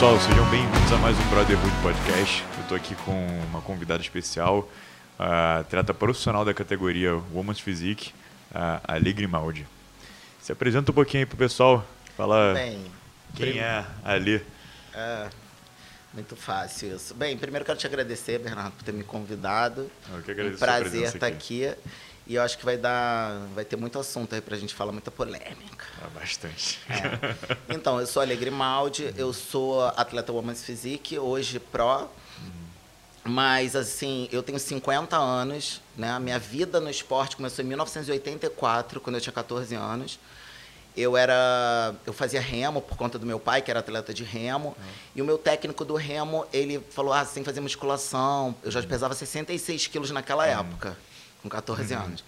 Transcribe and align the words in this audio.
pessoal, 0.00 0.18
sejam 0.18 0.48
bem-vindos 0.48 0.92
a 0.92 0.96
mais 0.96 1.14
um 1.18 1.28
Brotherhood 1.28 1.76
Podcast. 1.82 2.42
Eu 2.56 2.62
estou 2.62 2.74
aqui 2.74 2.94
com 3.04 3.26
uma 3.50 3.60
convidada 3.60 4.00
especial, 4.00 4.66
a 5.18 5.58
atleta 5.58 5.92
profissional 5.92 6.42
da 6.42 6.54
categoria 6.54 7.16
Women's 7.34 7.60
Physique, 7.60 8.14
a 8.50 8.94
Ali 8.94 9.12
Grimaldi. 9.12 9.66
Se 10.40 10.52
apresenta 10.52 10.90
um 10.90 10.94
pouquinho 10.94 11.24
aí 11.24 11.26
pro 11.26 11.36
pessoal, 11.36 11.86
fala 12.16 12.54
Bem, 12.54 12.82
quem 13.36 13.58
é 13.58 13.84
a 14.02 14.12
Ali. 14.12 14.42
é, 14.94 15.28
muito 16.14 16.34
fácil 16.34 16.96
isso. 16.96 17.12
Bem, 17.12 17.36
primeiro 17.36 17.66
quero 17.66 17.78
te 17.78 17.86
agradecer, 17.86 18.38
Bernardo, 18.38 18.72
por 18.72 18.82
ter 18.82 18.92
me 18.92 19.04
convidado. 19.04 19.90
Eu 20.10 20.22
que 20.22 20.30
Um 20.30 20.32
agradeço 20.32 20.58
sua 20.60 20.66
prazer 20.66 21.02
estar 21.02 21.26
aqui. 21.26 21.74
E 22.30 22.36
eu 22.36 22.42
acho 22.44 22.56
que 22.56 22.64
vai 22.64 22.76
dar, 22.76 23.44
vai 23.56 23.64
ter 23.64 23.74
muito 23.74 23.98
assunto 23.98 24.36
aí 24.36 24.40
pra 24.40 24.56
gente 24.56 24.72
falar, 24.72 24.92
muita 24.92 25.10
polêmica. 25.10 25.84
Ah, 26.00 26.06
bastante. 26.14 26.78
É. 26.88 27.74
Então, 27.74 27.98
eu 27.98 28.06
sou 28.06 28.22
Alegre 28.22 28.52
Maldi, 28.52 29.12
eu 29.16 29.32
sou 29.32 29.82
atleta 29.82 30.32
Women's 30.32 30.62
Physique, 30.62 31.18
hoje 31.18 31.58
pro. 31.58 32.08
Mas, 33.24 33.74
assim, 33.74 34.28
eu 34.30 34.44
tenho 34.44 34.60
50 34.60 35.16
anos, 35.16 35.80
né? 35.96 36.12
A 36.12 36.20
minha 36.20 36.38
vida 36.38 36.78
no 36.78 36.88
esporte 36.88 37.34
começou 37.34 37.64
em 37.64 37.66
1984, 37.66 39.00
quando 39.00 39.16
eu 39.16 39.20
tinha 39.20 39.32
14 39.32 39.74
anos. 39.74 40.20
Eu 40.96 41.16
era... 41.16 41.92
Eu 42.06 42.12
fazia 42.12 42.40
remo 42.40 42.80
por 42.80 42.96
conta 42.96 43.18
do 43.18 43.26
meu 43.26 43.40
pai, 43.40 43.60
que 43.60 43.72
era 43.72 43.80
atleta 43.80 44.14
de 44.14 44.22
remo. 44.22 44.76
E 45.16 45.20
o 45.20 45.24
meu 45.24 45.36
técnico 45.36 45.84
do 45.84 45.96
remo, 45.96 46.46
ele 46.52 46.78
falou, 46.90 47.12
ah, 47.12 47.24
você 47.24 47.34
tem 47.34 47.42
que 47.42 47.48
fazer 47.48 47.60
musculação. 47.60 48.54
Eu 48.62 48.70
já 48.70 48.80
pesava 48.84 49.14
66 49.14 49.88
quilos 49.88 50.12
naquela 50.12 50.46
época, 50.46 50.96
com 51.42 51.48
14 51.48 51.94
anos. 51.94 52.24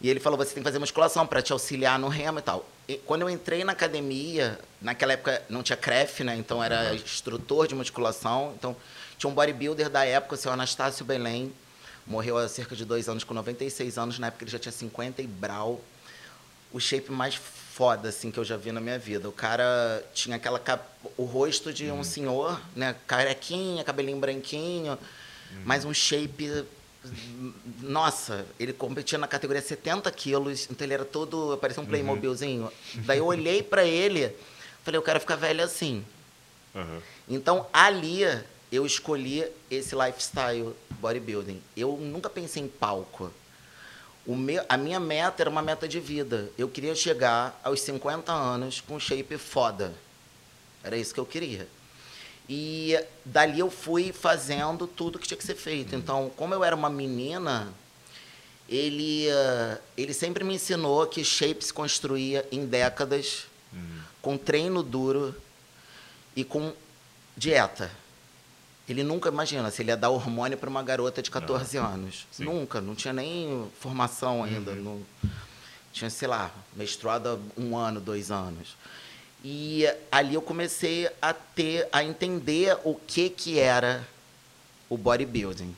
E 0.00 0.08
ele 0.08 0.20
falou, 0.20 0.38
você 0.38 0.54
tem 0.54 0.62
que 0.62 0.68
fazer 0.68 0.78
musculação 0.78 1.26
para 1.26 1.42
te 1.42 1.52
auxiliar 1.52 1.98
no 1.98 2.06
remo 2.08 2.38
e 2.38 2.42
tal. 2.42 2.68
E 2.86 2.94
quando 2.98 3.22
eu 3.22 3.30
entrei 3.30 3.64
na 3.64 3.72
academia, 3.72 4.58
naquela 4.80 5.12
época 5.14 5.42
não 5.48 5.60
tinha 5.62 5.76
CREF, 5.76 6.22
né? 6.22 6.36
Então 6.36 6.62
era 6.62 6.94
instrutor 6.94 7.66
de 7.66 7.74
musculação. 7.74 8.54
Então 8.56 8.76
tinha 9.18 9.28
um 9.28 9.34
bodybuilder 9.34 9.90
da 9.90 10.04
época, 10.04 10.36
o 10.36 10.38
seu 10.38 10.52
Anastácio 10.52 11.04
Belém. 11.04 11.52
Morreu 12.06 12.38
há 12.38 12.48
cerca 12.48 12.76
de 12.76 12.84
dois 12.84 13.08
anos, 13.08 13.24
com 13.24 13.34
96 13.34 13.98
anos. 13.98 14.18
Na 14.20 14.28
época 14.28 14.44
ele 14.44 14.50
já 14.52 14.58
tinha 14.58 14.72
50 14.72 15.20
e 15.20 15.26
brau. 15.26 15.80
O 16.72 16.78
shape 16.78 17.10
mais 17.10 17.34
foda, 17.34 18.08
assim, 18.08 18.30
que 18.30 18.38
eu 18.38 18.44
já 18.44 18.56
vi 18.56 18.70
na 18.70 18.80
minha 18.80 18.98
vida. 18.98 19.28
O 19.28 19.32
cara 19.32 20.02
tinha 20.14 20.36
aquela... 20.36 20.58
cap- 20.60 20.86
O 21.16 21.24
rosto 21.24 21.72
de 21.72 21.90
um 21.90 22.04
senhor, 22.04 22.60
né? 22.76 22.94
Carequinha, 23.06 23.82
cabelinho 23.82 24.18
branquinho. 24.18 24.96
Mas 25.64 25.84
um 25.84 25.92
shape 25.92 26.64
nossa, 27.80 28.46
ele 28.58 28.72
competia 28.72 29.18
na 29.18 29.26
categoria 29.26 29.62
70 29.62 30.10
quilos, 30.12 30.68
então 30.70 30.86
ele 30.86 30.94
era 30.94 31.04
todo, 31.04 31.56
parecia 31.58 31.82
um 31.82 31.86
Playmobilzinho. 31.86 32.70
Daí 33.06 33.18
eu 33.18 33.26
olhei 33.26 33.62
pra 33.62 33.84
ele, 33.84 34.34
falei, 34.82 34.98
eu 34.98 35.02
quero 35.02 35.20
ficar 35.20 35.36
velho 35.36 35.62
assim. 35.62 36.04
Aham. 36.74 37.00
Então 37.28 37.66
ali 37.72 38.22
eu 38.70 38.84
escolhi 38.84 39.46
esse 39.70 39.94
lifestyle 39.94 40.74
bodybuilding. 41.00 41.60
Eu 41.76 41.96
nunca 41.96 42.28
pensei 42.28 42.62
em 42.62 42.68
palco. 42.68 43.30
Meu, 44.26 44.62
a 44.68 44.76
minha 44.76 45.00
meta 45.00 45.42
era 45.42 45.48
uma 45.48 45.62
meta 45.62 45.88
de 45.88 45.98
vida. 45.98 46.50
Eu 46.58 46.68
queria 46.68 46.94
chegar 46.94 47.58
aos 47.64 47.80
50 47.80 48.30
anos 48.30 48.80
com 48.82 48.96
um 48.96 49.00
shape 49.00 49.38
foda. 49.38 49.94
Era 50.84 50.98
isso 50.98 51.14
que 51.14 51.20
eu 51.20 51.24
queria. 51.24 51.66
E 52.48 52.98
dali 53.24 53.58
eu 53.60 53.70
fui 53.70 54.12
fazendo 54.12 54.86
tudo 54.86 55.18
que 55.18 55.26
tinha 55.28 55.36
que 55.36 55.44
ser 55.44 55.54
feito. 55.54 55.94
Então, 55.94 56.30
como 56.36 56.54
eu 56.54 56.64
era 56.64 56.74
uma 56.74 56.88
menina, 56.88 57.68
ele, 58.68 59.28
eh, 59.28 59.78
ele 59.96 60.14
sempre 60.14 60.44
me 60.44 60.54
ensinou 60.54 61.06
que 61.06 61.22
shape 61.24 61.62
se 61.64 61.72
construía 61.72 62.46
em 62.50 62.64
décadas, 62.66 63.46
com 64.22 64.36
treino 64.38 64.82
duro 64.82 65.34
e 66.34 66.42
com 66.42 66.72
dieta. 67.36 67.90
Ele 68.88 69.02
nunca, 69.02 69.28
imagina, 69.28 69.70
se 69.70 69.82
ele 69.82 69.90
ia 69.90 69.96
dar 69.98 70.08
hormônio 70.08 70.56
para 70.56 70.70
uma 70.70 70.82
garota 70.82 71.20
de 71.22 71.30
14 71.30 71.76
anos. 71.76 72.26
Sim. 72.32 72.44
Nunca, 72.44 72.80
não 72.80 72.94
tinha 72.94 73.12
nem 73.12 73.70
formação 73.78 74.42
ainda. 74.42 74.74
não- 74.74 75.02
tinha, 75.92 76.08
sei 76.10 76.28
lá, 76.28 76.50
menstruado 76.74 77.28
há 77.28 77.60
um 77.60 77.76
ano, 77.76 78.00
dois 78.00 78.30
anos. 78.30 78.76
E 79.44 79.88
ali 80.10 80.34
eu 80.34 80.42
comecei 80.42 81.08
a 81.22 81.32
ter, 81.32 81.88
a 81.92 82.02
entender 82.02 82.76
o 82.84 82.94
que 82.94 83.30
que 83.30 83.58
era 83.58 84.06
o 84.90 84.96
bodybuilding. 84.96 85.74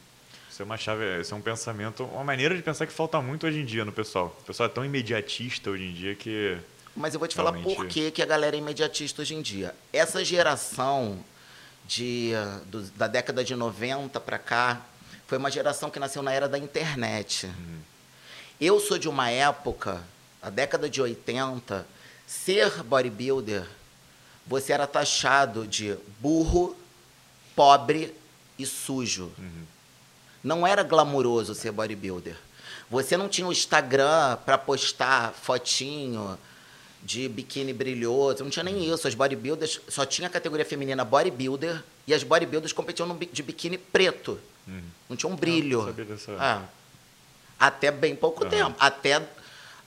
Isso 0.51 0.63
é 0.63 0.65
uma 0.65 0.77
chave, 0.77 1.21
isso 1.21 1.35
é 1.35 1.37
um 1.37 1.41
pensamento, 1.43 2.05
uma 2.05 2.25
maneira 2.25 2.57
de 2.57 2.63
pensar 2.63 2.87
que 2.87 2.93
falta 2.93 3.21
muito 3.21 3.47
hoje 3.47 3.59
em 3.61 3.65
dia 3.65 3.85
no 3.85 3.93
pessoal. 3.93 4.35
O 4.41 4.45
pessoal 4.45 4.69
é 4.69 4.73
tão 4.73 4.85
imediatista 4.85 5.71
hoje 5.71 5.85
em 5.85 5.93
dia 5.93 6.15
que 6.15 6.57
Mas 6.97 7.13
eu 7.15 7.21
vou 7.21 7.29
te 7.29 7.35
falar 7.35 7.51
Realmente. 7.53 7.77
por 7.77 7.87
que, 7.87 8.11
que 8.11 8.23
a 8.23 8.27
galera 8.27 8.57
é 8.57 8.59
imediatista 8.59 9.21
hoje 9.23 9.35
em 9.35 9.43
dia. 9.43 9.75
Essa 9.93 10.25
geração 10.25 11.23
de, 11.87 12.33
do- 12.67 12.83
da 12.93 13.07
década 13.07 13.45
de 13.45 13.55
90 13.55 14.19
para 14.21 14.39
cá 14.39 14.81
foi 15.27 15.37
uma 15.39 15.51
geração 15.51 15.91
que 15.91 15.99
nasceu 15.99 16.23
na 16.23 16.33
era 16.33 16.49
da 16.49 16.59
internet. 16.59 17.49
Eu 18.61 18.81
sou 18.81 18.99
de 18.99 19.09
uma 19.09 19.31
época, 19.31 20.03
a 20.43 20.51
década 20.51 20.89
de 20.91 21.01
80, 21.01 21.87
ser 22.35 22.85
bodybuilder, 22.85 23.67
você 24.47 24.73
era 24.73 24.87
taxado 24.87 25.67
de 25.67 25.97
burro, 26.21 26.77
pobre 27.57 28.15
e 28.57 28.65
sujo. 28.65 29.33
Não 30.43 30.65
era 30.67 30.83
glamuroso 30.85 31.55
ser 31.55 31.73
bodybuilder. 31.73 32.37
Você 32.89 33.17
não 33.17 33.29
tinha 33.29 33.47
o 33.47 33.53
Instagram 33.53 34.37
para 34.45 34.57
postar 34.57 35.33
fotinho 35.33 36.39
de 37.03 37.29
biquíni 37.29 37.73
brilhoso, 37.73 38.45
não 38.45 38.51
tinha 38.51 38.63
nem 38.63 38.93
isso. 38.93 39.09
As 39.09 39.15
bodybuilders 39.15 39.81
só 39.89 40.07
tinha 40.07 40.29
a 40.29 40.31
categoria 40.31 40.65
feminina 40.65 41.05
bodybuilder 41.05 41.83
e 42.07 42.15
as 42.15 42.23
bodybuilders 42.23 42.73
competiam 42.73 43.07
no 43.09 43.19
de 43.19 43.43
biquíni 43.43 43.77
preto. 43.77 44.39
Não 45.09 45.17
tinha 45.17 45.31
um 45.31 45.35
brilho. 45.37 45.85
sabia 45.85 46.05
dessa- 46.05 46.37
Ah, 46.39 46.63
até 47.59 47.91
bem 47.91 48.15
pouco 48.15 48.43
Aham. 48.45 48.51
tempo. 48.51 48.77
Até 48.79 49.21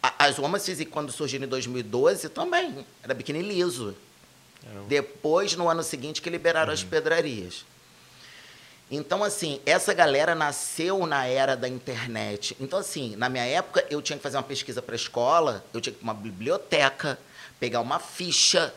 as 0.04 0.36
Physique, 0.66 0.92
quando 0.92 1.12
surgiram 1.12 1.46
em 1.46 1.48
2012, 1.50 2.30
também. 2.30 2.86
Era 3.02 3.14
biquíni 3.14 3.42
liso. 3.42 3.96
Depois, 4.88 5.56
no 5.56 5.70
ano 5.70 5.84
seguinte, 5.84 6.22
que 6.22 6.30
liberaram 6.30 6.72
as 6.74 6.84
pedrarias. 6.84 7.66
Então, 8.92 9.24
assim, 9.24 9.60
essa 9.66 9.94
galera 9.94 10.36
nasceu 10.36 11.06
na 11.08 11.26
era 11.26 11.56
da 11.56 11.68
internet. 11.68 12.56
Então, 12.60 12.80
assim, 12.80 13.16
na 13.16 13.28
minha 13.30 13.44
época, 13.46 13.86
eu 13.90 14.02
tinha 14.02 14.18
que 14.18 14.24
fazer 14.24 14.38
uma 14.38 14.44
pesquisa 14.44 14.82
para 14.82 14.94
a 14.94 14.96
escola, 14.96 15.64
eu 15.74 15.82
tinha 15.82 15.92
que 15.94 16.00
ir 16.00 16.04
pra 16.04 16.12
uma 16.12 16.14
biblioteca, 16.14 17.18
pegar 17.60 17.80
uma 17.80 17.98
ficha, 17.98 18.74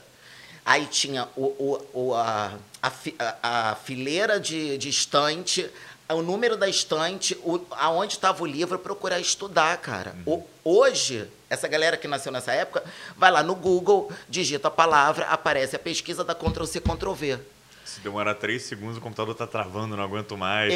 aí 0.65 0.87
tinha 0.87 1.29
o, 1.37 1.45
o, 1.45 1.87
o- 2.11 2.15
a, 2.15 2.55
a- 2.83 3.71
a 3.71 3.75
fileira 3.77 4.41
de, 4.41 4.79
de 4.79 4.89
estante, 4.89 5.69
o 6.15 6.23
número 6.23 6.57
da 6.57 6.69
estante, 6.69 7.37
o, 7.43 7.61
aonde 7.73 8.15
estava 8.15 8.43
o 8.43 8.47
livro, 8.47 8.79
procurar 8.79 9.19
estudar, 9.21 9.77
cara. 9.79 10.15
O- 10.27 10.43
hoje, 10.65 11.27
essa 11.51 11.67
galera 11.69 11.97
que 11.97 12.07
nasceu 12.07 12.31
nessa 12.33 12.53
época, 12.53 12.85
vai 13.17 13.31
lá 13.31 13.43
no 13.43 13.55
Google, 13.55 14.11
digita 14.29 14.69
a 14.69 14.71
palavra, 14.71 15.27
aparece 15.27 15.75
a 15.77 15.79
pesquisa 15.79 16.23
da 16.25 16.35
Ctrl-C, 16.35 16.81
Ctrl-V. 16.81 17.39
Se 17.85 18.01
demorar 18.01 18.35
três 18.35 18.63
segundos, 18.63 18.99
o 18.99 19.01
computador 19.01 19.35
tá 19.35 19.47
travando, 19.47 19.97
não 19.97 20.03
aguento 20.05 20.37
mais. 20.37 20.73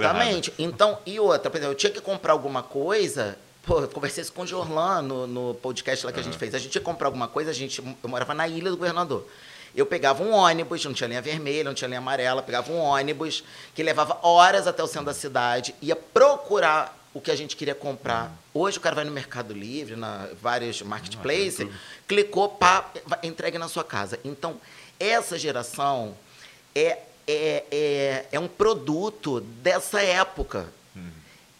Exatamente. 0.00 0.52
Então, 0.58 0.98
e 1.04 1.18
outra, 1.18 1.50
por 1.50 1.56
exemplo, 1.58 1.72
eu 1.72 1.76
tinha 1.76 1.92
que 1.92 2.00
comprar 2.00 2.32
alguma 2.32 2.62
coisa. 2.62 3.36
Pô, 3.64 3.80
eu 3.80 3.88
conversei 3.88 4.22
isso 4.22 4.32
com 4.32 4.42
o 4.42 4.46
Jorlan 4.46 5.02
no, 5.02 5.26
no 5.26 5.54
podcast 5.54 6.04
lá 6.06 6.12
que 6.12 6.18
a 6.18 6.22
gente 6.22 6.36
fez. 6.38 6.54
A 6.54 6.58
gente 6.58 6.72
que 6.78 6.84
comprar 6.84 7.06
alguma 7.08 7.28
coisa, 7.28 7.50
a 7.50 7.54
gente, 7.54 7.80
eu 8.02 8.08
morava 8.08 8.32
na 8.34 8.46
Ilha 8.48 8.70
do 8.70 8.76
Governador. 8.76 9.26
Eu 9.74 9.86
pegava 9.86 10.22
um 10.22 10.32
ônibus, 10.32 10.84
não 10.84 10.92
tinha 10.92 11.08
linha 11.08 11.22
vermelha, 11.22 11.64
não 11.64 11.74
tinha 11.74 11.88
linha 11.88 11.98
amarela, 11.98 12.42
pegava 12.42 12.70
um 12.70 12.78
ônibus 12.78 13.42
que 13.74 13.82
levava 13.82 14.18
horas 14.22 14.66
até 14.66 14.82
o 14.82 14.86
centro 14.86 15.06
da 15.06 15.14
cidade, 15.14 15.74
ia 15.80 15.96
procurar 15.96 16.98
o 17.14 17.20
que 17.20 17.30
a 17.30 17.36
gente 17.36 17.56
queria 17.56 17.74
comprar. 17.74 18.32
Hoje 18.54 18.78
o 18.78 18.80
cara 18.80 18.96
vai 18.96 19.04
no 19.04 19.10
Mercado 19.10 19.52
Livre, 19.52 19.96
na 19.96 20.28
vários 20.40 20.80
marketplaces, 20.82 21.66
tudo. 21.66 21.74
clicou, 22.06 22.48
pá, 22.48 22.90
entregue 23.22 23.58
na 23.58 23.68
sua 23.68 23.84
casa. 23.84 24.18
Então, 24.24 24.60
essa 24.98 25.38
geração 25.38 26.14
é, 26.74 26.98
é, 27.26 27.64
é, 27.70 28.26
é 28.32 28.40
um 28.40 28.48
produto 28.48 29.40
dessa 29.40 30.00
época. 30.02 30.68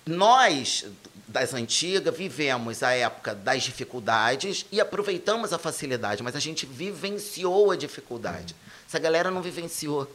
Nós, 0.05 0.85
das 1.33 1.55
antigas, 1.55 2.15
vivemos 2.15 2.83
a 2.83 2.93
época 2.93 3.35
das 3.35 3.63
dificuldades 3.63 4.67
e 4.71 4.81
aproveitamos 4.81 5.53
a 5.53 5.59
facilidade, 5.59 6.23
mas 6.23 6.37
a 6.37 6.41
gente 6.41 6.67
vivenciou 6.67 7.71
a 7.71 7.77
dificuldade. 7.77 8.55
Essa 8.87 8.99
galera 8.99 9.31
não 9.31 9.41
vivenciou. 9.41 10.07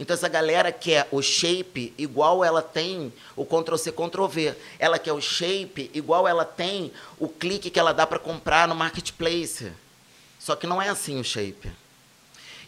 Então, 0.00 0.14
essa 0.14 0.28
galera 0.28 0.72
quer 0.72 1.06
o 1.12 1.22
shape 1.22 1.92
igual 1.96 2.42
ela 2.42 2.62
tem 2.62 3.12
o 3.36 3.44
Ctrl-C, 3.44 3.92
Ctrl-V. 3.92 4.56
Ela 4.78 4.98
quer 4.98 5.12
o 5.12 5.20
shape 5.20 5.90
igual 5.94 6.26
ela 6.26 6.44
tem 6.44 6.90
o 7.18 7.28
clique 7.28 7.70
que 7.70 7.78
ela 7.78 7.92
dá 7.92 8.06
para 8.06 8.18
comprar 8.18 8.66
no 8.66 8.74
marketplace. 8.74 9.70
Só 10.40 10.56
que 10.56 10.66
não 10.66 10.82
é 10.82 10.88
assim 10.88 11.20
o 11.20 11.24
shape. 11.24 11.70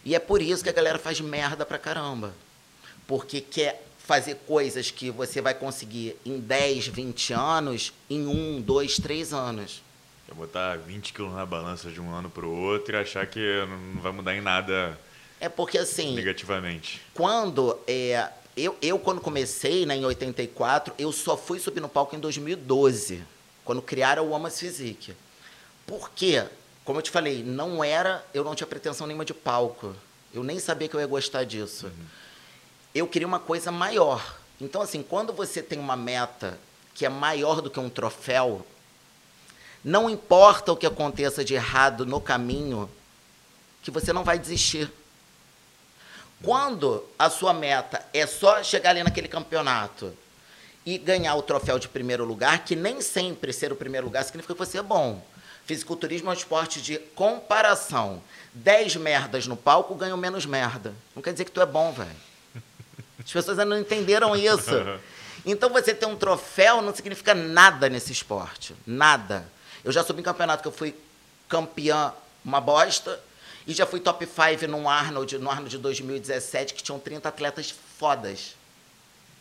E 0.05 0.15
é 0.15 0.19
por 0.19 0.41
isso 0.41 0.63
que 0.63 0.69
a 0.69 0.73
galera 0.73 0.99
faz 0.99 1.19
merda 1.19 1.65
pra 1.65 1.77
caramba. 1.77 2.33
Porque 3.05 3.41
quer 3.41 3.86
fazer 4.07 4.35
coisas 4.47 4.89
que 4.89 5.11
você 5.11 5.41
vai 5.41 5.53
conseguir 5.53 6.15
em 6.25 6.39
10, 6.39 6.87
20 6.87 7.33
anos, 7.33 7.91
em 8.09 8.25
1, 8.25 8.61
2, 8.61 8.95
3 8.99 9.33
anos. 9.33 9.83
É 10.31 10.33
botar 10.33 10.77
20 10.77 11.11
quilos 11.11 11.33
na 11.33 11.45
balança 11.45 11.91
de 11.91 11.99
um 11.99 12.09
ano 12.15 12.29
pro 12.29 12.49
outro 12.49 12.95
e 12.95 12.97
achar 12.97 13.27
que 13.27 13.39
não 13.93 14.01
vai 14.01 14.13
mudar 14.13 14.33
em 14.33 14.39
nada 14.39 14.97
É 15.41 15.49
porque 15.49 15.77
assim. 15.77 16.15
Negativamente. 16.15 17.01
Quando. 17.13 17.77
É, 17.85 18.29
eu, 18.55 18.77
eu, 18.81 18.97
quando 18.97 19.19
comecei, 19.19 19.85
né, 19.85 19.97
em 19.97 20.05
84, 20.05 20.93
eu 20.97 21.11
só 21.11 21.35
fui 21.35 21.59
subir 21.59 21.81
no 21.81 21.89
palco 21.89 22.15
em 22.15 22.19
2012, 22.19 23.21
quando 23.65 23.81
criaram 23.81 24.25
o 24.25 24.29
Woman's 24.29 24.57
Physique. 24.57 25.13
Por 25.85 26.09
quê? 26.11 26.45
Como 26.85 26.99
eu 26.99 27.03
te 27.03 27.11
falei, 27.11 27.43
não 27.43 27.83
era. 27.83 28.25
Eu 28.33 28.45
não 28.45 28.55
tinha 28.55 28.67
pretensão 28.67 29.05
nenhuma 29.05 29.25
de 29.25 29.33
palco. 29.33 29.93
Eu 30.33 30.43
nem 30.45 30.59
sabia 30.59 30.87
que 30.87 30.95
eu 30.95 31.01
ia 31.01 31.07
gostar 31.07 31.43
disso. 31.43 31.87
Uhum. 31.87 32.05
Eu 32.97 33.07
queria 33.07 33.27
uma 33.27 33.39
coisa 33.39 33.71
maior. 33.71 34.37
Então, 34.59 34.81
assim, 34.81 35.03
quando 35.03 35.31
você 35.31 35.61
tem 35.61 35.77
uma 35.77 35.95
meta 35.95 36.57
que 36.95 37.05
é 37.05 37.09
maior 37.09 37.61
do 37.61 37.69
que 37.69 37.79
um 37.79 37.91
troféu, 37.91 38.65
não 39.83 40.09
importa 40.09 40.71
o 40.71 40.75
que 40.75 40.87
aconteça 40.87 41.45
de 41.45 41.53
errado 41.53 42.07
no 42.07 42.19
caminho, 42.19 42.89
que 43.83 43.91
você 43.91 44.11
não 44.11 44.23
vai 44.23 44.39
desistir. 44.39 44.91
Quando 46.41 47.07
a 47.19 47.29
sua 47.29 47.53
meta 47.53 48.03
é 48.11 48.25
só 48.25 48.63
chegar 48.63 48.89
ali 48.89 49.03
naquele 49.03 49.27
campeonato 49.27 50.11
e 50.83 50.97
ganhar 50.97 51.35
o 51.35 51.43
troféu 51.43 51.77
de 51.77 51.87
primeiro 51.87 52.25
lugar, 52.25 52.65
que 52.65 52.75
nem 52.75 52.99
sempre 52.99 53.53
ser 53.53 53.71
o 53.71 53.75
primeiro 53.75 54.07
lugar 54.07 54.23
significa 54.23 54.55
que 54.55 54.59
você 54.59 54.79
é 54.79 54.83
bom. 54.83 55.23
Fisiculturismo 55.67 56.29
é 56.29 56.31
um 56.31 56.35
esporte 56.35 56.81
de 56.81 56.97
comparação. 57.13 58.23
Dez 58.55 58.95
merdas 58.95 59.45
no 59.45 59.55
palco 59.55 59.93
ganham 59.93 60.17
menos 60.17 60.47
merda. 60.47 60.95
Não 61.15 61.21
quer 61.21 61.33
dizer 61.33 61.45
que 61.45 61.51
tu 61.51 61.61
é 61.61 61.65
bom, 61.65 61.91
velho. 61.91 62.36
As 63.27 63.33
pessoas 63.33 63.59
ainda 63.59 63.75
não 63.75 63.81
entenderam 63.81 64.35
isso. 64.35 64.71
Então 65.45 65.69
você 65.69 65.93
ter 65.93 66.05
um 66.05 66.17
troféu 66.17 66.81
não 66.81 66.93
significa 66.93 67.33
nada 67.33 67.87
nesse 67.87 68.11
esporte. 68.11 68.75
Nada. 68.85 69.47
Eu 69.81 69.93
já 69.93 70.03
subi 70.03 70.19
em 70.19 70.23
campeonato 70.23 70.61
que 70.61 70.67
eu 70.67 70.73
fui 70.73 70.93
campeã, 71.47 72.11
uma 72.43 72.59
bosta, 72.59 73.17
e 73.65 73.73
já 73.73 73.85
fui 73.85 74.01
top 74.01 74.25
5 74.25 74.67
no 74.67 74.89
Arnold, 74.89 75.37
no 75.37 75.49
Arnold 75.49 75.69
de 75.69 75.77
2017, 75.77 76.73
que 76.73 76.83
tinham 76.83 76.99
30 76.99 77.29
atletas 77.29 77.73
fodas. 77.97 78.55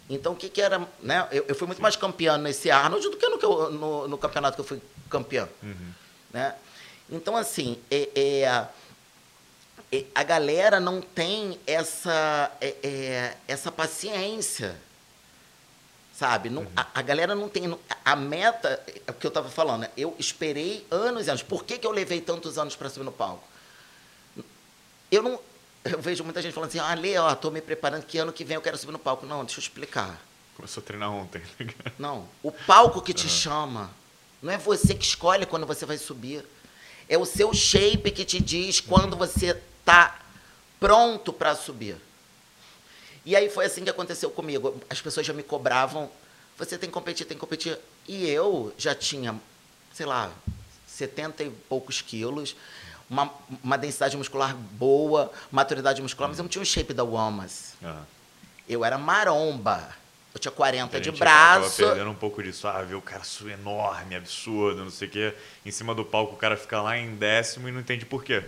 Então, 0.09 0.35
o 0.35 0.37
que, 0.37 0.49
que 0.49 0.61
era. 0.61 0.87
Né? 1.03 1.27
Eu, 1.33 1.47
eu 1.49 1.55
fui 1.57 1.67
muito 1.67 1.83
mais 1.83 1.97
campeã 1.97 2.39
nesse 2.39 2.71
Arnold 2.71 3.09
do 3.09 3.17
que 3.17 3.29
no, 3.29 3.71
no, 3.71 4.09
no 4.09 4.19
campeonato 4.19 4.55
que 4.55 4.61
eu 4.61 4.65
fui 4.65 4.81
campeã. 5.11 5.49
Uhum. 5.61 5.93
Né? 6.33 6.55
Então, 7.11 7.37
assim, 7.37 7.79
é, 7.91 8.09
é, 8.15 8.69
a 10.15 10.23
galera 10.23 10.81
não 10.81 11.01
tem 11.01 11.59
essa, 11.67 12.51
é, 12.61 12.75
é, 12.83 13.37
essa 13.47 13.71
paciência 13.71 14.77
sabe? 16.17 16.49
Não, 16.49 16.63
uhum. 16.63 16.69
a, 16.75 16.87
a, 16.95 17.03
galera 17.03 17.35
não 17.35 17.49
tem. 17.49 17.79
A 18.05 18.17
meta, 18.17 18.83
é 19.07 19.11
o 19.11 19.15
que 19.15 19.27
eu 19.27 19.29
estava 19.29 19.51
falando, 19.51 19.83
né? 19.83 19.91
eu 19.97 20.17
esperei 20.19 20.87
anos 20.91 21.27
e 21.27 21.31
anos. 21.31 21.43
Por 21.43 21.65
que, 21.65 21.79
que 21.79 21.87
eu 21.87 21.91
levei 21.91 22.21
tantos 22.21 22.57
anos 22.57 22.75
para 22.75 22.89
subir 22.89 23.05
no 23.05 23.13
palco? 23.13 23.47
Eu 25.11 25.23
não. 25.23 25.39
Eu 25.85 26.01
vejo 26.01 26.25
muita 26.25 26.43
gente 26.43 26.53
falando 26.53 26.71
assim, 26.71 26.81
ah, 26.81 26.95
Lê, 26.95 27.17
ó, 27.17 27.33
tô 27.37 27.49
me 27.49 27.61
preparando 27.61 28.05
que 28.05 28.19
ano 28.19 28.33
que 28.33 28.43
vem 28.43 28.57
eu 28.57 28.61
quero 28.61 28.77
subir 28.77 28.91
no 28.91 28.99
palco. 28.99 29.25
Não, 29.25 29.45
deixa 29.45 29.61
eu 29.61 29.63
explicar. 29.63 30.21
Começou 30.57 30.83
a 30.83 30.85
treinar 30.85 31.13
ontem. 31.13 31.41
não, 31.97 32.27
o 32.43 32.51
palco 32.51 33.01
que 33.01 33.15
te 33.15 33.27
uhum. 33.27 33.31
chama. 33.31 33.91
Não 34.43 34.53
é 34.53 34.59
você 34.59 34.95
que 34.95 35.05
escolhe 35.05 35.47
quando 35.47 35.65
você 35.65 35.87
vai 35.87 35.97
subir. 35.97 36.45
É 37.09 37.17
o 37.17 37.25
seu 37.25 37.55
shape 37.55 38.11
que 38.11 38.25
te 38.25 38.41
diz 38.41 38.81
quando 38.81 39.13
uhum. 39.13 39.19
você 39.21 39.57
está 39.87 40.19
pronto 40.81 41.33
para 41.33 41.55
subir. 41.55 41.97
E 43.25 43.37
aí 43.37 43.49
foi 43.49 43.67
assim 43.67 43.85
que 43.85 43.91
aconteceu 43.91 44.29
comigo. 44.31 44.81
As 44.91 45.01
pessoas 45.01 45.25
já 45.25 45.33
me 45.33 45.45
cobravam, 45.45 46.11
você 46.59 46.77
tem 46.77 46.89
que 46.89 46.95
competir, 46.95 47.25
tem 47.25 47.37
que 47.37 47.41
competir. 47.41 47.79
E 48.09 48.29
eu 48.29 48.75
já 48.77 48.95
tinha, 48.97 49.35
sei 49.95 50.07
lá, 50.07 50.33
70 50.89 51.45
e 51.45 51.51
poucos 51.51 52.03
quilos, 52.03 52.57
uma, 53.09 53.33
uma 53.63 53.79
densidade 53.79 54.17
muscular 54.17 54.57
boa, 54.57 55.31
maturidade 55.53 56.03
muscular, 56.03 56.29
mas 56.29 56.39
eu 56.39 56.43
não 56.43 56.49
tinha 56.49 56.63
o 56.63 56.67
shape 56.67 56.93
da 56.93 57.05
Womas. 57.05 57.75
Uhum. 57.81 58.03
Eu 58.69 58.85
era 58.85 58.99
maromba. 58.99 59.89
Eu 60.35 60.41
tinha 60.41 60.53
40 60.53 61.01
de 61.01 61.13
braço. 61.13 61.77
Perdendo 61.77 62.11
um 62.11 62.15
pouco 62.15 62.43
disso. 62.43 62.69
Ah, 62.69 62.83
ver 62.83 62.97
o 62.97 63.01
cara 63.01 63.23
enorme, 63.53 64.17
absurdo, 64.17 64.83
não 64.85 64.91
sei 64.91 65.09
o 65.09 65.11
quê. 65.11 65.35
Em 65.65 65.71
cima 65.71 65.95
do 65.95 66.05
palco 66.05 66.35
o 66.35 66.37
cara 66.37 66.57
fica 66.57 66.83
lá 66.83 66.99
em 66.99 67.15
décimo 67.15 67.69
e 67.69 67.73
não 67.73 67.81
entende 67.81 68.05
por 68.05 68.23
quê. 68.23 68.45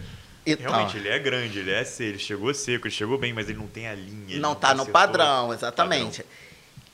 Então, 0.52 0.72
Realmente, 0.72 0.96
ele 0.96 1.08
é 1.08 1.18
grande, 1.18 1.58
ele 1.58 1.70
é 1.70 1.84
seco, 1.84 2.10
ele 2.10 2.18
chegou 2.18 2.54
seco, 2.54 2.86
ele 2.86 2.94
chegou 2.94 3.18
bem, 3.18 3.32
mas 3.32 3.48
ele 3.48 3.58
não 3.58 3.66
tem 3.66 3.86
a 3.86 3.94
linha. 3.94 4.38
Não 4.38 4.52
está 4.52 4.74
no 4.74 4.86
padrão, 4.86 5.52
exatamente. 5.52 6.22
Padrão. 6.22 6.38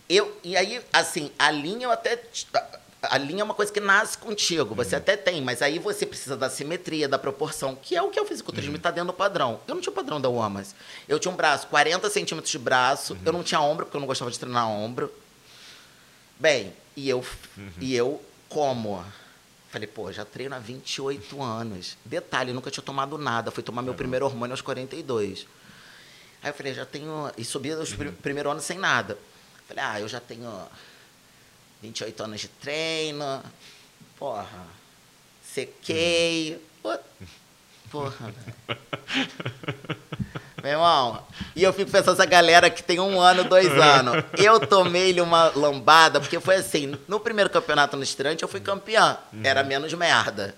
Eu, 0.09 0.37
e 0.43 0.57
aí, 0.57 0.81
assim, 0.93 1.31
a 1.39 1.51
linha 1.51 1.87
eu 1.87 1.91
até. 1.91 2.21
A 3.03 3.19
linha 3.19 3.43
é 3.43 3.45
uma 3.45 3.55
coisa 3.55 3.71
que 3.71 3.81
nasce 3.81 4.17
contigo, 4.17 4.75
você 4.75 4.95
uhum. 4.95 5.01
até 5.03 5.15
tem, 5.15 5.43
mas 5.43 5.61
aí 5.61 5.79
você 5.79 6.07
precisa 6.07 6.39
da 6.39 6.49
simetria, 6.49 7.07
da 7.07 7.19
proporção, 7.19 7.77
que 7.77 7.95
é 7.95 8.01
o 8.01 8.09
que 8.09 8.19
é 8.19 8.23
o 8.23 8.25
fisiculturismo 8.25 8.73
uhum. 8.73 8.79
está 8.79 8.91
dentro 8.91 9.09
do 9.09 9.13
padrão. 9.13 9.61
Eu 9.69 9.75
não 9.75 9.83
tinha 9.83 9.93
o 9.93 9.95
padrão 9.95 10.19
da 10.19 10.31
UAMAS. 10.31 10.75
Eu 11.07 11.19
tinha 11.19 11.31
um 11.31 11.37
braço, 11.37 11.67
40 11.67 12.09
centímetros 12.09 12.51
de 12.51 12.59
braço, 12.59 13.13
uhum. 13.13 13.21
eu 13.27 13.33
não 13.33 13.43
tinha 13.43 13.61
ombro, 13.61 13.85
porque 13.85 13.97
eu 13.97 14.01
não 14.01 14.07
gostava 14.07 14.31
de 14.31 14.39
treinar 14.39 14.71
ombro. 14.71 15.13
Bem, 16.41 16.73
e 16.97 17.09
eu, 17.09 17.25
uhum. 17.59 17.71
e 17.79 17.95
eu 17.95 18.23
como? 18.49 19.05
Falei, 19.75 19.89
pô, 19.89 20.13
já 20.13 20.25
treino 20.25 20.55
há 20.55 20.61
28 20.61 21.43
anos. 21.43 21.99
Detalhe, 22.05 22.53
nunca 22.53 22.71
tinha 22.71 22.85
tomado 22.85 23.19
nada. 23.19 23.51
Fui 23.51 23.61
tomar 23.61 23.83
meu 23.83 23.93
primeiro 23.93 24.25
hormônio 24.25 24.53
aos 24.53 24.61
42. 24.61 25.49
Aí 26.41 26.51
eu 26.51 26.55
falei, 26.55 26.73
já 26.73 26.87
tenho. 26.87 27.33
E 27.37 27.45
subi 27.45 27.73
os 27.73 27.91
uhum. 27.91 28.13
primeiros 28.13 28.53
anos 28.53 28.63
sem 28.65 28.79
nada. 28.79 29.19
Falei, 29.67 29.83
ah, 29.83 30.01
eu 30.01 30.07
já 30.07 30.21
tenho 30.21 30.49
28 31.83 32.23
anos 32.23 32.41
de 32.43 32.47
treino. 32.47 33.43
Porra. 34.17 34.65
Sequei. 35.43 36.63
Uhum. 36.85 36.99
Porra, 37.91 38.31
velho. 38.31 38.79
Meu 40.65 40.73
irmão, 40.73 41.23
e 41.55 41.63
eu 41.63 41.75
fico 41.75 41.91
pensando 41.91 42.15
essa 42.15 42.25
galera 42.25 42.71
que 42.71 42.83
tem 42.83 42.99
um 42.99 43.21
ano, 43.21 43.45
dois 43.45 43.71
anos. 43.71 44.25
Eu 44.39 44.59
tomei-lhe 44.59 45.21
uma 45.21 45.53
lambada, 45.55 46.19
porque 46.19 46.41
foi 46.41 46.55
assim, 46.55 46.99
no 47.07 47.21
primeiro 47.21 47.51
campeonato 47.51 47.99
no 47.99 48.03
estreante 48.03 48.43
eu 48.43 48.49
fui 48.49 48.61
campeã. 48.61 49.19
Uhum. 49.31 49.43
Era 49.45 49.63
menos 49.63 49.93
merda. 49.93 50.55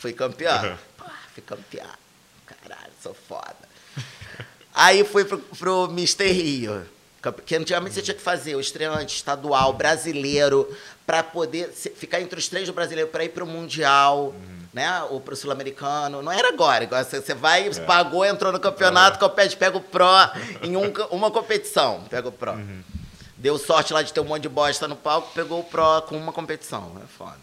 Fui 0.00 0.12
campeã. 0.12 0.60
Uhum. 0.60 0.76
Pô, 0.98 1.04
fui 1.32 1.42
campeã. 1.44 1.86
Caralho, 2.46 2.90
sou 3.00 3.14
foda. 3.14 3.54
Aí 4.74 5.04
fui 5.04 5.24
pro, 5.24 5.38
pro 5.38 5.86
Mister 5.86 6.34
Rio. 6.34 6.84
Porque 7.32 7.56
antigamente 7.56 7.94
você 7.94 8.02
tinha 8.02 8.14
que 8.14 8.22
fazer 8.22 8.54
o 8.54 8.60
estreante 8.60 9.16
estadual, 9.16 9.72
brasileiro, 9.72 10.68
para 11.06 11.22
poder 11.22 11.70
ficar 11.70 12.20
entre 12.20 12.38
os 12.38 12.48
três 12.48 12.66
do 12.66 12.72
brasileiro, 12.72 13.10
para 13.10 13.24
ir 13.24 13.30
pro 13.30 13.46
Mundial. 13.46 14.34
Uhum 14.36 14.58
né? 14.72 15.02
Ou 15.10 15.20
pro 15.20 15.34
Sul-Americano. 15.34 16.22
Não 16.22 16.30
era 16.30 16.48
agora. 16.48 16.86
Você 17.04 17.34
vai, 17.34 17.68
é. 17.68 17.80
pagou, 17.80 18.24
entrou 18.24 18.52
no 18.52 18.60
campeonato, 18.60 19.16
é. 19.16 19.20
compete, 19.28 19.56
pega 19.56 19.76
o 19.76 19.80
Pro 19.80 20.06
em 20.62 20.76
um, 20.76 20.92
uma 21.10 21.30
competição. 21.30 22.04
Pega 22.08 22.28
o 22.28 22.32
Pro. 22.32 22.52
Uhum. 22.52 22.82
Deu 23.36 23.58
sorte 23.58 23.92
lá 23.92 24.02
de 24.02 24.12
ter 24.12 24.20
um 24.20 24.24
monte 24.24 24.42
de 24.42 24.48
bosta 24.48 24.88
no 24.88 24.96
palco, 24.96 25.32
pegou 25.32 25.60
o 25.60 25.64
Pro 25.64 26.02
com 26.02 26.16
uma 26.16 26.32
competição. 26.32 26.92
É 27.02 27.06
foda. 27.06 27.38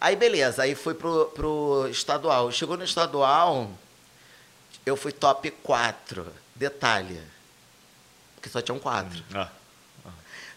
Aí, 0.00 0.14
beleza. 0.14 0.62
Aí 0.62 0.74
fui 0.74 0.94
pro, 0.94 1.26
pro 1.26 1.88
estadual. 1.90 2.50
Chegou 2.52 2.76
no 2.76 2.84
estadual, 2.84 3.70
eu 4.84 4.96
fui 4.96 5.12
top 5.12 5.50
4. 5.50 6.26
Detalhe. 6.54 7.20
Porque 8.46 8.50
só 8.50 8.60
tinham 8.60 8.78
quatro. 8.78 9.18
Uhum. 9.34 9.40
Ah 9.40 9.48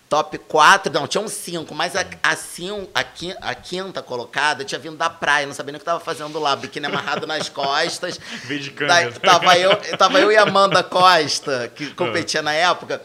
top 0.09 0.39
4, 0.39 0.91
não, 0.91 1.07
tinham 1.07 1.27
5, 1.27 1.73
mas 1.75 1.95
a, 1.95 2.03
a, 2.23 2.35
cinco, 2.35 2.89
a, 2.95 3.01
a, 3.49 3.55
quinta 3.55 4.01
colocada 4.01 4.65
tinha 4.65 4.79
vindo 4.79 4.97
da 4.97 5.09
praia, 5.09 5.45
não 5.45 5.53
sabia 5.53 5.71
nem 5.71 5.77
o 5.77 5.79
que 5.79 5.83
estava 5.83 5.99
fazendo 5.99 6.39
lá, 6.39 6.55
biquíni 6.55 6.87
amarrado 6.87 7.27
nas 7.27 7.47
costas. 7.49 8.19
Veio 8.45 8.59
de 8.59 8.71
câmera. 8.71 9.11
Tava 9.11 9.57
eu, 9.57 9.97
tava 9.97 10.19
eu 10.19 10.31
e 10.31 10.35
a 10.35 10.41
Amanda 10.41 10.81
Costa, 10.81 11.71
que 11.73 11.91
competia 11.93 12.41
na 12.41 12.53
época. 12.53 13.01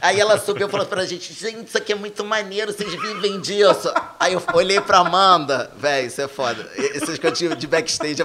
Aí 0.00 0.20
ela 0.20 0.38
subiu 0.38 0.68
e 0.68 0.70
falou 0.70 0.86
pra 0.86 1.04
gente, 1.06 1.32
gente, 1.32 1.66
isso 1.66 1.78
aqui 1.78 1.92
é 1.92 1.96
muito 1.96 2.22
maneiro, 2.22 2.72
vocês 2.72 2.92
vivem 2.92 3.40
disso. 3.40 3.92
Aí 4.20 4.34
eu 4.34 4.42
olhei 4.52 4.80
pra 4.80 4.98
Amanda, 4.98 5.72
velho, 5.76 6.06
isso 6.06 6.20
é 6.20 6.28
foda. 6.28 6.70
Esses 6.76 7.18
cantinhos 7.18 7.56
de 7.56 7.66
backstage. 7.66 8.22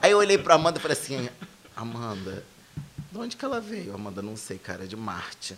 Aí 0.00 0.10
eu 0.12 0.18
olhei 0.18 0.36
pra 0.36 0.54
Amanda 0.54 0.78
e 0.78 0.82
falei 0.82 0.96
assim, 0.96 1.28
Amanda, 1.74 2.44
de 3.14 3.20
onde 3.20 3.36
que 3.36 3.44
ela 3.44 3.60
veio? 3.60 3.94
Amanda, 3.94 4.20
não 4.20 4.36
sei, 4.36 4.58
cara, 4.58 4.82
é 4.82 4.86
de 4.88 4.96
Marte. 4.96 5.56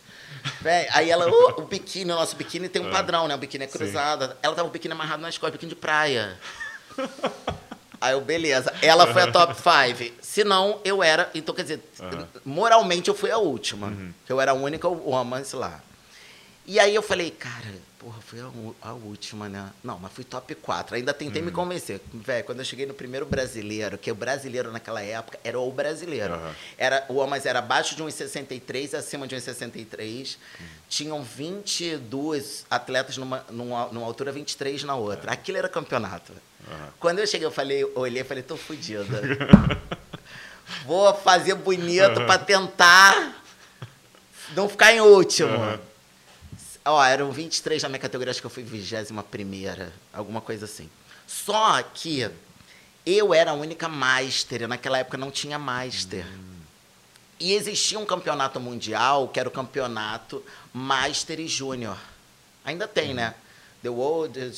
Véi, 0.60 0.86
aí 0.92 1.10
ela, 1.10 1.26
uh, 1.26 1.62
o 1.62 1.62
biquíni, 1.62 2.12
o 2.12 2.14
nosso 2.14 2.36
biquíni 2.36 2.68
tem 2.68 2.82
um 2.82 2.88
é. 2.88 2.92
padrão, 2.92 3.26
né? 3.26 3.34
O 3.34 3.38
biquíni 3.38 3.64
é 3.64 3.66
cruzado. 3.66 4.26
Sim. 4.26 4.32
Ela 4.42 4.54
tava 4.54 4.68
o 4.68 4.70
biquíni 4.70 4.92
amarrado 4.92 5.22
nas 5.22 5.38
costas, 5.38 5.52
biquíni 5.52 5.70
de 5.70 5.76
praia. 5.76 6.38
Aí 7.98 8.12
eu, 8.12 8.20
beleza. 8.20 8.70
Ela 8.82 9.10
foi 9.10 9.22
a 9.22 9.32
top 9.32 9.54
5. 9.54 10.16
Se 10.20 10.44
não, 10.44 10.82
eu 10.84 11.02
era. 11.02 11.30
Então, 11.34 11.54
quer 11.54 11.62
dizer, 11.62 11.82
uhum. 11.98 12.26
moralmente 12.44 13.08
eu 13.08 13.14
fui 13.14 13.30
a 13.30 13.38
última. 13.38 13.86
Uhum. 13.86 14.12
Eu 14.28 14.38
era 14.38 14.50
a 14.50 14.54
única 14.54 14.86
homem 14.86 15.42
lá. 15.54 15.80
E 16.66 16.78
aí 16.78 16.94
eu 16.94 17.02
falei, 17.02 17.30
cara, 17.30 17.72
porra, 18.06 18.20
foi 18.20 18.40
a, 18.40 18.88
a, 18.88 18.92
última, 18.92 19.48
né? 19.48 19.68
Não, 19.82 19.98
mas 19.98 20.12
fui 20.12 20.22
top 20.22 20.54
4. 20.54 20.94
Ainda 20.94 21.12
tentei 21.12 21.42
uhum. 21.42 21.46
me 21.46 21.52
convencer. 21.52 22.00
Velho, 22.14 22.44
quando 22.44 22.60
eu 22.60 22.64
cheguei 22.64 22.86
no 22.86 22.94
primeiro 22.94 23.26
brasileiro, 23.26 23.98
que 23.98 24.12
o 24.12 24.14
brasileiro 24.14 24.70
naquela 24.70 25.02
época 25.02 25.40
era 25.42 25.58
o 25.58 25.72
brasileiro. 25.72 26.34
Uhum. 26.34 26.52
Era, 26.78 27.04
o 27.08 27.16
homem 27.16 27.40
era 27.44 27.58
abaixo 27.58 27.96
de 27.96 28.04
1,63, 28.04 28.94
acima 28.94 29.26
de 29.26 29.34
1,63. 29.34 30.36
Uhum. 30.36 30.66
Tinham 30.88 31.24
22 31.24 32.64
atletas 32.70 33.16
numa, 33.16 33.44
numa, 33.50 33.86
numa 33.86 34.06
altura, 34.06 34.30
23 34.30 34.84
na 34.84 34.94
outra. 34.94 35.32
Aquilo 35.32 35.58
era 35.58 35.68
campeonato. 35.68 36.32
Quando 37.00 37.18
eu 37.18 37.26
cheguei, 37.26 37.46
eu 37.46 37.52
falei, 37.52 37.84
olhei 37.96 38.22
e 38.22 38.24
falei, 38.24 38.42
tô 38.42 38.56
fodida. 38.56 39.20
Vou 40.86 41.12
fazer 41.14 41.54
bonito 41.54 42.20
uhum. 42.20 42.26
para 42.26 42.38
tentar 42.38 43.42
não 44.54 44.68
ficar 44.68 44.92
em 44.92 45.00
último. 45.00 45.50
Ó, 46.86 47.02
eram 47.02 47.32
23 47.32 47.82
na 47.82 47.88
minha 47.88 47.98
categoria, 47.98 48.30
acho 48.30 48.40
que 48.40 48.46
eu 48.46 48.50
fui 48.50 48.62
21 48.62 49.20
primeira, 49.22 49.92
alguma 50.12 50.40
coisa 50.40 50.66
assim. 50.66 50.88
Só 51.26 51.82
que 51.82 52.30
eu 53.04 53.34
era 53.34 53.50
a 53.50 53.54
única 53.54 53.88
master, 53.88 54.68
naquela 54.68 54.98
época 54.98 55.18
não 55.18 55.30
tinha 55.30 55.58
master. 55.58 56.24
Hum. 56.24 56.56
E 57.40 57.52
existia 57.54 57.98
um 57.98 58.06
campeonato 58.06 58.60
mundial, 58.60 59.28
que 59.28 59.38
era 59.38 59.48
o 59.48 59.52
campeonato 59.52 60.42
Master 60.72 61.40
e 61.40 61.48
Júnior. 61.48 61.98
Ainda 62.64 62.88
tem, 62.88 63.10
hum. 63.10 63.14
né? 63.14 63.34
The 63.82 63.90
World 63.90 64.52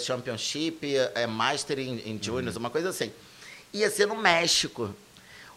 Championship, 0.00 0.80
é, 1.14 1.26
Master 1.26 1.78
in 1.78 2.18
Juniors, 2.20 2.56
hum. 2.56 2.60
uma 2.60 2.70
coisa 2.70 2.88
assim. 2.88 3.12
Ia 3.74 3.90
ser 3.90 4.06
no 4.06 4.16
México. 4.16 4.94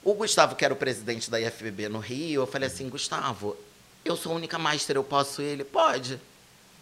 O 0.03 0.13
Gustavo, 0.13 0.55
que 0.55 0.65
era 0.65 0.73
o 0.73 0.77
presidente 0.77 1.31
da 1.31 1.39
IFBB 1.39 1.87
no 1.87 1.99
Rio, 1.99 2.41
eu 2.41 2.47
falei 2.47 2.67
assim, 2.67 2.89
Gustavo, 2.89 3.55
eu 4.03 4.15
sou 4.15 4.31
a 4.31 4.35
única 4.35 4.57
master, 4.57 4.95
eu 4.95 5.03
posso 5.03 5.41
ir? 5.41 5.45
Ele, 5.45 5.63
pode. 5.63 6.19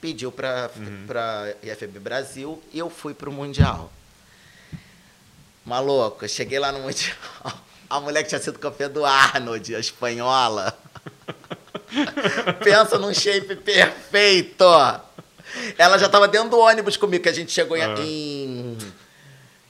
Pediu 0.01 0.31
para 0.31 0.71
uhum. 0.75 1.05
a 1.13 1.67
IFB 1.67 1.99
Brasil 1.99 2.61
e 2.71 2.79
eu 2.79 2.89
fui 2.89 3.13
para 3.13 3.29
o 3.29 3.33
Mundial. 3.33 3.91
Maluco, 5.65 6.23
eu 6.23 6.29
cheguei 6.29 6.57
lá 6.57 6.71
no 6.71 6.79
Mundial. 6.79 7.15
A 7.89 7.99
mulher 7.99 8.21
que 8.21 8.29
tinha 8.29 8.39
sido 8.39 8.59
campeã 8.59 8.87
do 8.87 9.03
Arnold, 9.03 9.75
a 9.75 9.79
espanhola. 9.79 10.77
Pensa 12.63 12.99
num 12.99 13.11
shape 13.11 13.55
perfeito. 13.55 14.63
Ela 15.75 15.97
já 15.97 16.05
estava 16.05 16.27
dentro 16.27 16.49
do 16.49 16.59
ônibus 16.59 16.95
comigo, 16.95 17.23
que 17.23 17.29
a 17.29 17.33
gente 17.33 17.51
chegou 17.51 17.75
uhum. 17.75 18.03
em 18.03 18.77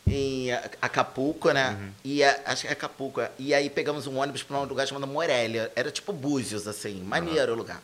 em 0.10 0.52
Acapulco, 0.82 1.52
né? 1.52 1.78
Uhum. 1.80 1.92
E 2.04 2.24
a, 2.24 2.42
acho 2.46 2.64
que 2.64 2.68
é 2.68 2.72
Acapulco. 2.72 3.22
E 3.38 3.54
aí 3.54 3.70
pegamos 3.70 4.08
um 4.08 4.18
ônibus 4.18 4.44
para 4.44 4.58
um 4.58 4.64
lugar 4.64 4.88
chamado 4.88 5.08
Morelia. 5.08 5.72
Era 5.76 5.92
tipo 5.92 6.12
Búzios, 6.12 6.68
assim. 6.68 7.02
Maneiro 7.02 7.52
uhum. 7.52 7.58
o 7.58 7.62
lugar. 7.62 7.82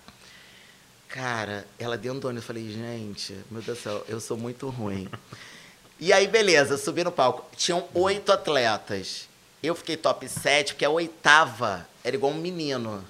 Cara, 1.08 1.66
ela 1.80 1.98
dentro 1.98 2.22
do 2.22 2.28
ônibus. 2.28 2.44
Eu 2.44 2.48
falei, 2.48 2.72
gente, 2.72 3.34
meu 3.50 3.62
Deus 3.62 3.78
do 3.78 3.82
céu, 3.82 4.06
eu 4.08 4.20
sou 4.20 4.36
muito 4.36 4.70
ruim. 4.70 5.08
e 6.00 6.12
aí, 6.12 6.28
beleza, 6.28 6.78
subi 6.78 7.04
no 7.04 7.12
palco. 7.12 7.46
Tinham 7.56 7.88
oito 7.94 8.32
atletas. 8.32 9.30
Eu 9.62 9.76
fiquei 9.76 9.96
top 9.96 10.28
7, 10.28 10.74
porque 10.74 10.86
a 10.86 10.90
oitava 10.90 11.88
era 12.04 12.16
igual 12.16 12.32
um 12.32 12.38
menino. 12.38 13.04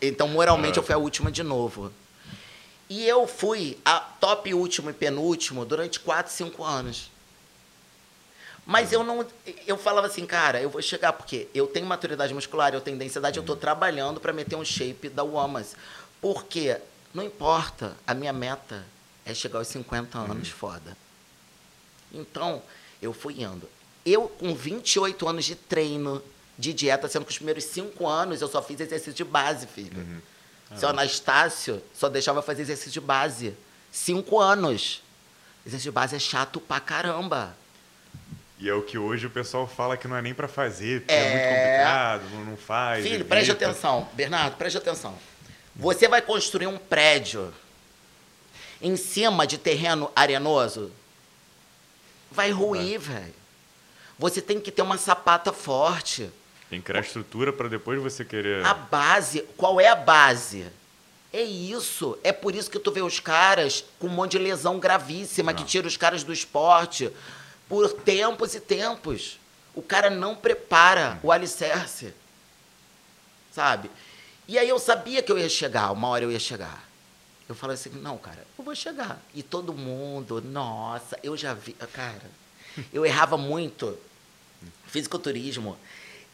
Então, 0.00 0.28
moralmente, 0.28 0.78
eu 0.78 0.82
fui 0.82 0.94
a 0.94 0.98
última 0.98 1.30
de 1.30 1.42
novo. 1.42 1.92
E 2.88 3.06
eu 3.06 3.26
fui 3.26 3.78
a 3.84 4.00
top 4.00 4.52
último 4.52 4.90
e 4.90 4.92
penúltimo 4.92 5.64
durante 5.64 5.98
4, 6.00 6.30
5 6.30 6.62
anos. 6.62 7.11
Mas 8.64 8.92
eu 8.92 9.02
não. 9.02 9.26
Eu 9.66 9.76
falava 9.76 10.06
assim, 10.06 10.24
cara, 10.24 10.60
eu 10.60 10.70
vou 10.70 10.80
chegar, 10.80 11.12
porque 11.12 11.48
eu 11.52 11.66
tenho 11.66 11.84
maturidade 11.86 12.32
muscular, 12.32 12.72
eu 12.72 12.80
tenho 12.80 12.96
densidade, 12.96 13.36
eu 13.36 13.42
estou 13.42 13.56
trabalhando 13.56 14.20
para 14.20 14.32
meter 14.32 14.56
um 14.56 14.64
shape 14.64 15.08
da 15.08 15.22
Womas. 15.22 15.74
Porque 16.20 16.78
não 17.12 17.24
importa, 17.24 17.96
a 18.06 18.14
minha 18.14 18.32
meta 18.32 18.84
é 19.24 19.34
chegar 19.34 19.58
aos 19.58 19.68
50 19.68 20.18
anos 20.18 20.48
uhum. 20.48 20.54
foda. 20.54 20.96
Então, 22.12 22.62
eu 23.00 23.12
fui 23.12 23.42
indo. 23.42 23.68
Eu, 24.04 24.28
com 24.28 24.54
28 24.54 25.28
anos 25.28 25.44
de 25.44 25.54
treino, 25.54 26.22
de 26.58 26.72
dieta, 26.72 27.08
sendo 27.08 27.24
que 27.24 27.30
os 27.30 27.36
primeiros 27.36 27.64
5 27.64 28.06
anos 28.06 28.40
eu 28.40 28.48
só 28.48 28.62
fiz 28.62 28.78
exercício 28.80 29.12
de 29.12 29.24
base, 29.24 29.66
filho. 29.66 29.98
Uhum. 29.98 30.20
Ah, 30.70 30.76
Seu 30.76 30.88
Anastácio 30.88 31.82
só 31.94 32.08
deixava 32.08 32.38
eu 32.38 32.42
fazer 32.42 32.62
exercício 32.62 32.92
de 32.92 33.00
base. 33.00 33.54
5 33.90 34.38
anos. 34.38 35.02
Exercício 35.66 35.90
de 35.90 35.94
base 35.94 36.16
é 36.16 36.18
chato 36.18 36.60
pra 36.60 36.80
caramba. 36.80 37.56
E 38.62 38.68
é 38.68 38.74
o 38.74 38.80
que 38.80 38.96
hoje 38.96 39.26
o 39.26 39.30
pessoal 39.30 39.66
fala 39.66 39.96
que 39.96 40.06
não 40.06 40.16
é 40.16 40.22
nem 40.22 40.32
para 40.32 40.46
fazer, 40.46 41.00
porque 41.00 41.12
é... 41.12 41.16
é, 41.16 41.30
muito 41.30 41.48
complicado, 41.48 42.30
não, 42.30 42.44
não 42.52 42.56
faz. 42.56 43.02
Filho, 43.02 43.16
evita. 43.16 43.28
preste 43.28 43.50
atenção. 43.50 44.08
Bernardo, 44.12 44.56
preste 44.56 44.78
atenção. 44.78 45.18
Você 45.74 46.06
vai 46.06 46.22
construir 46.22 46.68
um 46.68 46.78
prédio 46.78 47.52
em 48.80 48.94
cima 48.94 49.48
de 49.48 49.58
terreno 49.58 50.12
arenoso? 50.14 50.92
Vai 52.30 52.52
ruir, 52.52 53.00
velho. 53.00 53.34
Você 54.16 54.40
tem 54.40 54.60
que 54.60 54.70
ter 54.70 54.82
uma 54.82 54.96
sapata 54.96 55.52
forte. 55.52 56.30
Tem 56.70 56.80
que 56.80 56.86
criar 56.86 57.00
estrutura 57.00 57.52
para 57.52 57.66
depois 57.66 58.00
você 58.00 58.24
querer. 58.24 58.64
A 58.64 58.74
base, 58.74 59.40
qual 59.56 59.80
é 59.80 59.88
a 59.88 59.96
base? 59.96 60.66
É 61.32 61.42
isso. 61.42 62.16
É 62.22 62.30
por 62.30 62.54
isso 62.54 62.70
que 62.70 62.78
tu 62.78 62.92
vê 62.92 63.02
os 63.02 63.18
caras 63.18 63.84
com 63.98 64.06
um 64.06 64.10
monte 64.10 64.32
de 64.32 64.38
lesão 64.38 64.78
gravíssima 64.78 65.50
não. 65.50 65.58
que 65.58 65.64
tira 65.64 65.88
os 65.88 65.96
caras 65.96 66.22
do 66.22 66.32
esporte 66.32 67.10
por 67.68 67.92
tempos 67.92 68.54
e 68.54 68.60
tempos. 68.60 69.38
O 69.74 69.82
cara 69.82 70.10
não 70.10 70.34
prepara 70.34 71.18
o 71.22 71.32
alicerce. 71.32 72.14
Sabe? 73.52 73.90
E 74.48 74.58
aí 74.58 74.68
eu 74.68 74.78
sabia 74.78 75.22
que 75.22 75.30
eu 75.30 75.38
ia 75.38 75.48
chegar, 75.48 75.90
uma 75.92 76.08
hora 76.08 76.24
eu 76.24 76.32
ia 76.32 76.40
chegar. 76.40 76.88
Eu 77.48 77.54
falei 77.54 77.74
assim, 77.74 77.90
não, 77.90 78.16
cara, 78.18 78.46
eu 78.58 78.64
vou 78.64 78.74
chegar. 78.74 79.20
E 79.34 79.42
todo 79.42 79.72
mundo, 79.72 80.40
nossa, 80.40 81.18
eu 81.22 81.36
já 81.36 81.54
vi. 81.54 81.72
Cara, 81.92 82.30
eu 82.92 83.04
errava 83.04 83.36
muito. 83.36 83.98
Fisiculturismo 84.86 85.76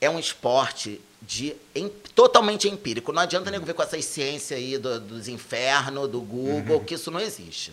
é 0.01 0.09
um 0.09 0.19
esporte 0.19 1.01
de 1.21 1.57
em, 1.75 1.89
totalmente 1.89 2.69
empírico. 2.69 3.13
Não 3.13 3.23
adianta 3.23 3.51
nem 3.51 3.61
ver 3.61 3.75
com 3.75 3.83
essas 3.83 4.05
ciências 4.05 4.59
aí 4.59 4.79
do, 4.79 5.01
dos 5.01 5.29
infernos, 5.29 6.09
do 6.09 6.21
Google, 6.21 6.79
uhum. 6.79 6.85
que 6.85 6.95
isso 6.95 7.11
não 7.11 7.21
existe. 7.21 7.73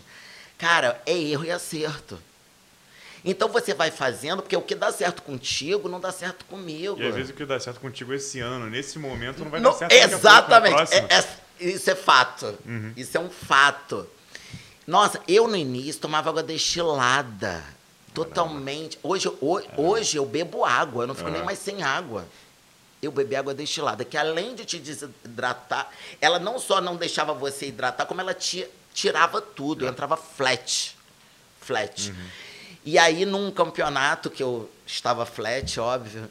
Cara, 0.58 1.00
é 1.06 1.16
erro 1.16 1.44
e 1.44 1.50
acerto. 1.50 2.18
Então 3.26 3.48
você 3.48 3.74
vai 3.74 3.90
fazendo, 3.90 4.40
porque 4.40 4.56
o 4.56 4.62
que 4.62 4.76
dá 4.76 4.92
certo 4.92 5.20
contigo 5.20 5.88
não 5.88 5.98
dá 5.98 6.12
certo 6.12 6.44
comigo. 6.44 6.96
E 7.02 7.08
às 7.08 7.14
vezes 7.16 7.30
o 7.32 7.34
que 7.34 7.44
dá 7.44 7.58
certo 7.58 7.80
contigo 7.80 8.14
esse 8.14 8.38
ano, 8.38 8.70
nesse 8.70 9.00
momento, 9.00 9.42
não 9.42 9.50
vai 9.50 9.58
não, 9.58 9.72
dar 9.72 9.78
certo 9.78 9.92
Exatamente. 9.92 10.94
É, 10.94 11.08
é, 11.10 11.24
isso 11.58 11.90
é 11.90 11.96
fato. 11.96 12.56
Uhum. 12.64 12.92
Isso 12.96 13.16
é 13.16 13.20
um 13.20 13.28
fato. 13.28 14.08
Nossa, 14.86 15.20
eu 15.26 15.48
no 15.48 15.56
início 15.56 16.00
tomava 16.00 16.30
água 16.30 16.42
destilada. 16.44 17.64
Totalmente. 18.14 18.96
Hoje, 19.02 19.28
hoje, 19.40 19.68
hoje 19.76 20.16
eu 20.16 20.24
bebo 20.24 20.64
água, 20.64 21.02
eu 21.02 21.08
não 21.08 21.14
fico 21.14 21.28
nem 21.28 21.42
mais 21.42 21.58
sem 21.58 21.82
água. 21.82 22.24
Eu 23.02 23.10
bebi 23.10 23.34
água 23.34 23.52
destilada, 23.52 24.04
que 24.04 24.16
além 24.16 24.54
de 24.54 24.64
te 24.64 24.78
desidratar, 24.78 25.90
ela 26.20 26.38
não 26.38 26.60
só 26.60 26.80
não 26.80 26.96
deixava 26.96 27.34
você 27.34 27.66
hidratar, 27.66 28.06
como 28.06 28.20
ela 28.20 28.32
te 28.32 28.66
tirava 28.94 29.40
tudo, 29.40 29.84
é. 29.84 29.88
entrava 29.88 30.16
flat. 30.16 30.96
Flat. 31.60 32.10
Uhum. 32.10 32.45
E 32.86 33.00
aí, 33.00 33.26
num 33.26 33.50
campeonato 33.50 34.30
que 34.30 34.40
eu 34.40 34.70
estava 34.86 35.26
flat, 35.26 35.80
óbvio, 35.80 36.30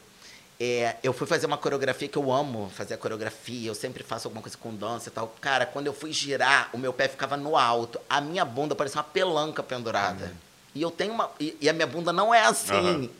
é, 0.58 0.96
eu 1.02 1.12
fui 1.12 1.26
fazer 1.26 1.44
uma 1.44 1.58
coreografia 1.58 2.08
que 2.08 2.16
eu 2.16 2.32
amo 2.32 2.72
fazer 2.74 2.94
a 2.94 2.96
coreografia, 2.96 3.68
eu 3.68 3.74
sempre 3.74 4.02
faço 4.02 4.26
alguma 4.26 4.40
coisa 4.40 4.56
com 4.56 4.74
dança 4.74 5.10
e 5.10 5.12
tal. 5.12 5.36
Cara, 5.38 5.66
quando 5.66 5.86
eu 5.86 5.92
fui 5.92 6.14
girar, 6.14 6.70
o 6.72 6.78
meu 6.78 6.94
pé 6.94 7.08
ficava 7.08 7.36
no 7.36 7.58
alto, 7.58 8.00
a 8.08 8.22
minha 8.22 8.42
bunda 8.42 8.74
parecia 8.74 8.98
uma 8.98 9.04
pelanca 9.04 9.62
pendurada. 9.62 10.24
Uhum. 10.24 10.34
E 10.76 10.80
eu 10.80 10.90
tenho 10.90 11.12
uma. 11.12 11.30
E, 11.38 11.54
e, 11.60 11.68
a 11.68 11.74
minha 11.74 11.86
bunda 11.86 12.10
não 12.10 12.32
é 12.32 12.46
assim. 12.46 12.72
Uhum. 12.72 13.10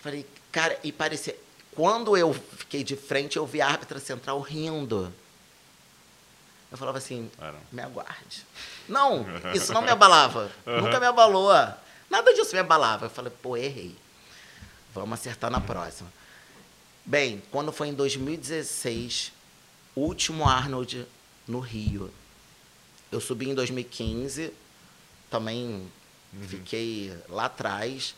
Falei, 0.00 0.26
cara, 0.50 0.76
e 0.82 0.90
parecia. 0.90 1.36
Quando 1.76 2.16
eu 2.16 2.34
fiquei 2.56 2.82
de 2.82 2.96
frente, 2.96 3.36
eu 3.36 3.46
vi 3.46 3.60
a 3.60 3.68
árbitra 3.68 4.00
central 4.00 4.40
rindo. 4.40 5.12
Eu 6.72 6.76
falava 6.76 6.98
assim, 6.98 7.30
me 7.70 7.80
aguarde. 7.80 8.44
Não, 8.88 9.24
isso 9.54 9.72
não 9.72 9.80
me 9.80 9.90
abalava. 9.92 10.50
Nunca 10.66 10.98
me 10.98 11.06
abalou. 11.06 11.52
Nada 12.10 12.32
disso 12.32 12.54
me 12.54 12.60
abalava. 12.60 13.06
Eu 13.06 13.10
falei, 13.10 13.32
pô, 13.42 13.56
errei. 13.56 13.94
Vamos 14.94 15.18
acertar 15.18 15.50
na 15.50 15.60
próxima. 15.60 16.10
Bem, 17.04 17.42
quando 17.50 17.72
foi 17.72 17.88
em 17.88 17.94
2016, 17.94 19.32
último 19.94 20.48
Arnold 20.48 21.06
no 21.46 21.60
Rio. 21.60 22.12
Eu 23.10 23.20
subi 23.20 23.48
em 23.48 23.54
2015, 23.54 24.52
também 25.30 25.90
uhum. 26.32 26.48
fiquei 26.48 27.16
lá 27.28 27.46
atrás. 27.46 28.14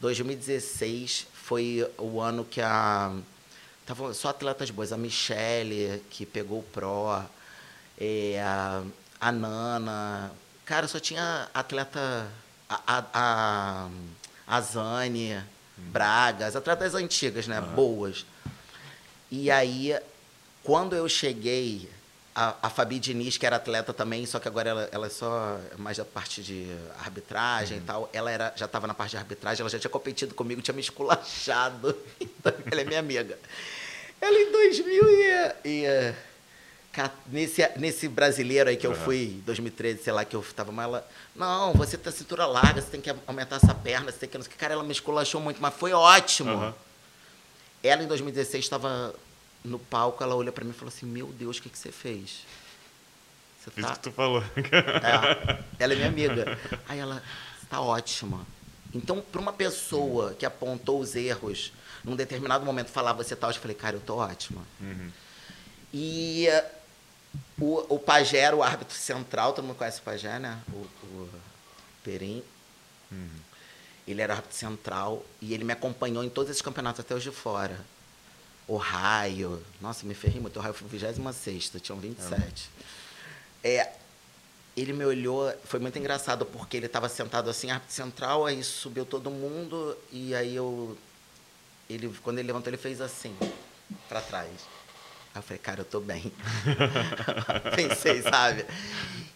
2016 0.00 1.26
foi 1.32 1.90
o 1.98 2.20
ano 2.20 2.44
que 2.44 2.60
a. 2.60 3.16
Tava 3.86 4.14
só 4.14 4.28
atletas 4.28 4.70
boas, 4.70 4.92
a 4.92 4.96
Michelle, 4.96 6.02
que 6.08 6.24
pegou 6.24 6.60
o 6.60 6.62
Pro, 6.62 7.22
é, 7.98 8.40
a, 8.42 8.82
a 9.20 9.32
Nana. 9.32 10.32
Cara, 10.64 10.88
só 10.88 10.98
tinha 10.98 11.48
atleta 11.52 12.30
a, 12.86 13.04
a, 13.14 13.88
a 14.46 14.60
Zane, 14.60 15.34
hum. 15.34 15.42
Braga, 15.90 16.46
as 16.46 16.56
atletas 16.56 16.94
antigas, 16.94 17.46
né? 17.46 17.60
Uhum. 17.60 17.74
Boas. 17.74 18.26
E 19.30 19.50
aí, 19.50 19.98
quando 20.62 20.94
eu 20.94 21.08
cheguei, 21.08 21.88
a, 22.34 22.56
a 22.62 22.70
Fabi 22.70 22.98
Diniz, 22.98 23.36
que 23.36 23.46
era 23.46 23.56
atleta 23.56 23.92
também, 23.92 24.26
só 24.26 24.40
que 24.40 24.48
agora 24.48 24.68
ela, 24.70 24.88
ela 24.90 25.06
é 25.06 25.10
só 25.10 25.58
mais 25.78 25.98
da 25.98 26.04
parte 26.04 26.42
de 26.42 26.66
arbitragem 26.98 27.78
uhum. 27.78 27.82
e 27.82 27.86
tal, 27.86 28.10
ela 28.12 28.30
era, 28.30 28.52
já 28.56 28.66
estava 28.66 28.86
na 28.86 28.94
parte 28.94 29.12
de 29.12 29.18
arbitragem, 29.18 29.60
ela 29.60 29.70
já 29.70 29.78
tinha 29.78 29.90
competido 29.90 30.34
comigo, 30.34 30.60
tinha 30.60 30.74
me 30.74 30.80
esculachado. 30.80 31.96
Então, 32.20 32.52
ela 32.70 32.80
é 32.82 32.84
minha 32.84 33.00
amiga. 33.00 33.38
Ela 34.20 34.38
em 34.38 34.52
2000 34.52 35.10
e, 35.10 35.54
e 35.64 36.14
nesse, 37.26 37.66
nesse 37.76 38.08
brasileiro 38.08 38.70
aí 38.70 38.76
que 38.76 38.86
eu 38.86 38.92
uhum. 38.92 38.96
fui, 38.96 39.42
2013, 39.46 40.02
sei 40.02 40.12
lá, 40.12 40.24
que 40.24 40.36
eu 40.36 40.44
tava 40.54 40.70
mais 40.72 40.88
ela. 40.88 41.08
Não, 41.34 41.72
você 41.72 41.96
tá 41.96 42.10
cintura 42.10 42.46
larga, 42.46 42.80
você 42.80 42.88
tem 42.90 43.00
que 43.00 43.14
aumentar 43.26 43.56
essa 43.56 43.74
perna, 43.74 44.10
você 44.12 44.26
tem 44.26 44.28
que. 44.28 44.48
Cara, 44.50 44.74
ela 44.74 44.84
me 44.84 44.92
esculachou 44.92 45.40
muito, 45.40 45.60
mas 45.60 45.74
foi 45.74 45.92
ótimo. 45.92 46.52
Uhum. 46.52 46.72
ela 47.82 48.02
em 48.02 48.06
2016 48.06 48.64
estava 48.64 49.14
no 49.64 49.78
palco, 49.78 50.22
ela 50.22 50.34
olha 50.34 50.52
para 50.52 50.64
mim 50.64 50.70
e 50.70 50.74
falou 50.74 50.92
assim: 50.94 51.06
Meu 51.06 51.26
Deus, 51.28 51.58
o 51.58 51.62
que, 51.62 51.68
que 51.68 51.78
você 51.78 51.90
fez? 51.90 52.44
Você 53.60 53.70
tá... 53.70 53.80
Isso 53.80 53.92
que 53.94 54.00
tu 54.00 54.12
falou. 54.12 54.42
É, 54.56 55.64
ela 55.78 55.92
é 55.94 55.96
minha 55.96 56.08
amiga. 56.08 56.58
Aí 56.88 56.98
ela, 56.98 57.22
está 57.62 57.80
ótima. 57.80 58.46
Então, 58.94 59.20
para 59.20 59.40
uma 59.40 59.52
pessoa 59.52 60.34
que 60.34 60.46
apontou 60.46 61.00
os 61.00 61.16
erros, 61.16 61.72
num 62.04 62.14
determinado 62.14 62.64
momento 62.64 62.88
falava 62.88 63.24
você 63.24 63.34
tá, 63.34 63.48
eu 63.48 63.54
falei, 63.54 63.76
cara, 63.76 63.96
eu 63.96 64.00
tô 64.00 64.16
ótima. 64.16 64.62
Uhum. 64.80 65.10
E 65.92 66.46
o, 67.60 67.94
o 67.94 67.98
Pajé 67.98 68.38
era 68.38 68.56
o 68.56 68.62
árbitro 68.62 68.96
central, 68.96 69.52
todo 69.52 69.64
mundo 69.64 69.76
conhece 69.76 70.00
o 70.00 70.02
Pajé, 70.02 70.38
né? 70.38 70.60
O, 70.72 70.76
o 71.06 71.30
Perim. 72.02 72.42
Uhum. 73.10 73.28
Ele 74.06 74.20
era 74.20 74.34
árbitro 74.34 74.56
central 74.56 75.24
e 75.40 75.54
ele 75.54 75.64
me 75.64 75.72
acompanhou 75.72 76.22
em 76.24 76.28
todos 76.28 76.50
esses 76.50 76.62
campeonatos, 76.62 77.00
até 77.00 77.14
os 77.14 77.22
de 77.22 77.30
fora. 77.30 77.78
O 78.66 78.76
Raio. 78.76 79.62
Nossa, 79.80 80.04
me 80.04 80.14
ferrei 80.14 80.40
muito. 80.40 80.58
Raio 80.60 80.74
foi 80.74 80.88
26, 80.88 81.70
tinham 81.80 81.98
27. 81.98 82.70
É. 83.62 83.76
é, 83.76 83.92
ele 84.76 84.92
me 84.92 85.04
olhou, 85.04 85.52
foi 85.64 85.78
muito 85.78 85.98
engraçado, 85.98 86.44
porque 86.44 86.76
ele 86.76 86.86
estava 86.86 87.08
sentado 87.08 87.48
assim, 87.48 87.70
árbitro 87.70 87.94
central, 87.94 88.44
aí 88.44 88.62
subiu 88.64 89.06
todo 89.06 89.30
mundo, 89.30 89.96
e 90.10 90.34
aí 90.34 90.56
eu. 90.56 90.98
Ele, 91.88 92.12
quando 92.22 92.38
ele 92.38 92.48
levantou, 92.48 92.70
ele 92.70 92.76
fez 92.76 93.00
assim, 93.00 93.36
para 94.08 94.20
trás. 94.20 94.50
Aí 95.34 95.38
eu 95.38 95.42
falei, 95.42 95.58
cara, 95.58 95.80
eu 95.80 95.84
tô 95.84 96.00
bem. 96.00 96.32
Pensei, 97.74 98.22
sabe? 98.22 98.64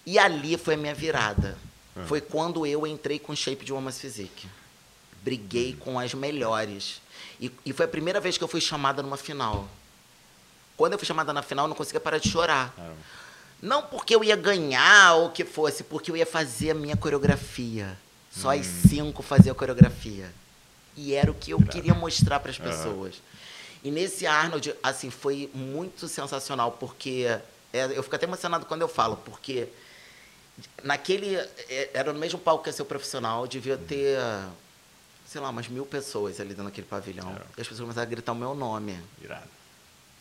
E 0.07 0.19
ali 0.19 0.57
foi 0.57 0.75
a 0.75 0.77
minha 0.77 0.95
virada. 0.95 1.59
É. 1.97 2.05
Foi 2.07 2.21
quando 2.21 2.65
eu 2.65 2.87
entrei 2.87 3.19
com 3.19 3.33
o 3.33 3.37
shape 3.37 3.65
de 3.65 3.73
Woman's 3.73 3.99
Physique. 3.99 4.49
Briguei 5.23 5.77
com 5.79 5.99
as 5.99 6.15
melhores. 6.15 7.03
E, 7.41 7.51
e 7.67 7.73
foi 7.73 7.87
a 7.87 7.89
primeira 7.89 8.21
vez 8.21 8.39
que 8.39 8.45
eu 8.45 8.49
fui 8.49 8.61
chamada 8.61 9.03
numa 9.03 9.17
final. 9.17 9.69
Quando 10.77 10.93
eu 10.93 10.99
fui 10.99 11.07
chamada 11.07 11.33
na 11.33 11.43
final, 11.43 11.65
eu 11.65 11.69
não 11.69 11.77
conseguia 11.77 12.01
parar 12.01 12.19
de 12.19 12.29
chorar. 12.29 12.73
Não 13.61 13.83
porque 13.83 14.15
eu 14.15 14.23
ia 14.23 14.37
ganhar 14.37 15.15
ou 15.15 15.27
o 15.27 15.31
que 15.33 15.45
fosse, 15.45 15.83
porque 15.83 16.13
eu 16.13 16.17
ia 16.17 16.27
fazer 16.27 16.71
a 16.71 16.75
minha 16.75 16.97
coreografia. 16.97 17.99
Só 18.31 18.49
hum. 18.49 18.53
as 18.53 18.67
cinco 18.67 19.21
faziam 19.21 19.53
a 19.53 19.57
coreografia. 19.57 20.33
E 20.97 21.15
era 21.15 21.31
o 21.31 21.35
que 21.35 21.51
eu 21.51 21.61
queria 21.61 21.95
mostrar 21.95 22.39
para 22.39 22.53
as 22.53 22.59
pessoas. 22.59 23.17
Uhum. 23.17 23.21
E 23.83 23.91
nesse 23.91 24.27
Arnold, 24.27 24.75
assim, 24.83 25.11
foi 25.11 25.51
muito 25.55 26.09
sensacional, 26.09 26.73
porque 26.73 27.27
é, 27.73 27.85
eu 27.97 28.03
fico 28.03 28.17
até 28.17 28.27
emocionado 28.27 28.67
quando 28.67 28.83
eu 28.83 28.89
falo, 28.89 29.17
porque 29.19 29.69
naquele. 30.83 31.37
É, 31.37 31.91
era 31.95 32.13
no 32.13 32.19
mesmo 32.19 32.39
palco 32.39 32.65
que 32.65 32.73
ser 32.73 32.83
o 32.83 32.87
profissional, 32.87 33.47
devia 33.47 33.77
uhum. 33.77 33.85
ter, 33.85 34.19
sei 35.27 35.41
lá, 35.41 35.51
umas 35.51 35.69
mil 35.69 35.87
pessoas 35.87 36.41
ali 36.41 36.51
dentro 36.51 36.65
daquele 36.65 36.87
pavilhão. 36.87 37.31
É. 37.31 37.41
E 37.59 37.61
as 37.61 37.69
pessoas 37.69 37.81
começaram 37.81 38.07
a 38.07 38.11
gritar 38.11 38.33
o 38.33 38.37
meu 38.37 38.55
nome. 38.55 38.99
Irado. 39.23 39.49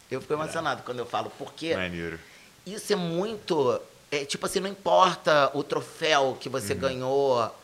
Eu 0.10 0.22
fico 0.22 0.34
emocionado 0.34 0.76
Irado. 0.76 0.84
quando 0.84 1.00
eu 1.00 1.06
falo, 1.06 1.32
porque. 1.38 1.76
Maneiro. 1.76 2.20
Isso 2.66 2.94
é 2.94 2.96
muito. 2.96 3.82
É, 4.12 4.24
tipo 4.24 4.46
assim, 4.46 4.60
não 4.60 4.70
importa 4.70 5.52
o 5.54 5.64
troféu 5.64 6.38
que 6.40 6.48
você 6.48 6.74
uhum. 6.74 6.80
ganhou, 6.80 7.56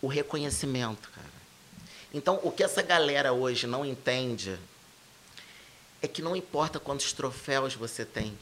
o 0.00 0.06
reconhecimento, 0.06 1.08
cara. 1.10 1.28
Então, 2.12 2.40
o 2.42 2.50
que 2.50 2.64
essa 2.64 2.82
galera 2.82 3.32
hoje 3.32 3.66
não 3.66 3.84
entende 3.84 4.58
é 6.00 6.08
que 6.08 6.22
não 6.22 6.36
importa 6.36 6.78
quantos 6.78 7.12
troféus 7.12 7.74
você 7.74 8.04
tem, 8.04 8.36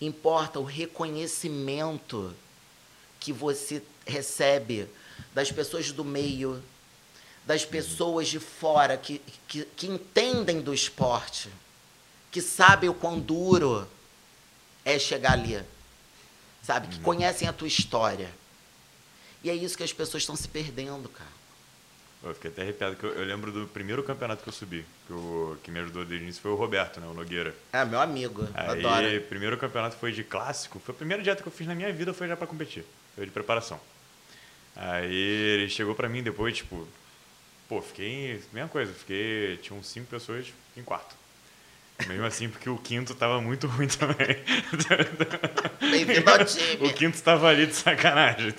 importa 0.00 0.58
o 0.58 0.64
reconhecimento 0.64 2.34
que 3.18 3.32
você 3.32 3.82
recebe 4.06 4.88
das 5.34 5.52
pessoas 5.52 5.92
do 5.92 6.04
meio, 6.04 6.62
das 7.44 7.64
pessoas 7.64 8.28
de 8.28 8.38
fora 8.38 8.96
que, 8.96 9.20
que, 9.46 9.64
que 9.64 9.86
entendem 9.86 10.60
do 10.60 10.72
esporte, 10.72 11.50
que 12.30 12.40
sabem 12.40 12.88
o 12.88 12.94
quão 12.94 13.18
duro 13.18 13.86
é 14.84 14.98
chegar 14.98 15.32
ali, 15.32 15.62
sabe? 16.62 16.88
Que 16.88 17.00
conhecem 17.00 17.48
a 17.48 17.52
tua 17.52 17.68
história. 17.68 18.32
E 19.42 19.50
é 19.50 19.54
isso 19.54 19.76
que 19.76 19.82
as 19.82 19.92
pessoas 19.92 20.22
estão 20.22 20.36
se 20.36 20.48
perdendo, 20.48 21.08
cara. 21.08 21.39
Eu 22.22 22.34
fiquei 22.34 22.50
até 22.50 22.62
arrepiado, 22.62 22.96
que 22.96 23.04
eu, 23.04 23.12
eu, 23.12 23.24
lembro 23.24 23.50
do 23.50 23.66
primeiro 23.66 24.02
campeonato 24.02 24.42
que 24.42 24.48
eu 24.48 24.52
subi, 24.52 24.84
que, 25.06 25.12
o, 25.12 25.56
que 25.62 25.70
me 25.70 25.80
ajudou 25.80 26.04
desde 26.04 26.22
o 26.22 26.24
início 26.24 26.42
foi 26.42 26.50
o 26.50 26.54
Roberto, 26.54 27.00
né, 27.00 27.06
o 27.06 27.14
Nogueira. 27.14 27.54
É, 27.72 27.82
meu 27.84 27.98
amigo, 27.98 28.46
Aí, 28.52 28.84
adoro. 28.84 29.20
primeiro 29.22 29.56
campeonato 29.56 29.96
foi 29.96 30.12
de 30.12 30.22
clássico, 30.22 30.78
foi 30.78 30.94
a 30.94 30.98
primeira 30.98 31.22
dieta 31.22 31.42
que 31.42 31.48
eu 31.48 31.52
fiz 31.52 31.66
na 31.66 31.74
minha 31.74 31.90
vida, 31.92 32.12
foi 32.12 32.28
já 32.28 32.36
para 32.36 32.46
competir, 32.46 32.84
foi 33.14 33.24
de 33.24 33.30
preparação. 33.32 33.80
Aí 34.76 35.14
ele 35.14 35.70
chegou 35.70 35.94
para 35.94 36.10
mim 36.10 36.22
depois, 36.22 36.54
tipo, 36.54 36.86
pô, 37.66 37.80
fiquei, 37.80 38.42
mesma 38.52 38.68
coisa, 38.68 38.92
fiquei, 38.92 39.56
tinham 39.62 39.82
cinco 39.82 40.08
pessoas 40.08 40.52
em 40.76 40.82
quarto. 40.82 41.14
Mesmo 42.06 42.24
assim, 42.24 42.48
porque 42.48 42.68
o 42.68 42.78
quinto 42.78 43.14
tava 43.14 43.40
muito 43.40 43.66
ruim 43.66 43.88
também. 43.88 44.36
Bem-vindo 45.80 46.30
ao 46.30 46.44
time. 46.44 46.88
O 46.88 46.92
quinto 46.94 47.22
tava 47.22 47.48
ali 47.48 47.66
de 47.66 47.74
sacanagem. 47.74 48.54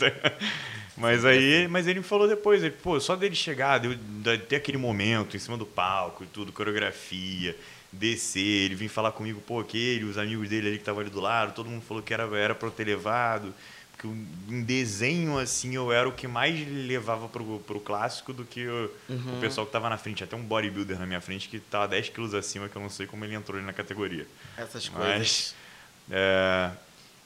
Mas 1.01 1.25
aí, 1.25 1.67
mas 1.67 1.87
ele 1.87 1.99
me 1.99 2.05
falou 2.05 2.27
depois, 2.27 2.63
ele, 2.63 2.75
pô, 2.81 2.99
só 2.99 3.15
dele 3.15 3.35
chegar, 3.35 3.79
de, 3.79 3.95
de 3.95 4.37
ter 4.37 4.57
aquele 4.57 4.77
momento 4.77 5.35
em 5.35 5.39
cima 5.39 5.57
do 5.57 5.65
palco 5.65 6.23
e 6.23 6.27
tudo, 6.27 6.51
coreografia, 6.51 7.57
descer, 7.91 8.65
ele 8.65 8.75
vir 8.75 8.87
falar 8.87 9.11
comigo, 9.11 9.41
pô, 9.41 9.59
aquele, 9.59 10.05
os 10.05 10.17
amigos 10.17 10.47
dele 10.47 10.67
ali 10.67 10.75
que 10.77 10.83
estavam 10.83 11.01
ali 11.01 11.09
do 11.09 11.19
lado, 11.19 11.53
todo 11.55 11.69
mundo 11.69 11.81
falou 11.81 12.03
que 12.03 12.13
era, 12.13 12.23
era 12.37 12.53
pra 12.53 12.67
eu 12.67 12.71
ter 12.71 12.85
levado. 12.85 13.53
Porque 13.91 14.07
em 14.07 14.63
desenho, 14.63 15.37
assim, 15.37 15.75
eu 15.75 15.91
era 15.91 16.07
o 16.07 16.11
que 16.11 16.27
mais 16.27 16.55
levava 16.67 17.27
pro, 17.27 17.59
pro 17.59 17.79
clássico 17.79 18.33
do 18.33 18.43
que 18.43 18.67
o, 18.67 18.91
uhum. 19.09 19.37
o 19.37 19.41
pessoal 19.41 19.65
que 19.65 19.73
tava 19.73 19.89
na 19.89 19.97
frente. 19.97 20.23
Até 20.23 20.35
um 20.35 20.43
bodybuilder 20.43 20.97
na 20.97 21.05
minha 21.05 21.21
frente 21.21 21.47
que 21.47 21.59
tava 21.59 21.87
10 21.87 22.09
quilos 22.09 22.33
acima, 22.33 22.67
que 22.67 22.75
eu 22.75 22.81
não 22.81 22.89
sei 22.89 23.05
como 23.05 23.25
ele 23.25 23.35
entrou 23.35 23.57
ali 23.57 23.65
na 23.65 23.73
categoria. 23.73 24.25
Essas 24.57 24.89
coisas. 24.89 25.17
Mas, 25.17 25.55
é, 26.09 26.71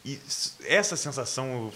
e 0.05 0.19
essa 0.65 0.95
sensação, 0.95 1.73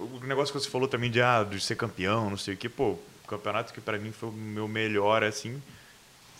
o 0.00 0.20
negócio 0.24 0.52
que 0.52 0.60
você 0.60 0.68
falou 0.68 0.88
também 0.88 1.08
de, 1.08 1.22
ah, 1.22 1.44
de 1.48 1.60
ser 1.60 1.76
campeão, 1.76 2.28
não 2.28 2.36
sei 2.36 2.54
o 2.54 2.56
que, 2.56 2.68
pô, 2.68 2.90
o 2.90 3.28
campeonato 3.28 3.72
que 3.72 3.80
para 3.80 4.00
mim 4.00 4.10
foi 4.10 4.30
o 4.30 4.32
meu 4.32 4.66
melhor, 4.66 5.22
assim, 5.22 5.62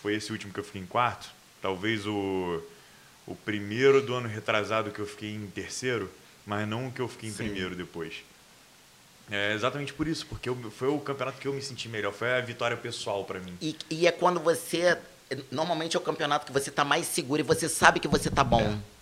foi 0.01 0.15
esse 0.15 0.33
último 0.33 0.51
que 0.51 0.59
eu 0.59 0.65
fiquei 0.65 0.81
em 0.81 0.85
quarto. 0.85 1.29
Talvez 1.61 2.05
o, 2.05 2.61
o 3.25 3.35
primeiro 3.37 4.01
do 4.01 4.13
ano 4.13 4.27
retrasado 4.27 4.91
que 4.91 4.99
eu 4.99 5.07
fiquei 5.07 5.33
em 5.33 5.47
terceiro, 5.47 6.11
mas 6.45 6.67
não 6.67 6.87
o 6.87 6.91
que 6.91 6.99
eu 6.99 7.07
fiquei 7.07 7.29
em 7.29 7.31
Sim. 7.31 7.45
primeiro 7.45 7.73
depois. 7.73 8.15
É 9.31 9.53
exatamente 9.53 9.93
por 9.93 10.09
isso, 10.09 10.25
porque 10.25 10.49
eu, 10.49 10.57
foi 10.71 10.89
o 10.89 10.99
campeonato 10.99 11.39
que 11.39 11.47
eu 11.47 11.53
me 11.53 11.61
senti 11.61 11.87
melhor, 11.87 12.11
foi 12.11 12.37
a 12.37 12.41
vitória 12.41 12.75
pessoal 12.75 13.23
para 13.23 13.39
mim. 13.39 13.57
E, 13.61 13.77
e, 13.89 14.05
é 14.05 14.11
quando 14.11 14.41
você. 14.41 14.97
Normalmente 15.49 15.95
é 15.95 15.99
o 15.99 16.03
campeonato 16.03 16.45
que 16.45 16.51
você 16.51 16.69
tá 16.69 16.83
mais 16.83 17.05
seguro 17.05 17.39
e 17.39 17.43
você 17.43 17.69
sabe 17.69 18.01
que 18.01 18.09
você 18.09 18.29
tá 18.29 18.43
bom. 18.43 18.59
É 18.59 18.92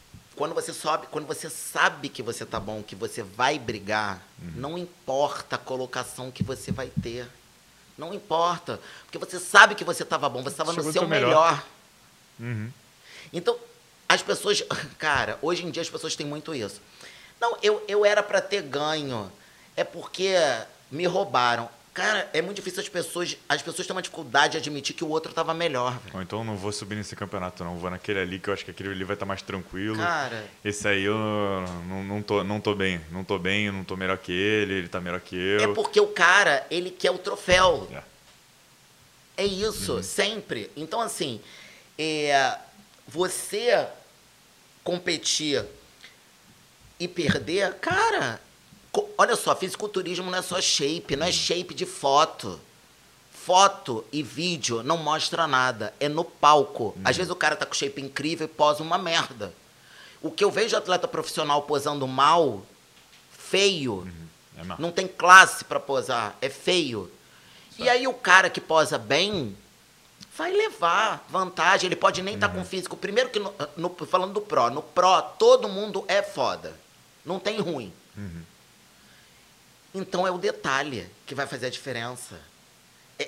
quando 0.42 0.56
você 0.56 0.74
sobe, 0.74 1.06
quando 1.12 1.28
você 1.28 1.52
sabe 1.52 2.10
que 2.10 2.24
você 2.24 2.44
tá 2.44 2.60
bom, 2.60 2.82
que 2.82 2.96
você 2.96 3.22
vai 3.22 3.60
brigar, 3.60 4.20
uhum. 4.42 4.54
não 4.56 4.76
importa 4.76 5.56
a 5.56 5.60
colocação 5.60 6.32
que 6.32 6.42
você 6.42 6.72
vai 6.72 6.92
ter. 7.00 7.28
Não 7.96 8.12
importa. 8.12 8.80
Porque 9.04 9.20
você 9.20 9.40
sabe 9.40 9.76
que 9.76 9.84
você 9.84 10.02
estava 10.02 10.28
bom, 10.28 10.42
você 10.42 10.50
estava 10.50 10.74
no 10.74 10.92
seu 10.92 11.08
melhor. 11.08 11.28
melhor. 11.28 11.66
Uhum. 12.40 12.72
Então, 13.32 13.56
as 14.10 14.24
pessoas. 14.24 14.64
Cara, 14.98 15.38
hoje 15.44 15.64
em 15.64 15.70
dia 15.70 15.84
as 15.84 15.92
pessoas 15.92 16.16
têm 16.16 16.26
muito 16.26 16.56
isso. 16.56 16.82
Não, 17.40 17.56
eu, 17.62 17.86
eu 17.88 18.04
era 18.04 18.24
para 18.24 18.42
ter 18.42 18.64
ganho. 18.64 19.32
É 19.76 19.84
porque 19.84 20.34
me 20.90 21.06
roubaram. 21.06 21.70
Cara, 21.94 22.30
é 22.32 22.42
muito 22.42 22.56
difícil 22.56 22.82
as 22.82 22.88
pessoas. 22.88 23.38
As 23.50 23.62
pessoas 23.62 23.86
têm 23.86 23.94
uma 23.94 24.02
dificuldade 24.02 24.54
de 24.54 24.58
admitir 24.60 24.96
que 24.96 25.04
o 25.04 25.10
outro 25.10 25.32
estava 25.32 25.54
melhor, 25.54 26.00
velho. 26.00 26.16
Ou 26.16 26.22
então 26.22 26.44
não 26.44 26.56
vou 26.56 26.72
subir 26.72 26.96
nesse 26.96 27.18
campeonato, 27.18 27.66
não. 27.66 27.78
Vou 27.78 27.90
naquele 27.90 28.20
ali 28.20 28.40
que 28.40 28.50
eu 28.50 28.54
acho 28.54 28.64
que 28.64 28.72
aquele 28.72 28.90
ali 28.90 29.04
vai 29.04 29.16
estar 29.16 29.26
tá 29.26 29.28
mais 29.28 29.42
tranquilo. 29.42 29.98
Cara. 29.98 30.46
Esse 30.64 30.88
aí 30.88 31.04
eu 31.04 31.18
não, 31.90 32.04
não, 32.04 32.22
tô, 32.22 32.44
não 32.46 32.62
tô 32.62 32.74
bem. 32.74 33.02
Não 33.12 33.26
tô 33.26 33.38
bem, 33.38 33.66
eu 33.66 33.74
não 33.74 33.84
tô 33.84 33.98
melhor 33.98 34.18
que 34.18 34.32
ele, 34.32 34.76
ele 34.76 34.88
tá 34.88 35.02
melhor 35.02 35.20
que 35.20 35.36
eu. 35.36 35.72
É 35.72 35.74
porque 35.74 36.00
o 36.00 36.08
cara, 36.08 36.66
ele 36.72 36.92
quer 36.92 37.12
o 37.12 37.18
troféu. 37.18 37.90
É, 39.36 39.44
é 39.44 39.46
isso, 39.46 39.96
uhum. 39.96 40.04
sempre. 40.04 40.72
Então, 40.78 41.02
assim, 41.02 41.42
é, 41.98 42.58
você 43.06 43.86
competir 44.82 45.66
e 46.98 47.06
perder, 47.06 47.74
cara, 47.76 48.40
Olha 49.18 49.36
só, 49.36 49.56
fisiculturismo 49.56 50.30
não 50.30 50.38
é 50.38 50.42
só 50.42 50.60
shape, 50.60 51.16
não 51.16 51.26
é 51.26 51.32
shape 51.32 51.74
de 51.74 51.86
foto. 51.86 52.60
Foto 53.32 54.06
e 54.12 54.22
vídeo 54.22 54.84
não 54.84 54.98
mostra 54.98 55.48
nada, 55.48 55.94
é 56.00 56.08
no 56.08 56.24
palco. 56.24 56.94
Uhum. 56.96 57.02
Às 57.04 57.18
vezes 57.18 57.32
o 57.32 57.36
cara 57.36 57.56
tá 57.56 57.66
com 57.66 57.74
shape 57.74 58.02
incrível 58.02 58.46
e 58.46 58.50
posa 58.50 58.84
uma 58.84 58.98
merda. 58.98 59.54
O 60.22 60.30
que 60.30 60.44
eu 60.44 60.52
vejo 60.52 60.78
atleta 60.78 61.08
profissional 61.08 61.64
posando 61.64 62.08
mal, 62.08 62.62
feio. 63.32 63.94
Uhum. 63.94 64.28
É 64.58 64.76
não 64.78 64.92
tem 64.92 65.08
classe 65.08 65.66
para 65.66 65.80
posar, 65.80 66.36
é 66.42 66.50
feio. 66.50 67.12
E 67.80 67.90
aí 67.90 68.08
o 68.08 68.14
cara 68.14 68.50
que 68.50 68.62
posa 68.62 68.98
bem 68.98 69.58
vai 70.38 70.52
levar 70.52 71.26
vantagem. 71.30 71.88
Ele 71.88 71.96
pode 71.96 72.22
nem 72.22 72.36
estar 72.36 72.48
tá 72.48 72.54
com 72.54 72.60
uhum. 72.60 72.66
físico. 72.66 72.96
Primeiro 72.96 73.30
que, 73.30 73.40
no, 73.40 73.54
no, 73.76 73.90
falando 74.06 74.34
do 74.34 74.42
Pro, 74.42 74.70
no 74.70 74.82
Pro 74.82 75.22
todo 75.40 75.68
mundo 75.68 76.06
é 76.08 76.22
foda. 76.22 76.76
Não 77.26 77.40
tem 77.40 77.60
ruim. 77.60 77.92
Uhum. 78.16 78.44
Então 79.94 80.26
é 80.26 80.32
o 80.32 80.38
detalhe 80.38 81.08
que 81.26 81.36
vai 81.36 81.46
fazer 81.48 81.68
a 81.68 81.70
diferença. 81.70 82.36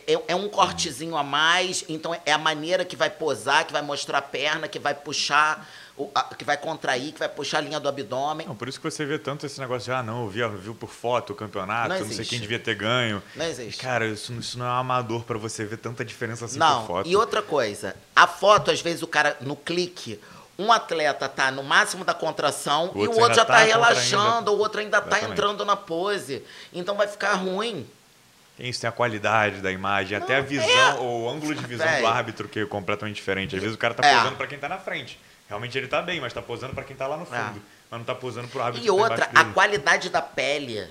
é, 0.08 0.18
é 0.30 0.36
um 0.36 0.50
cortezinho 0.50 1.16
a 1.16 1.22
mais, 1.24 1.86
então 1.88 2.20
é 2.26 2.32
a 2.32 2.38
maneira 2.40 2.84
que 2.84 2.96
vai 2.96 3.12
posar, 3.12 3.64
que 3.68 3.72
vai 3.72 3.84
mostrar 3.84 4.18
a 4.18 4.22
perna, 4.24 4.68
que 4.68 4.80
vai 4.80 4.96
puxar, 4.96 5.70
o- 5.96 6.10
a- 6.16 6.34
que 6.34 6.44
vai 6.44 6.58
contrair, 6.58 7.12
que 7.14 7.20
vai 7.20 7.30
puxar 7.30 7.60
a 7.60 7.62
linha 7.62 7.80
do 7.80 7.88
abdômen. 7.88 8.48
Não, 8.48 8.56
por 8.56 8.68
isso 8.68 8.80
que 8.82 8.90
você 8.90 9.06
vê 9.06 9.20
tanto 9.20 9.46
esse 9.46 9.60
negócio 9.60 9.86
de, 9.86 9.92
ah, 9.92 10.02
não, 10.02 10.24
eu 10.24 10.30
vi, 10.30 10.40
eu 10.40 10.50
vi 10.58 10.74
por 10.74 10.90
foto 10.90 11.34
o 11.34 11.36
campeonato, 11.36 11.90
Não 11.90 12.00
não, 12.00 12.12
sei 12.12 12.26
quem 12.26 12.40
devia 12.40 12.58
ter 12.58 12.74
ganho. 12.74 13.22
Não 13.36 13.46
existe. 13.46 13.80
Cara, 13.80 14.08
isso, 14.08 14.34
isso 14.34 14.58
não 14.58 14.66
é 14.66 14.70
um 14.70 14.74
amador 14.78 15.22
pra 15.26 15.38
você 15.38 15.64
ver 15.64 15.78
tanta 15.78 16.04
diferença 16.04 16.46
assim 16.46 16.58
Não, 16.58 16.80
por 16.82 16.88
foto. 16.88 17.08
e 17.10 17.16
outra 17.16 17.44
coisa, 17.44 17.96
a 18.16 18.26
foto, 18.26 18.72
às 18.72 18.82
vezes, 18.82 19.04
o 19.04 19.08
cara, 19.08 19.38
no 19.42 19.56
clique, 19.56 20.20
um 20.58 20.72
atleta 20.72 21.28
tá 21.28 21.50
no 21.52 21.64
máximo 21.64 22.04
da 22.06 22.14
contração 22.14 22.92
O 22.94 23.04
e 23.04 23.08
o 23.08 23.12
outro 23.20 23.34
já 23.36 23.44
tá 23.46 23.54
tá 23.56 23.64
relaxando, 23.64 24.52
o 24.52 24.58
outro 24.60 24.80
ainda 24.82 25.02
tá 25.02 25.08
Exatamente. 25.18 25.32
entrando 25.34 25.66
na 25.66 25.76
pose. 25.76 26.44
Então 26.72 26.96
vai 26.96 27.08
ficar 27.08 27.34
ruim. 27.34 27.88
Isso, 28.60 28.82
tem 28.82 28.88
a 28.88 28.92
qualidade 28.94 29.62
da 29.62 29.72
imagem, 29.72 30.16
até 30.16 30.36
a 30.38 30.42
Não, 30.42 30.48
visão, 30.48 30.68
é. 30.70 31.00
o 31.00 31.28
ângulo 31.30 31.56
de 31.56 31.66
visão 31.66 31.88
Véi. 31.88 32.02
do 32.02 32.08
árbitro 32.08 32.48
que 32.48 32.60
é 32.60 32.66
completamente 32.66 33.16
diferente. 33.16 33.56
Às 33.56 33.62
vezes 33.62 33.76
o 33.76 33.80
cara 33.80 33.96
tá 33.96 34.06
É. 34.08 34.16
posando 34.18 34.36
pra 34.36 34.46
quem 34.46 34.60
tá 34.60 34.70
na 34.70 34.78
frente. 34.78 35.20
Realmente 35.50 35.76
ele 35.78 35.88
tá 35.88 36.02
bem, 36.04 36.22
mas 36.22 36.32
tá 36.34 36.42
posando 36.42 36.74
pra 36.74 36.84
quem 36.84 36.96
tá 36.96 37.08
lá 37.08 37.18
no 37.18 37.26
fundo. 37.26 37.36
É. 37.38 37.62
Mas 37.90 38.00
não 38.00 38.04
tá 38.04 38.14
posando 38.16 38.48
pro 38.48 38.62
árbitro 38.62 38.84
E 38.86 38.88
tá 38.88 38.94
outra, 38.94 39.30
a 39.34 39.46
qualidade 39.46 40.10
da 40.10 40.22
pele, 40.22 40.88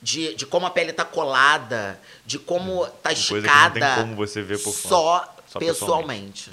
de, 0.00 0.34
de 0.34 0.46
como 0.46 0.66
a 0.66 0.70
pele 0.70 0.92
tá 0.92 1.04
colada, 1.04 2.00
de 2.24 2.38
como 2.38 2.86
tá 2.86 3.10
Coisa 3.10 3.24
que 3.26 3.32
não 3.32 3.38
esticada. 3.40 3.80
tem 3.80 3.94
como 3.96 4.16
você 4.16 4.40
ver 4.40 4.58
por 4.62 4.72
fora. 4.72 4.88
Só, 4.88 5.34
Só 5.46 5.58
pessoalmente. 5.58 6.50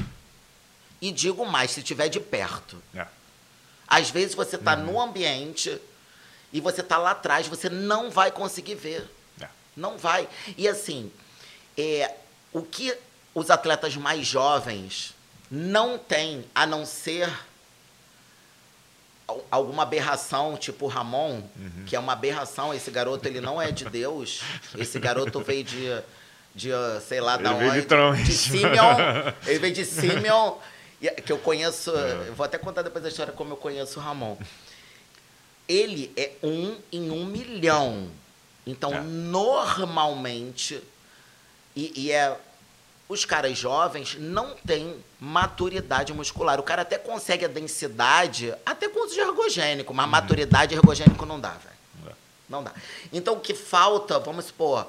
E 1.01 1.12
digo 1.12 1.45
mais, 1.45 1.71
se 1.71 1.81
tiver 1.83 2.09
de 2.09 2.19
perto. 2.19 2.81
É. 2.95 3.05
Às 3.88 4.09
vezes 4.09 4.35
você 4.35 4.57
tá 4.57 4.75
Uhum. 4.75 4.83
no 4.85 5.01
ambiente 5.01 5.79
e 6.53 6.59
você 6.62 6.83
tá 6.83 6.97
lá 6.97 7.12
atrás, 7.12 7.47
você 7.47 7.69
não 7.69 8.09
vai 8.12 8.31
conseguir 8.31 8.75
ver. 8.75 9.09
É. 9.41 9.47
Não 9.75 9.97
vai. 9.97 10.27
E 10.57 10.67
assim, 10.67 11.12
é, 11.77 12.13
o 12.51 12.62
que 12.62 12.95
os 13.33 13.49
atletas 13.49 13.95
mais 13.95 14.25
jovens 14.27 15.15
não 15.49 15.97
têm, 15.97 16.45
a 16.53 16.65
não 16.65 16.85
ser 16.85 17.27
al- 19.27 19.45
alguma 19.49 19.83
aberração, 19.83 20.57
tipo 20.57 20.85
o 20.85 20.88
Ramon, 20.88 21.41
Uhum. 21.55 21.85
que 21.85 21.95
é 21.95 21.99
uma 21.99 22.13
aberração, 22.13 22.73
esse 22.73 22.91
garoto 22.91 23.27
ele 23.27 23.41
não 23.41 23.62
é 23.62 23.71
de 23.71 23.85
Deus. 23.89 24.41
Esse 24.77 24.99
garoto 24.99 25.39
veio 25.41 25.63
de, 25.63 25.88
de 26.55 26.69
sei 27.07 27.21
lá 27.21 27.38
da 27.38 27.51
Ele 27.51 27.59
de 27.59 27.69
onde. 27.77 27.81
trás. 27.83 28.25
de 28.25 28.33
Simeon. 28.33 28.95
Ele 29.45 29.59
veio 29.59 29.73
de 29.73 29.85
Simeon, 29.85 30.55
que 31.25 31.31
eu 31.31 31.38
conheço, 31.38 31.95
É. 31.95 32.27
eu 32.27 32.35
vou 32.35 32.45
até 32.45 32.57
contar 32.57 32.81
depois 32.81 33.03
a 33.05 33.07
história 33.09 33.31
como 33.33 33.53
eu 33.53 33.57
conheço 33.57 33.99
o 33.99 34.03
Ramon. 34.03 34.38
Ele 35.67 36.12
é 36.17 36.31
um 36.43 36.77
em 36.91 37.12
um 37.12 37.25
milhão. 37.25 38.09
Então, 38.65 38.93
É. 38.93 39.01
normalmente, 39.01 40.81
e, 41.75 41.93
e 42.05 42.12
é 42.12 42.38
os 43.07 43.25
caras 43.25 43.57
jovens 43.57 44.15
não 44.19 44.55
têm 44.67 44.95
maturidade 45.19 46.13
muscular. 46.13 46.59
O 46.59 46.63
cara 46.63 46.83
até 46.83 46.97
consegue 46.97 47.45
a 47.45 47.47
densidade, 47.47 48.53
até 48.65 48.88
com 48.88 49.03
uso 49.03 49.15
de 49.15 49.19
ergogênico, 49.19 49.91
mas 49.93 50.07
maturidade 50.07 50.75
ergogênico 50.75 51.25
não 51.25 51.39
dá, 51.39 51.51
velho. 51.51 51.75
Não 51.99 52.05
dá. 52.05 52.15
Não 52.49 52.63
dá. 52.63 52.73
Então, 53.12 53.35
o 53.35 53.39
que 53.39 53.55
falta, 53.55 54.19
vamos 54.19 54.45
supor, 54.45 54.88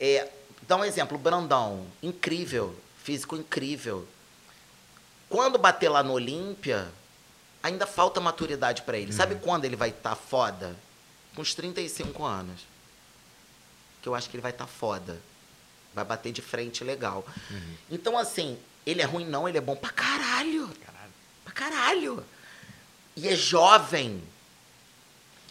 é, 0.00 0.28
dá 0.66 0.76
um 0.76 0.84
exemplo, 0.84 1.16
o 1.16 1.20
Brandão, 1.20 1.86
incrível, 2.02 2.74
físico 3.04 3.36
incrível. 3.36 4.08
Quando 5.32 5.58
bater 5.58 5.88
lá 5.88 6.02
no 6.02 6.12
Olímpia, 6.12 6.92
ainda 7.62 7.86
falta 7.86 8.20
maturidade 8.20 8.82
pra 8.82 8.98
ele. 8.98 9.14
Sabe 9.14 9.36
quando 9.36 9.64
ele 9.64 9.76
vai 9.76 9.88
estar 9.88 10.14
foda? 10.14 10.76
Com 11.34 11.40
os 11.40 11.54
35 11.54 12.22
anos. 12.22 12.60
Que 14.02 14.10
eu 14.10 14.14
acho 14.14 14.28
que 14.28 14.36
ele 14.36 14.42
vai 14.42 14.50
estar 14.50 14.66
foda. 14.66 15.18
Vai 15.94 16.04
bater 16.04 16.32
de 16.32 16.42
frente 16.42 16.84
legal. 16.84 17.26
Então, 17.90 18.18
assim, 18.18 18.58
ele 18.84 19.00
é 19.00 19.06
ruim 19.06 19.24
não, 19.24 19.48
ele 19.48 19.56
é 19.56 19.60
bom 19.62 19.74
pra 19.74 19.88
caralho. 19.88 20.68
Caralho. 20.84 21.12
Pra 21.44 21.52
caralho. 21.54 22.26
E 23.16 23.26
é 23.26 23.34
jovem. 23.34 24.22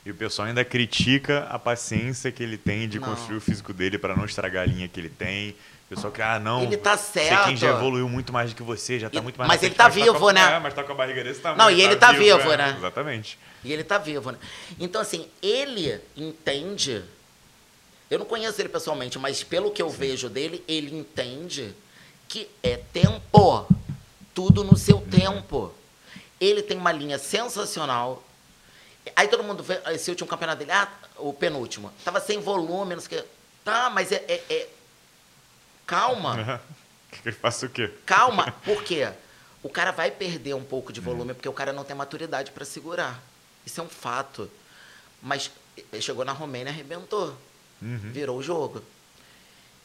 E 0.05 0.11
o 0.11 0.15
pessoal 0.15 0.47
ainda 0.47 0.63
critica 0.63 1.47
a 1.49 1.57
paciência 1.57 2.31
que 2.31 2.43
ele 2.43 2.57
tem 2.57 2.87
de 2.87 2.99
Não. 2.99 3.07
construir 3.09 3.37
o 3.37 3.41
físico 3.41 3.73
dele 3.73 3.97
pra 3.97 4.15
não 4.15 4.25
estragar 4.25 4.61
a 4.61 4.65
linha 4.67 4.87
que 4.87 4.99
ele 4.99 5.09
tem. 5.09 5.55
Pessoal 5.93 6.13
que, 6.13 6.21
ah, 6.21 6.39
não. 6.39 6.63
Ele 6.63 6.77
tá 6.77 6.95
certo. 6.95 7.43
quem 7.47 7.58
já 7.58 7.71
evoluiu 7.71 8.08
muito 8.08 8.32
mais 8.32 8.49
do 8.51 8.56
que 8.56 8.63
você, 8.63 8.97
já 8.97 9.10
tá 9.10 9.19
E- 9.19 9.21
muito 9.21 9.38
mais 9.38 9.49
mas 9.49 9.62
ele 9.62 9.75
tá 9.75 9.88
a- 9.88 9.89
vivo, 9.89 10.32
né? 10.32 10.54
É, 10.56 10.58
mas 10.60 10.73
tá 10.73 10.86
com 10.86 10.93
a 10.93 10.95
barriga 10.95 11.21
desse 11.21 11.41
tamanho. 11.41 11.58
Não, 11.58 11.69
e 11.69 11.82
ele 11.82 11.97
tá 11.97 12.13
vivo, 12.13 12.49
é, 12.49 12.56
né? 12.56 12.75
Exatamente. 12.77 13.38
E 13.62 13.73
ele 13.73 13.84
tá 13.84 13.97
vivo, 13.97 14.32
né? 14.32 14.38
Então, 14.80 15.01
assim, 15.01 15.27
ele 15.41 15.99
entende. 16.15 17.04
Eu 18.10 18.19
não 18.19 18.25
conheço 18.25 18.62
ele 18.62 18.69
pessoalmente, 18.69 19.19
mas 19.19 19.43
pelo 19.43 19.69
que 19.69 19.82
eu 19.82 19.89
vejo 19.89 20.30
dele, 20.30 20.63
ele 20.65 20.95
entende 20.97 21.73
que 22.30 22.47
é 22.63 22.77
tempo. 22.93 23.67
Tudo 24.34 24.63
no 24.63 24.77
seu 24.77 25.01
tempo. 25.01 25.73
Ele 26.39 26.62
tem 26.62 26.77
uma 26.77 26.93
linha 26.93 27.19
sensacional. 27.19 28.23
Aí 29.13 29.27
todo 29.27 29.43
mundo 29.43 29.62
vê 29.62 29.82
esse 29.88 30.10
último 30.10 30.30
campeonato 30.30 30.60
dele, 30.60 30.71
ah, 30.71 30.88
o 31.17 31.34
penúltimo. 31.34 31.91
Tava 32.06 32.21
sem 32.21 32.39
volume, 32.39 32.95
não 32.95 33.01
sei 33.01 33.19
o 33.19 33.21
quê. 33.23 33.27
Tá, 33.65 33.89
mas 33.89 34.10
é. 34.13 34.23
é- 34.30 34.41
é- 34.49 34.69
Calma. 35.91 36.62
Que 37.12 37.30
faça 37.30 37.65
o 37.65 37.69
quê? 37.69 37.93
Calma, 38.06 38.54
por 38.63 38.86
quê? 38.86 39.12
O 39.62 39.67
cara 39.67 39.91
vai 39.91 40.10
perder 40.10 40.54
um 40.54 40.63
pouco 40.63 40.93
de 40.93 41.01
volume 41.01 41.34
porque 41.34 41.49
o 41.49 41.51
cara 41.51 41.73
não 41.73 41.84
tem 41.84 41.93
maturidade 41.93 42.51
para 42.51 42.63
segurar. 42.63 43.21
Isso 43.65 43.82
é 43.82 43.84
um 43.84 43.89
fato. 43.89 44.49
Mas 45.21 45.51
ele 45.91 46.01
chegou 46.01 46.23
na 46.23 46.32
Romênia 46.32 46.71
e 46.71 46.73
arrebentou. 46.73 47.36
Uhum. 47.82 47.99
Virou 48.13 48.38
o 48.38 48.41
jogo. 48.41 48.82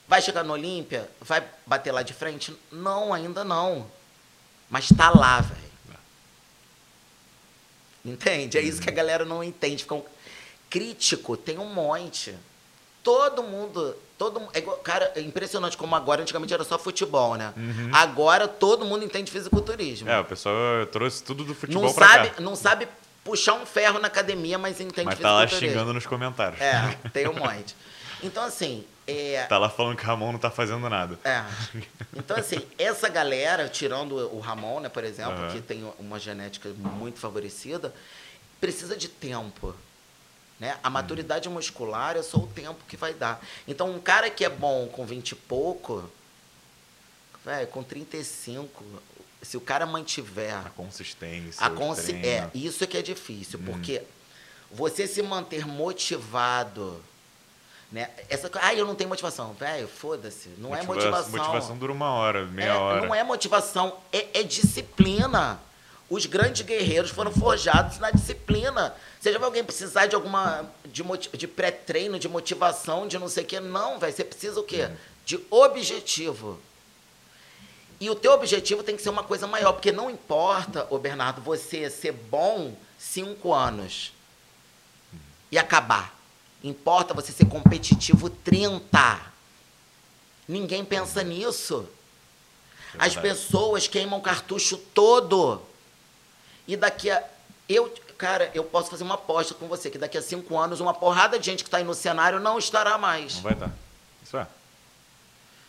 Vai 0.07 0.23
chegar 0.23 0.45
no 0.45 0.53
Olímpia? 0.53 1.11
Vai 1.21 1.45
bater 1.67 1.91
lá 1.91 2.05
de 2.05 2.15
frente? 2.15 2.57
Não, 2.71 3.13
ainda 3.13 3.43
não. 3.43 3.91
Mas 4.71 4.89
tá 4.89 5.11
lá, 5.11 5.41
velho. 5.41 5.67
Entende? 8.05 8.57
É 8.57 8.63
isso 8.63 8.81
que 8.81 8.89
a 8.89 8.93
galera 8.93 9.25
não 9.25 9.43
entende. 9.43 9.83
Fica 9.83 9.97
um... 9.97 10.05
Crítico 10.71 11.37
tem 11.37 11.59
um 11.59 11.75
monte. 11.75 12.37
Todo 13.03 13.43
mundo. 13.43 13.97
Todo, 14.19 14.41
é 14.55 14.59
igual- 14.61 14.79
cara, 14.79 15.13
é 15.15 15.21
impressionante 15.21 15.77
como 15.77 15.95
agora, 15.95 16.23
antigamente 16.23 16.53
era 16.55 16.65
só 16.65 16.79
futebol, 16.79 17.35
né? 17.35 17.53
Uhum. 17.57 17.91
Agora 17.93 18.49
todo 18.49 18.85
mundo 18.87 19.05
entende 19.05 19.31
fisiculturismo. 19.31 20.09
É, 20.09 20.19
o 20.19 20.25
pessoal 20.25 20.55
trouxe 20.91 21.23
tudo 21.23 21.45
do 21.45 21.55
futebol 21.55 21.83
não, 21.85 21.93
pra 21.93 22.09
sabe, 22.09 22.31
cá. 22.31 22.41
não 22.41 22.57
sabe 22.57 22.89
puxar 23.23 23.55
um 23.55 23.67
ferro 23.67 23.99
na 23.99 24.07
academia, 24.09 24.57
mas 24.57 24.81
entende 24.81 25.05
Mas 25.07 25.19
tá 25.19 25.33
lá 25.33 25.47
xingando 25.47 25.93
nos 25.93 26.07
comentários. 26.07 26.61
É, 26.61 26.97
tem 27.13 27.29
um 27.29 27.35
monte. 27.35 27.77
Então, 28.23 28.43
assim, 28.43 28.87
é, 29.07 29.45
Tá 29.45 29.59
lá 29.59 29.69
falando 29.69 29.97
que 29.97 30.03
o 30.03 30.07
Ramon 30.07 30.33
não 30.33 30.39
tá 30.39 30.51
fazendo 30.51 30.89
nada. 30.89 31.19
é. 31.23 31.45
Então, 32.17 32.39
assim, 32.39 32.57
essa 32.79 33.11
galera, 33.11 33.69
tirando 33.69 34.15
o 34.35 34.41
Ramon, 34.41 34.81
né, 34.81 34.89
por 34.89 35.05
exemplo, 35.05 35.35
Aham. 35.35 35.53
que 35.53 35.61
tem 35.61 35.87
uma 35.99 36.19
genética 36.19 36.71
muito 36.79 37.19
favorecida, 37.19 37.93
precisa 38.59 38.97
de 38.97 39.09
tempo. 39.09 39.75
Né? 40.59 40.79
A 40.83 40.89
maturidade 40.89 41.49
muscular 41.49 42.17
é 42.17 42.23
só 42.23 42.39
o 42.39 42.47
tempo 42.47 42.79
que 42.89 42.97
vai 42.97 43.13
dar. 43.13 43.41
Então, 43.69 43.91
um 43.91 43.99
cara 44.01 44.31
que 44.31 44.45
é 44.45 44.49
bom 44.49 44.87
com 44.89 45.05
20 45.05 45.33
e 45.33 45.35
pouco, 45.35 46.09
velho, 47.45 47.67
com 47.69 47.83
35, 47.83 48.83
se 49.43 49.57
o 49.57 49.61
cara 49.61 49.85
mantiver 49.85 50.55
A 50.67 50.71
consistência. 50.71 51.65
a 51.65 51.69
treinos. 51.71 52.25
É, 52.25 52.51
isso 52.55 52.83
é 52.83 52.87
que 52.87 52.97
é 52.97 53.03
difícil, 53.03 53.59
Hum. 53.61 53.65
porque 53.67 54.03
você 54.71 55.07
se 55.07 55.23
manter 55.23 55.67
motivado, 55.67 57.03
né? 57.93 58.09
Essa 58.31 58.51
ah, 58.61 58.75
eu 58.75 58.87
não 58.87 58.95
tenho 58.95 59.11
motivação, 59.11 59.53
velho, 59.53 59.87
foda-se, 59.87 60.49
não 60.59 60.75
é 60.75 60.79
Motiva- 60.83 60.95
motivação. 60.95 61.31
Motivação 61.39 61.77
dura 61.79 61.93
uma 61.93 62.11
hora, 62.13 62.47
meia 62.47 62.69
É, 62.71 62.75
hora. 62.75 63.07
Não 63.07 63.15
é 63.15 63.23
motivação, 63.23 63.99
é, 64.13 64.41
é 64.41 64.43
disciplina. 64.43 65.61
Os 66.09 66.25
grandes 66.25 66.63
guerreiros 66.63 67.11
foram 67.11 67.33
forjados 67.33 67.99
na 67.99 68.11
disciplina. 68.11 68.95
Você 69.21 69.33
já 69.33 69.39
viu 69.39 69.47
alguém 69.47 69.65
precisar 69.65 70.07
de 70.07 70.15
alguma 70.15 70.71
de, 70.85 71.03
de 71.37 71.49
pré-treino, 71.49 72.19
de 72.19 72.29
motivação, 72.29 73.09
de 73.09 73.19
não 73.19 73.29
sei 73.29 73.43
o 73.43 73.47
quê? 73.47 73.59
Não, 73.59 73.99
velho. 73.99 74.13
Você 74.13 74.25
precisa 74.25 74.61
o 74.61 74.63
quê? 74.63 74.89
De 75.25 75.41
objetivo. 75.51 76.61
E 77.99 78.09
o 78.09 78.15
teu 78.15 78.33
objetivo 78.33 78.83
tem 78.83 78.97
que 78.97 79.03
ser 79.03 79.09
uma 79.09 79.25
coisa 79.25 79.47
maior, 79.47 79.73
porque 79.73 79.91
não 79.91 80.11
importa, 80.11 80.87
ô 80.91 80.99
Bernardo, 80.99 81.41
você 81.41 81.91
ser 81.91 82.13
bom 82.13 82.77
cinco 82.99 83.53
anos 83.53 84.13
e 85.51 85.59
acabar. 85.59 86.15
Importa 86.63 87.15
você 87.15 87.33
ser 87.33 87.47
competitivo 87.47 88.29
30. 88.29 89.21
Ninguém 90.47 90.85
pensa 90.85 91.23
nisso. 91.23 91.89
É 92.95 93.07
As 93.07 93.17
pessoas 93.17 93.89
queimam 93.89 94.21
cartucho 94.21 94.77
todo. 94.77 95.63
E 96.67 96.77
daqui 96.77 97.11
a. 97.11 97.23
Eu, 97.69 97.93
cara, 98.17 98.51
eu 98.55 98.63
posso 98.65 98.91
fazer 98.91 99.03
uma 99.05 99.15
aposta 99.15 99.55
com 99.55 99.67
você 99.67 99.91
que 99.91 99.99
daqui 99.99 100.17
a 100.17 100.23
cinco 100.23 100.57
anos 100.59 100.81
uma 100.81 100.95
porrada 100.95 101.39
de 101.39 101.45
gente 101.47 101.65
que 101.65 101.69
está 101.69 101.79
aí 101.79 101.85
no 101.85 101.95
cenário 101.95 102.39
não 102.41 102.59
estará 102.59 102.97
mais. 102.97 103.35
Não 103.37 103.43
vai 103.43 103.55
dar. 103.55 103.71
Isso 104.23 104.37
é. 104.37 104.47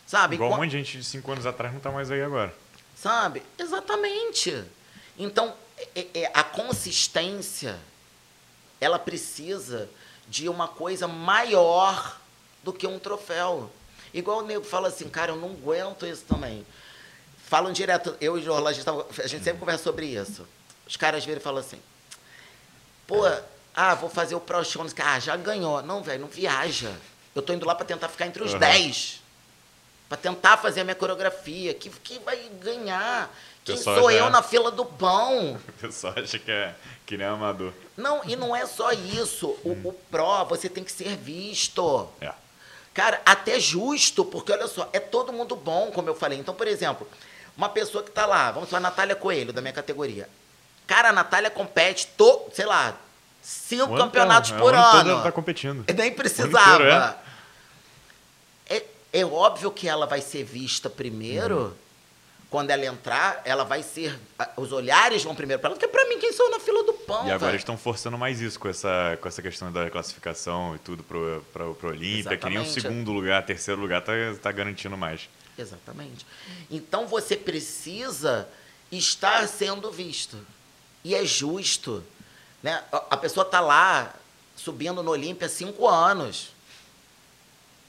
Sabe? 0.06 0.36
Igual 0.36 0.52
um 0.52 0.56
monte 0.56 0.70
de 0.70 0.78
gente 0.78 0.96
de 0.98 1.04
5 1.04 1.30
anos 1.32 1.44
atrás 1.44 1.72
não 1.74 1.80
tá 1.80 1.90
mais 1.90 2.10
aí 2.10 2.22
agora. 2.22 2.54
Sabe? 2.96 3.42
Exatamente. 3.58 4.64
Então, 5.18 5.54
é- 5.94 6.06
é- 6.14 6.30
a 6.32 6.42
consistência, 6.42 7.78
ela 8.80 8.98
precisa 8.98 9.88
de 10.26 10.48
uma 10.48 10.66
coisa 10.66 11.06
maior 11.06 12.18
do 12.64 12.72
que 12.72 12.86
um 12.86 12.98
troféu. 12.98 13.70
Igual 14.14 14.38
o 14.38 14.42
nego 14.46 14.64
fala 14.64 14.88
assim, 14.88 15.08
cara, 15.10 15.32
eu 15.32 15.36
não 15.36 15.50
aguento 15.50 16.06
isso 16.06 16.24
também. 16.26 16.66
Falam 17.46 17.70
direto, 17.72 18.16
eu 18.20 18.38
e 18.38 18.48
o 18.48 18.84
tava- 18.84 19.06
a 19.22 19.26
gente 19.26 19.44
sempre 19.44 19.60
conversa 19.60 19.84
sobre 19.84 20.06
isso. 20.06 20.46
Os 20.88 20.96
caras 20.96 21.24
viram 21.24 21.38
e 21.38 21.42
falam 21.42 21.60
assim, 21.60 21.80
pô, 23.06 23.22
ah, 23.74 23.94
vou 23.94 24.08
fazer 24.10 24.34
o 24.34 24.40
Pro 24.40 24.64
Show. 24.64 24.84
Ah, 25.04 25.20
já 25.20 25.36
ganhou. 25.36 25.82
Não, 25.82 26.02
velho, 26.02 26.22
não 26.22 26.28
viaja. 26.28 26.92
Eu 27.34 27.42
tô 27.42 27.52
indo 27.52 27.66
lá 27.66 27.74
pra 27.74 27.84
tentar 27.86 28.08
ficar 28.08 28.26
entre 28.26 28.42
os 28.42 28.52
Uhum. 28.54 28.58
10. 28.58 29.20
Pra 30.08 30.16
tentar 30.16 30.56
fazer 30.56 30.80
a 30.80 30.84
minha 30.84 30.94
coreografia. 30.96 31.74
Que, 31.74 31.90
que 31.90 32.18
vai 32.20 32.36
ganhar? 32.60 33.30
Quem 33.64 33.76
sou 33.76 34.10
eu 34.10 34.30
na 34.30 34.42
fila 34.42 34.70
do 34.70 34.84
pão? 34.84 35.60
O 35.68 35.72
pessoal 35.74 36.14
acha 36.16 36.38
que 36.38 36.50
é 36.50 36.74
que 37.06 37.16
nem 37.16 37.26
amador. 37.26 37.72
Não, 37.96 38.22
e 38.24 38.34
não 38.34 38.56
é 38.56 38.66
só 38.66 38.90
isso. 38.92 39.48
O, 39.62 39.72
o 39.84 39.92
Pro, 40.10 40.44
você 40.46 40.68
tem 40.68 40.82
que 40.82 40.90
ser 40.90 41.16
visto. 41.16 42.08
É. 42.20 42.32
Cara, 42.94 43.20
até 43.24 43.60
justo, 43.60 44.24
porque 44.24 44.50
olha 44.50 44.66
só, 44.66 44.88
é 44.92 44.98
todo 44.98 45.32
mundo 45.32 45.54
bom, 45.54 45.90
como 45.92 46.08
eu 46.08 46.14
falei. 46.14 46.38
Então, 46.38 46.54
por 46.54 46.66
exemplo, 46.66 47.06
uma 47.56 47.68
pessoa 47.68 48.02
que 48.02 48.10
tá 48.10 48.26
lá, 48.26 48.50
vamos 48.50 48.70
falar 48.70 48.80
Natália 48.80 49.14
Coelho, 49.14 49.52
da 49.52 49.60
minha 49.60 49.72
categoria. 49.72 50.28
Cara, 50.88 51.10
a 51.10 51.12
Natália 51.12 51.50
compete, 51.50 52.06
to, 52.16 52.48
sei 52.50 52.64
lá, 52.64 52.96
cinco 53.42 53.94
campeonatos 53.94 54.50
é, 54.50 54.56
por 54.56 54.72
o 54.72 54.76
ano 54.76 54.98
ano. 54.98 55.10
ela 55.10 55.22
tá 55.22 55.30
competindo. 55.30 55.84
Nem 55.94 56.10
precisava. 56.10 56.82
ano 56.82 57.14
é. 58.66 58.82
é 59.12 59.24
óbvio 59.24 59.70
que 59.70 59.86
ela 59.86 60.06
vai 60.06 60.22
ser 60.22 60.42
vista 60.44 60.88
primeiro. 60.88 61.58
Uhum. 61.58 61.72
Quando 62.50 62.70
ela 62.70 62.86
entrar, 62.86 63.42
ela 63.44 63.62
vai 63.64 63.82
ser. 63.82 64.18
Os 64.56 64.72
olhares 64.72 65.22
vão 65.22 65.34
primeiro 65.34 65.60
para 65.60 65.68
ela, 65.68 65.78
porque 65.78 65.86
pra 65.86 66.08
mim, 66.08 66.18
quem 66.18 66.32
sou 66.32 66.50
na 66.50 66.58
fila 66.58 66.82
do 66.82 66.94
pão? 66.94 67.18
E 67.18 67.26
agora 67.26 67.38
velho? 67.38 67.50
eles 67.50 67.60
estão 67.60 67.76
forçando 67.76 68.16
mais 68.16 68.40
isso 68.40 68.58
com 68.58 68.70
essa, 68.70 69.18
com 69.20 69.28
essa 69.28 69.42
questão 69.42 69.70
da 69.70 69.90
classificação 69.90 70.74
e 70.74 70.78
tudo 70.78 71.02
pro, 71.02 71.44
pro, 71.52 71.74
pro 71.74 71.90
Olímpia, 71.90 72.38
que 72.38 72.48
nem 72.48 72.58
o 72.58 72.64
segundo 72.64 73.12
lugar, 73.12 73.44
terceiro 73.44 73.78
lugar 73.78 74.00
tá, 74.00 74.12
tá 74.40 74.50
garantindo 74.50 74.96
mais. 74.96 75.28
Exatamente. 75.58 76.24
Então 76.70 77.06
você 77.06 77.36
precisa 77.36 78.48
estar 78.90 79.46
sendo 79.46 79.90
visto. 79.90 80.38
E 81.04 81.14
é 81.14 81.24
justo. 81.24 82.02
Né? 82.62 82.82
A 83.10 83.16
pessoa 83.16 83.44
está 83.46 83.60
lá 83.60 84.14
subindo 84.56 85.02
no 85.02 85.10
Olímpia 85.10 85.46
há 85.46 85.50
cinco 85.50 85.88
anos. 85.88 86.50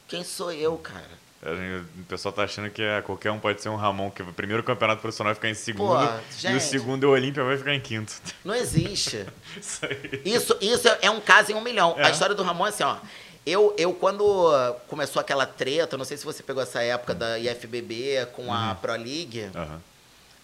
Quem 0.08 0.24
sou 0.24 0.52
eu, 0.52 0.78
cara? 0.78 1.20
Gente- 1.42 1.86
O 2.02 2.04
pessoal 2.06 2.34
tá 2.34 2.44
achando 2.44 2.70
que 2.70 2.82
é, 2.82 3.02
qualquer 3.02 3.32
um 3.32 3.40
pode 3.40 3.62
ser 3.62 3.70
um 3.70 3.76
Ramon, 3.78 4.12
que 4.12 4.22
o 4.22 4.34
primeiro 4.34 4.62
campeonato 4.64 5.02
profissional 5.02 5.30
vai 5.30 5.36
ficar 5.36 5.50
em 5.50 5.54
segundo 5.54 5.96
Pô, 5.98 6.04
e 6.04 6.08
o 6.08 6.22
gente. 6.38 6.64
segundo 6.64 7.06
é 7.06 7.08
o 7.08 7.12
Olímpia 7.12 7.44
vai 7.44 7.58
ficar 7.58 7.74
em 7.74 7.80
quinto. 7.80 8.14
Não 8.44 8.54
existe. 8.54 9.26
Isso. 9.58 9.80
Isso, 10.26 10.58
isso 10.60 10.88
é- 10.90 11.00
é 11.04 11.10
um 11.12 11.22
caso 11.22 11.52
em 11.52 11.56
um 11.56 11.62
milhão. 11.62 11.96
É. 11.98 12.08
A 12.08 12.10
história 12.10 12.36
do 12.36 12.44
Ramon 12.44 12.66
é 12.66 12.70
assim, 12.70 12.84
ó. 12.84 12.98
Eu, 13.46 13.74
eu, 13.78 13.94
quando 13.94 14.52
começou 14.90 15.20
aquela 15.20 15.46
treta, 15.46 15.98
não 15.98 16.04
sei 16.06 16.18
se 16.18 16.26
você 16.26 16.44
pegou 16.44 16.62
essa 16.62 16.84
época 16.84 17.16
da 17.16 17.40
IFBB 17.40 18.28
com 18.34 18.54
a 18.54 18.76
Pro 18.76 18.92
League, 18.92 19.50
Aham. 19.56 19.82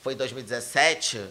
foi 0.01 0.13
em 0.13 0.17
2017. 0.17 1.21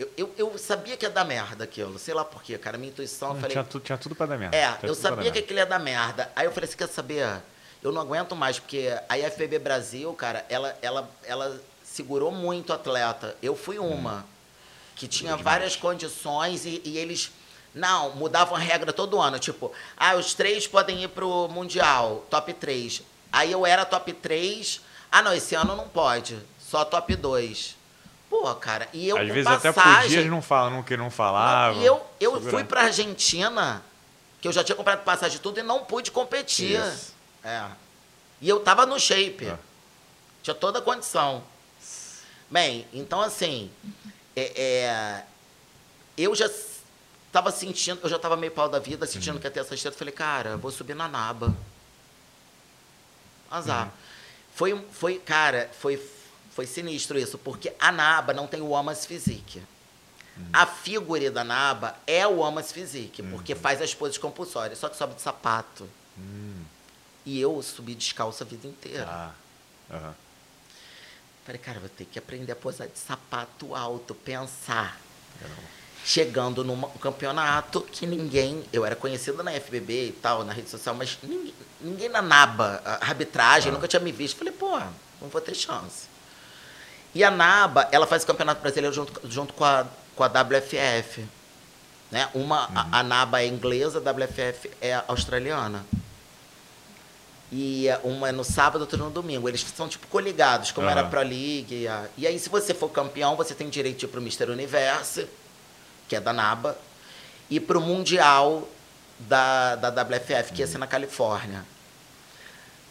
Eu, 0.00 0.10
eu, 0.16 0.34
eu 0.38 0.58
sabia 0.58 0.96
que 0.96 1.04
ia 1.04 1.10
dar 1.10 1.24
merda 1.26 1.64
aquilo. 1.64 1.98
Sei 1.98 2.14
lá 2.14 2.24
por 2.24 2.42
quê, 2.42 2.56
cara. 2.56 2.78
Minha 2.78 2.90
intuição, 2.90 3.28
eu 3.28 3.34
falei. 3.34 3.50
Tinha, 3.50 3.64
tu- 3.64 3.80
tinha 3.80 3.98
tudo 3.98 4.14
pra 4.14 4.24
dar 4.24 4.38
merda. 4.38 4.56
É, 4.56 4.72
Tinha 4.72 4.88
eu 4.90 4.94
sabia 4.94 5.30
que 5.30 5.38
aquilo 5.40 5.58
ia 5.58 5.66
dar 5.66 5.78
merda. 5.78 6.32
Aí 6.34 6.46
eu 6.46 6.52
falei, 6.52 6.66
você 6.68 6.74
quer 6.76 6.88
saber? 6.88 7.42
Eu 7.82 7.92
não 7.92 8.00
aguento 8.00 8.34
mais, 8.34 8.58
porque 8.58 8.88
a 9.08 9.18
IFBB 9.18 9.58
Brasil, 9.58 10.10
cara, 10.14 10.44
ela, 10.48 10.74
ela, 10.80 11.10
ela 11.24 11.60
segurou 11.84 12.30
muito 12.32 12.70
o 12.70 12.72
atleta. 12.72 13.36
Eu 13.42 13.54
fui 13.54 13.78
uma. 13.78 14.24
Que 14.96 15.06
tinha 15.06 15.36
várias 15.36 15.76
condições 15.76 16.64
e, 16.64 16.80
e 16.82 16.96
eles. 16.96 17.30
Não, 17.74 18.10
mudavam 18.16 18.56
a 18.56 18.58
regra 18.58 18.92
todo 18.94 19.20
ano. 19.20 19.38
Tipo, 19.38 19.70
ah, 19.98 20.14
os 20.16 20.32
três 20.32 20.66
podem 20.66 21.04
ir 21.04 21.08
pro 21.08 21.46
Mundial, 21.48 22.24
top 22.30 22.52
3. 22.54 23.02
Aí 23.30 23.52
eu 23.52 23.66
era 23.66 23.84
top 23.84 24.12
3. 24.14 24.80
Ah, 25.12 25.20
não, 25.22 25.34
esse 25.34 25.54
ano 25.54 25.76
não 25.76 25.88
pode. 25.88 26.38
Só 26.58 26.84
top 26.86 27.14
2. 27.14 27.76
Pô, 28.30 28.54
cara, 28.54 28.88
e 28.92 29.08
eu 29.08 29.18
Às 29.18 29.26
vezes 29.28 29.46
até 29.46 29.72
passagem, 29.72 30.02
podia, 30.04 30.18
eles 30.20 30.30
não 30.30 30.40
falam, 30.40 30.70
não, 30.70 30.82
que 30.84 30.96
não 30.96 31.10
falavam. 31.10 31.74
não, 31.76 31.82
e 31.82 31.86
eu, 31.86 32.06
eu 32.20 32.30
Segurando. 32.34 32.50
fui 32.50 32.64
pra 32.64 32.82
Argentina, 32.84 33.82
que 34.40 34.46
eu 34.46 34.52
já 34.52 34.62
tinha 34.64 34.76
comprado 34.76 35.02
passagem 35.02 35.38
tudo, 35.40 35.58
e 35.58 35.62
não 35.64 35.84
pude 35.84 36.12
competir. 36.12 36.80
Isso. 36.80 37.12
É. 37.42 37.64
E 38.40 38.48
eu 38.48 38.60
tava 38.60 38.86
no 38.86 38.98
shape. 39.00 39.46
É. 39.46 39.58
Tinha 40.44 40.54
toda 40.54 40.78
a 40.78 40.82
condição. 40.82 41.42
Bem, 42.48 42.86
então 42.92 43.20
assim, 43.20 43.70
é, 44.36 44.52
é, 44.56 45.24
eu 46.16 46.34
já 46.34 46.48
tava 47.32 47.50
sentindo, 47.50 48.00
eu 48.02 48.08
já 48.08 48.18
tava 48.18 48.36
meio 48.36 48.52
pau 48.52 48.68
da 48.68 48.78
vida, 48.78 49.06
sentindo 49.06 49.34
Uhum. 49.34 49.40
que 49.40 49.46
ia 49.46 49.50
ter 49.50 49.60
essa 49.60 49.74
estrela. 49.74 49.96
Falei, 49.96 50.12
cara, 50.14 50.50
eu 50.50 50.58
vou 50.58 50.70
subir 50.70 50.94
na 50.94 51.08
naba. 51.08 51.54
Azar. 53.50 53.86
Uhum. 53.86 53.90
Foi, 54.54 54.72
um- 54.72 54.84
foi, 54.92 55.18
cara, 55.18 55.68
foi, 55.80 55.96
foi 56.54 56.66
sinistro 56.66 57.18
isso, 57.18 57.38
porque 57.38 57.72
a 57.78 57.90
naba 57.92 58.32
não 58.32 58.46
tem 58.46 58.60
o 58.60 58.74
Amas 58.76 59.06
Physique. 59.06 59.62
Uhum. 60.36 60.46
A 60.52 60.66
figura 60.66 61.30
da 61.30 61.44
naba 61.44 61.96
é 62.06 62.26
o 62.26 62.42
Amas 62.44 62.72
Physique, 62.72 63.22
porque 63.22 63.54
faz 63.54 63.80
as 63.82 63.94
poses 63.94 64.18
compulsórias, 64.18 64.78
só 64.78 64.88
que 64.88 64.96
sobe 64.96 65.14
de 65.14 65.22
sapato. 65.22 65.88
Hum, 66.18 66.62
E 67.26 67.38
eu 67.40 67.60
subi 67.62 67.94
descalço 67.94 68.42
a 68.42 68.46
vida 68.46 68.66
inteira. 68.66 69.32
Aham. 69.90 70.14
Falei, 71.44 71.60
cara, 71.60 71.80
vou 71.80 71.88
ter 71.88 72.04
que 72.04 72.18
aprender 72.18 72.52
a 72.52 72.56
posar 72.56 72.86
de 72.88 72.98
sapato 72.98 73.74
alto, 73.74 74.14
pensar. 74.14 75.00
É, 75.42 75.46
Chegando 76.04 76.64
num 76.64 76.80
campeonato 76.98 77.80
que 77.82 78.06
ninguém. 78.06 78.64
Eu 78.72 78.84
era 78.86 78.96
conhecida 78.96 79.42
na 79.42 79.52
FBB 79.52 80.08
e 80.08 80.12
tal, 80.12 80.44
na 80.44 80.52
rede 80.52 80.70
social, 80.70 80.94
mas 80.94 81.18
ninguém, 81.22 81.54
ninguém 81.80 82.08
na 82.08 82.22
NABA, 82.22 82.82
a 82.84 82.94
arbitragem, 83.06 83.70
Ah. 83.70 83.74
nunca 83.74 83.86
tinha 83.88 84.00
me 84.00 84.10
visto. 84.12 84.36
Falei, 84.38 84.52
pô, 84.52 84.78
não 85.20 85.28
vou 85.28 85.40
ter 85.40 85.54
chance. 85.54 86.08
E 87.14 87.24
a 87.24 87.30
NABA, 87.30 87.88
ela 87.90 88.06
faz 88.06 88.22
o 88.22 88.26
campeonato 88.26 88.60
brasileiro 88.60 88.94
junto, 88.94 89.20
junto 89.28 89.52
com, 89.54 89.64
a, 89.64 89.86
com 90.14 90.22
a 90.22 90.26
WFF. 90.28 91.24
Né? 92.10 92.28
Uma, 92.34 92.68
a, 92.74 93.00
a 93.00 93.02
NABA 93.02 93.42
é 93.42 93.46
inglesa, 93.46 93.98
a 94.04 94.10
WFF 94.12 94.70
é 94.80 95.02
australiana. 95.08 95.84
E 97.52 97.88
eh, 97.88 98.00
uma 98.04 98.28
é 98.28 98.32
no 98.32 98.44
sábado, 98.44 98.82
outra 98.82 98.96
no 98.96 99.10
domingo. 99.10 99.48
Eles 99.48 99.60
são 99.76 99.88
tipo 99.88 100.06
coligados, 100.06 100.70
como 100.70 100.88
era 100.88 101.00
a. 101.00 101.04
Pro 101.08 101.18
League. 101.20 101.74
E, 101.82 101.88
a- 101.88 102.06
e 102.16 102.26
aí, 102.26 102.38
se 102.38 102.48
você 102.48 102.72
for 102.72 102.88
campeão, 102.90 103.34
você 103.36 103.54
tem 103.54 103.68
direito 103.68 103.98
de 103.98 104.04
ir 104.04 104.08
pro 104.08 104.20
Mister 104.22 104.48
Universo, 104.50 105.26
que 106.08 106.14
é 106.14 106.20
da 106.20 106.32
NABA, 106.32 106.78
e 107.48 107.58
pro 107.58 107.80
Mundial 107.80 108.68
da, 109.18 109.74
da 109.74 109.88
WFF, 110.02 110.52
que 110.52 110.60
ia 110.60 110.66
ser 110.68 110.78
na 110.78 110.86
Califórnia. 110.86 111.64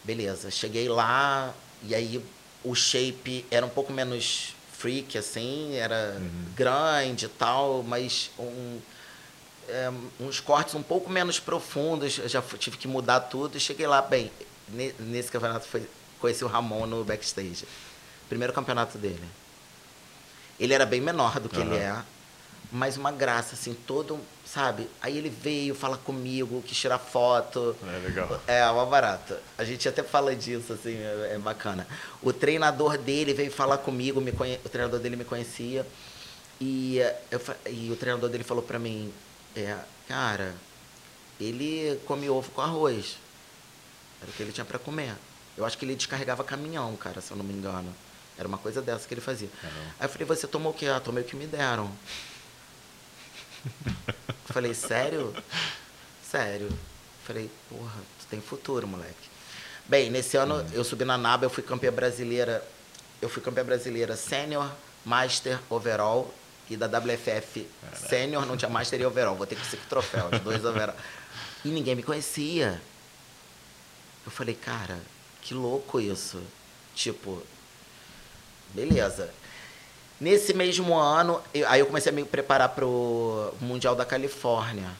Beleza, 0.04 0.50
cheguei 0.50 0.88
lá, 0.90 1.52
e 1.82 1.94
aí 1.94 2.22
o 2.64 2.74
shape 2.74 3.44
era 3.50 3.64
um 3.64 3.68
pouco 3.70 3.92
menos 3.92 4.54
freak, 4.72 5.16
assim, 5.18 5.74
era 5.74 6.20
grande 6.54 7.26
e 7.26 7.28
tal, 7.28 7.82
mas 7.82 8.30
um, 8.38 8.78
é, 9.68 9.92
uns 10.18 10.40
cortes 10.40 10.74
um 10.74 10.82
pouco 10.82 11.10
menos 11.10 11.38
profundos, 11.38 12.18
eu 12.18 12.28
já 12.28 12.42
tive 12.58 12.76
que 12.76 12.88
mudar 12.88 13.20
tudo 13.20 13.56
e 13.56 13.60
cheguei 13.60 13.86
lá, 13.86 14.00
bem, 14.02 14.30
ne- 14.68 14.94
nesse 14.98 15.30
campeonato 15.30 15.66
foi, 15.66 15.86
conheci 16.18 16.44
o 16.44 16.48
Ramon 16.48 16.86
no 16.86 17.04
backstage. 17.04 17.64
Primeiro 18.28 18.52
campeonato 18.52 18.96
dele. 18.96 19.24
Ele 20.58 20.72
era 20.74 20.86
bem 20.86 21.00
menor 21.00 21.40
do 21.40 21.48
que 21.48 21.58
ele 21.60 21.76
é, 21.76 21.96
mas 22.70 22.96
uma 22.96 23.10
graça, 23.10 23.54
assim, 23.54 23.74
todo, 23.86 24.18
sabe? 24.52 24.88
Aí 25.00 25.16
ele 25.16 25.28
veio 25.28 25.74
falar 25.74 25.96
comigo, 25.98 26.62
quis 26.66 26.76
tirar 26.76 26.98
foto. 26.98 27.76
É 27.82 27.98
legal. 28.06 28.40
É, 28.46 28.66
uma 28.66 28.84
barata. 28.84 29.40
A 29.56 29.64
gente 29.64 29.88
até 29.88 30.02
fala 30.02 30.34
disso, 30.34 30.72
assim, 30.72 30.96
é, 30.96 31.34
é 31.34 31.38
bacana. 31.38 31.86
O 32.20 32.32
treinador 32.32 32.98
dele 32.98 33.32
veio 33.32 33.50
falar 33.50 33.78
comigo, 33.78 34.20
me 34.20 34.32
conhe... 34.32 34.58
o 34.64 34.68
treinador 34.68 34.98
dele 34.98 35.14
me 35.14 35.24
conhecia. 35.24 35.86
E, 36.60 36.98
eh, 36.98 37.22
eu, 37.30 37.40
e 37.70 37.90
o 37.90 37.96
treinador 37.96 38.28
dele 38.28 38.44
falou 38.44 38.62
pra 38.62 38.78
mim, 38.78 39.12
é, 39.56 39.76
cara, 40.08 40.54
ele 41.40 41.98
come 42.04 42.28
ovo 42.28 42.50
com 42.50 42.60
arroz. 42.60 43.18
Era 44.20 44.30
o 44.30 44.34
que 44.34 44.42
ele 44.42 44.52
tinha 44.52 44.64
pra 44.64 44.78
comer. 44.78 45.14
Eu 45.56 45.64
acho 45.64 45.78
que 45.78 45.84
ele 45.84 45.94
descarregava 45.94 46.42
caminhão, 46.42 46.94
cara, 46.96 47.20
se 47.20 47.30
eu 47.30 47.36
não 47.36 47.44
me 47.44 47.54
engano. 47.54 47.94
Era 48.36 48.48
uma 48.48 48.58
coisa 48.58 48.82
dessa 48.82 49.06
que 49.06 49.14
ele 49.14 49.20
fazia. 49.20 49.48
Caramba. 49.60 49.80
Aí 50.00 50.06
eu 50.06 50.08
falei, 50.08 50.26
você 50.26 50.46
tomou 50.46 50.72
o 50.72 50.74
quê? 50.74 50.86
Ah, 50.86 50.98
tomei 50.98 51.22
o 51.22 51.26
que 51.26 51.36
me 51.36 51.46
deram. 51.46 51.90
Falei, 54.46 54.74
sério? 54.74 55.34
Sério. 56.22 56.68
Falei, 57.24 57.50
porra, 57.68 58.00
tu 58.18 58.26
tem 58.28 58.40
futuro, 58.40 58.86
moleque. 58.86 59.30
Bem, 59.86 60.10
nesse 60.10 60.36
ano 60.36 60.64
eu 60.72 60.84
subi 60.84 61.04
na 61.04 61.18
NABA, 61.18 61.46
eu 61.46 61.50
fui 61.50 61.62
campeã 61.62 61.92
brasileira. 61.92 62.66
Eu 63.20 63.28
fui 63.28 63.42
campeã 63.42 63.64
brasileira 63.64 64.16
sênior, 64.16 64.70
master, 65.04 65.58
overall. 65.68 66.32
E 66.68 66.76
da 66.76 66.86
WFF 66.86 67.66
sênior, 67.94 68.46
não 68.46 68.56
tinha 68.56 68.68
master 68.68 69.00
e 69.00 69.04
overall. 69.04 69.34
Vou 69.34 69.46
ter 69.46 69.56
que 69.56 69.66
ser 69.66 69.76
com 69.76 69.88
troféu, 69.88 70.30
dois 70.44 70.64
overall. 70.64 70.94
E 71.64 71.68
ninguém 71.68 71.96
me 71.96 72.02
conhecia. 72.02 72.80
Eu 74.24 74.30
falei, 74.30 74.54
cara, 74.54 74.98
que 75.42 75.52
louco 75.52 76.00
isso. 76.00 76.40
Tipo, 76.94 77.42
beleza. 78.72 79.32
Nesse 80.20 80.52
mesmo 80.52 80.94
ano, 80.98 81.40
eu- 81.54 81.66
aí 81.68 81.80
eu 81.80 81.86
comecei 81.86 82.12
a 82.12 82.14
me 82.14 82.24
preparar 82.24 82.68
pro 82.70 83.52
Mundial 83.60 83.94
da 83.96 84.04
Califórnia. 84.04 84.90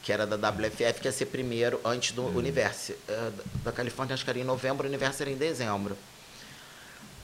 que 0.00 0.12
era 0.12 0.26
da 0.26 0.36
WFF, 0.38 1.00
que 1.02 1.08
ia 1.08 1.12
ser 1.12 1.26
primeiro 1.26 1.78
antes 1.84 2.12
do 2.12 2.22
Uhum. 2.22 2.36
Universo. 2.36 2.94
Eh, 3.06 3.30
Da 3.62 3.70
Califórnia, 3.70 4.14
acho 4.14 4.24
que 4.24 4.30
era 4.30 4.38
em 4.38 4.44
novembro, 4.44 4.86
o 4.86 4.88
Universo 4.88 5.22
era 5.22 5.30
em 5.30 5.36
dezembro. 5.36 5.98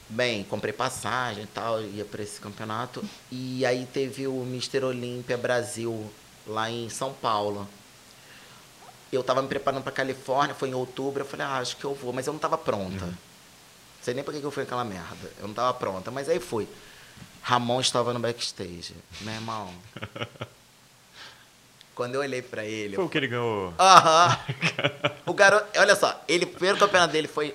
Bem, 0.07 0.45
comprei 0.45 0.71
passagem 0.71 1.45
e 1.45 1.47
tal, 1.47 1.81
ia 1.81 2.05
para 2.05 2.23
esse 2.23 2.39
campeonato. 2.39 3.03
E 3.33 3.65
aí 3.65 3.87
teve 3.91 4.27
o 4.27 4.33
Mister 4.45 4.85
Olímpia 4.85 5.39
Brasil, 5.39 6.11
lá 6.47 6.69
em 6.71 6.91
São 6.91 7.15
Paulo. 7.15 7.67
Eu 9.11 9.23
tava 9.25 9.41
me 9.41 9.49
preparando 9.49 9.83
para 9.83 9.93
Califórnia, 9.93 10.55
foi 10.55 10.69
em 10.69 10.75
outubro, 10.75 11.23
eu 11.23 11.27
falei, 11.27 11.47
ah, 11.47 11.57
acho 11.61 11.79
que 11.79 11.85
eu 11.87 11.95
vou, 11.95 12.13
mas 12.13 12.27
eu 12.27 12.35
não 12.35 12.41
tava 12.41 12.59
pronta. 12.59 13.07
Não 13.07 13.15
sei 14.03 14.13
nem 14.13 14.23
por 14.23 14.35
que 14.35 14.43
eu 14.43 14.51
fui 14.51 14.65
aquela 14.65 14.85
merda. 14.85 15.31
Eu 15.41 15.47
não 15.49 15.55
tava 15.55 15.73
pronta, 15.73 16.11
mas 16.11 16.29
aí 16.29 16.39
fui. 16.39 16.69
Ramon 17.45 17.79
estava 17.79 18.15
no 18.15 18.21
backstage. 18.21 18.95
Meu 19.21 19.35
irmão. 19.35 19.71
Quando 21.95 22.15
eu 22.15 22.23
olhei 22.23 22.41
pra 22.41 22.65
ele. 22.65 22.97
Foi 22.97 23.05
o 23.05 23.09
que 23.09 23.19
ele 23.19 23.29
ganhou. 23.29 23.75
Aham. 23.79 24.39
o 25.27 25.35
garoto. 25.35 25.67
Olha 25.79 25.95
só, 25.95 26.25
ele, 26.27 26.47
o 26.47 26.49
primeiro 26.49 26.79
campeonato 26.79 27.13
dele 27.13 27.29
foi 27.29 27.55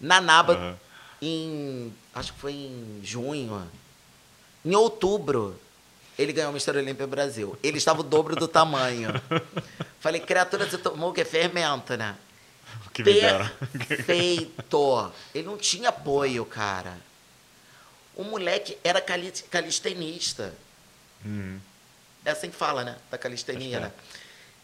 na 0.00 0.22
Naba 0.22 0.80
em. 1.20 1.94
Acho 2.14 2.32
que 2.32 2.40
foi 2.40 2.52
em 2.52 3.00
junho. 3.04 3.70
Em 4.64 4.74
outubro, 4.74 5.60
ele 6.18 6.32
ganhou 6.32 6.50
o 6.50 6.54
Mister 6.54 6.74
Olímpia 6.74 7.06
Brasil. 7.06 7.58
Ele 7.62 7.76
estava 7.76 8.00
o 8.00 8.02
dobro 8.02 8.36
do 8.36 8.48
tamanho. 8.48 9.10
Falei, 10.00 10.20
criatura, 10.20 10.68
você 10.68 10.78
tomou 10.78 11.10
o 11.10 11.12
quê? 11.12 11.26
Fermento, 11.26 11.94
né? 11.94 12.16
Que. 12.94 13.04
Perfeito. 13.04 15.12
Ele 15.34 15.46
não 15.46 15.58
tinha 15.58 15.90
apoio, 15.90 16.44
cara. 16.46 16.94
O 18.16 18.24
moleque 18.24 18.78
era 18.82 19.00
cali- 19.00 19.30
calistenista. 19.50 20.52
Uhum. 21.24 21.60
É 22.24 22.30
assim 22.30 22.50
que 22.50 22.56
fala, 22.56 22.82
né? 22.82 22.96
Da 23.10 23.18
calistenia, 23.18 23.78
né? 23.78 23.92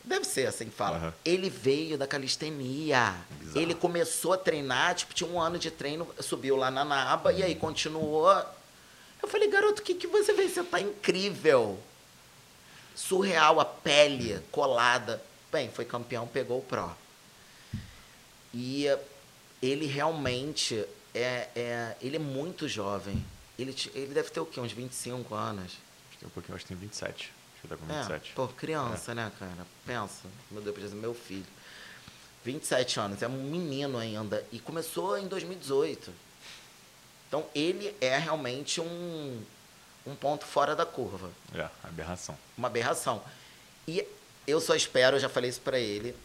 Deve 0.04 0.24
ser 0.24 0.46
assim 0.48 0.64
que 0.64 0.74
fala. 0.74 0.96
Aham. 0.96 1.14
Ele 1.24 1.48
veio 1.48 1.96
da 1.96 2.06
calistenia. 2.08 3.14
Bizarro. 3.38 3.60
Ele 3.60 3.74
começou 3.74 4.32
a 4.32 4.38
treinar, 4.38 4.94
tipo, 4.96 5.14
tinha 5.14 5.28
um 5.30 5.40
ano 5.40 5.58
de 5.58 5.70
treino, 5.70 6.08
subiu 6.18 6.56
lá 6.56 6.70
na 6.72 6.84
Naba 6.84 7.32
e 7.32 7.42
aí 7.42 7.54
continuou. 7.54 8.28
Eu 9.22 9.28
falei, 9.28 9.48
garoto, 9.48 9.80
o 9.80 9.84
que, 9.84 9.94
que 9.94 10.08
você 10.08 10.34
fez? 10.34 10.52
Você 10.54 10.64
tá 10.64 10.80
incrível. 10.80 11.78
Surreal, 12.96 13.60
a 13.60 13.64
pele 13.64 14.40
colada. 14.50 15.22
Bem, 15.52 15.70
foi 15.70 15.84
campeão, 15.84 16.26
pegou 16.26 16.58
o 16.58 16.62
Pro. 16.62 16.90
E 18.52 18.86
ele 19.62 19.86
realmente 19.86 20.84
é, 21.14 21.48
é. 21.54 21.96
Ele 22.02 22.16
é 22.16 22.18
muito 22.18 22.66
jovem. 22.66 23.24
Ele, 23.58 23.74
ele 23.94 24.14
deve 24.14 24.30
ter 24.30 24.40
o 24.40 24.46
quê? 24.46 24.60
Uns 24.60 24.72
25 24.72 25.34
anos. 25.34 25.64
Acho 25.64 25.78
que 26.12 26.18
tem 26.18 26.28
um 26.28 26.30
pouquinho, 26.30 26.54
acho 26.56 26.64
que 26.64 26.68
tem 26.68 26.76
27. 26.76 27.12
Acho 27.14 27.60
que 27.60 27.66
ele 27.66 27.80
tá 27.80 27.86
com 27.86 27.92
É, 27.92 27.98
27. 28.02 28.32
pô, 28.34 28.48
criança, 28.48 29.14
né, 29.14 29.30
cara? 29.38 29.66
Pensa. 29.86 30.22
Meu 30.50 30.62
Deus, 30.62 30.92
meu 30.92 31.14
filho. 31.14 31.46
27 32.44 32.98
anos, 32.98 33.22
é 33.22 33.28
um 33.28 33.42
menino 33.44 33.98
ainda. 33.98 34.44
E 34.50 34.58
começou 34.58 35.16
em 35.18 35.28
2018. 35.28 36.12
Então, 37.28 37.46
ele 37.54 37.94
é 38.00 38.18
realmente 38.18 38.80
um, 38.80 39.42
um 40.06 40.14
ponto 40.16 40.44
fora 40.44 40.74
da 40.74 40.84
curva. 40.84 41.30
É, 41.54 41.68
aberração. 41.84 42.36
Uma 42.58 42.68
aberração. 42.68 43.22
E 43.86 44.04
eu 44.46 44.60
só 44.60 44.74
espero, 44.74 45.16
eu 45.16 45.20
já 45.20 45.28
falei 45.28 45.48
isso 45.50 45.60
pra 45.60 45.78
ele, 45.78 46.16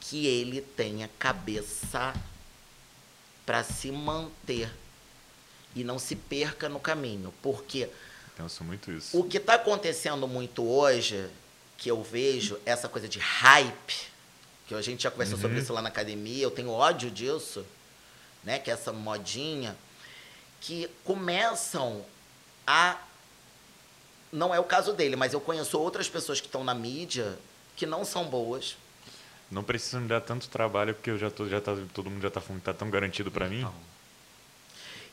que 0.00 0.26
ele 0.26 0.60
tenha 0.60 1.08
cabeça 1.18 2.14
pra 3.46 3.64
se 3.64 3.90
manter 3.90 4.70
e 5.74 5.84
não 5.84 5.98
se 5.98 6.16
perca 6.16 6.68
no 6.68 6.80
caminho. 6.80 7.32
Porque 7.42 7.88
Penso 8.36 8.62
muito 8.64 8.90
isso. 8.92 9.18
o 9.18 9.24
que 9.24 9.36
está 9.38 9.54
acontecendo 9.54 10.26
muito 10.28 10.64
hoje, 10.66 11.28
que 11.76 11.90
eu 11.90 12.02
vejo, 12.02 12.58
essa 12.66 12.88
coisa 12.88 13.08
de 13.08 13.18
hype, 13.18 14.08
que 14.66 14.74
a 14.74 14.82
gente 14.82 15.02
já 15.02 15.10
conversou 15.10 15.36
Uhum. 15.36 15.42
sobre 15.42 15.58
isso 15.60 15.72
lá 15.72 15.80
na 15.82 15.88
academia, 15.88 16.42
eu 16.44 16.50
tenho 16.50 16.70
ódio 16.70 17.10
disso, 17.10 17.64
né? 18.44 18.58
Que 18.58 18.70
é 18.70 18.74
essa 18.74 18.92
modinha, 18.92 19.76
que 20.60 20.88
começam 21.04 22.04
a. 22.66 22.96
Não 24.30 24.54
é 24.54 24.60
o 24.60 24.64
caso 24.64 24.92
dele, 24.92 25.16
mas 25.16 25.32
eu 25.32 25.40
conheço 25.40 25.78
outras 25.78 26.08
pessoas 26.08 26.38
que 26.40 26.46
estão 26.46 26.62
na 26.62 26.74
mídia 26.74 27.38
que 27.76 27.86
não 27.86 28.04
são 28.04 28.24
boas. 28.24 28.76
Não 29.50 29.64
precisa 29.64 29.98
me 29.98 30.06
dar 30.08 30.20
tanto 30.20 30.48
trabalho, 30.48 30.94
porque 30.94 31.08
eu 31.10 31.16
já 31.16 31.30
tô, 31.30 31.48
já 31.48 31.60
tá, 31.60 31.74
todo 31.94 32.10
mundo 32.10 32.20
já 32.20 32.30
tá 32.30 32.40
falando 32.40 32.60
que 32.60 32.66
tá 32.66 32.74
tão 32.74 32.90
garantido 32.90 33.30
pra 33.30 33.48
mim. 33.48 33.60
Então, 33.60 33.74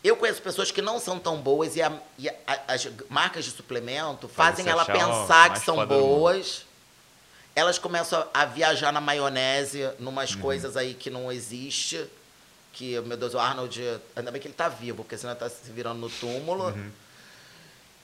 Eu 0.07 0.15
conheço 0.15 0.39
pessoas 0.41 0.69
que 0.69 0.83
não 0.83 0.99
são 0.99 1.17
tão 1.17 1.41
boas 1.41 1.75
e, 1.75 1.81
a- 1.81 1.99
e 2.19 2.29
a- 2.29 2.35
as 2.67 2.87
marcas 3.09 3.43
de 3.43 3.49
suplemento 3.51 4.27
Faz 4.27 4.57
fazem 4.57 4.71
ela 4.71 4.85
pensar 4.85 5.51
que 5.51 5.59
são 5.59 5.83
boas. 5.87 6.63
Elas 7.55 7.79
começam 7.79 8.27
a 8.31 8.45
viajar 8.45 8.91
na 8.91 9.01
maionese, 9.01 9.81
Uhum. 9.83 9.93
numas 9.99 10.35
coisas 10.35 10.77
aí 10.77 10.93
que 10.93 11.09
não 11.09 11.31
existe. 11.31 12.05
Que, 12.71 12.99
meu 13.01 13.17
Deus, 13.17 13.33
o 13.33 13.39
Arnold, 13.39 13.81
ainda 14.15 14.29
bem 14.29 14.39
que 14.39 14.47
ele 14.47 14.53
tá 14.53 14.69
vivo, 14.69 14.97
porque 15.03 15.17
senão 15.17 15.31
ele 15.33 15.39
tá 15.39 15.49
se 15.49 15.71
virando 15.71 15.99
no 15.99 16.09
túmulo. 16.09 16.65
Uhum. 16.65 16.91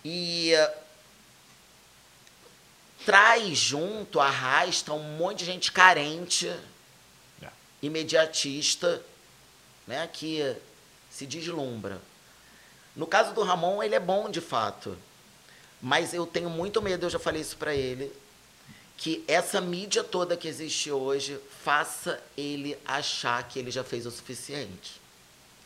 E 0.04 0.54
traz 3.06 3.58
junto, 3.58 4.20
arrasta 4.20 4.94
um 4.94 5.18
monte 5.18 5.40
de 5.40 5.46
gente 5.46 5.72
carente, 5.72 6.48
É. 7.44 7.48
imediatista, 7.82 9.02
né, 9.86 10.08
que 10.12 10.56
se 11.22 11.28
deslumbra. 11.28 12.02
No 12.96 13.06
caso 13.06 13.34
do 13.34 13.44
Ramon, 13.44 13.84
ele 13.84 13.94
é 13.94 14.00
bom 14.00 14.30
de 14.30 14.42
fato. 14.42 14.98
Mas 15.80 16.14
eu 16.14 16.26
tenho 16.26 16.50
muito 16.50 16.82
medo, 16.82 17.06
eu 17.06 17.10
já 17.12 17.20
falei 17.20 17.42
isso 17.42 17.58
pra 17.58 17.76
ele, 17.76 18.12
que 18.98 19.24
essa 19.28 19.62
mídia 19.62 20.04
toda 20.04 20.36
que 20.36 20.48
existe 20.48 20.92
hoje 20.92 21.40
faça 21.64 22.20
ele 22.36 22.78
achar 22.86 23.48
que 23.48 23.60
ele 23.60 23.70
já 23.70 23.84
fez 23.84 24.06
o 24.06 24.12
suficiente. 24.12 25.00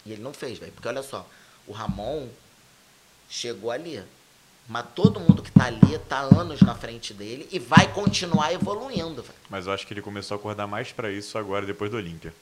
E 0.06 0.12
ele 0.12 0.22
não 0.22 0.34
fez, 0.34 0.60
velho. 0.60 0.74
Porque 0.74 0.88
olha 0.88 1.02
só, 1.02 1.26
o 1.66 1.72
Ramon 1.72 2.28
chegou 3.30 3.72
ali. 3.72 4.04
Mas 4.68 4.86
todo 4.94 5.20
mundo 5.20 5.42
que 5.42 5.52
tá 5.52 5.66
ali 5.66 5.98
tá 6.10 6.20
anos 6.20 6.62
na 6.62 6.76
frente 6.76 7.14
dele 7.14 7.48
e 7.52 7.60
vai 7.60 7.92
continuar 7.94 8.52
evoluindo, 8.52 9.22
velho. 9.22 9.40
Mas 9.50 9.68
eu 9.68 9.74
acho 9.74 9.88
que 9.88 9.94
ele 9.94 10.02
começou 10.02 10.36
a 10.36 10.40
acordar 10.40 10.68
mais 10.68 10.92
pra 10.92 11.12
isso 11.12 11.38
agora, 11.38 11.66
depois 11.66 11.90
do 11.90 11.98
Olímpia. 11.98 12.34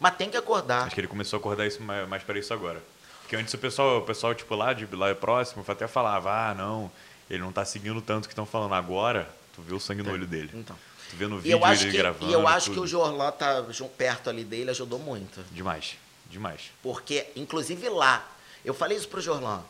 Mas 0.00 0.16
tem 0.16 0.30
que 0.30 0.36
acordar. 0.36 0.86
Acho 0.86 0.94
que 0.94 1.00
ele 1.00 1.06
começou 1.06 1.36
a 1.36 1.40
acordar 1.40 1.66
isso 1.66 1.82
mais, 1.82 2.08
mais 2.08 2.22
para 2.22 2.38
isso 2.38 2.52
agora. 2.54 2.82
Porque 3.20 3.36
antes 3.36 3.54
o 3.54 3.58
pessoal, 3.58 3.98
o 3.98 4.02
pessoal 4.02 4.34
tipo 4.34 4.56
lá 4.56 4.72
de 4.72 4.86
lá 4.96 5.14
próximo 5.14 5.62
até 5.68 5.86
falava: 5.86 6.50
"Ah, 6.50 6.54
não, 6.54 6.90
ele 7.28 7.40
não 7.40 7.52
tá 7.52 7.64
seguindo 7.64 8.00
tanto 8.00 8.26
que 8.26 8.32
estão 8.32 8.46
falando 8.46 8.74
agora". 8.74 9.28
Tu 9.54 9.62
vê 9.62 9.74
o 9.74 9.78
sangue 9.78 10.02
no 10.02 10.10
olho 10.10 10.26
dele. 10.26 10.50
Então. 10.54 10.76
Tu 11.10 11.16
vê 11.16 11.26
no 11.26 11.38
vídeo 11.38 11.58
eu 11.58 11.64
acho 11.64 11.84
ele 11.84 11.90
que, 11.90 11.98
gravando. 11.98 12.30
e 12.30 12.32
eu 12.32 12.46
acho 12.48 12.70
que 12.70 12.76
tudo. 12.76 12.84
o 12.84 12.86
Jorlan 12.86 13.30
tá 13.32 13.64
perto 13.96 14.30
ali 14.30 14.44
dele 14.44 14.70
ajudou 14.70 14.98
muito. 14.98 15.44
demais, 15.50 15.96
demais. 16.26 16.70
Porque, 16.82 17.26
inclusive 17.34 17.88
lá, 17.88 18.26
eu 18.64 18.72
falei 18.72 18.96
isso 18.96 19.08
pro 19.08 19.20
Jorlan. 19.20 19.62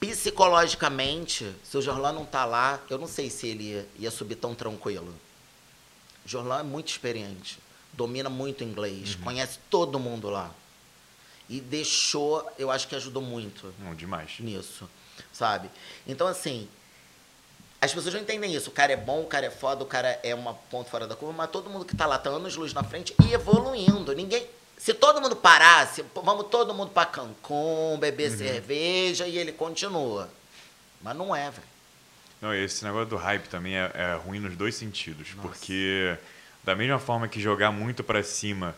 Psicologicamente, 0.00 1.54
se 1.62 1.76
o 1.76 1.82
Jorlan 1.82 2.12
não 2.12 2.24
tá 2.24 2.44
lá, 2.44 2.80
eu 2.90 2.98
não 2.98 3.06
sei 3.06 3.30
se 3.30 3.46
ele 3.46 3.72
ia, 3.72 3.88
ia 3.98 4.10
subir 4.10 4.36
tão 4.36 4.54
tranquilo. 4.54 5.14
O 6.24 6.28
Jorlan 6.28 6.60
é 6.60 6.62
muito 6.62 6.88
experiente, 6.88 7.58
domina 7.96 8.28
muito 8.28 8.64
inglês, 8.64 9.14
conhece 9.16 9.58
todo 9.70 9.98
mundo 9.98 10.28
lá. 10.30 10.50
E 11.48 11.60
deixou, 11.60 12.50
eu 12.58 12.70
acho 12.70 12.88
que 12.88 12.96
ajudou 12.96 13.22
muito 13.22 13.74
Não, 13.78 13.94
demais. 13.94 14.38
nisso, 14.38 14.88
sabe? 15.32 15.68
Então, 16.06 16.26
assim, 16.26 16.66
as 17.80 17.92
pessoas 17.92 18.14
não 18.14 18.22
entendem 18.22 18.54
isso. 18.54 18.70
O 18.70 18.72
cara 18.72 18.92
é 18.92 18.96
bom, 18.96 19.20
o 19.20 19.26
cara 19.26 19.46
é 19.46 19.50
foda, 19.50 19.84
o 19.84 19.86
cara 19.86 20.18
é 20.22 20.34
uma 20.34 20.54
ponto 20.54 20.88
fora 20.88 21.06
da 21.06 21.14
curva, 21.14 21.34
mas 21.36 21.50
todo 21.50 21.68
mundo 21.68 21.84
que 21.84 21.94
tá 21.94 22.06
lá 22.06 22.16
tá 22.16 22.30
anos 22.30 22.56
luz 22.56 22.72
na 22.72 22.82
frente 22.82 23.14
e 23.22 23.32
evoluindo. 23.32 24.14
Ninguém. 24.14 24.46
Se 24.78 24.92
todo 24.94 25.20
mundo 25.20 25.36
parasse, 25.36 26.04
vamos 26.14 26.46
todo 26.46 26.74
mundo 26.74 26.90
pra 26.90 27.06
Cancún, 27.06 27.98
beber 28.00 28.30
cerveja 28.30 29.26
e 29.26 29.38
ele 29.38 29.52
continua. 29.52 30.28
Mas 31.00 31.14
não 31.14 31.36
é, 31.36 31.50
velho. 31.50 31.74
Não, 32.40 32.54
esse 32.54 32.84
negócio 32.84 33.06
do 33.08 33.16
hype 33.16 33.48
também 33.48 33.76
é, 33.76 33.90
é 33.94 34.14
ruim 34.16 34.40
nos 34.40 34.56
dois 34.56 34.74
sentidos, 34.74 35.34
Nossa. 35.34 35.48
porque 35.48 36.16
da 36.64 36.74
mesma 36.74 36.98
forma 36.98 37.28
que 37.28 37.40
jogar 37.40 37.70
muito 37.70 38.02
pra 38.02 38.22
cima, 38.22 38.74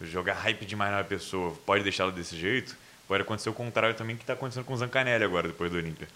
jogar 0.00 0.34
hype 0.34 0.64
demais 0.66 0.92
na 0.92 1.04
pessoa, 1.04 1.54
pode 1.66 1.82
deixá-la 1.82 2.10
desse 2.10 2.36
jeito, 2.36 2.76
pode 3.08 3.22
acontecer 3.22 3.48
o 3.48 3.54
contrário 3.54 3.94
também 3.94 4.16
que 4.16 4.24
tá 4.24 4.34
acontecendo 4.34 4.64
com 4.64 4.74
o 4.74 4.76
Zancanelli 4.76 5.24
agora 5.24 5.48
depois 5.48 5.70
do 5.70 5.76
Olímpia. 5.78 6.08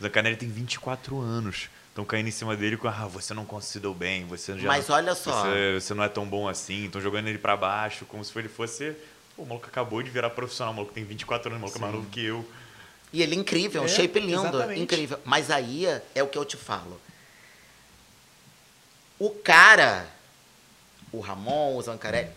O 0.00 0.02
Zancanelli 0.02 0.36
tem 0.36 0.48
24 0.48 1.20
anos. 1.20 1.68
Estão 1.88 2.04
caindo 2.04 2.26
em 2.26 2.32
cima 2.32 2.56
dele 2.56 2.76
com, 2.76 2.88
ah, 2.88 3.06
você 3.06 3.32
não 3.32 3.44
considerou 3.44 3.94
bem, 3.94 4.26
você 4.26 4.58
já 4.58 4.66
Mas 4.66 4.90
olha 4.90 5.14
só. 5.14 5.42
Você, 5.42 5.78
você 5.80 5.94
não 5.94 6.02
é 6.02 6.08
tão 6.08 6.26
bom 6.26 6.48
assim, 6.48 6.86
estão 6.86 7.00
jogando 7.00 7.28
ele 7.28 7.38
pra 7.38 7.56
baixo, 7.56 8.04
como 8.06 8.24
se 8.24 8.36
ele 8.36 8.48
fosse. 8.48 8.96
Pô, 9.36 9.44
o 9.44 9.46
maluco 9.46 9.68
acabou 9.68 10.02
de 10.02 10.10
virar 10.10 10.30
profissional, 10.30 10.72
o 10.72 10.76
maluco 10.76 10.92
tem 10.92 11.04
24 11.04 11.48
anos, 11.50 11.58
o 11.58 11.60
maluco 11.60 11.78
é 11.78 11.80
mais 11.80 11.94
novo 11.94 12.08
que 12.10 12.24
eu. 12.24 12.44
E 13.12 13.22
ele 13.22 13.36
é 13.36 13.38
incrível, 13.38 13.82
um 13.82 13.84
É, 13.84 13.88
shape 13.88 14.18
lindo, 14.18 14.40
exatamente. 14.40 14.80
incrível. 14.80 15.20
Mas 15.24 15.52
aí 15.52 15.86
é 16.16 16.20
o 16.22 16.26
que 16.26 16.36
eu 16.36 16.44
te 16.44 16.56
falo. 16.56 17.00
O 19.16 19.30
cara, 19.30 20.04
o 21.16 21.20
Ramon, 21.20 21.76
o 21.76 21.82
Zancarelli, 21.82 22.30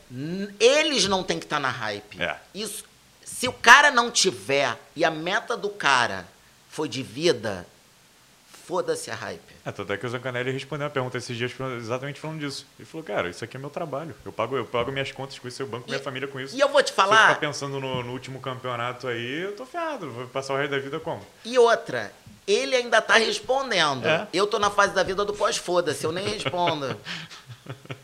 eles 0.60 1.08
não 1.08 1.24
têm 1.24 1.40
que 1.40 1.46
estar 1.46 1.60
na 1.60 1.70
hype. 1.70 2.22
É. 2.22 2.38
Isso, 2.54 2.84
se 3.24 3.48
o 3.48 3.54
cara 3.54 3.92
não 3.92 4.10
tiver 4.12 4.78
e 4.96 5.04
a 5.06 5.12
meta 5.12 5.56
do 5.58 5.70
cara 5.70 6.26
foi 6.70 6.88
de 6.88 7.02
vida, 7.04 7.66
foda-se 8.66 9.10
a 9.10 9.16
hype. 9.16 9.42
É, 9.66 9.72
tanto 9.72 9.92
é 9.94 9.98
que 9.98 10.06
o 10.06 10.10
Zancanelli 10.10 10.52
respondeu 10.52 10.88
a 10.88 10.90
pergunta 10.90 11.18
esses 11.18 11.36
dias 11.38 11.52
exatamente 11.78 12.20
falando 12.20 12.40
disso. 12.40 12.66
Ele 12.78 12.86
falou, 12.86 13.04
cara, 13.06 13.30
isso 13.30 13.44
aqui 13.44 13.58
é 13.58 13.60
meu 13.60 13.70
trabalho. 13.70 14.14
Eu 14.26 14.32
pago, 14.32 14.56
eu 14.58 14.66
pago 14.66 14.92
minhas 14.92 15.12
contas 15.12 15.40
com 15.40 15.48
isso, 15.48 15.62
eu 15.62 15.68
banco 15.68 15.86
E- 15.88 15.92
minha 15.92 16.02
família 16.04 16.28
com 16.28 16.40
isso. 16.40 16.56
E 16.56 16.60
eu 16.60 16.70
vou 16.70 16.82
te 16.84 16.88
Se 16.88 16.92
eu 16.92 16.96
falar, 16.96 17.30
ficar 17.30 17.40
pensando 17.40 17.80
no, 17.80 18.04
no 18.04 18.12
último 18.14 18.40
campeonato 18.40 19.08
aí, 19.08 19.42
eu 19.44 19.56
tô 19.56 19.66
ferrado. 19.66 20.10
Vou 20.12 20.28
passar 20.28 20.54
o 20.54 20.58
resto 20.58 20.72
da 20.72 20.80
vida 20.80 21.00
como? 21.00 21.26
e 21.44 21.58
outra, 21.58 22.14
ele 22.46 22.76
ainda 22.76 23.02
tá 23.02 23.16
respondendo. 23.16 24.06
É. 24.06 24.28
Eu 24.34 24.48
tô 24.48 24.58
na 24.60 24.70
fase 24.70 24.94
da 24.94 25.04
vida 25.04 25.26
do 25.26 25.34
pós-foda-se, 25.34 26.04
eu 26.06 26.12
nem 26.12 26.28
respondo. 26.28 26.96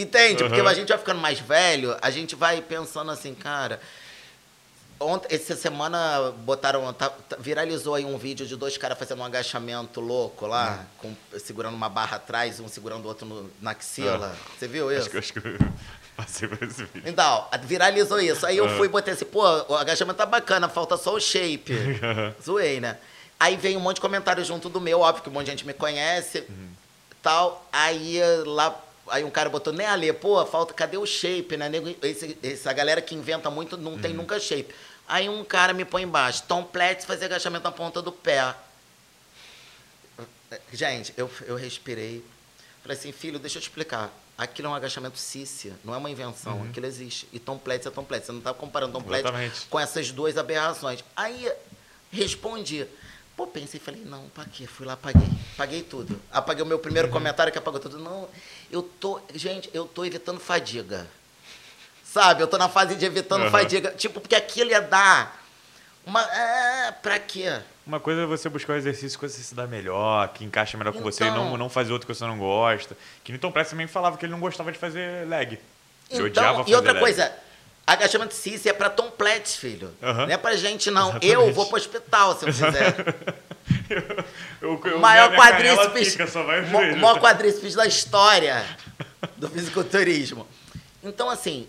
Entende? 0.00 0.42
Porque 0.44 0.60
Uhum. 0.60 0.68
a 0.68 0.74
gente 0.74 0.88
vai 0.88 0.98
ficando 0.98 1.20
mais 1.20 1.40
velho, 1.40 1.96
a 2.02 2.10
gente 2.10 2.34
vai 2.34 2.60
pensando 2.60 3.10
assim, 3.10 3.34
cara. 3.34 3.80
Ontem, 4.98 5.34
essa 5.34 5.54
semana 5.54 6.32
botaram. 6.38 6.90
tá- 6.94 7.10
tá- 7.10 7.36
viralizou 7.38 7.94
aí 7.94 8.04
um 8.04 8.16
vídeo 8.16 8.46
de 8.46 8.56
dois 8.56 8.78
caras 8.78 8.98
fazendo 8.98 9.20
um 9.20 9.24
agachamento 9.24 10.00
louco 10.00 10.46
lá, 10.46 10.86
Hum. 11.04 11.14
com- 11.32 11.38
segurando 11.38 11.74
uma 11.74 11.88
barra 11.88 12.16
atrás, 12.16 12.58
um 12.60 12.68
segurando 12.68 13.04
o 13.04 13.08
outro 13.08 13.26
no- 13.26 13.50
na 13.60 13.72
axila. 13.72 14.34
Você 14.58 14.66
viu 14.66 14.90
isso? 14.90 15.02
Acho 15.02 15.10
que, 15.10 15.18
acho 15.18 15.32
que 15.34 15.38
eu 15.40 15.58
passei 16.16 16.48
por 16.48 16.62
esse 16.66 16.84
vídeo. 16.84 17.02
Então, 17.10 17.46
viralizou 17.64 18.18
isso. 18.20 18.46
Aí 18.46 18.56
eu 18.56 18.64
Ah. 18.64 18.76
fui 18.76 18.86
e 18.86 18.90
botei 18.90 19.12
assim, 19.12 19.26
pô, 19.26 19.42
o 19.68 19.74
agachamento 19.76 20.16
tá 20.16 20.24
bacana, 20.24 20.66
falta 20.66 20.96
só 20.96 21.12
o 21.14 21.20
shape. 21.20 21.74
Zoei, 22.42 22.80
né? 22.80 22.96
Aí 23.38 23.54
veio 23.56 23.78
um 23.78 23.82
monte 23.82 23.96
de 23.96 24.00
comentário 24.00 24.42
junto 24.46 24.70
do 24.70 24.80
meu, 24.80 25.00
óbvio 25.00 25.22
que 25.22 25.28
um 25.28 25.32
monte 25.32 25.44
de 25.44 25.50
gente 25.50 25.66
me 25.66 25.74
conhece, 25.74 26.38
Uhum. 26.48 26.68
tal. 27.22 27.68
Aí 27.70 28.18
lá, 28.46 28.74
aí 29.08 29.24
um 29.24 29.30
cara 29.30 29.48
botou, 29.48 29.72
né, 29.72 29.86
Ale, 29.86 30.12
pô, 30.12 30.44
falta, 30.46 30.72
cadê 30.74 30.96
o 30.96 31.06
shape, 31.06 31.56
né? 31.56 31.68
Nego- 31.68 31.94
Esse, 32.02 32.36
essa 32.42 32.72
galera 32.72 33.00
que 33.00 33.14
inventa 33.14 33.50
muito 33.50 33.76
não 33.76 33.92
Uhum. 33.92 33.98
tem 34.00 34.12
nunca 34.12 34.38
shape. 34.40 34.74
Aí 35.08 35.28
um 35.28 35.44
cara 35.44 35.72
me 35.72 35.84
põe 35.84 36.02
embaixo, 36.02 36.42
Tom 36.48 36.64
Platz 36.64 37.04
fazer 37.04 37.26
agachamento 37.26 37.64
na 37.64 37.72
ponta 37.72 38.02
do 38.02 38.10
pé. 38.10 38.54
Gente, 40.72 41.12
eu, 41.16 41.30
eu 41.46 41.56
respirei. 41.56 42.24
Falei 42.82 42.96
assim, 42.96 43.10
filho, 43.12 43.38
deixa 43.38 43.58
eu 43.58 43.62
te 43.62 43.64
explicar. 43.68 44.12
Aquilo 44.38 44.68
é 44.68 44.70
um 44.70 44.74
agachamento 44.74 45.18
cícia, 45.18 45.72
não 45.82 45.94
é 45.94 45.96
uma 45.96 46.10
invenção. 46.10 46.62
Aquilo 46.64 46.86
existe. 46.86 47.26
E 47.32 47.38
Tom 47.38 47.58
Platz 47.58 47.86
é 47.86 47.90
Tom 47.90 48.04
Platz. 48.04 48.26
Você 48.26 48.32
não 48.32 48.38
está 48.38 48.52
comparando 48.54 48.92
Tom 48.92 49.02
Platz 49.02 49.66
com 49.70 49.80
essas 49.80 50.10
duas 50.12 50.36
aberrações. 50.36 51.02
Aí 51.16 51.50
respondi. 52.12 52.86
Pô, 53.36 53.46
pensei, 53.46 53.78
falei, 53.78 54.00
não, 54.04 54.28
pra 54.30 54.46
quê? 54.46 54.66
Fui 54.66 54.86
lá, 54.86 54.96
paguei. 54.96 55.28
Paguei 55.56 55.82
tudo. 55.82 56.18
Apaguei 56.32 56.62
o 56.62 56.66
meu 56.66 56.78
primeiro 56.78 57.08
comentário 57.08 57.52
que 57.52 57.58
apagou 57.58 57.78
tudo. 57.78 57.98
Não, 57.98 58.26
eu 58.70 58.82
tô. 58.82 59.20
Gente, 59.34 59.68
eu 59.74 59.84
tô 59.84 60.04
evitando 60.06 60.40
fadiga. 60.40 61.06
Sabe? 62.02 62.42
Eu 62.42 62.46
tô 62.46 62.56
na 62.56 62.68
fase 62.68 62.94
de 62.94 63.04
evitando 63.04 63.42
Aham. 63.42 63.50
fadiga. 63.50 63.90
Tipo, 63.90 64.20
porque 64.20 64.34
aquilo 64.34 64.70
ia 64.70 64.80
dar. 64.80 65.44
Uma. 66.06 66.22
Ah, 66.22 66.94
pra 67.02 67.18
quê? 67.18 67.60
Uma 67.86 68.00
coisa 68.00 68.22
é 68.22 68.26
você 68.26 68.48
buscar 68.48 68.72
um 68.72 68.76
exercício 68.76 69.18
que 69.18 69.28
você 69.28 69.42
se 69.42 69.54
dá 69.54 69.66
melhor, 69.66 70.28
que 70.28 70.42
encaixa 70.42 70.78
melhor 70.78 70.92
com 70.94 71.02
você, 71.02 71.24
e 71.24 71.28
Então. 71.28 71.50
não, 71.50 71.56
não 71.58 71.68
fazer 71.68 71.92
outro 71.92 72.06
que 72.06 72.14
você 72.14 72.24
não 72.24 72.38
gosta. 72.38 72.96
Que 73.22 73.32
Newton 73.32 73.52
Press 73.52 73.68
também 73.68 73.86
falava 73.86 74.16
que 74.16 74.24
ele 74.24 74.32
não 74.32 74.40
gostava 74.40 74.72
de 74.72 74.78
fazer 74.78 75.26
leg. 75.28 75.60
Então, 76.10 76.64
e 76.66 76.74
outra 76.74 76.92
leg. 76.92 77.00
coisa, 77.00 77.32
agachamento 77.86 78.34
cis 78.34 78.66
é 78.66 78.72
pra 78.72 78.90
Tom 78.90 79.10
Platz, 79.10 79.54
filho. 79.56 79.94
Aham. 80.02 80.26
Não 80.26 80.32
é 80.34 80.36
pra 80.36 80.56
gente, 80.56 80.90
não. 80.90 81.08
Exatamente. 81.10 81.32
Eu 81.32 81.52
vou 81.52 81.66
pro 81.66 81.76
hospital 81.76 82.36
se 82.38 82.46
eu 82.46 82.52
fizer. 82.52 83.14
Eu, 84.60 84.80
eu, 84.84 84.96
o 84.96 85.00
maior 85.00 85.30
minha 85.30 85.40
canela 85.42 85.76
quadríceps. 85.86 86.12
Fica, 86.12 86.26
só 86.28 86.42
vai 86.44 86.60
o 86.60 86.64
o 86.64 86.66
joelho. 86.70 86.96
maior 86.98 87.20
quadríceps 87.20 87.74
da 87.74 87.84
história 87.86 88.64
do 89.36 89.48
fisiculturismo. 89.48 90.46
Então, 91.02 91.28
assim, 91.28 91.68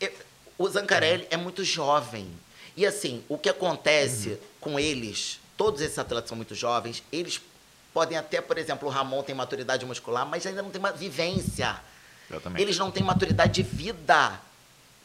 eu- 0.00 0.12
o 0.58 0.68
Zancarelli 0.68 1.26
é 1.30 1.36
muito 1.36 1.62
jovem. 1.64 2.28
E 2.76 2.86
assim, 2.86 3.22
o 3.28 3.36
que 3.38 3.48
acontece 3.50 4.30
Uhum. 4.30 4.38
com 4.60 4.78
eles, 4.80 5.38
todos 5.56 5.80
esses 5.82 5.98
atletas 5.98 6.28
são 6.28 6.36
muito 6.36 6.54
jovens, 6.54 7.02
eles 7.12 7.40
podem 7.92 8.16
até, 8.18 8.40
por 8.40 8.56
exemplo, 8.58 8.88
o 8.88 8.90
Ramon 8.90 9.22
tem 9.22 9.34
maturidade 9.34 9.84
muscular, 9.86 10.26
mas 10.26 10.46
ainda 10.46 10.62
não 10.62 10.70
tem 10.70 10.78
uma 10.78 10.92
vivência. 10.92 11.76
Eles 12.56 12.76
não 12.78 12.90
têm 12.90 13.02
maturidade 13.02 13.52
de 13.52 13.62
vida. 13.62 14.40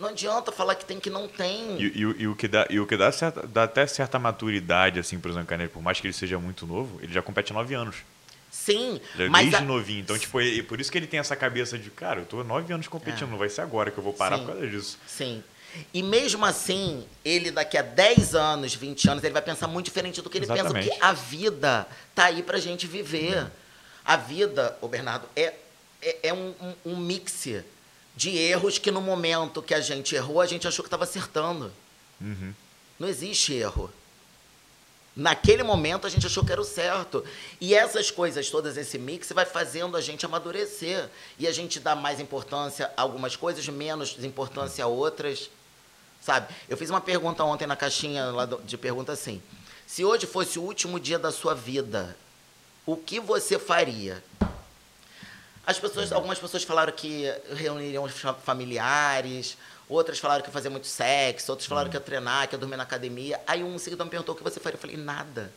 Não 0.02 0.10
adianta 0.10 0.52
falar 0.52 0.74
que 0.76 0.84
tem 0.84 1.00
que 1.00 1.10
não 1.12 1.28
tem. 1.28 1.80
E, 1.80 2.00
e 2.00 2.06
o- 2.08 2.16
e 2.22 2.28
o 2.28 2.36
que 2.36 2.48
dá, 2.48 2.66
e 2.72 2.80
o 2.80 2.88
que 2.88 2.98
dá, 2.98 3.12
certa, 3.12 3.46
dá 3.46 3.64
até 3.64 3.86
certa 3.86 4.18
maturidade 4.18 5.00
assim, 5.00 5.20
pro 5.20 5.32
Zancanelli, 5.32 5.70
por 5.70 5.82
mais 5.84 6.00
que 6.02 6.08
ele 6.08 6.14
seja 6.14 6.40
muito 6.40 6.66
novo, 6.66 7.00
ele 7.04 7.14
já 7.14 7.22
compete 7.22 7.52
há 7.52 7.54
9 7.54 7.76
anos. 7.76 7.98
Sim, 8.50 9.00
Já 9.16 9.30
mas 9.30 9.44
desde 9.44 9.56
a- 9.58 9.62
novinho. 9.62 10.00
Então, 10.02 10.18
tipo, 10.18 10.42
ele- 10.42 10.64
por 10.64 10.82
isso 10.82 10.92
que 10.92 10.98
ele 10.98 11.06
tem 11.08 11.20
essa 11.20 11.36
cabeça 11.36 11.78
de, 11.78 11.90
cara, 11.92 12.22
eu 12.22 12.26
tô 12.26 12.44
9 12.44 12.74
anos 12.74 12.88
competindo, 12.88 13.28
É. 13.28 13.32
não 13.32 13.38
vai 13.38 13.48
ser 13.48 13.62
agora 13.62 13.92
que 13.92 13.98
eu 13.98 14.04
vou 14.04 14.12
parar 14.12 14.38
Sim. 14.40 14.44
por 14.46 14.52
causa 14.54 14.68
disso. 14.68 14.98
Sim. 15.08 15.44
E 15.94 16.02
mesmo 16.04 16.44
assim, 16.46 17.06
ele 17.24 17.50
daqui 17.52 17.78
a 17.78 17.82
10 17.82 18.34
anos, 18.36 18.74
20 18.76 19.08
anos, 19.10 19.24
ele 19.24 19.32
vai 19.34 19.42
pensar 19.42 19.68
muito 19.68 19.86
diferente 19.86 20.20
do 20.22 20.30
que 20.30 20.38
ele 20.40 20.48
pensa, 20.48 20.60
Exatamente. 20.62 20.90
porque 20.90 21.02
a 21.06 21.14
vida 21.14 21.88
tá 22.14 22.26
aí 22.26 22.42
pra 22.44 22.58
gente 22.58 22.88
viver. 22.88 23.48
A 24.04 24.18
vida, 24.18 24.76
ô 24.82 24.88
Bernardo, 24.88 25.28
é, 25.36 25.54
é, 26.02 26.18
é 26.24 26.34
um, 26.34 26.54
um, 26.60 26.74
um 26.94 26.98
mix 26.98 27.48
de 28.16 28.38
erros 28.38 28.78
que 28.78 28.92
no 28.92 29.02
momento 29.02 29.62
que 29.62 29.74
a 29.74 29.80
gente 29.80 30.16
errou, 30.16 30.42
a 30.42 30.46
gente 30.46 30.68
achou 30.68 30.84
que 30.84 30.88
estava 30.88 31.04
acertando. 31.04 31.72
Uhum. 32.20 32.54
Não 33.00 33.08
existe 33.08 33.54
erro. 33.54 33.92
Naquele 35.16 35.62
momento 35.62 36.08
a 36.08 36.10
gente 36.10 36.26
achou 36.26 36.46
que 36.46 36.52
era 36.52 36.62
o 36.62 36.66
certo. 36.66 37.24
E 37.60 37.74
essas 37.74 38.10
coisas 38.10 38.50
todas, 38.50 38.78
esse 38.78 38.98
mix, 38.98 39.30
vai 39.32 39.46
fazendo 39.46 39.98
a 39.98 40.02
gente 40.02 40.26
amadurecer. 40.26 41.10
E 41.38 41.48
a 41.48 41.52
gente 41.52 41.80
dá 41.80 41.96
mais 41.96 42.20
importância 42.20 42.92
a 42.96 43.02
algumas 43.02 43.36
coisas, 43.36 43.68
menos 43.68 44.16
importância 44.24 44.86
a 44.86 44.88
outras. 44.88 45.50
Sabe? 46.22 46.54
Eu 46.70 46.78
fiz 46.78 46.90
uma 46.90 47.02
pergunta 47.02 47.44
ontem 47.44 47.68
na 47.68 47.76
caixinha 47.76 48.26
de 48.64 48.78
pergunta 48.78 49.12
assim: 49.12 49.42
se 49.86 50.06
hoje 50.06 50.26
fosse 50.26 50.60
o 50.60 50.62
último 50.62 51.00
dia 51.00 51.20
da 51.20 51.32
sua 51.32 51.54
vida, 51.54 52.16
o 52.86 52.96
que 52.96 53.20
você 53.20 53.60
faria? 53.60 54.24
As 55.66 55.78
pessoas, 55.80 56.12
algumas 56.12 56.40
pessoas 56.40 56.64
falaram 56.64 56.92
que 56.92 57.26
reuniriam 57.54 58.04
os 58.04 58.12
fa- 58.14 58.34
familiares, 58.34 59.58
outras 59.88 60.18
falaram 60.20 60.42
que 60.42 60.50
ia 60.50 60.54
fazer 60.54 60.70
muito 60.70 60.88
sexo, 60.88 61.52
outras 61.52 61.68
falaram 61.68 61.90
que 61.90 61.96
ia 61.96 62.02
treinar, 62.02 62.48
que 62.48 62.56
ia 62.56 62.60
dormir 62.60 62.78
na 62.78 62.84
academia. 62.84 63.40
Aí 63.46 63.64
um 63.64 63.78
seguidor 63.78 64.06
me 64.06 64.10
perguntou 64.10 64.34
o 64.34 64.38
que 64.38 64.44
você 64.44 64.60
faria. 64.60 64.76
Eu 64.76 64.82
falei, 64.82 64.98
nada. 64.98 65.52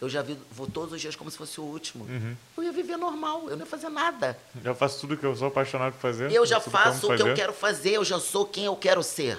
Eu 0.00 0.08
já 0.08 0.22
vi, 0.22 0.38
vou 0.52 0.68
todos 0.68 0.92
os 0.92 1.00
dias 1.00 1.16
como 1.16 1.28
se 1.30 1.36
fosse 1.36 1.60
o 1.60 1.64
último. 1.64 2.04
Uhum. 2.04 2.36
Eu 2.58 2.62
ia 2.64 2.72
viver 2.72 2.96
normal, 2.96 3.44
eu 3.48 3.56
não 3.56 3.64
ia 3.64 3.66
fazer 3.66 3.88
nada. 3.88 4.38
Já 4.62 4.72
faço 4.74 5.00
tudo 5.00 5.16
que 5.16 5.26
eu 5.26 5.34
sou 5.34 5.48
apaixonado 5.48 5.94
por 5.94 6.00
fazer. 6.00 6.30
Eu 6.30 6.46
já 6.46 6.56
eu 6.58 6.60
faço 6.60 7.06
o 7.06 7.16
que 7.16 7.22
eu 7.22 7.26
fazer. 7.26 7.34
quero 7.34 7.52
fazer, 7.52 7.90
eu 7.94 8.04
já 8.04 8.20
sou 8.20 8.46
quem 8.46 8.66
eu 8.66 8.76
quero 8.76 9.02
ser. 9.02 9.38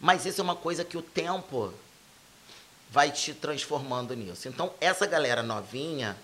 Mas 0.00 0.26
isso 0.26 0.40
é 0.40 0.44
uma 0.44 0.54
coisa 0.56 0.84
que 0.84 0.98
o 0.98 1.02
tempo 1.02 1.72
vai 2.90 3.10
te 3.10 3.32
transformando 3.32 4.14
nisso. 4.14 4.48
Então, 4.48 4.72
essa 4.80 5.06
galera 5.06 5.42
novinha 5.42 6.14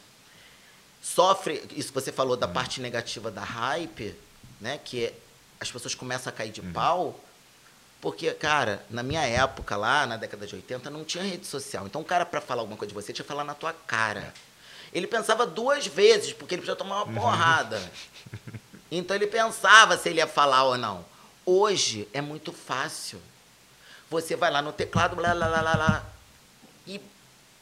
sofre, 1.05 1.63
isso 1.77 1.89
que 1.89 1.95
você 1.95 2.11
falou 2.11 2.35
da 2.35 2.49
parte 2.49 2.81
negativa 2.81 3.31
da 3.31 3.45
hype, 3.45 4.19
né, 4.59 4.81
que 4.83 5.05
é, 5.05 5.15
as 5.61 5.71
pessoas 5.71 5.95
começam 5.95 6.33
a 6.33 6.35
cair 6.35 6.51
de 6.51 6.63
pau, 6.63 7.21
porque, 8.01 8.33
cara, 8.33 8.85
na 8.89 9.03
minha 9.03 9.23
época 9.23 9.77
lá, 9.77 10.07
na 10.07 10.17
década 10.17 10.47
de 10.47 10.55
80, 10.55 10.89
não 10.89 11.05
tinha 11.05 11.23
rede 11.23 11.47
social. 11.47 11.87
Então, 11.87 12.01
o 12.01 12.05
cara 12.05 12.25
para 12.25 12.41
falar 12.41 12.63
alguma 12.63 12.77
coisa 12.77 12.89
de 12.89 12.95
você 12.95 13.13
tinha 13.13 13.23
que 13.25 13.29
falar 13.29 13.45
na 13.45 13.55
tua 13.55 13.73
cara. 13.73 14.33
Ele 14.93 15.07
pensava 15.07 15.47
duas 15.47 15.87
vezes, 15.87 16.33
porque 16.33 16.55
ele 16.55 16.63
podia 16.63 16.77
tomar 16.77 17.03
uma 17.03 17.15
porrada. 17.21 17.81
Então 18.91 19.17
ele 19.17 19.27
pensava 19.27 19.99
se 19.99 20.09
ele 20.09 20.19
ia 20.19 20.27
falar 20.27 20.65
ou 20.65 20.79
não. 20.79 21.05
Hoje 21.45 22.09
é 22.13 22.21
muito 22.21 22.53
fácil. 22.53 23.21
Você 24.09 24.37
vai 24.37 24.51
lá 24.51 24.63
no 24.63 24.73
teclado, 24.73 25.17
blá, 25.17 25.35
blá, 25.35 25.49
blá, 25.49 25.63
blá, 25.63 25.75
blá, 25.75 26.07
e 26.87 27.01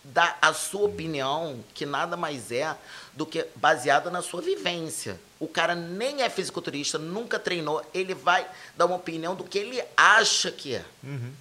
dá 0.04 0.36
a 0.42 0.52
sua 0.52 0.82
opinião, 0.82 1.64
que 1.72 1.86
nada 1.86 2.16
mais 2.16 2.52
é 2.52 2.76
do 3.14 3.26
que 3.26 3.46
baseada 3.56 4.10
na 4.10 4.22
sua 4.22 4.40
vivência. 4.40 5.20
O 5.38 5.46
cara 5.46 5.74
nem 5.74 6.22
é 6.22 6.30
fisiculturista, 6.30 6.98
nunca 6.98 7.38
treinou, 7.38 7.84
ele 7.92 8.14
vai 8.14 8.46
dar 8.76 8.86
uma 8.86 8.96
opinião 8.96 9.34
do 9.34 9.44
que 9.44 9.58
ele 9.58 9.82
acha 9.96 10.50
que 10.50 10.74
é. 10.74 10.84
Uhum. 11.02 11.32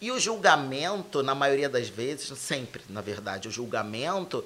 E 0.00 0.10
o 0.10 0.18
julgamento, 0.18 1.22
na 1.22 1.34
maioria 1.34 1.68
das 1.68 1.88
vezes, 1.88 2.36
sempre, 2.38 2.82
na 2.88 3.00
verdade, 3.00 3.48
o 3.48 3.50
julgamento 3.50 4.44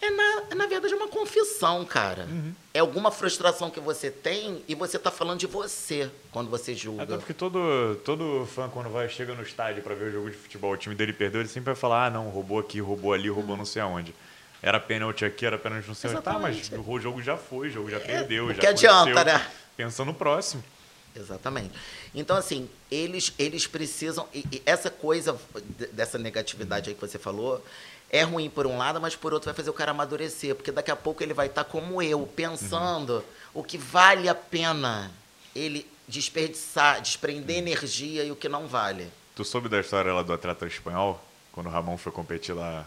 é, 0.00 0.10
na, 0.10 0.42
é, 0.50 0.54
na 0.54 0.66
verdade, 0.66 0.94
uma 0.94 1.08
confissão, 1.08 1.84
cara. 1.84 2.24
Uhum. 2.30 2.52
É 2.72 2.78
alguma 2.78 3.10
frustração 3.10 3.68
que 3.68 3.80
você 3.80 4.10
tem 4.10 4.62
e 4.68 4.74
você 4.74 4.98
tá 4.98 5.10
falando 5.10 5.40
de 5.40 5.46
você 5.46 6.08
quando 6.30 6.48
você 6.48 6.74
julga. 6.74 7.02
Até 7.02 7.16
porque 7.16 7.34
todo, 7.34 7.96
todo 8.04 8.46
fã, 8.46 8.68
quando 8.68 8.90
vai, 8.90 9.08
chega 9.08 9.34
no 9.34 9.42
estádio 9.42 9.82
pra 9.82 9.94
ver 9.94 10.10
o 10.10 10.12
jogo 10.12 10.30
de 10.30 10.36
futebol, 10.36 10.72
o 10.72 10.76
time 10.76 10.94
dele 10.94 11.12
perdeu, 11.12 11.40
ele 11.40 11.48
sempre 11.48 11.72
vai 11.72 11.74
falar, 11.74 12.06
ah, 12.06 12.10
não, 12.10 12.28
roubou 12.28 12.60
aqui, 12.60 12.80
roubou 12.80 13.12
ali, 13.12 13.28
roubou 13.28 13.56
não 13.56 13.64
sei 13.64 13.82
aonde. 13.82 14.14
Era 14.62 14.80
pênalti 14.80 15.24
aqui, 15.24 15.46
era 15.46 15.56
pênalti 15.56 15.86
não 15.86 15.94
sei 15.94 16.10
onde. 16.10 16.22
Tá, 16.22 16.38
mas 16.38 16.70
o 16.72 17.00
jogo 17.00 17.22
já 17.22 17.36
foi, 17.36 17.68
o 17.68 17.70
jogo 17.70 17.90
já 17.90 18.00
perdeu, 18.00 18.46
o 18.46 18.54
já 18.54 18.60
que 18.60 18.66
adianta, 18.66 19.24
né? 19.24 19.46
Pensa 19.76 20.04
no 20.04 20.12
próximo. 20.12 20.62
Exatamente. 21.14 21.72
Então, 22.14 22.36
assim, 22.36 22.68
eles, 22.90 23.32
eles 23.38 23.66
precisam. 23.66 24.28
E, 24.32 24.44
e 24.52 24.62
essa 24.66 24.90
coisa 24.90 25.38
dessa 25.92 26.18
negatividade 26.18 26.90
aí 26.90 26.94
que 26.94 27.00
você 27.00 27.18
falou 27.18 27.64
é 28.10 28.22
ruim 28.22 28.48
por 28.48 28.66
um 28.66 28.78
lado, 28.78 29.00
mas 29.00 29.14
por 29.14 29.32
outro 29.32 29.46
vai 29.46 29.54
fazer 29.54 29.70
o 29.70 29.74
cara 29.74 29.90
amadurecer, 29.90 30.54
porque 30.54 30.72
daqui 30.72 30.90
a 30.90 30.96
pouco 30.96 31.22
ele 31.22 31.34
vai 31.34 31.46
estar 31.46 31.64
como 31.64 32.00
eu, 32.02 32.26
pensando 32.26 33.22
o 33.52 33.62
que 33.62 33.76
vale 33.76 34.28
a 34.28 34.34
pena 34.34 35.10
ele 35.54 35.86
desperdiçar, 36.06 37.02
desprender 37.02 37.58
energia 37.58 38.24
e 38.24 38.30
o 38.30 38.36
que 38.36 38.48
não 38.48 38.66
vale. 38.66 39.08
Tu 39.36 39.44
soube 39.44 39.68
da 39.68 39.78
história 39.78 40.12
lá 40.12 40.22
do 40.22 40.32
atleta 40.32 40.66
espanhol, 40.66 41.22
quando 41.52 41.66
o 41.66 41.70
Ramon 41.70 41.98
foi 41.98 42.10
competir 42.10 42.54
lá 42.54 42.86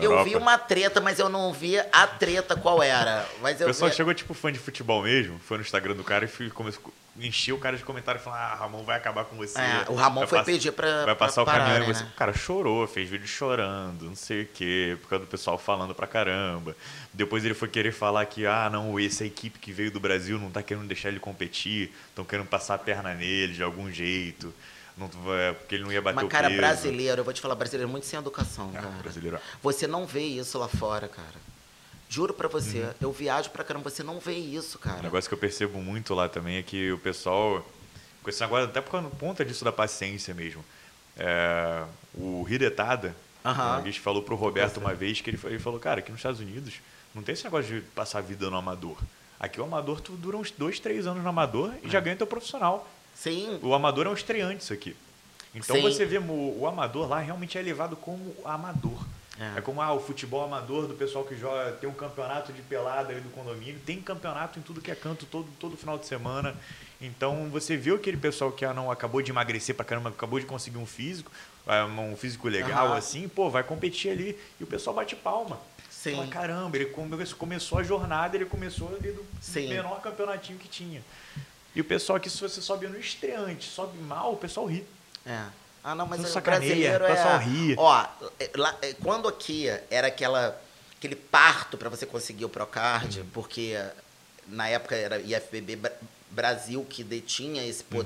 eu 0.00 0.24
vi 0.24 0.36
uma 0.36 0.58
treta, 0.58 1.00
mas 1.00 1.18
eu 1.18 1.28
não 1.28 1.52
vi 1.52 1.78
a 1.78 2.06
treta 2.06 2.56
qual 2.56 2.82
era. 2.82 3.26
Mas 3.40 3.58
O 3.60 3.62
eu 3.62 3.66
pessoal 3.68 3.90
vi... 3.90 3.96
chegou 3.96 4.12
tipo 4.14 4.34
fã 4.34 4.52
de 4.52 4.58
futebol 4.58 5.02
mesmo, 5.02 5.38
foi 5.38 5.56
no 5.58 5.62
Instagram 5.62 5.94
do 5.94 6.04
cara 6.04 6.24
e 6.40 6.50
começou, 6.50 6.92
encheu 7.18 7.54
o 7.56 7.58
cara 7.60 7.76
de 7.76 7.84
comentários 7.84 8.22
falando: 8.24 8.40
Ah, 8.40 8.54
Ramon 8.56 8.82
vai 8.82 8.96
acabar 8.96 9.24
com 9.24 9.36
você. 9.36 9.58
É, 9.60 9.84
o 9.88 9.94
Ramon 9.94 10.20
Vai 10.22 10.28
foi 10.28 10.44
pedir 10.44 10.72
pra. 10.72 11.04
Vai 11.04 11.14
passar 11.14 11.44
pra 11.44 11.54
o 11.54 11.56
caminhão 11.58 11.82
e 11.84 11.94
você. 11.94 12.02
né? 12.02 12.10
O 12.12 12.16
cara 12.16 12.32
chorou, 12.32 12.86
fez 12.86 13.08
vídeo 13.08 13.26
chorando, 13.28 14.06
não 14.06 14.16
sei 14.16 14.42
o 14.42 14.46
quê, 14.52 14.96
por 15.02 15.08
causa 15.10 15.24
do 15.24 15.28
pessoal 15.30 15.56
falando 15.58 15.94
pra 15.94 16.06
caramba. 16.06 16.76
Depois 17.12 17.44
ele 17.44 17.54
foi 17.54 17.68
querer 17.68 17.92
falar 17.92 18.26
que, 18.26 18.46
ah, 18.46 18.68
não, 18.70 18.98
essa 18.98 19.24
equipe 19.24 19.58
que 19.60 19.72
veio 19.72 19.90
do 19.92 20.00
Brasil 20.00 20.38
não 20.38 20.50
tá 20.50 20.62
querendo 20.62 20.86
deixar 20.88 21.08
ele 21.10 21.20
competir, 21.20 21.92
estão 22.08 22.24
querendo 22.24 22.46
passar 22.48 22.74
a 22.74 22.78
perna 22.78 23.14
nele 23.14 23.52
de 23.52 23.62
algum 23.62 23.88
jeito, 23.92 24.52
não, 24.96 25.08
vai- 25.08 25.54
porque 25.54 25.74
ele 25.74 25.84
não 25.84 25.92
ia 25.92 26.00
bater 26.02 26.16
Mas, 26.16 26.24
o 26.24 26.28
cara, 26.28 26.48
peso. 26.48 26.60
brasileiro, 26.60 27.20
eu 27.20 27.24
vou 27.24 27.32
te 27.34 27.40
falar, 27.40 27.54
brasileiro 27.54 27.88
é 27.88 27.92
muito 27.92 28.06
sem 28.06 28.18
educação, 28.18 28.70
É, 28.74 28.78
cara. 28.80 28.88
brasileiro. 29.02 29.38
Você 29.62 29.86
não 29.86 30.06
vê 30.06 30.20
isso 30.22 30.58
lá 30.58 30.68
fora, 30.68 31.08
cara. 31.08 31.54
Juro 32.08 32.32
pra 32.34 32.46
você, 32.48 32.88
eu 33.00 33.10
viajo 33.10 33.50
pra 33.50 33.64
caramba, 33.64 33.90
você 33.90 34.02
não 34.02 34.20
vê 34.20 34.34
isso, 34.34 34.78
Um 34.78 34.80
cara. 34.80 35.02
negócio 35.02 35.28
que 35.28 35.34
eu 35.34 35.38
percebo 35.38 35.80
muito 35.80 36.14
lá 36.14 36.28
também 36.28 36.56
é 36.58 36.62
que 36.62 36.92
o 36.92 36.98
pessoal, 36.98 37.66
com 38.22 38.30
esse 38.30 38.40
negócio, 38.40 38.66
até 38.66 38.80
por 38.80 39.02
conta 39.18 39.44
disso 39.44 39.64
da 39.64 39.72
paciência 39.72 40.32
mesmo, 40.32 40.64
é, 41.16 41.82
o 42.14 42.46
Hidetada, 42.48 43.16
Aham. 43.44 43.78
a 43.78 43.80
gente 43.82 43.98
falou 44.00 44.22
pro 44.22 44.36
Roberto 44.36 44.76
uma 44.78 44.94
vez 44.94 45.20
que 45.20 45.30
ele, 45.30 45.40
ele 45.44 45.58
falou, 45.58 45.80
cara, 45.80 46.00
aqui 46.00 46.10
nos 46.10 46.20
Estados 46.20 46.40
Unidos 46.40 46.74
não 47.14 47.22
tem 47.22 47.32
esse 47.32 47.44
negócio 47.44 47.74
de 47.74 47.80
passar 47.88 48.18
a 48.18 48.22
vida 48.22 48.48
no 48.48 48.56
amador. 48.56 48.96
Aqui 49.40 49.60
o 49.60 49.64
amador, 49.64 50.00
tu 50.00 50.12
dura 50.12 50.36
uns 50.36 50.50
dois, 50.52 50.78
três 50.78 51.06
anos 51.06 51.22
no 51.22 51.28
amador 51.28 51.74
e 51.82 51.86
É. 51.86 51.90
já 51.90 52.00
ganha 52.00 52.14
teu 52.16 52.26
profissional. 52.26 52.88
Sim, 53.14 53.58
O 53.62 53.74
amador 53.74 54.06
é 54.06 54.08
um 54.10 54.14
estreante 54.14 54.62
isso 54.62 54.72
aqui. 54.72 54.96
Então 55.54 55.76
Sim. 55.76 55.82
você 55.82 56.04
vê 56.04 56.18
o, 56.18 56.58
o 56.60 56.66
amador 56.66 57.08
lá 57.08 57.20
realmente 57.20 57.56
é 57.56 57.62
levado 57.62 57.96
como 57.96 58.34
amador. 58.44 58.98
É. 59.38 59.58
É. 59.58 59.60
como 59.60 59.82
ah, 59.82 59.92
o 59.92 59.98
futebol 60.00 60.44
amador 60.44 60.86
do 60.86 60.94
pessoal 60.94 61.24
que 61.24 61.36
joga, 61.36 61.72
tem 61.72 61.88
um 61.88 61.94
campeonato 61.94 62.52
de 62.52 62.62
pelada 62.62 63.10
ali 63.12 63.20
do 63.20 63.30
condomínio, 63.30 63.80
tem 63.84 64.00
campeonato 64.00 64.60
em 64.60 64.62
tudo 64.62 64.80
que 64.80 64.90
é 64.92 64.94
canto 64.94 65.26
todo, 65.26 65.48
todo 65.58 65.76
final 65.76 65.98
de 65.98 66.06
semana. 66.06 66.54
Então 67.00 67.48
você 67.50 67.76
vê 67.76 67.90
aquele 67.92 68.16
pessoal 68.16 68.52
que 68.52 68.64
ah, 68.64 68.72
não 68.72 68.90
acabou 68.92 69.20
de 69.20 69.30
emagrecer 69.32 69.74
pra 69.74 69.84
caramba, 69.84 70.10
acabou 70.10 70.38
de 70.38 70.46
conseguir 70.46 70.78
um 70.78 70.86
físico, 70.86 71.32
ah, 71.66 71.84
um 71.84 72.16
físico 72.16 72.48
legal 72.48 72.86
Aham. 72.88 72.96
assim, 72.96 73.28
pô, 73.28 73.50
vai 73.50 73.64
competir 73.64 74.12
ali 74.12 74.38
e 74.60 74.64
o 74.64 74.66
pessoal 74.66 74.94
bate 74.94 75.16
palma. 75.16 75.58
Sim. 75.90 76.14
Fala, 76.16 76.26
caramba, 76.28 76.76
ele 76.76 76.86
come- 76.86 77.26
começou 77.38 77.78
a 77.78 77.82
jornada, 77.82 78.36
ele 78.36 78.44
começou 78.44 78.88
ali 78.94 79.10
do 79.10 79.24
Sim. 79.40 79.68
menor 79.68 80.00
campeonatinho 80.00 80.58
que 80.58 80.68
tinha. 80.68 81.02
E 81.74 81.80
o 81.80 81.84
pessoal 81.84 82.16
aqui, 82.16 82.30
se 82.30 82.40
você 82.40 82.60
sobe 82.60 82.86
no 82.86 82.98
estreante, 82.98 83.68
sobe 83.68 83.98
mal, 83.98 84.32
o 84.32 84.36
pessoal 84.36 84.66
ri. 84.66 84.86
É. 85.26 85.44
Ah, 85.82 85.94
não, 85.94 86.06
mas 86.06 86.20
Não 86.20 86.28
o 86.28 86.32
sacaneia, 86.32 86.92
o 86.98 87.04
é... 87.04 87.14
pessoal 87.14 87.38
ri. 87.38 87.74
Ó, 87.76 88.06
é, 88.40 88.50
lá- 88.56 88.76
é, 88.80 88.92
quando 88.94 89.28
aqui 89.28 89.66
era 89.90 90.06
aquela, 90.06 90.58
aquele 90.96 91.16
parto 91.16 91.76
para 91.76 91.88
você 91.90 92.06
conseguir 92.06 92.44
o 92.44 92.48
Procard, 92.48 93.20
Uhum. 93.20 93.26
porque 93.32 93.76
na 94.46 94.68
época 94.68 94.94
era 94.94 95.18
IFBB 95.18 95.76
Bra- 95.76 95.92
Brasil 96.30 96.84
que 96.88 97.02
detinha 97.04 97.66
esse 97.66 97.82
Uhum. 97.82 97.98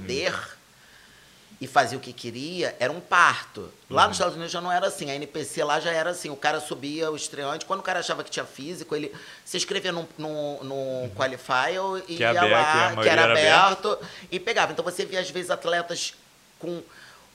E 1.61 1.67
fazia 1.67 1.99
o 1.99 2.01
que 2.01 2.13
queria, 2.13 2.77
era 2.79 2.93
um 2.93 3.01
parto. 3.01 3.69
Lá 3.91 4.03
Uhum. 4.03 4.09
nos 4.09 4.17
Estados 4.17 4.35
Unidos 4.37 4.53
já 4.53 4.61
não 4.61 4.71
era 4.71 4.87
assim, 4.87 5.11
a 5.11 5.15
NPC 5.17 5.65
lá 5.65 5.81
já 5.81 5.91
era 5.91 6.11
assim, 6.11 6.31
o 6.31 6.37
cara 6.37 6.61
subia 6.61 7.11
o 7.11 7.17
estreante, 7.17 7.65
quando 7.65 7.81
o 7.81 7.83
cara 7.83 7.99
achava 7.99 8.23
que 8.23 8.31
tinha 8.31 8.45
físico, 8.45 8.95
ele 8.95 9.13
se 9.45 9.57
inscrevia 9.57 9.91
num, 9.91 10.07
num, 10.17 10.63
num 10.63 11.11
qualifier 11.17 11.75
e 11.75 11.79
Uhum. 11.81 12.03
Que 12.05 12.15
ia 12.23 12.31
aberto, 12.31 12.51
lá, 12.53 12.89
que 12.91 12.97
maioria 12.97 13.13
era 13.13 13.23
era 13.23 13.33
aberto. 13.33 13.89
aberto, 13.89 14.09
e 14.31 14.39
pegava. 14.39 14.71
Então 14.73 14.85
você 14.85 15.05
via 15.05 15.19
às 15.21 15.31
vezes 15.31 15.51
atletas 15.51 16.15
com 16.61 16.81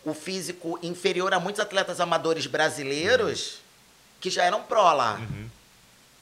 o 0.06 0.14
físico 0.14 0.80
inferior 0.82 1.34
a 1.34 1.40
muitos 1.40 1.60
atletas 1.62 2.00
amadores 2.00 2.46
brasileiros 2.46 3.58
que 4.22 4.30
já 4.30 4.44
eram 4.46 4.62
pró 4.64 4.94
lá. 4.94 5.16
Uhum. 5.16 5.50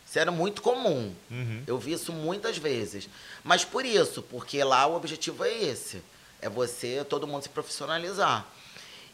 Isso 0.07 0.19
era 0.19 0.31
muito 0.31 0.61
comum. 0.61 1.13
Uhum. 1.29 1.63
Eu 1.67 1.77
vi 1.77 1.93
isso 1.93 2.11
muitas 2.11 2.57
vezes. 2.57 3.07
Mas 3.43 3.63
por 3.63 3.85
isso, 3.85 4.21
porque 4.23 4.63
lá 4.63 4.85
o 4.87 4.95
objetivo 4.95 5.45
é 5.45 5.51
esse. 5.53 6.01
É 6.41 6.49
você, 6.49 7.05
todo 7.07 7.27
mundo 7.27 7.43
se 7.43 7.49
profissionalizar. 7.49 8.45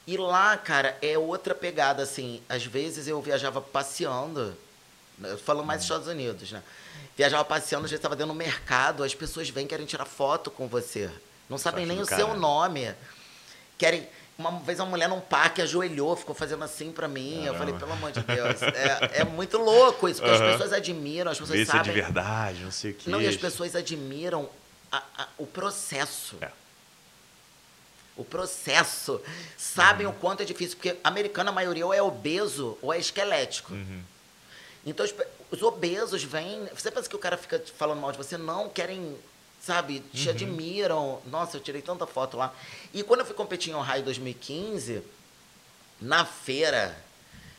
E 0.06 0.16
lá, 0.16 0.56
cara, 0.56 0.98
é 1.02 1.18
outra 1.18 1.54
pegada, 1.54 2.02
assim. 2.04 2.42
Às 2.48 2.66
vezes 2.66 3.08
eu 3.08 3.22
viajava 3.22 3.60
passeando, 3.62 4.56
né, 5.18 5.32
eu 5.34 5.38
falo 5.38 5.66
mais 5.66 5.80
dos 5.80 5.86
Estados 5.86 6.08
Unidos, 6.08 6.52
né? 6.52 6.64
Viajava 7.18 7.44
passeando, 7.44 7.86
às 7.86 7.92
vezes 7.92 8.00
estava 8.00 8.16
dentro 8.16 8.32
do 8.32 8.38
mercado, 8.38 9.04
as 9.04 9.14
pessoas 9.14 9.50
vêm 9.50 9.68
querem 9.68 9.86
tirar 9.86 10.06
foto 10.06 10.50
com 10.50 10.68
você. 10.68 11.10
Não 11.50 11.58
sabem 11.58 11.86
nem 11.86 12.00
o 12.00 12.06
seu 12.06 12.18
caralho. 12.18 12.40
nome. 12.40 12.94
Querem. 13.78 14.08
Uma 14.38 14.60
vez 14.60 14.80
uma 14.80 14.86
mulher 14.86 15.10
num 15.10 15.20
parque 15.20 15.64
ajoelhou, 15.64 16.16
ficou 16.16 16.36
fazendo 16.36 16.64
assim 16.64 16.92
pra 16.92 17.08
mim. 17.08 17.38
Eu 17.46 17.54
Caramba. 17.54 17.58
falei, 17.58 17.74
pelo 17.74 17.92
amor 17.94 18.12
de 18.12 18.22
Deus. 18.22 18.62
É, 18.62 19.22
é 19.22 19.24
muito 19.26 19.58
louco 19.58 20.08
isso, 20.08 20.22
porque 20.22 20.36
as 20.36 20.52
pessoas 20.52 20.74
admiram, 20.74 21.32
as 21.32 21.40
pessoas 21.40 21.58
Vê 21.58 21.64
é 21.64 21.66
de 21.66 21.72
sabem. 21.72 21.92
verdade, 21.94 22.64
não 22.64 22.72
sei 22.72 22.92
o 22.92 22.94
que. 22.94 23.10
Não, 23.10 23.20
e 23.20 23.28
as 23.28 23.36
pessoas 23.36 23.76
admiram 23.76 24.48
a- 24.92 25.02
a- 25.18 25.28
o 25.40 25.48
processo. 25.48 26.38
É. 26.40 26.52
O 28.18 28.26
processo. 28.26 29.22
Sabem 29.58 30.08
Uhum. 30.08 30.14
o 30.14 30.16
quanto 30.16 30.42
é 30.42 30.46
difícil, 30.46 30.76
porque 30.78 30.98
americano, 31.04 31.50
a 31.50 31.54
maioria, 31.54 31.86
ou 31.86 31.94
é 31.94 32.02
obeso 32.02 32.78
ou 32.82 32.94
é 32.94 32.98
esquelético. 33.00 33.74
Uhum. 33.74 34.02
Então, 34.86 35.06
os, 35.06 35.14
os 35.52 35.62
obesos 35.62 36.24
vêm. 36.24 36.66
Você 36.76 36.90
pensa 36.90 37.08
que 37.10 37.16
o 37.16 37.20
cara 37.20 37.38
fica 37.38 37.62
falando 37.78 38.00
mal 38.00 38.12
de 38.12 38.18
você? 38.18 38.38
Não, 38.38 38.70
querem, 38.70 39.16
sabe, 39.62 40.00
te 40.14 40.26
Uhum. 40.30 40.34
admiram. 40.34 41.22
Nossa, 41.28 41.58
eu 41.58 41.62
tirei 41.62 41.82
tanta 41.82 42.08
foto 42.08 42.38
lá. 42.38 42.54
E 42.94 43.04
quando 43.04 43.20
eu 43.22 43.26
fui 43.26 43.36
competir 43.36 43.72
em 43.72 43.76
Ohio 43.76 44.00
em 44.02 44.04
2015, 44.04 45.02
na 46.02 46.26
feira, 46.26 46.96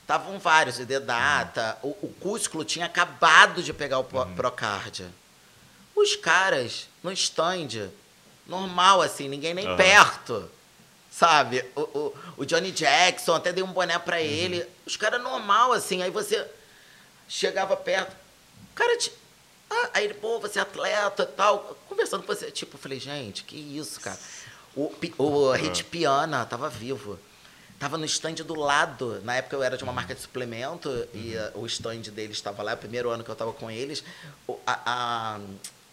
estavam 0.01 0.39
vários, 0.39 0.79
o 0.79 0.87
Dedata, 0.87 1.77
o, 1.83 1.89
o 2.03 2.15
Cusco 2.21 2.65
tinha 2.65 2.87
acabado 2.87 3.63
de 3.63 3.73
pegar 3.73 3.99
o 3.99 4.05
Pro- 4.05 4.21
Uhum. 4.23 4.35
Procard. 4.35 5.07
Os 5.95 6.17
caras, 6.17 6.89
no 7.03 7.13
stand, 7.13 7.91
normal, 8.49 9.03
assim, 9.03 9.29
ninguém 9.29 9.55
nem 9.55 9.67
Aham. 9.67 9.77
perto. 9.77 10.51
Sabe? 11.11 11.65
O, 11.75 11.81
o, 11.81 12.15
o 12.39 12.45
Johnny 12.47 12.71
Jackson, 12.71 13.35
até 13.35 13.53
dei 13.53 13.63
um 13.65 13.73
boné 13.73 13.97
Uhum. 13.97 14.03
pra 14.03 14.21
ele. 14.21 14.65
Os 14.87 14.97
caras 14.97 15.21
normal, 15.23 15.73
assim. 15.73 16.03
Aí 16.03 16.11
você 16.11 16.47
chegava 17.29 17.77
perto. 17.77 18.13
O 18.73 18.75
cara 18.75 18.97
te. 18.99 19.13
Ah, 19.71 19.91
aí 19.95 20.05
ele, 20.05 20.15
pô, 20.15 20.39
você 20.39 20.59
é 20.59 20.63
atleta 20.63 21.25
e 21.25 21.35
tal. 21.37 21.77
Conversando 21.89 22.23
com 22.23 22.33
você. 22.35 22.51
Tipo, 22.51 22.77
eu 22.77 22.81
falei, 22.81 23.01
gente, 23.01 23.43
que 23.45 23.57
isso, 23.57 24.01
cara. 24.01 24.19
O, 24.77 24.93
o 25.19 25.53
Hit 25.53 25.85
Piana 25.85 26.45
tava 26.47 26.69
vivo. 26.69 27.19
Tava 27.81 27.97
no 27.99 28.05
stand 28.05 28.35
do 28.35 28.55
lado. 28.55 29.21
Na 29.25 29.35
época 29.37 29.57
eu 29.57 29.63
era 29.63 29.77
de 29.77 29.83
uma 29.85 29.93
marca 29.93 30.15
de 30.15 30.21
suplemento 30.21 30.89
e 31.13 31.37
ah, 31.37 31.51
o 31.55 31.67
stand 31.67 32.03
deles 32.13 32.37
estava 32.37 32.63
lá. 32.63 32.75
O 32.75 32.77
primeiro 32.77 33.11
ano 33.11 33.25
que 33.25 33.31
eu 33.31 33.37
tava 33.37 33.53
com 33.53 33.69
eles. 33.71 34.05
A, 34.67 34.81
a- 34.87 35.41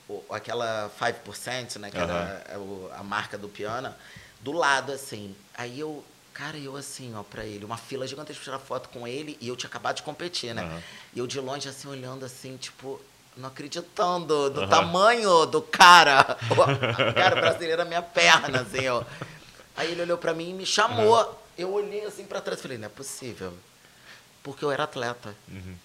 o- 0.07 0.23
aquela 0.29 0.89
5%, 0.99 1.77
né? 1.79 1.89
Que 1.91 1.97
era 1.97 2.43
é, 2.49 2.57
o- 2.57 2.89
a 2.95 3.03
marca 3.03 3.37
do 3.37 3.47
Piana. 3.49 3.97
Do 4.41 4.51
lado, 4.51 4.91
assim. 4.91 5.35
Aí 5.57 5.79
eu... 5.79 6.03
Cara, 6.33 6.57
eu 6.57 6.75
assim, 6.75 7.15
ó, 7.15 7.23
pra 7.23 7.45
ele, 7.45 7.63
uma 7.63 7.77
fila 7.77 8.05
gigantesca 8.05 8.43
pra 8.43 8.51
tirar 8.51 8.59
foto 8.59 8.89
com 8.89 9.07
ele 9.07 9.37
e 9.39 9.47
eu 9.47 9.55
tinha 9.55 9.69
acabado 9.69 9.95
de 9.95 10.03
competir, 10.03 10.53
né? 10.53 10.63
Aham. 10.63 10.81
E 11.13 11.19
eu 11.19 11.25
de 11.27 11.39
longe, 11.39 11.69
assim, 11.69 11.87
olhando 11.87 12.25
assim, 12.25 12.57
tipo, 12.57 13.01
não 13.37 13.47
acreditando 13.47 14.49
do 14.49 14.59
Aham. 14.59 14.67
tamanho 14.69 15.45
do 15.45 15.61
cara. 15.61 16.37
O 16.51 17.13
cara 17.13 17.37
brasileiro 17.37 17.77
na 17.77 17.85
minha 17.85 18.01
perna, 18.01 18.59
assim, 18.63 18.85
ó. 18.89 19.01
Aí 19.77 19.91
ele 19.93 20.01
olhou 20.01 20.17
pra 20.17 20.33
mim 20.33 20.49
e 20.49 20.53
me 20.53 20.65
chamou. 20.65 21.41
Eu 21.57 21.71
olhei 21.71 22.03
assim 22.03 22.25
pra 22.25 22.41
trás 22.41 22.59
e 22.59 22.61
falei, 22.63 22.77
não 22.77 22.87
é 22.87 22.89
possível. 22.89 23.53
Porque 24.43 24.65
eu 24.65 24.71
era 24.71 24.83
atleta. 24.83 25.33
Uhum. 25.47 25.75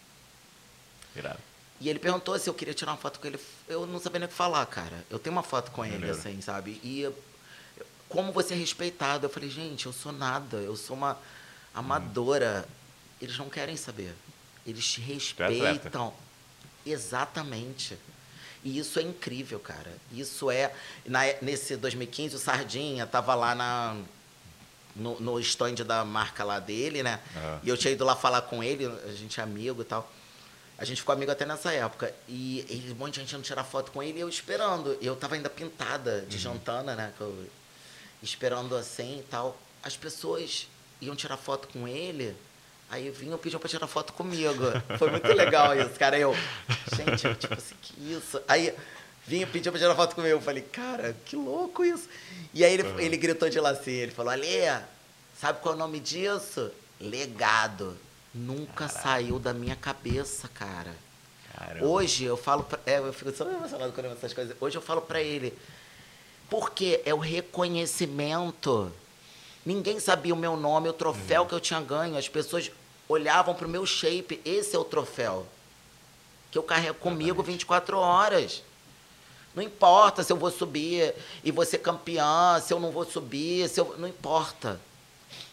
Irado. 1.15 1.39
E 1.81 1.89
ele 1.89 1.99
perguntou 1.99 2.39
se 2.39 2.49
eu 2.49 2.53
queria 2.55 2.75
tirar 2.75 2.93
uma 2.93 2.99
foto 2.99 3.19
com 3.19 3.27
ele. 3.27 3.39
Eu 3.67 3.87
não 3.87 3.99
sabia 3.99 4.19
nem 4.19 4.27
o 4.27 4.31
que 4.31 4.37
falar, 4.37 4.65
cara. 4.67 5.05
Eu 5.09 5.19
tenho 5.19 5.35
uma 5.35 5.43
foto 5.43 5.71
com 5.71 5.85
ele, 5.85 6.11
assim, 6.11 6.41
sabe? 6.43 6.73
E 6.85 7.11
como 8.09 8.33
você 8.33 8.53
é 8.53 8.57
respeitado? 8.57 9.25
Eu 9.25 9.31
falei, 9.31 9.49
gente, 9.49 9.87
eu 9.87 9.93
sou 9.93 10.13
nada. 10.13 10.59
Eu 10.59 10.77
sou 10.77 10.95
uma 10.95 11.17
amadora. 11.75 12.69
Eles 13.21 13.37
não 13.39 13.49
querem 13.49 13.77
saber. 13.77 14.15
Eles 14.67 14.85
te 14.87 15.01
é 15.01 15.05
respeitam. 15.15 16.13
Exatamente. 16.85 17.97
E 18.63 18.79
isso 18.79 18.99
é 18.99 19.03
incrível, 19.03 19.59
cara. 19.59 19.91
Isso 20.13 20.51
é. 20.51 20.73
na- 21.07 21.21
nesse 21.41 21.77
2015, 21.77 22.37
o 22.37 22.39
Sardinha 22.39 23.07
tava 23.07 23.35
lá 23.35 23.55
na, 23.55 23.97
no, 24.95 25.19
no 25.19 25.41
stand 25.41 25.77
da 25.87 26.05
marca 26.05 26.45
lá 26.45 26.59
dele, 26.59 27.03
né? 27.03 27.21
E 27.63 27.69
eu 27.71 27.77
tinha 27.79 27.93
ido 27.93 28.05
lá 28.05 28.15
falar 28.15 28.43
com 28.43 28.63
ele, 28.63 28.85
a 28.87 29.13
gente 29.13 29.41
é 29.41 29.43
amigo 29.43 29.81
e 29.81 29.85
tal. 29.87 30.11
A 30.81 30.85
gente 30.87 31.03
ficou 31.03 31.13
amigo 31.13 31.31
até 31.31 31.45
nessa 31.45 31.71
época. 31.73 32.13
E 32.27 32.65
ele, 32.69 32.93
um 32.93 32.97
monte 32.97 33.15
de 33.15 33.21
gente 33.21 33.35
indo 33.37 33.43
tirar 33.45 33.63
foto 33.65 33.93
com 33.93 34.03
ele 34.03 34.19
e 34.19 34.23
eu 34.23 34.29
esperando. 34.29 34.97
Eu 35.01 35.15
tava 35.15 35.35
ainda 35.35 35.49
pintada 35.51 36.23
de 36.23 36.39
jantana, 36.39 36.97
né? 36.97 37.13
eu- 37.21 37.47
esperando 38.23 38.75
assim 38.75 39.19
e 39.21 39.23
tal. 39.25 39.57
As 39.83 39.97
pessoas 39.97 40.67
iam 41.01 41.15
tirar 41.15 41.37
foto 41.37 41.69
com 41.69 41.87
ele, 41.87 42.35
aí 42.91 43.11
vinham 43.11 43.37
pediam 43.39 43.61
pra 43.61 43.69
tirar 43.69 43.87
foto 43.87 44.13
comigo. 44.15 44.65
Foi 44.99 45.11
muito 45.11 45.29
legal 45.29 45.79
isso, 45.79 45.99
cara. 45.99 46.19
Eu, 46.19 46.35
gente, 46.97 47.27
eu, 47.27 47.35
tipo 47.35 47.55
assim, 47.55 47.75
que 47.83 47.95
isso? 48.13 48.41
Aí 48.49 48.75
vinha 49.27 49.47
pediam 49.47 49.73
pra 49.73 49.81
tirar 49.81 49.95
foto 49.95 50.15
comigo. 50.15 50.33
Eu 50.35 50.41
falei, 50.41 50.63
cara, 50.63 51.15
que 51.27 51.37
louco 51.37 51.85
isso. 51.85 52.09
E 52.55 52.65
aí 52.65 52.73
ele, 52.73 52.83
Uhum. 52.85 53.01
ele 53.01 53.17
gritou 53.19 53.49
de 53.51 53.61
lá 53.61 53.71
assim, 53.71 53.91
ele 53.93 54.13
falou, 54.13 54.33
Alê, 54.33 54.65
sabe 55.39 55.61
qual 55.61 55.75
é 55.75 55.77
o 55.77 55.79
nome 55.79 56.01
disso? 56.01 56.71
Legado. 56.99 57.97
Nunca 58.33 58.89
saiu 58.89 59.39
da 59.39 59.53
minha 59.53 59.75
cabeça, 59.75 60.49
cara. 60.49 60.95
Caramba. 61.53 61.87
Hoje 61.87 62.25
eu 62.25 62.37
falo 62.37 62.63
pra, 62.63 62.79
é, 62.87 62.99
eu 62.99 63.13
fico 63.13 63.33
só 63.33 63.45
emocionado 63.45 63.93
quando 63.93 64.07
eu 64.07 64.13
essas 64.13 64.33
coisas. 64.33 64.57
Hoje 64.61 64.77
eu 64.77 64.83
falo 64.83 65.03
pra 65.03 65.21
ele, 65.21 65.57
porque 66.49 67.03
é 67.05 67.13
o 67.13 67.19
reconhecimento. 67.19 68.93
Ninguém 69.67 69.99
sabia 69.99 70.33
o 70.33 70.37
meu 70.37 70.57
nome, 70.57 70.89
o 70.89 70.93
troféu 70.93 71.45
que 71.45 71.53
eu 71.53 71.61
tinha 71.61 71.81
ganho. 71.81 72.17
As 72.17 72.29
pessoas 72.29 72.71
olhavam 73.09 73.55
pro 73.55 73.69
meu 73.69 73.85
shape. 73.85 74.41
Esse 74.45 74.77
é 74.77 74.79
o 74.79 74.85
troféu 74.85 75.47
que 76.51 76.59
eu 76.59 76.63
carrego 76.63 76.99
comigo 76.99 77.43
24 77.43 77.99
horas. 77.99 78.63
Não 79.55 79.63
importa 79.63 80.23
se 80.23 80.33
eu 80.33 80.37
vou 80.37 80.51
subir 80.51 81.15
e 81.43 81.51
vou 81.51 81.65
ser 81.65 81.79
campeã, 81.79 82.61
se 82.61 82.73
eu 82.73 82.79
não 82.79 82.93
vou 82.93 83.05
subir, 83.05 83.69
se 83.69 83.81
eu, 83.81 83.97
não 83.99 84.09
importa. 84.09 84.81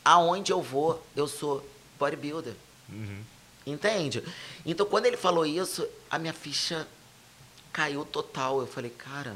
Aonde 0.06 0.52
eu 0.52 0.62
vou, 0.62 1.02
eu 1.16 1.28
sou 1.28 1.68
bodybuilder. 2.00 2.54
Uhum. 2.90 3.24
Entende? 3.66 4.24
Então, 4.66 4.86
quando 4.86 5.08
ele 5.08 5.18
falou 5.18 5.46
isso, 5.46 5.88
a 6.10 6.18
minha 6.18 6.34
ficha 6.34 6.88
caiu 7.74 8.06
total. 8.06 8.62
Eu 8.62 8.68
falei, 8.68 8.90
cara, 8.92 9.36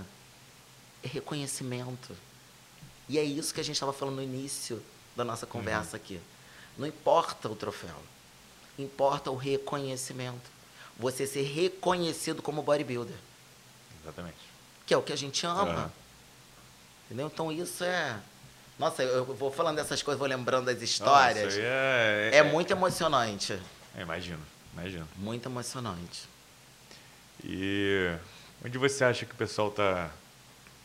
é 1.04 1.08
reconhecimento. 1.08 2.16
E 3.10 3.20
é 3.20 3.24
isso 3.24 3.54
que 3.54 3.60
a 3.60 3.64
gente 3.64 3.76
estava 3.76 3.92
falando 3.92 4.16
no 4.16 4.24
início 4.24 4.82
da 5.16 5.26
nossa 5.26 5.46
conversa 5.46 5.98
aqui. 5.98 6.22
Não 6.78 6.88
importa 6.88 7.50
o 7.50 7.56
troféu, 7.56 7.98
importa 8.80 9.30
o 9.30 9.36
reconhecimento. 9.36 10.50
Você 10.98 11.28
ser 11.28 11.42
reconhecido 11.42 12.42
como 12.42 12.62
bodybuilder, 12.62 13.16
Exatamente. 14.02 14.38
que 14.86 14.94
é 14.94 14.98
o 14.98 15.02
que 15.02 15.12
a 15.12 15.16
gente 15.16 15.46
ama. 15.46 15.64
Aham. 15.64 15.92
Entendeu? 17.06 17.28
Então, 17.28 17.52
isso 17.52 17.84
é. 17.84 18.18
Nossa, 18.82 19.04
eu 19.04 19.24
vou 19.26 19.52
falando 19.52 19.76
dessas 19.76 20.02
coisas, 20.02 20.18
vou 20.18 20.28
lembrando 20.28 20.66
das 20.66 20.82
histórias. 20.82 21.44
Nossa, 21.44 21.58
aí 21.58 21.64
é, 21.64 22.30
é 22.38 22.42
muito 22.44 22.72
emocionante. 22.72 23.54
é, 23.96 24.02
imagino, 24.02 24.40
imagino. 24.74 25.08
Muito 25.18 25.48
emocionante. 25.48 26.28
E 27.44 28.12
onde 28.66 28.80
você 28.80 29.04
acha 29.04 29.24
que 29.24 29.34
o 29.34 29.36
pessoal 29.38 29.70
tá 29.70 30.10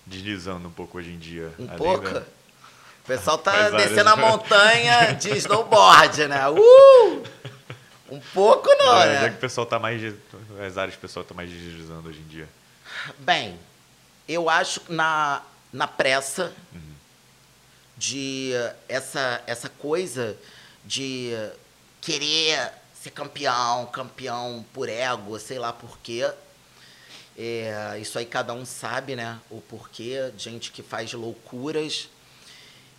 deslizando 0.05 0.69
um 0.69 0.71
pouco 0.71 0.99
hoje 0.99 1.09
em 1.11 1.19
dia? 1.19 1.51
Um 1.59 1.65
Além 1.69 1.79
pouco. 1.79 2.05
da- 2.11 2.21
O 2.21 3.07
pessoal 3.07 3.39
tá 3.39 3.53
Faz 3.53 3.73
áreas- 3.73 3.89
descendo 3.89 4.11
a 4.11 4.17
montanha 4.29 5.13
de 5.15 5.31
snowboard, 5.39 6.27
né? 6.29 6.49
Uh! 6.51 7.23
Um 8.11 8.21
pouco 8.35 8.69
não, 8.77 8.99
É, 9.01 9.15
Já 9.15 9.21
que 9.21 9.31
né? 9.31 9.37
o 9.37 9.41
pessoal 9.41 9.67
tá 9.67 9.79
mais. 9.79 10.03
As 10.67 10.77
áreas 10.77 10.95
que 10.97 10.99
o 10.99 11.01
pessoal 11.01 11.25
tá 11.25 11.33
mais 11.35 11.49
deslizando 11.49 12.11
hoje 12.11 12.19
em 12.21 12.29
dia. 12.29 12.47
Bem, 13.19 13.59
eu 14.29 14.51
acho 14.51 14.81
que 14.81 14.93
na, 14.93 15.41
na 15.73 15.87
pressa 15.89 16.53
de 17.97 18.53
essa, 18.89 19.43
essa 19.47 19.69
coisa 19.69 20.37
de 20.85 21.33
querer 22.01 22.73
ser 22.95 23.11
campeão, 23.11 23.87
campeão 23.87 24.65
por 24.73 24.89
ego, 24.89 25.39
sei 25.39 25.59
lá 25.59 25.73
por 25.73 25.99
quê. 25.99 26.31
É, 27.39 27.99
isso 28.01 28.19
aí 28.19 28.25
cada 28.25 28.53
um 28.53 28.65
sabe, 28.65 29.15
né? 29.15 29.39
O 29.51 29.61
porquê, 29.61 30.33
gente 30.37 30.73
que 30.73 30.83
faz 30.83 31.13
loucuras. 31.13 32.09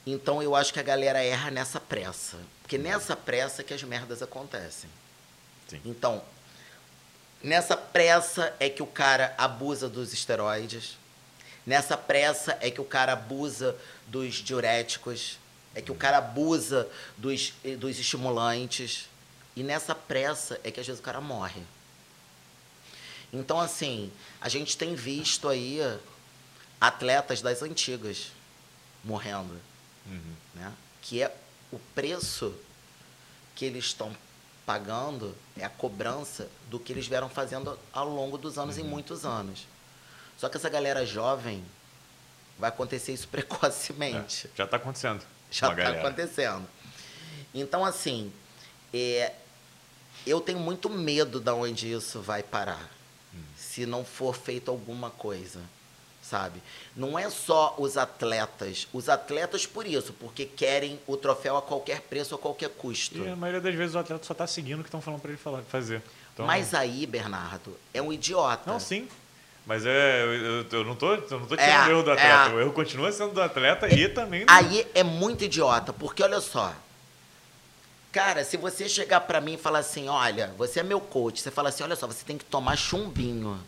Então 0.05 0.41
eu 0.41 0.55
acho 0.55 0.73
que 0.73 0.79
a 0.79 0.83
galera 0.83 1.23
erra 1.23 1.51
nessa 1.51 1.79
pressa. 1.79 2.37
Porque 2.61 2.77
nessa 2.77 3.15
pressa 3.15 3.63
que 3.63 3.73
as 3.73 3.83
merdas 3.83 4.21
acontecem. 4.21 4.89
Sim. 5.67 5.81
Então, 5.85 6.21
nessa 7.43 7.75
pressa 7.75 8.53
é 8.59 8.69
que 8.69 8.83
o 8.83 8.87
cara 8.87 9.33
abusa 9.37 9.89
dos 9.89 10.13
esteroides. 10.13 10.97
Nessa 11.67 11.97
pressa 11.97 12.57
é 12.61 12.71
que 12.71 12.79
o 12.79 12.85
cara 12.85 13.11
abusa 13.11 13.75
dos 14.07 14.35
diuréticos. 14.35 15.37
É 15.75 15.81
que 15.81 15.91
o 15.91 15.95
cara 15.95 16.19
abusa 16.19 16.87
dos, 17.17 17.53
eh, 17.63 17.75
dos 17.75 17.99
estimulantes. 17.99 19.09
E 19.53 19.63
nessa 19.63 19.93
pressa 19.93 20.57
é 20.63 20.71
que 20.71 20.79
às 20.79 20.87
vezes 20.87 21.01
o 21.01 21.03
cara 21.03 21.19
morre. 21.19 21.61
Então, 23.33 23.59
assim, 23.59 24.09
a 24.39 24.47
gente 24.47 24.77
tem 24.77 24.95
visto 24.95 25.49
aí 25.49 25.79
atletas 26.79 27.41
das 27.41 27.61
antigas 27.61 28.31
morrendo 29.03 29.59
Uhum. 30.05 30.35
né? 30.55 30.73
que 31.01 31.21
é 31.21 31.35
o 31.69 31.77
preço 31.93 32.53
que 33.55 33.65
eles 33.65 33.85
estão 33.85 34.15
pagando, 34.65 35.35
é 35.57 35.65
a 35.65 35.69
cobrança 35.69 36.47
do 36.69 36.79
que 36.79 36.93
eles 36.93 37.07
vieram 37.07 37.27
fazendo 37.27 37.77
ao 37.91 38.07
longo 38.07 38.37
dos 38.37 38.57
anos, 38.57 38.77
em 38.77 38.83
muitos 38.83 39.25
anos. 39.25 39.67
Só 40.37 40.47
que 40.47 40.57
essa 40.57 40.69
galera 40.69 41.05
jovem 41.05 41.63
vai 42.57 42.69
acontecer 42.69 43.13
isso 43.13 43.27
precocemente. 43.29 44.47
É, 44.47 44.49
já 44.57 44.67
tá 44.67 44.77
acontecendo. 44.77 45.23
Já 45.51 45.69
está 45.69 45.89
acontecendo. 45.91 46.67
Então, 47.53 47.83
assim, 47.83 48.31
é, 48.93 49.33
eu 50.25 50.41
tenho 50.41 50.59
muito 50.59 50.89
medo 50.89 51.39
de 51.39 51.51
onde 51.51 51.91
isso 51.91 52.21
vai 52.21 52.43
parar. 52.43 52.89
Hum. 53.33 53.41
Se 53.55 53.85
não 53.85 54.03
for 54.03 54.35
feito 54.35 54.69
alguma 54.69 55.09
coisa, 55.09 55.61
sabe? 56.21 56.61
Não 56.95 57.17
é 57.17 57.29
só 57.29 57.75
os 57.77 57.97
atletas. 57.97 58.87
Os 58.91 59.07
atletas 59.07 59.65
por 59.65 59.87
isso, 59.87 60.13
porque 60.13 60.45
querem 60.45 60.99
o 61.07 61.15
troféu 61.15 61.57
a 61.57 61.61
qualquer 61.61 62.01
preço, 62.01 62.35
a 62.35 62.37
qualquer 62.37 62.69
custo. 62.69 63.17
E 63.19 63.27
a 63.29 63.35
maioria 63.35 63.61
das 63.61 63.73
vezes 63.73 63.95
o 63.95 63.99
atleta 63.99 64.25
só 64.25 64.33
tá 64.33 64.45
seguindo 64.45 64.79
o 64.79 64.83
que 64.83 64.89
estão 64.89 65.01
falando 65.01 65.21
pra 65.21 65.31
ele 65.31 65.39
fazer. 65.69 66.03
Então, 66.33 66.45
Mas 66.45 66.73
aí, 66.73 67.05
Bernardo, 67.07 67.77
é 67.93 68.01
um 68.01 68.11
idiota. 68.11 68.69
Não, 68.69 68.79
sim. 68.79 69.07
Mas 69.67 69.85
é, 69.85 70.23
eu, 70.23 70.65
eu- 70.71 70.83
não 70.85 70.95
tô, 70.95 71.13
eu 71.13 71.39
não 71.39 71.45
tô 71.45 71.55
É, 71.55 71.57
tirando 71.57 71.87
o 71.87 71.91
erro 71.91 72.03
do 72.03 72.11
atleta. 72.11 72.49
é. 72.49 72.53
O 72.53 72.59
erro 72.61 72.71
continua 72.71 73.11
sendo 73.11 73.33
do 73.33 73.41
atleta 73.41 73.93
e 73.93 74.07
também 74.07 74.45
do... 74.45 74.49
Aí 74.49 74.87
é 74.95 75.03
muito 75.03 75.43
idiota, 75.43 75.91
porque 75.91 76.23
olha 76.23 76.39
só. 76.39 76.73
Cara, 78.13 78.45
se 78.45 78.55
você 78.55 78.87
chegar 78.87 79.19
pra 79.21 79.41
mim 79.41 79.55
e 79.55 79.57
falar 79.57 79.79
assim, 79.79 80.07
olha, 80.07 80.53
você 80.57 80.79
é 80.79 80.83
meu 80.83 81.01
coach, 81.01 81.41
você 81.41 81.51
fala 81.51 81.67
assim, 81.67 81.83
olha 81.83 81.97
só, 81.97 82.07
você 82.07 82.23
tem 82.23 82.37
que 82.37 82.45
tomar 82.45 82.77
chumbinho. 82.77 83.59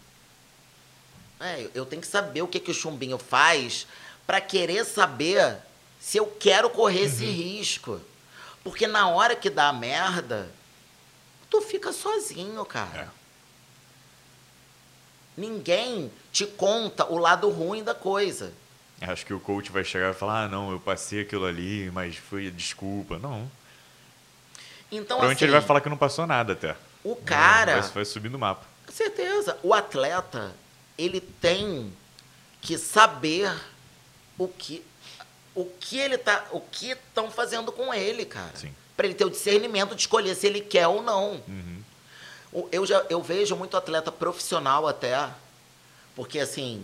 É, 1.38 1.68
eu 1.76 1.86
tenho 1.86 2.02
que 2.02 2.08
saber 2.08 2.42
o 2.44 2.48
que, 2.48 2.62
que 2.62 2.72
o 2.72 2.74
chumbinho 2.74 3.18
faz 3.18 3.86
pra 4.26 4.40
querer 4.40 4.86
saber 4.86 5.58
se 6.00 6.18
eu 6.18 6.26
quero 6.26 6.70
correr 6.70 7.02
esse 7.02 7.26
risco. 7.26 8.00
Porque 8.64 8.88
na 8.88 9.10
hora 9.10 9.36
que 9.36 9.50
dá 9.50 9.68
a 9.68 9.74
merda, 9.74 10.50
tu 11.50 11.62
fica 11.62 11.92
sozinho, 11.92 12.64
cara. 12.64 13.12
Ninguém 15.40 16.12
te 16.32 16.46
conta 16.46 17.06
o 17.06 17.18
lado 17.18 17.50
ruim 17.50 17.82
da 17.84 17.96
coisa. 17.96 18.52
Acho 19.02 19.26
que 19.26 19.34
o 19.34 19.40
coach 19.40 19.72
vai 19.72 19.86
chegar 19.86 20.12
e 20.12 20.14
falar, 20.14 20.44
ah, 20.44 20.48
não, 20.50 20.72
eu 20.72 20.80
passei 20.80 21.22
aquilo 21.22 21.46
ali, 21.46 21.90
mas 21.94 22.18
foi 22.18 22.52
desculpa. 22.52 23.18
Não. 23.18 23.50
Então, 24.92 25.18
Provavelmente 25.18 25.38
assim, 25.38 25.46
ele 25.46 25.52
vai 25.54 25.62
falar 25.62 25.80
que 25.80 25.88
não 25.88 25.96
passou 25.96 26.28
nada 26.28 26.54
até. 26.54 26.76
o 27.04 27.16
cara... 27.16 27.80
Vai, 27.80 27.92
vai 27.92 28.06
subir 28.06 28.30
no 28.30 28.38
mapa. 28.38 28.66
Com 28.86 28.92
certeza. 28.92 29.58
O 29.64 29.74
atleta, 29.74 30.54
ele 30.98 31.22
tem 31.22 31.94
que 32.62 32.78
saber 32.78 33.50
o 34.38 34.48
que 34.48 34.84
o 35.56 35.66
que 35.80 35.98
ele 35.98 36.18
tá, 36.18 36.46
o 36.52 36.62
que 36.62 36.92
estão 36.92 37.30
fazendo 37.30 37.72
com 37.72 37.94
ele, 37.94 38.26
cara. 38.26 38.52
Sim. 38.56 38.74
Para 38.96 39.08
ele 39.08 39.16
ter 39.16 39.26
o 39.26 39.30
discernimento 39.30 39.96
de 39.96 40.02
escolher 40.02 40.36
se 40.36 40.48
ele 40.48 40.62
quer 40.62 40.88
ou 40.88 41.02
não. 41.02 41.42
Uhum. 41.48 41.79
O- 42.52 42.68
Eu 42.72 42.86
já 42.86 43.06
eu 43.10 43.22
vejo 43.22 43.56
muito 43.56 43.78
atleta 43.78 44.12
profissional 44.12 44.88
até, 44.88 45.30
porque 46.16 46.40
assim, 46.40 46.84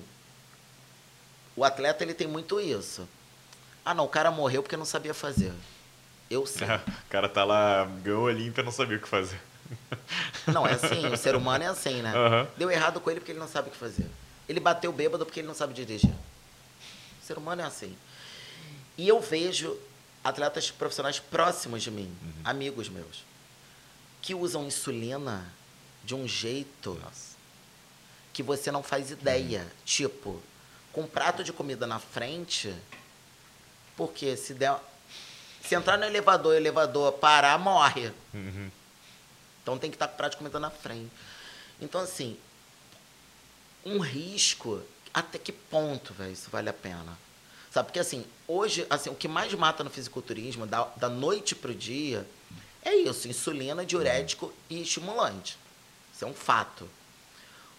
o 1.56 1.64
atleta 1.64 2.04
ele 2.04 2.14
tem 2.14 2.28
muito 2.28 2.60
isso. 2.60 3.08
Ah, 3.84 3.94
não, 3.94 4.06
o 4.06 4.10
cara 4.10 4.32
morreu 4.32 4.62
porque 4.64 4.78
não 4.78 4.86
sabia 4.86 5.14
fazer. 5.14 5.54
Eu 6.30 6.46
sei. 6.48 6.68
o 6.68 6.82
cara 7.10 7.30
tá 7.30 7.44
lá, 7.44 7.86
ganhou 8.04 8.22
a 8.22 8.32
Olímpia, 8.32 8.64
não 8.64 8.72
sabia 8.72 8.98
o 8.98 9.02
que 9.02 9.08
fazer. 9.08 9.40
Não, 10.46 10.66
é 10.68 10.74
assim, 10.74 11.08
o 11.08 11.18
ser 11.18 11.36
humano 11.36 11.64
é 11.64 11.68
assim, 11.68 12.00
né? 12.04 12.14
Aham. 12.16 12.48
Deu 12.56 12.70
errado 12.70 13.00
com 13.02 13.10
ele 13.10 13.20
porque 13.20 13.32
ele 13.32 13.40
não 13.40 13.48
sabe 13.48 13.70
o 13.70 13.72
que 13.72 13.78
fazer. 13.78 14.06
Ele 14.48 14.60
bateu 14.60 14.92
bêbado 14.94 15.26
porque 15.26 15.40
ele 15.40 15.48
não 15.48 15.56
sabe 15.56 15.74
dirigir. 15.74 16.12
O 16.12 17.26
ser 17.26 17.36
humano 17.36 17.64
é 17.64 17.66
assim. 17.66 17.98
E 18.96 19.08
eu 19.08 19.20
vejo 19.20 19.76
atletas 20.24 20.70
profissionais 20.70 21.20
próximos 21.20 21.82
de 21.82 21.90
mim, 21.90 22.16
Uhum. 22.22 22.32
amigos 22.44 22.90
meus, 22.90 23.24
que 24.26 24.34
usam 24.34 24.66
insulina 24.66 25.46
de 26.04 26.16
um 26.16 26.28
jeito 26.28 26.96
Nossa. 26.96 27.36
que 28.34 28.42
você 28.42 28.72
não 28.72 28.82
faz 28.82 29.12
ideia. 29.12 29.72
Tipo, 29.86 30.42
com 30.92 31.02
um 31.02 31.08
prato 31.08 31.44
de 31.44 31.54
comida 31.54 31.86
na 31.86 32.00
frente, 32.00 32.74
porque 33.96 34.36
se 34.36 34.56
der. 34.56 34.80
Se 35.64 35.76
entrar 35.76 35.98
no 35.98 36.06
elevador 36.06 36.54
e 36.54 36.56
o 36.56 36.60
elevador 36.60 37.14
parar, 37.14 37.60
morre. 37.60 38.12
Uhum. 38.34 38.72
Então 39.62 39.78
tem 39.78 39.92
que 39.92 39.96
estar 39.96 40.08
com 40.08 40.16
o 40.16 40.18
prato 40.18 40.32
de 40.32 40.38
comida 40.38 40.60
na 40.60 40.72
frente. 40.72 41.12
Então, 41.80 42.02
assim, 42.02 42.36
um 43.86 44.00
risco, 44.00 44.82
até 45.14 45.38
que 45.38 45.52
ponto, 45.52 46.16
velho, 46.16 46.34
isso 46.34 46.50
vale 46.50 46.70
a 46.70 46.74
pena? 46.74 47.16
Sabe, 47.70 47.88
porque 47.88 48.00
assim, 48.00 48.26
hoje, 48.48 48.88
assim, 48.90 49.10
o 49.10 49.16
que 49.16 49.28
mais 49.28 49.54
mata 49.54 49.84
no 49.84 49.90
fisiculturismo, 49.90 50.66
da, 50.66 50.86
da 50.96 51.10
noite 51.10 51.54
pro 51.54 51.76
dia, 51.76 52.26
é 52.86 52.96
isso, 52.96 53.28
insulina, 53.28 53.86
diurético 53.86 54.54
e 54.70 54.82
estimulante. 54.82 55.58
Isso 56.14 56.24
é 56.24 56.28
um 56.28 56.34
fato. 56.34 56.88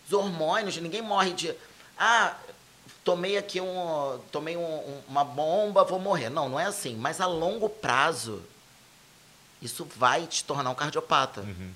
Os 0.06 0.12
hormônios, 0.12 0.76
ninguém 0.76 1.00
morre 1.00 1.32
de. 1.32 1.54
Ah, 1.98 2.36
tomei 3.04 3.38
aqui 3.38 3.60
um. 3.60 4.20
Tomei 4.30 4.56
um- 4.56 4.60
um- 4.62 5.02
uma 5.08 5.24
bomba, 5.24 5.84
vou 5.84 5.98
morrer. 5.98 6.28
Não, 6.28 6.48
não 6.48 6.60
é 6.60 6.66
assim. 6.66 6.94
Mas 6.96 7.20
a 7.20 7.26
longo 7.26 7.68
prazo, 7.68 8.42
isso 9.62 9.84
vai 9.96 10.26
te 10.26 10.44
tornar 10.44 10.70
um 10.70 10.74
cardiopata. 10.74 11.40
Uhum. 11.40 11.72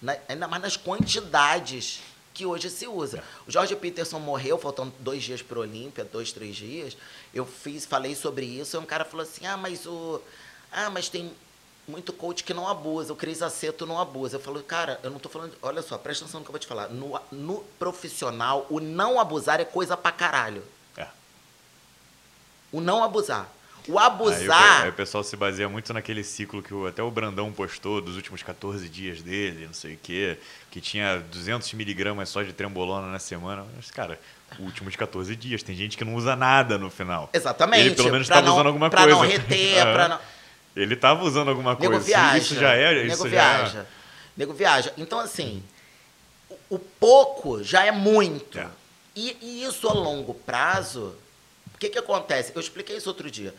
Na- 0.00 0.16
ainda 0.28 0.48
mais 0.48 0.62
nas 0.62 0.76
quantidades 0.76 2.00
que 2.32 2.46
hoje 2.46 2.70
se 2.70 2.86
usa. 2.86 3.18
É. 3.18 3.22
O 3.46 3.50
Jorge 3.50 3.76
Peterson 3.76 4.18
morreu, 4.18 4.56
faltando 4.56 4.92
dois 5.00 5.22
dias 5.22 5.42
para 5.42 5.58
o 5.58 5.62
Olímpia, 5.62 6.04
dois, 6.04 6.32
três 6.32 6.56
dias. 6.56 6.96
Eu 7.34 7.44
fiz, 7.44 7.84
falei 7.84 8.14
sobre 8.14 8.46
isso, 8.46 8.76
e 8.76 8.78
um 8.80 8.86
cara 8.86 9.04
falou 9.04 9.24
assim, 9.24 9.44
ah, 9.46 9.56
mas 9.56 9.84
o. 9.86 10.20
Ah, 10.72 10.88
mas 10.88 11.08
tem 11.08 11.32
muito 11.90 12.12
coach 12.12 12.44
que 12.44 12.54
não 12.54 12.68
abusa, 12.68 13.12
o 13.12 13.16
Cris 13.16 13.42
Aceto 13.42 13.84
não 13.86 13.98
abusa. 14.00 14.36
Eu 14.36 14.40
falo, 14.40 14.62
cara, 14.62 14.98
eu 15.02 15.10
não 15.10 15.18
tô 15.18 15.28
falando. 15.28 15.52
Olha 15.60 15.82
só, 15.82 15.98
presta 15.98 16.24
atenção 16.24 16.40
no 16.40 16.44
que 16.44 16.50
eu 16.50 16.52
vou 16.52 16.60
te 16.60 16.66
falar. 16.66 16.88
No, 16.88 17.18
no 17.32 17.64
profissional, 17.78 18.66
o 18.70 18.80
não 18.80 19.18
abusar 19.20 19.60
é 19.60 19.64
coisa 19.64 19.96
pra 19.96 20.12
caralho. 20.12 20.62
É. 20.96 21.06
O 22.72 22.80
não 22.80 23.02
abusar. 23.02 23.48
O 23.88 23.98
Aí, 23.98 24.06
abusar. 24.06 24.82
aí 24.82 24.88
o 24.90 24.92
pessoal 24.92 25.24
se 25.24 25.34
baseia 25.36 25.68
muito 25.68 25.92
naquele 25.94 26.22
ciclo 26.22 26.62
que 26.62 26.72
o- 26.72 26.86
até 26.86 27.02
o 27.02 27.10
Brandão 27.10 27.50
postou 27.50 28.00
dos 28.00 28.14
últimos 28.14 28.42
14 28.42 28.88
dias 28.90 29.22
dele, 29.22 29.66
não 29.66 29.72
sei 29.72 29.94
o 29.94 29.98
quê, 30.00 30.38
que 30.70 30.80
tinha 30.82 31.18
200 31.18 31.72
miligramas 31.72 32.28
só 32.28 32.42
de 32.42 32.52
trembolona 32.52 33.06
na 33.10 33.18
semana. 33.18 33.64
Mas, 33.74 33.90
cara, 33.90 34.20
últimos 34.58 34.94
14 34.96 35.34
dias. 35.34 35.62
Tem 35.62 35.74
gente 35.74 35.96
que 35.96 36.04
não 36.04 36.14
usa 36.14 36.36
nada 36.36 36.76
no 36.76 36.90
final. 36.90 37.30
Exatamente. 37.32 37.86
Ele 37.86 37.94
pelo 37.94 38.12
menos 38.12 38.26
pra 38.28 38.36
estava 38.38 38.54
usando 38.54 38.66
alguma 38.66 38.90
pra 38.90 39.00
coisa. 39.02 39.16
não 39.16 39.22
reter, 39.26 39.82
pra 39.94 40.08
não. 40.08 40.18
Ele 40.76 40.94
estava 40.94 41.24
usando 41.24 41.48
alguma 41.48 41.72
Nego 41.74 41.92
coisa. 41.92 42.06
viaja. 42.06 42.38
Isso 42.38 42.54
já 42.54 42.72
é. 42.74 42.94
Nego 43.02 43.12
Isso 43.14 43.28
já 43.28 43.42
é- 43.42 43.56
viaja. 43.58 43.86
Nego 44.36 44.52
viaja. 44.54 44.92
Então, 44.96 45.18
assim, 45.18 45.62
o, 46.48 46.56
o 46.76 46.78
pouco 46.78 47.62
já 47.62 47.84
é 47.84 47.90
muito. 47.90 48.58
É. 48.58 48.68
E, 49.16 49.36
e 49.42 49.64
isso 49.64 49.88
a 49.88 49.92
longo 49.92 50.32
prazo, 50.34 51.14
o 51.74 51.78
que, 51.78 51.88
que 51.90 51.98
acontece? 51.98 52.52
Eu 52.54 52.60
expliquei 52.60 52.96
isso 52.96 53.08
outro 53.08 53.30
dia. 53.30 53.52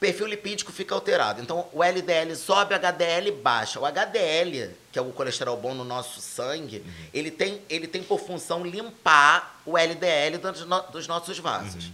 Perfil 0.00 0.26
lipídico 0.26 0.72
fica 0.72 0.94
alterado. 0.96 1.40
Então, 1.40 1.68
o 1.72 1.84
LDL 1.84 2.34
sobe, 2.34 2.74
o 2.74 2.76
HDL 2.76 3.30
baixa. 3.30 3.78
O 3.78 3.86
HDL, 3.86 4.70
que 4.90 4.98
é 4.98 5.02
o 5.02 5.12
colesterol 5.12 5.56
bom 5.56 5.74
no 5.74 5.84
nosso 5.84 6.20
sangue, 6.20 6.78
Uhum. 6.78 6.92
ele, 7.14 7.30
tem, 7.30 7.60
ele 7.68 7.86
tem 7.86 8.02
por 8.02 8.18
função 8.18 8.64
limpar 8.66 9.60
o 9.64 9.78
LDL 9.78 10.38
dos, 10.38 10.66
no- 10.66 10.82
dos 10.90 11.06
nossos 11.06 11.38
vasos. 11.38 11.84
Uhum. 11.84 11.92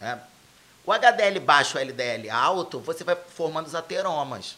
É. 0.00 0.18
O 0.84 0.92
HDL 0.92 1.38
baixo, 1.40 1.76
o 1.76 1.80
LDL 1.80 2.30
alto, 2.30 2.80
você 2.80 3.04
vai 3.04 3.16
formando 3.16 3.66
os 3.66 3.74
ateromas, 3.74 4.56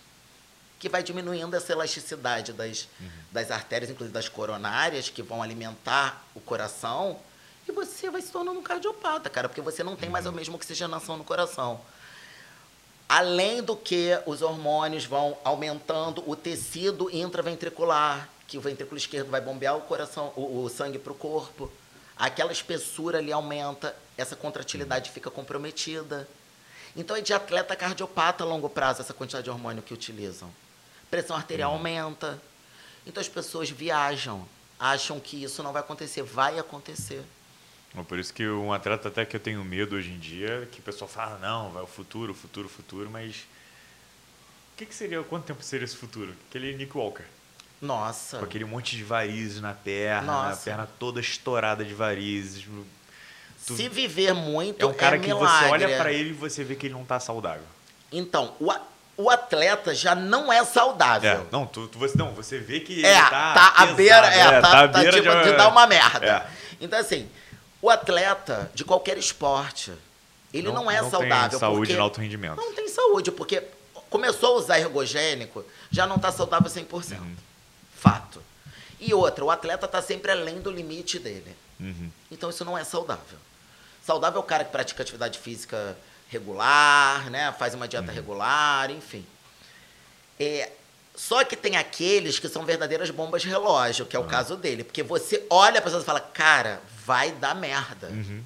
que 0.79 0.89
vai 0.89 1.03
diminuindo 1.03 1.55
essa 1.55 1.73
elasticidade 1.73 2.53
das, 2.53 2.89
das 3.31 3.51
artérias, 3.51 3.91
inclusive 3.91 4.15
das 4.15 4.29
coronárias, 4.29 5.09
que 5.09 5.23
vão 5.23 5.43
alimentar 5.43 6.25
o 6.35 6.41
coração, 6.41 7.19
e 7.69 7.73
você 7.73 8.11
vai 8.11 8.21
se 8.21 8.33
tornando 8.33 8.59
um 8.59 8.63
cardiopata, 8.63 9.31
cara, 9.31 9.49
porque 9.49 9.61
você 9.61 9.85
não 9.85 9.95
tem 9.95 10.09
mais 10.09 10.27
a 10.27 10.33
mesma 10.33 10.57
oxigenação 10.57 11.17
no 11.17 11.25
coração. 11.25 11.81
Além 13.09 13.63
do 13.63 13.77
que 13.77 14.19
os 14.27 14.43
hormônios 14.43 15.05
vão 15.05 15.37
aumentando 15.45 16.29
o 16.29 16.35
tecido 16.35 17.11
intraventricular, 17.15 18.29
que 18.49 18.59
o 18.59 18.61
ventrículo 18.61 18.97
esquerdo 18.97 19.31
vai 19.31 19.41
bombear 19.41 19.77
o 19.77 19.83
coração, 19.83 20.33
o, 20.35 20.65
o 20.65 20.69
sangue 20.69 20.99
para 20.99 21.13
o 21.13 21.15
corpo. 21.15 21.71
Aquela 22.17 22.53
espessura 22.53 23.19
ali 23.19 23.33
aumenta, 23.33 23.95
essa 24.17 24.37
contratilidade 24.37 25.11
fica 25.11 25.31
comprometida. 25.31 26.29
Então 26.95 27.17
é 27.17 27.21
de 27.21 27.33
atleta 27.33 27.75
cardiopata 27.75 28.45
a 28.45 28.47
longo 28.47 28.69
prazo 28.69 29.01
essa 29.01 29.15
quantidade 29.15 29.45
de 29.45 29.51
hormônio 29.51 29.83
que 29.83 29.95
utilizam. 29.95 30.51
Pressão 31.11 31.37
arterial 31.37 31.73
aumenta. 31.73 32.41
Então 33.07 33.21
as 33.21 33.29
pessoas 33.29 33.71
viajam, 33.71 34.47
acham 34.79 35.19
que 35.19 35.43
isso 35.43 35.63
não 35.63 35.73
vai 35.73 35.81
acontecer, 35.81 36.23
vai 36.23 36.59
acontecer. 36.59 37.23
Bom, 37.95 38.05
Por 38.05 38.19
isso 38.19 38.33
que 38.33 38.47
um 38.49 38.73
atleta 38.73 39.09
até 39.09 39.25
que 39.25 39.37
eu 39.37 39.41
tenho 39.41 39.63
medo 39.65 39.97
hoje 39.97 40.11
em 40.11 40.19
dia, 40.19 40.69
que 40.71 40.81
o 40.81 40.83
pessoal 40.83 41.09
fala, 41.09 41.39
não, 41.39 41.71
vai 41.71 41.83
o 41.83 41.87
futuro, 41.87 42.33
futuro, 42.33 42.69
futuro, 42.69 43.11
mas 43.11 43.37
o 44.75 44.77
que, 44.77 44.87
que 44.87 44.95
seria, 44.95 45.23
quanto 45.23 45.45
tempo 45.45 45.63
seria 45.63 45.85
esse 45.85 45.97
futuro? 45.97 46.35
Aquele 46.49 46.75
Nick 46.75 46.97
Walker, 46.97 47.25
Nossa. 47.81 48.39
com 48.39 48.45
aquele 48.45 48.65
monte 48.65 48.97
de 48.97 49.05
varizes 49.05 49.61
na 49.61 49.75
perna, 49.75 50.33
Nossa. 50.33 50.61
a 50.61 50.65
perna 50.65 50.89
toda 50.99 51.21
estourada 51.21 51.85
de 51.85 51.93
varizes. 51.93 52.67
Tu- 53.67 53.77
Se 53.77 53.89
viver 53.89 54.33
muito 54.35 54.83
é 54.85 54.87
um 54.89 54.93
cara 54.93 55.19
que 55.19 55.27
milagre. 55.29 55.69
você 55.69 55.73
olha 55.73 55.97
pra 55.99 56.13
ele 56.13 56.31
e 56.31 56.33
você 56.33 56.65
vê 56.65 56.75
que 56.75 56.87
ele 56.87 56.95
não 56.95 57.05
tá 57.05 57.21
saudável. 57.21 57.63
Então, 58.11 58.55
o, 58.61 58.73
o 59.17 59.31
atleta 59.31 59.95
já 59.95 60.15
não 60.15 60.53
é 60.53 60.65
saudável. 60.65 61.31
É, 61.31 61.41
não, 61.53 61.65
tu, 61.67 61.87
tu- 61.89 61.99
você, 61.99 62.17
não, 62.19 62.33
você 62.35 62.59
vê 62.59 62.81
que 62.81 63.05
É, 63.05 63.13
ele 63.19 63.21
tá, 63.31 63.55
tá, 63.55 63.71
pesado, 63.73 63.95
beira, 63.97 64.27
é, 64.27 64.61
tá, 64.61 64.71
tá 64.71 64.89
tá 64.89 64.99
beira 65.01 65.21
tipo 65.23 65.35
de, 65.35 65.45
de 65.45 65.57
dar 65.57 65.69
uma 65.69 65.87
merda. 65.87 66.27
É. 66.27 66.47
Então, 66.81 66.99
assim, 66.99 67.29
o 67.81 67.89
atleta 67.89 68.71
de 68.75 68.85
qualquer 68.85 69.17
esporte, 69.17 69.93
ele 70.53 70.71
não, 70.73 70.91
é 70.91 71.01
não 71.01 71.11
saudável. 71.11 71.51
Tem 71.51 71.59
saúde 71.59 71.95
no 71.97 72.03
alto 72.03 72.21
rendimento. 72.21 72.57
Não 72.57 72.75
tem 72.75 72.89
saúde, 72.89 73.31
porque 73.31 73.63
começou 74.11 74.57
a 74.57 74.59
usar 74.59 74.79
ergogênico, 74.81 75.65
já 75.91 76.07
não 76.07 76.17
está 76.17 76.33
saudável 76.33 76.69
100%. 76.71 77.13
Uhum. 77.19 77.37
Fato. 77.97 78.43
E 79.01 79.15
outra, 79.15 79.45
o 79.45 79.51
atleta 79.51 79.87
está 79.87 80.03
sempre 80.03 80.33
além 80.33 80.61
do 80.61 80.71
limite 80.71 81.19
dele. 81.19 81.57
Uhum. 81.81 82.11
Então 82.31 82.51
isso 82.51 82.65
não 82.65 82.77
é 82.77 82.85
saudável. 82.85 83.39
Saudável 84.05 84.41
é 84.41 84.45
o 84.45 84.47
cara 84.47 84.65
que 84.65 84.73
pratica 84.73 85.03
atividade 85.03 85.39
física 85.39 85.97
regular, 86.29 87.31
né? 87.31 87.53
Faz 87.53 87.75
uma 87.75 87.87
dieta 87.87 88.11
regular, 88.11 88.91
enfim. 88.91 89.25
É, 90.41 90.73
só 91.15 91.45
que 91.45 91.55
tem 91.55 91.77
aqueles 91.77 92.39
que 92.39 92.49
são 92.49 92.65
verdadeiras 92.65 93.11
bombas 93.11 93.45
relógio, 93.45 94.07
que 94.07 94.17
é 94.17 94.19
o 94.19 94.27
caso 94.27 94.57
dele. 94.57 94.83
Porque 94.83 95.03
você 95.03 95.47
olha 95.49 95.79
a 95.79 95.83
pessoa 95.83 96.03
e 96.03 96.05
fala, 96.05 96.21
cara, 96.21 96.83
vai 97.05 97.31
dar 97.33 97.55
merda. 97.55 98.09
Uhum. 98.09 98.43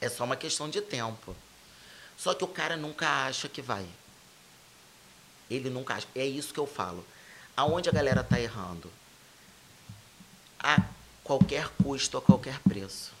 É 0.00 0.08
só 0.08 0.24
uma 0.24 0.36
questão 0.36 0.68
de 0.68 0.82
tempo. 0.82 1.34
Só 2.18 2.34
que 2.34 2.44
o 2.44 2.48
cara 2.48 2.76
nunca 2.76 3.08
acha 3.26 3.48
que 3.48 3.62
vai. 3.62 3.86
Ele 5.48 5.70
nunca 5.70 5.94
acha. 5.94 6.06
É 6.14 6.26
isso 6.26 6.52
que 6.52 6.60
eu 6.60 6.66
falo. 6.66 7.06
Aonde 7.56 7.88
a 7.88 7.92
galera 7.92 8.22
tá 8.22 8.38
errando? 8.38 8.92
A 10.58 10.82
qualquer 11.22 11.68
custo, 11.82 12.18
a 12.18 12.22
qualquer 12.22 12.58
preço. 12.60 13.13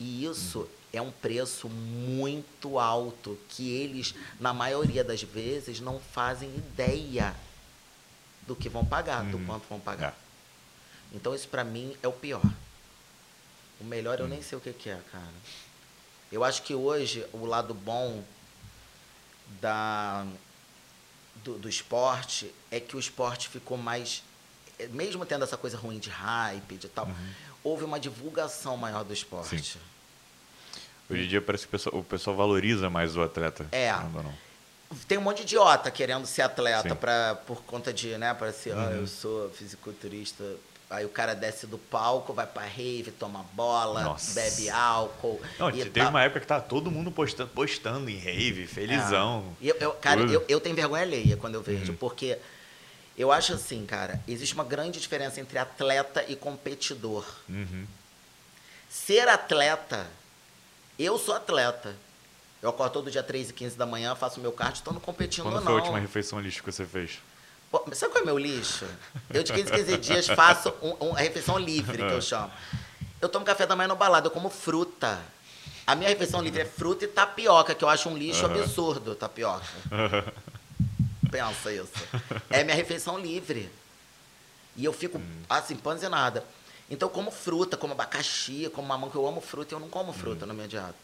E 0.00 0.24
isso 0.24 0.66
é 0.92 1.00
um 1.00 1.10
preço 1.10 1.68
muito 1.68 2.78
alto 2.78 3.38
que 3.50 3.70
eles, 3.70 4.14
na 4.40 4.52
maioria 4.54 5.04
das 5.04 5.22
vezes, 5.22 5.78
não 5.78 6.00
fazem 6.00 6.48
ideia 6.56 7.34
do 8.46 8.56
que 8.56 8.68
vão 8.68 8.84
pagar, 8.84 9.24
do 9.24 9.36
Uhum. 9.36 9.46
quanto 9.46 9.68
vão 9.68 9.78
pagar. 9.78 10.12
É. 10.12 11.16
Então 11.16 11.34
isso 11.34 11.46
pra 11.48 11.62
mim 11.62 11.94
é 12.02 12.08
o 12.08 12.12
pior. 12.12 12.42
O 13.80 13.84
melhor 13.84 14.18
eu 14.18 14.26
nem 14.26 14.42
sei 14.42 14.56
o 14.58 14.60
que, 14.60 14.72
que 14.72 14.88
é, 14.90 15.00
cara. 15.12 15.32
Eu 16.32 16.42
acho 16.44 16.62
que 16.62 16.74
hoje 16.74 17.24
o 17.32 17.44
lado 17.44 17.74
bom 17.74 18.24
da 19.60 20.26
do, 21.44 21.58
do 21.58 21.68
esporte 21.68 22.52
é 22.70 22.78
que 22.78 22.96
o 22.96 23.00
esporte 23.00 23.48
ficou 23.48 23.76
mais 23.76 24.22
mesmo 24.90 25.26
tendo 25.26 25.44
essa 25.44 25.56
coisa 25.56 25.76
ruim 25.76 25.98
de 25.98 26.08
hype 26.10 26.76
de 26.76 26.88
tal, 26.88 27.08
houve 27.62 27.84
uma 27.84 28.00
divulgação 28.00 28.76
maior 28.76 29.04
do 29.04 29.12
esporte. 29.12 29.62
Sim. 29.62 29.78
Hoje 31.10 31.24
em 31.24 31.28
dia 31.28 31.40
parece 31.42 31.64
que 31.64 31.68
o 31.68 31.72
pessoal, 31.78 31.96
o 32.00 32.04
pessoal 32.04 32.36
valoriza 32.36 32.88
mais 32.88 33.16
o 33.16 33.22
atleta. 33.22 33.66
É. 33.72 33.92
ou 33.94 34.22
não. 34.22 34.34
Tem 35.06 35.18
um 35.18 35.20
monte 35.20 35.38
de 35.38 35.42
idiota 35.42 35.90
querendo 35.90 36.26
ser 36.26 36.42
atleta 36.42 36.88
Sim. 36.90 36.94
pra, 36.96 37.36
por 37.46 37.62
conta 37.62 37.92
de, 37.92 38.16
né, 38.18 38.34
para 38.34 38.52
ser, 38.52 38.72
ah, 38.72 38.76
Uhum. 38.76 38.90
eu 39.00 39.06
sou 39.06 39.48
fisiculturista. 39.50 40.44
Aí 40.88 41.04
o 41.04 41.08
cara 41.08 41.34
desce 41.34 41.68
do 41.68 41.78
palco, 41.78 42.32
vai 42.32 42.46
pra 42.48 42.62
rave, 42.62 43.12
toma 43.16 43.44
bola, 43.52 44.02
Nossa. 44.02 44.34
bebe 44.40 44.68
álcool. 44.68 45.40
Não, 45.56 45.70
teve 45.70 45.90
tal. 45.90 46.08
uma 46.08 46.22
época 46.24 46.40
que 46.40 46.46
tava 46.48 46.62
todo 46.62 46.90
mundo 46.90 47.12
postando, 47.12 47.48
postando 47.50 48.10
em 48.10 48.16
rave, 48.18 48.66
felizão. 48.66 49.44
É. 49.62 49.66
Eu, 49.70 49.76
eu- 49.78 49.92
cara, 49.92 50.20
eu, 50.22 50.44
eu 50.48 50.58
tenho 50.60 50.74
vergonha 50.74 51.02
alheia 51.04 51.36
quando 51.36 51.54
eu 51.54 51.60
Uhum. 51.60 51.64
vejo, 51.66 51.92
porque 51.92 52.36
eu 53.16 53.30
acho 53.30 53.52
assim, 53.52 53.86
cara, 53.86 54.20
existe 54.26 54.54
uma 54.54 54.64
grande 54.64 54.98
diferença 54.98 55.40
entre 55.40 55.56
atleta 55.58 56.24
e 56.26 56.34
competidor. 56.34 57.24
Uhum. 57.48 57.86
Ser 58.88 59.28
atleta, 59.28 60.08
eu 61.04 61.18
sou 61.18 61.34
atleta. 61.34 61.94
Eu 62.62 62.68
acordo 62.70 62.92
todo 62.92 63.10
dia 63.10 63.22
3 63.22 63.50
e 63.50 63.52
15 63.54 63.76
da 63.76 63.86
manhã, 63.86 64.14
faço 64.14 64.38
meu 64.40 64.52
cardio, 64.52 64.80
estou 64.80 64.92
não 64.92 65.00
competindo 65.00 65.44
Quando 65.44 65.54
não. 65.56 65.62
foi 65.62 65.72
a 65.72 65.76
última 65.76 65.98
refeição 65.98 66.38
lixo 66.40 66.62
que 66.62 66.70
você 66.70 66.84
fez? 66.84 67.18
Pô, 67.70 67.82
sabe 67.94 68.12
qual 68.12 68.22
é 68.22 68.26
meu 68.26 68.36
lixo? 68.36 68.84
Eu 69.32 69.42
de 69.42 69.52
15 69.52 69.72
em 69.72 69.76
15 69.76 69.96
dias 69.98 70.26
faço 70.26 70.68
um- 70.82 71.06
um- 71.08 71.16
a 71.16 71.20
refeição 71.20 71.56
livre, 71.58 71.96
que 71.98 72.12
eu 72.12 72.20
chamo. 72.20 72.50
Eu 73.20 73.28
tomo 73.28 73.46
café 73.46 73.66
da 73.66 73.74
manhã 73.76 73.88
no 73.88 73.96
balada, 73.96 74.26
eu 74.26 74.30
como 74.30 74.50
fruta. 74.50 75.18
A 75.86 75.94
minha 75.94 76.08
refeição 76.10 76.42
livre 76.42 76.60
é 76.62 76.64
fruta 76.66 77.04
e 77.04 77.08
tapioca, 77.08 77.74
que 77.74 77.82
eu 77.82 77.88
acho 77.88 78.08
um 78.08 78.16
lixo 78.16 78.44
Aham. 78.44 78.60
absurdo, 78.60 79.14
tapioca. 79.14 79.64
Pensa 81.30 81.72
isso. 81.72 81.92
É 82.50 82.64
minha 82.64 82.76
refeição 82.76 83.18
livre. 83.18 83.70
E 84.76 84.84
eu 84.84 84.92
fico, 84.92 85.20
assim, 85.48 85.76
panzinada. 85.76 86.44
Então 86.90 87.08
eu 87.08 87.12
como 87.12 87.30
fruta, 87.30 87.76
como 87.76 87.92
abacaxi, 87.92 88.68
como 88.74 88.88
mamão, 88.88 89.08
que 89.08 89.16
eu 89.16 89.26
amo 89.26 89.40
fruta 89.40 89.72
e 89.72 89.76
eu 89.76 89.80
não 89.80 89.88
como 89.88 90.12
fruta 90.12 90.44
na 90.44 90.52
minha 90.52 90.66
dieta. 90.66 90.94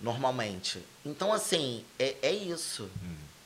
Normalmente. 0.00 0.84
Então, 1.04 1.32
assim, 1.32 1.84
é, 1.98 2.16
é 2.20 2.32
isso. 2.32 2.90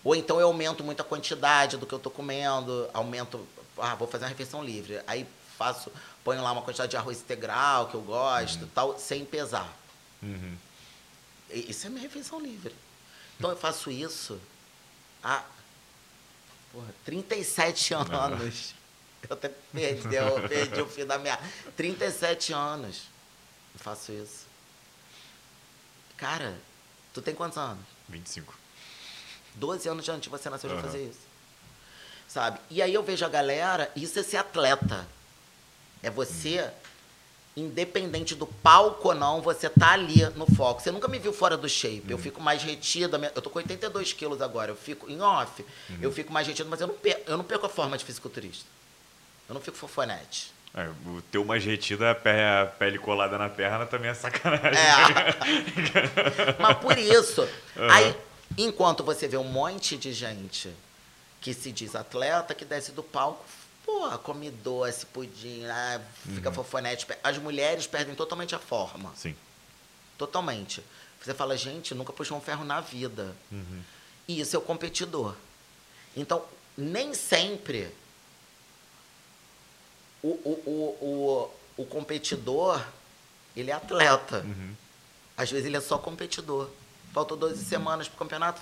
Ou 0.03 0.17
então 0.17 0.41
eu 0.41 0.49
aumento 0.49 0.83
muito 0.83 1.01
a 1.01 1.05
quantidade 1.05 1.77
do 1.77 1.87
que 1.87 1.93
eu 1.93 1.99
tô 1.99 2.11
comendo, 2.11 2.89
aumento, 2.93 3.47
ah, 3.79 3.95
vou 3.95 4.09
fazer 4.09 4.25
uma 4.25 4.31
refeição 4.31 4.65
livre. 4.65 5.01
Aí 5.07 5.27
faço, 5.57 5.91
ponho 6.25 6.43
lá 6.43 6.53
uma 6.53 6.63
quantidade 6.63 6.91
de 6.91 6.97
arroz 6.97 7.21
integral 7.21 7.89
que 7.89 7.95
eu 7.95 8.03
gosto, 8.03 8.67
tal, 8.69 8.99
sem 8.99 9.25
pesar. 9.25 9.73
Uhum. 10.23 10.57
Isso 11.51 11.87
é 11.87 11.91
minha 11.91 12.03
refeição 12.03 12.41
livre. 12.41 12.75
Então 13.39 13.51
eu 13.51 13.57
faço 13.57 13.91
isso 13.91 14.41
há 15.23 15.45
porra, 16.73 16.95
37 17.05 17.95
anos. 17.95 18.75
Eu 19.29 19.35
até 19.35 19.51
perdi, 19.73 20.15
eu 20.15 20.49
perdi 20.49 20.81
o 20.81 20.87
fio 20.87 21.07
da 21.07 21.19
minha. 21.19 21.39
37 21.77 22.53
anos 22.53 23.03
eu 23.77 23.81
faço 23.81 24.11
isso. 24.11 24.47
Cara, 26.17 26.55
tu 27.13 27.21
tem 27.21 27.35
quantos 27.35 27.59
anos? 27.59 27.85
25. 28.09 28.55
12 29.55 29.89
anos 29.89 30.09
antes 30.09 30.23
de 30.23 30.29
você 30.31 30.49
nascer, 30.49 30.71
eu 30.71 30.77
já 30.77 30.83
fazia 30.83 31.03
isso. 31.03 31.21
Sabe? 32.27 32.59
E 32.71 32.81
aí 32.81 32.93
eu 32.93 33.03
vejo 33.03 33.25
a 33.25 33.29
galera, 33.29 33.91
isso 33.95 34.19
é 34.19 34.23
ser 34.23 34.39
atleta. 34.39 35.07
É 36.03 36.11
você, 36.11 36.71
independente 37.55 38.35
do 38.35 38.47
palco 38.47 39.09
ou 39.09 39.15
não, 39.15 39.43
você 39.43 39.69
tá 39.69 39.93
ali 39.93 40.25
no 40.37 40.47
foco. 40.47 40.81
Você 40.81 40.91
nunca 40.91 41.07
me 41.09 41.19
viu 41.19 41.33
fora 41.33 41.57
do 41.57 41.69
shape. 41.69 42.11
Eu 42.11 42.19
fico 42.19 42.41
mais 42.41 42.63
retida. 42.63 43.19
Eu 43.35 43.43
tô 43.43 43.51
com 43.51 43.59
82 43.59 44.13
quilos 44.15 44.41
agora. 44.41 44.71
Eu 44.71 44.77
fico 44.77 45.09
em 45.11 45.21
off. 45.21 45.65
Eu 46.01 46.11
fico 46.13 46.33
mais 46.33 46.47
retida, 46.47 46.69
mas 46.69 46.81
eu 46.81 46.87
não, 46.87 46.95
perco, 46.95 47.31
eu 47.31 47.37
não 47.37 47.45
perco 47.45 47.67
a 47.67 47.69
forma 47.69 47.99
de 47.99 48.05
fisiculturista. 48.05 48.67
Eu 49.49 49.55
não 49.55 49.61
fico 49.61 49.77
fofonete. 49.77 50.53
É, 50.75 50.89
o 51.07 51.23
teu 51.31 51.45
mais 51.45 51.65
retido 51.65 52.05
é 52.05 52.11
a 52.11 52.15
pe- 52.15 52.29
a 52.31 52.67
pele 52.79 52.99
colada 52.99 53.39
na 53.39 53.49
perna 53.49 53.87
também 53.87 54.11
é 54.11 54.15
sacanagem. 54.15 54.79
É. 54.79 56.57
Mas 56.61 56.77
por 56.79 56.99
isso, 56.99 57.49
Aham. 57.77 57.93
aí, 57.93 58.17
enquanto 58.59 59.03
você 59.03 59.27
vê 59.27 59.37
um 59.37 59.45
monte 59.45 59.97
de 59.97 60.13
gente 60.13 60.71
que 61.41 61.55
se 61.55 61.73
diz 61.73 61.95
atleta, 61.97 62.55
que 62.55 62.65
desce 62.65 62.93
do 62.93 63.03
palco, 63.03 63.43
pô, 63.87 64.11
come 64.19 64.51
doce, 64.51 65.07
pudim, 65.07 65.65
ah, 65.67 66.01
fica 66.35 66.53
fofonete. 66.53 67.07
As 67.23 67.39
mulheres 67.39 67.87
perdem 67.87 68.15
totalmente 68.15 68.55
a 68.55 68.59
forma. 68.59 69.13
Sim. 69.17 69.35
Totalmente. 70.19 70.83
Você 71.23 71.33
fala, 71.35 71.57
gente, 71.57 71.95
nunca 71.95 72.13
puxou 72.13 72.37
um 72.37 72.41
ferro 72.41 72.65
na 72.65 72.81
vida. 72.81 73.35
Uhum. 73.51 73.83
E 74.29 74.41
isso 74.41 74.55
é 74.57 74.59
o 74.59 74.63
competidor. 74.63 75.35
Então, 76.17 76.45
nem 76.77 77.15
sempre 77.15 77.91
o, 80.27 80.63
o, 80.67 81.51
o, 81.77 81.83
o, 81.83 81.87
competidor, 81.87 82.83
ele 83.57 83.71
é 83.71 83.75
atleta. 83.75 84.43
Uhum. 84.45 84.75
Às 85.37 85.51
vezes 85.51 85.67
ele 85.67 85.77
é 85.77 85.81
só 85.81 85.99
competidor. 85.99 86.69
Faltou 87.13 87.37
12 87.37 87.65
semanas 87.65 88.09
pro 88.09 88.19
campeonato, 88.19 88.61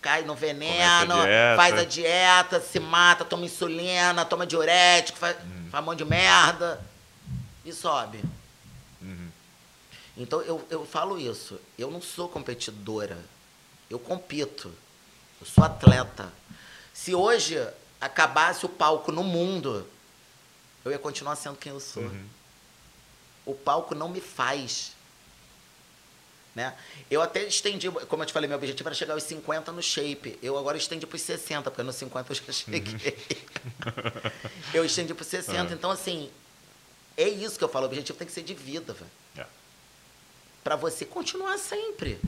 cai 0.00 0.22
no 0.22 0.34
veneno, 0.34 1.14
a 1.14 1.24
dieta. 1.24 1.56
faz 1.56 1.78
a 1.78 1.84
dieta, 1.84 2.60
se 2.60 2.78
mata, 2.80 3.24
toma 3.24 3.44
insulina, 3.44 4.24
toma 4.24 4.46
diurético, 4.46 5.18
faz, 5.18 5.36
faz 5.70 5.82
um 5.82 5.86
monte 5.86 5.98
de 5.98 6.04
merda 6.04 6.80
e 7.64 7.72
sobe. 7.72 8.22
Uhum. 9.02 9.28
Então 10.16 10.40
eu, 10.42 10.64
eu 10.70 10.86
falo 10.86 11.18
isso. 11.18 11.60
Eu 11.78 11.90
não 11.90 12.00
sou 12.00 12.28
competidora. 12.28 13.18
Eu 13.90 13.98
compito. 13.98 14.72
Eu 15.40 15.46
sou 15.46 15.64
atleta. 15.64 16.32
Se 16.92 17.14
hoje 17.14 17.64
acabasse 18.00 18.66
o 18.66 18.68
palco 18.68 19.12
no 19.12 19.22
mundo, 19.22 19.86
eu 20.84 20.92
ia 20.92 20.98
continuar 20.98 21.36
sendo 21.36 21.56
quem 21.56 21.72
eu 21.72 21.80
sou. 21.80 22.02
Uhum. 22.02 22.26
O 23.46 23.54
palco 23.54 23.94
não 23.94 24.08
me 24.08 24.20
faz. 24.20 24.92
Né? 26.54 26.76
Eu 27.10 27.22
até 27.22 27.44
estendi, 27.44 27.90
como 27.90 28.22
eu 28.22 28.26
te 28.26 28.32
falei, 28.32 28.48
meu 28.48 28.56
objetivo 28.56 28.88
era 28.88 28.94
chegar 28.94 29.14
aos 29.14 29.22
50 29.22 29.70
no 29.70 29.82
shape. 29.82 30.38
Eu 30.42 30.58
agora 30.58 30.76
estendi 30.76 31.06
para 31.06 31.16
os 31.16 31.22
60, 31.22 31.70
porque 31.70 31.82
nos 31.82 31.96
50 31.96 32.32
eu 32.32 32.36
já 32.36 32.52
cheguei. 32.52 33.16
eu 34.74 34.84
estendi 34.84 35.14
para 35.14 35.22
os 35.22 35.28
60. 35.28 35.60
Ah. 35.60 35.74
Então, 35.74 35.90
assim, 35.90 36.30
é 37.16 37.28
isso 37.28 37.58
que 37.58 37.64
eu 37.64 37.68
falo. 37.68 37.84
O 37.84 37.88
objetivo 37.88 38.18
tem 38.18 38.26
que 38.26 38.32
ser 38.32 38.42
de 38.42 38.54
vida, 38.54 38.92
velho. 38.92 39.10
É. 39.36 39.46
Para 40.64 40.74
você 40.74 41.04
continuar 41.04 41.58
sempre. 41.58 42.20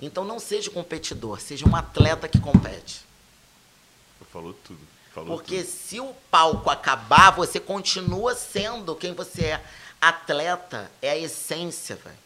Então, 0.00 0.24
não 0.24 0.38
seja 0.38 0.70
competidor, 0.70 1.40
seja 1.40 1.66
um 1.66 1.74
atleta 1.74 2.28
que 2.28 2.40
compete. 2.40 3.02
Falou 4.30 4.52
tudo. 4.52 4.93
Falou 5.14 5.36
Porque 5.38 5.58
tudo. 5.62 5.70
se 5.70 6.00
o 6.00 6.12
palco 6.30 6.68
acabar, 6.70 7.30
você 7.30 7.60
continua 7.60 8.34
sendo 8.34 8.96
quem 8.96 9.14
você 9.14 9.44
é. 9.44 9.64
Atleta 10.00 10.90
é 11.00 11.10
a 11.10 11.16
essência, 11.16 11.96
velho. 11.96 12.16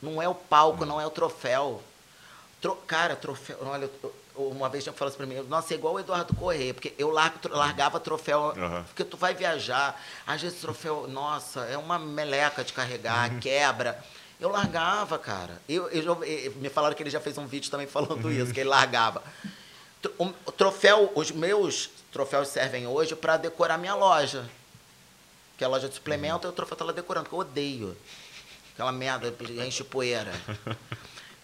Não 0.00 0.20
é 0.20 0.28
o 0.28 0.34
palco, 0.34 0.84
não 0.84 1.00
é 1.00 1.06
o 1.06 1.10
troféu. 1.10 1.82
Tro- 2.60 2.76
Cara, 2.86 3.16
troféu. 3.16 3.58
Olha, 3.62 3.84
eu- 4.02 4.14
eu- 4.36 4.48
uma 4.48 4.68
vez 4.68 4.84
já 4.84 4.92
falou 4.92 5.08
assim 5.08 5.16
pra 5.16 5.26
mim, 5.26 5.36
nossa, 5.48 5.72
é 5.74 5.76
igual 5.76 5.94
o 5.94 6.00
Eduardo 6.00 6.34
Corrêa, 6.34 6.72
porque 6.74 6.94
eu 6.98 7.10
largava 7.10 7.98
troféu, 8.00 8.50
Aham. 8.56 8.84
porque 8.84 9.04
tu 9.04 9.16
vai 9.16 9.34
viajar, 9.34 10.00
às 10.26 10.40
vezes 10.40 10.60
troféu, 10.60 11.06
nossa, 11.08 11.60
é 11.66 11.76
uma 11.76 11.98
meleca 11.98 12.62
de 12.64 12.72
carregar, 12.72 13.38
quebra. 13.40 14.02
Eu 14.40 14.48
largava, 14.50 15.18
cara. 15.18 15.60
Eu, 15.68 15.88
eu 15.90 16.18
eh, 16.24 16.50
me 16.56 16.68
falaram 16.68 16.96
que 16.96 17.02
ele 17.02 17.10
já 17.10 17.20
fez 17.20 17.38
um 17.38 17.46
vídeo 17.46 17.70
também 17.70 17.86
falando 17.86 18.30
isso, 18.30 18.52
que 18.52 18.60
ele 18.60 18.68
largava. 18.68 19.22
O- 20.18 20.52
troféu, 20.52 21.12
os 21.14 21.30
meus 21.30 21.90
troféus 22.12 22.48
servem 22.48 22.86
hoje 22.86 23.14
para 23.14 23.36
decorar 23.36 23.78
minha 23.78 23.94
loja. 23.94 24.44
Que 25.56 25.64
é 25.64 25.66
a 25.66 25.70
loja 25.70 25.88
de 25.88 25.94
suplemento, 25.94 26.46
e 26.46 26.50
o 26.50 26.52
troféu 26.52 26.76
tá 26.76 26.84
lá 26.84 26.92
decorando, 26.92 27.28
que 27.28 27.34
eu 27.34 27.38
odeio. 27.38 27.96
Aquela 28.74 28.90
merda, 28.92 29.32
enche 29.64 29.84
poeira. 29.84 30.32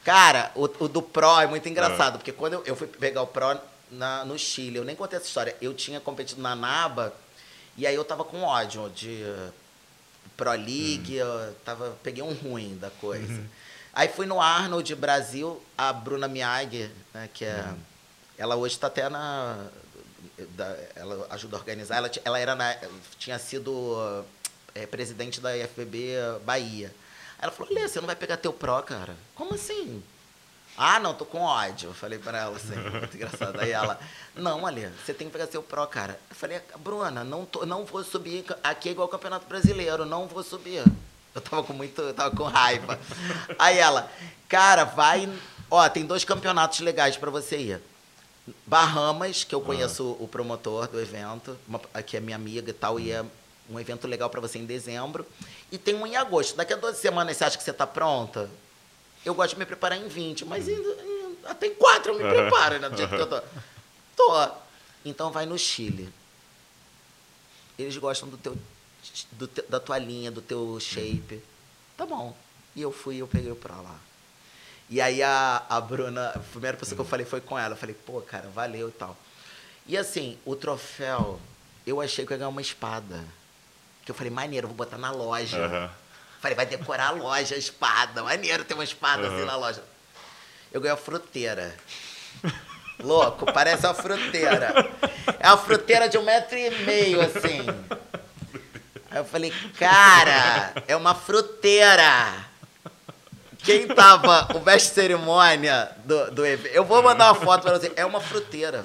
Cara, 0.05 0.51
o, 0.55 0.65
o 0.85 0.89
do 0.89 1.03
Pro 1.03 1.39
é 1.41 1.47
muito 1.47 1.69
engraçado, 1.69 2.19
porque 2.19 2.33
quando 2.33 2.55
eu, 2.55 2.63
eu 2.65 2.75
fui 2.77 2.87
pegar 2.87 3.23
o 3.23 3.27
Pro 3.27 3.59
na- 3.91 4.25
no 4.25 4.39
Chile, 4.39 4.77
eu 4.79 4.85
nem 4.85 4.97
contei 4.97 5.19
essa 5.19 5.27
história. 5.29 5.55
Eu 5.61 5.75
tinha 5.75 6.01
competido 6.01 6.41
na 6.41 6.57
NABA, 6.57 7.13
e 7.77 7.87
aí 7.87 7.95
eu 7.95 8.05
tava 8.05 8.25
com 8.25 8.43
ódio 8.43 8.89
de 8.91 9.23
Pro 10.37 10.51
League, 10.53 11.15
eu 11.15 11.55
tava, 11.65 11.97
peguei 12.03 12.23
um 12.23 12.33
ruim 12.33 12.77
da 12.79 12.91
coisa. 12.91 13.43
Aí 13.93 14.09
fui 14.09 14.27
no 14.27 14.41
Arnold 14.41 14.95
Brasil, 14.95 15.63
a 15.77 15.93
Bruna 15.93 16.27
Miag, 16.29 16.91
né, 17.13 17.29
que 17.35 17.45
é. 17.45 17.65
Ela 18.39 18.57
hoje 18.57 18.75
está 18.75 18.87
até 18.87 19.09
na. 19.09 19.67
da- 20.51 20.77
ela 20.95 21.27
ajuda 21.31 21.57
a 21.57 21.61
organizar. 21.61 21.97
Ela, 21.97 22.11
ela 22.25 22.39
era 22.39 22.55
na, 22.55 22.75
tinha 23.19 23.39
sido 23.39 24.25
é, 24.75 24.87
presidente 24.87 25.41
da 25.41 25.57
IFBB 25.57 26.15
Bahia. 26.45 26.89
Aí 27.39 27.43
ela 27.43 27.53
falou: 27.53 27.73
Lê, 27.73 27.87
você 27.89 28.01
não 28.01 28.07
vai 28.07 28.17
pegar 28.17 28.37
teu 28.37 28.53
Pro, 28.53 28.83
cara? 28.83 29.15
Como 29.35 29.55
assim? 29.55 30.03
Ah, 30.81 31.01
não, 31.01 31.13
tô 31.13 31.25
com 31.25 31.41
ódio. 31.41 31.91
Eu 31.91 31.95
falei 31.95 32.21
pra 32.21 32.39
ela 32.39 32.57
assim, 32.57 32.77
muito 32.91 33.17
engraçado. 33.17 33.59
Aí 33.61 33.73
ela, 33.73 33.99
não, 34.37 34.65
Alê, 34.65 34.89
você 35.05 35.13
tem 35.13 35.27
que 35.27 35.33
pegar 35.33 35.49
seu 35.49 35.61
Pro, 35.63 35.85
cara. 35.89 36.21
Eu 36.31 36.37
falei, 36.37 36.61
Bruna, 36.79 37.25
não, 37.25 37.45
tô, 37.45 37.67
não 37.67 37.85
vou 37.85 38.05
subir. 38.05 38.45
Aqui 38.63 38.89
é 38.89 38.93
igual 38.93 39.09
o 39.09 39.11
Campeonato 39.11 39.47
Brasileiro, 39.47 40.05
não 40.05 40.29
vou 40.29 40.45
subir. 40.45 40.85
Eu 41.35 41.41
tava 41.41 41.65
com 41.65 41.73
muito, 41.73 42.01
eu 42.01 42.15
tava 42.15 42.35
com 42.35 42.45
raiva. 42.45 42.99
Aí 43.59 43.77
ela, 43.79 44.09
cara, 44.49 44.85
vai. 44.85 45.29
Ó, 45.69 45.87
tem 45.89 46.07
dois 46.07 46.25
campeonatos 46.25 46.79
legais 46.81 47.17
pra 47.17 47.31
você 47.31 47.57
ir. 47.59 47.83
Bahamas, 48.67 49.45
que 49.45 49.55
eu 49.55 49.61
conheço 49.61 50.17
o 50.21 50.29
promotor 50.29 50.89
do 50.89 51.01
evento, 51.01 51.57
uma, 51.67 51.79
que 52.03 52.17
é 52.17 52.21
minha 52.21 52.37
amiga 52.37 52.71
e 52.71 52.73
tal, 52.75 52.99
e 53.01 53.11
é 53.11 53.25
um 53.71 53.79
evento 53.79 54.07
legal 54.07 54.31
pra 54.31 54.41
você 54.41 54.59
em 54.59 54.65
dezembro. 54.67 55.27
E 55.71 55.77
tem 55.79 55.95
um 55.95 56.07
em 56.07 56.17
agosto. 56.17 56.57
Daqui 56.57 56.73
a 56.73 56.77
12 56.77 56.99
semanas 57.01 57.37
você 57.37 57.45
acha 57.45 57.59
que 57.59 57.63
você 57.65 57.73
tá 57.73 57.87
pronta? 57.87 58.49
Eu 59.25 59.35
gosto 59.35 59.55
de 59.55 59.59
me 59.59 59.67
preparar 59.67 59.99
em 59.99 60.09
20, 60.09 60.45
mas 60.45 60.69
ainda, 60.69 60.89
ainda- 61.03 61.51
até 61.51 61.67
em 61.67 61.75
4 61.75 62.13
eu 62.13 62.19
me 62.19 62.25
preparo, 62.29 62.79
né? 62.79 62.89
Do 62.89 62.97
jeito 62.97 63.15
que 63.15 63.21
eu 63.21 63.27
tô. 63.27 63.41
Tô. 64.17 64.49
Então 65.05 65.31
vai 65.31 65.45
no 65.47 65.59
Chile. 65.59 66.09
Eles 67.79 67.97
gostam 67.97 68.29
do 68.29 68.37
teu, 68.37 68.57
do 69.33 69.47
te- 69.47 69.63
da 69.69 69.79
tua 69.79 69.99
linha, 69.99 70.31
do 70.31 70.41
teu 70.43 70.79
shape. 70.81 71.41
Tá 71.97 72.05
bom. 72.07 72.37
E 72.75 72.83
eu 72.83 72.91
fui, 72.93 73.17
eu 73.19 73.29
peguei 73.29 73.55
pra 73.55 73.77
lá. 73.77 73.99
E 74.91 75.01
aí 75.01 75.23
a, 75.23 75.63
a 75.69 75.81
Bruna, 75.81 76.31
a 76.31 76.39
primeira 76.39 76.77
pessoa 76.77 76.97
que 76.97 77.01
eu 77.01 77.05
falei 77.05 77.27
foi 77.27 77.41
com 77.41 77.59
ela. 77.59 77.75
Eu 77.75 77.79
falei, 77.79 77.95
pô, 77.95 78.21
cara, 78.23 78.49
valeu 78.49 78.89
e 78.89 78.93
tal. 78.93 79.17
E 79.87 79.97
assim, 79.97 80.39
o 80.45 80.57
troféu, 80.57 81.39
eu 81.87 82.01
achei 82.01 82.25
que 82.25 82.33
eu 82.33 82.35
ia 82.35 82.39
ganhar 82.39 82.49
uma 82.49 82.61
espada. 82.61 83.25
Que 84.05 84.11
eu 84.11 84.15
falei, 84.15 84.31
maneiro, 84.31 84.67
vou 84.67 84.77
botar 84.77 84.99
na 84.99 85.11
loja. 85.11 85.59
Aham. 85.59 85.91
Falei, 86.41 86.57
vai 86.57 86.67
decorar 86.67 87.09
a 87.09 87.11
loja, 87.11 87.55
a 87.55 87.59
espada. 87.59 88.23
Maneiro 88.23 88.65
ter 88.65 88.75
uma 88.75 88.85
espada 88.85 89.27
assim 89.27 89.39
Aham. 89.39 89.45
na 89.47 89.57
loja. 89.57 89.83
Eu 90.73 90.81
ganhei 90.81 90.95
a 90.95 90.97
fruteira. 90.97 91.75
Louco, 93.01 93.51
parece 93.53 93.87
uma 93.87 93.95
fruteira. 93.95 94.91
É 95.39 95.49
uma 95.49 95.59
fruteira 95.59 96.09
de 96.09 96.19
um 96.19 96.23
metro 96.23 96.57
e 96.59 96.71
meio, 96.85 97.21
assim. 97.21 97.61
Aí 99.11 99.19
eu 99.19 99.25
falei, 99.25 99.53
cara, 99.79 100.73
é 100.87 100.97
uma 100.97 101.15
fruteira. 101.15 102.48
Quem 103.69 103.87
tava, 103.87 104.49
o 104.57 104.65
mestre 104.65 104.89
de 104.89 104.95
cerimônia 104.95 105.91
do, 106.03 106.31
do 106.31 106.47
evento, 106.47 106.75
eu 106.75 106.87
vou 106.87 107.03
mandar 107.03 107.33
uma 107.33 107.35
foto 107.35 107.65
pra 107.65 107.79
você, 107.79 107.93
é 107.97 108.07
uma 108.07 108.19
fruteira. 108.19 108.83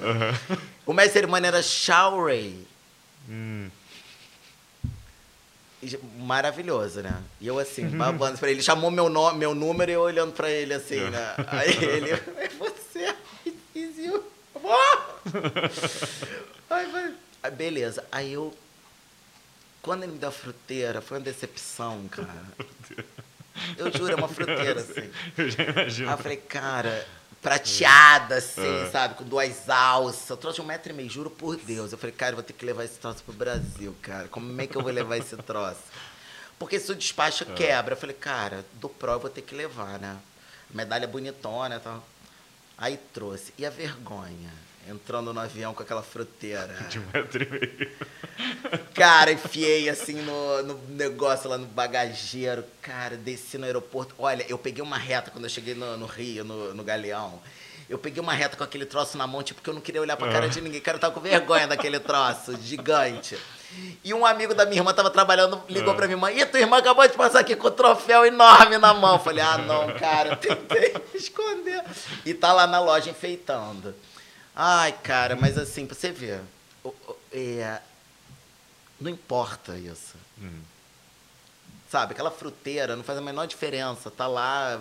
O 0.84 0.92
mestre 0.92 1.12
de 1.12 1.20
cerimônia 1.20 1.48
era 1.48 1.62
Shawray. 1.62 2.66
Hum. 3.26 3.70
Maravilhoso, 6.18 7.00
né? 7.00 7.22
E 7.40 7.46
eu 7.46 7.58
assim, 7.58 7.88
babando 7.88 8.36
pra 8.36 8.50
ele. 8.50 8.58
Ele 8.58 8.62
chamou 8.62 8.90
meu, 8.90 9.08
nome, 9.08 9.38
meu 9.38 9.54
número 9.54 9.90
e 9.90 9.94
eu 9.94 10.02
olhando 10.02 10.32
pra 10.32 10.50
ele 10.50 10.74
assim, 10.74 11.00
né? 11.00 11.34
Aí 11.48 11.82
ele, 11.82 12.10
é 12.10 12.48
você, 12.58 13.14
is 13.74 13.96
you. 13.96 14.22
Aí, 16.68 17.14
Aí, 17.42 17.50
beleza. 17.50 18.04
Aí 18.12 18.34
eu. 18.34 18.54
Quando 19.80 20.02
ele 20.02 20.12
me 20.12 20.18
deu 20.18 20.28
a 20.28 20.32
fruteira, 20.32 21.00
foi 21.00 21.16
uma 21.16 21.24
decepção, 21.24 22.06
cara. 22.08 22.28
Eu 23.76 23.90
juro, 23.92 24.12
é 24.12 24.16
uma 24.16 24.28
fruteira, 24.28 24.80
assim. 24.80 25.10
Eu 25.38 25.48
já 25.50 25.62
imagino. 25.64 26.08
Aí 26.08 26.14
eu 26.14 26.18
falei, 26.18 26.36
cara, 26.38 27.06
prateada, 27.40 28.36
assim, 28.36 28.84
Ah. 28.86 28.90
sabe? 28.90 29.14
Com 29.14 29.24
duas 29.24 29.68
alças. 29.68 30.28
Eu 30.28 30.36
trouxe 30.36 30.60
um 30.60 30.64
metro 30.64 30.92
e 30.92 30.94
meio, 30.94 31.08
juro 31.10 31.30
por 31.30 31.56
Deus. 31.56 31.92
Eu 31.92 31.98
falei, 31.98 32.14
cara, 32.14 32.32
eu 32.32 32.36
vou 32.36 32.42
ter 32.44 32.52
que 32.52 32.64
levar 32.64 32.84
esse 32.84 32.98
troço 32.98 33.22
pro 33.22 33.32
Brasil, 33.34 33.94
cara. 34.02 34.28
Como 34.28 34.60
é 34.60 34.66
que 34.66 34.76
eu 34.76 34.82
vou 34.82 34.90
levar 34.92 35.16
esse 35.18 35.36
troço? 35.38 35.80
Porque 36.58 36.78
se 36.80 36.90
o 36.90 36.94
despacho 36.94 37.44
quebra, 37.46 37.94
eu 37.94 37.98
falei, 37.98 38.14
cara, 38.16 38.64
do 38.74 38.88
Pro 38.88 39.12
eu 39.12 39.20
vou 39.20 39.30
ter 39.30 39.42
que 39.42 39.54
levar, 39.54 39.98
né? 39.98 40.16
Medalha 40.70 41.06
bonitona 41.06 41.76
e 41.76 41.80
tal. 41.80 42.06
Aí 42.78 42.96
trouxe. 43.12 43.52
E 43.58 43.64
a 43.66 43.70
vergonha? 43.70 44.50
Entrando 44.88 45.32
no 45.32 45.40
avião 45.40 45.72
com 45.72 45.82
aquela 45.82 46.02
fruteira. 46.02 46.74
De 46.88 46.98
um 46.98 47.06
metro 47.12 47.42
e 47.42 47.50
meio. 47.50 47.90
Cara, 48.94 49.32
enfiei 49.32 49.88
assim 49.88 50.14
no, 50.22 50.62
no 50.62 50.80
negócio 50.90 51.48
lá 51.48 51.56
no 51.56 51.66
bagageiro. 51.66 52.64
Cara, 52.82 53.16
desci 53.16 53.56
no 53.58 53.64
aeroporto. 53.64 54.14
Olha, 54.18 54.44
eu 54.48 54.58
peguei 54.58 54.82
uma 54.82 54.98
reta 54.98 55.30
quando 55.30 55.44
eu 55.44 55.50
cheguei 55.50 55.74
no, 55.74 55.96
no 55.96 56.06
Rio, 56.06 56.44
no, 56.44 56.74
no 56.74 56.84
Galeão. 56.84 57.40
Eu 57.88 57.98
peguei 57.98 58.20
uma 58.20 58.32
reta 58.32 58.56
com 58.56 58.64
aquele 58.64 58.86
troço 58.86 59.18
na 59.18 59.26
mão, 59.26 59.42
tipo, 59.42 59.60
porque 59.60 59.68
eu 59.68 59.74
não 59.74 59.80
queria 59.80 60.00
olhar 60.00 60.16
pra 60.16 60.30
cara 60.30 60.48
de 60.48 60.60
ninguém. 60.60 60.80
Cara, 60.80 60.96
eu 60.96 61.00
tava 61.00 61.14
com 61.14 61.20
vergonha 61.20 61.66
daquele 61.66 62.00
troço, 62.00 62.56
gigante. 62.62 63.38
E 64.02 64.14
um 64.14 64.24
amigo 64.24 64.54
da 64.54 64.64
minha 64.64 64.80
irmã 64.80 64.94
tava 64.94 65.10
trabalhando, 65.10 65.60
ligou 65.68 65.94
pra 65.94 66.06
minha 66.06 66.16
irmã. 66.16 66.30
Ih, 66.30 66.46
tua 66.46 66.60
irmã 66.60 66.78
acabou 66.78 67.06
de 67.06 67.14
passar 67.14 67.40
aqui 67.40 67.56
com 67.56 67.66
o 67.66 67.70
troféu 67.70 68.24
enorme 68.24 68.78
na 68.78 68.94
mão. 68.94 69.18
Falei, 69.18 69.42
ah, 69.44 69.58
não, 69.58 69.92
cara, 69.94 70.30
eu 70.30 70.36
tentei 70.36 70.94
esconder. 71.14 71.82
E 72.24 72.32
tá 72.32 72.52
lá 72.52 72.66
na 72.66 72.80
loja 72.80 73.10
enfeitando. 73.10 73.94
Ai, 74.54 74.92
cara, 74.92 75.34
mas 75.36 75.58
assim, 75.58 75.86
pra 75.86 75.96
você 75.96 76.10
ver, 76.12 76.40
é, 77.32 77.80
não 79.00 79.10
importa 79.10 79.76
isso. 79.76 80.14
Uhum. 80.38 80.62
Sabe, 81.90 82.12
aquela 82.12 82.30
fruteira 82.30 82.96
não 82.96 83.02
faz 83.04 83.18
a 83.18 83.22
menor 83.22 83.46
diferença. 83.46 84.10
Tá 84.10 84.26
lá, 84.26 84.80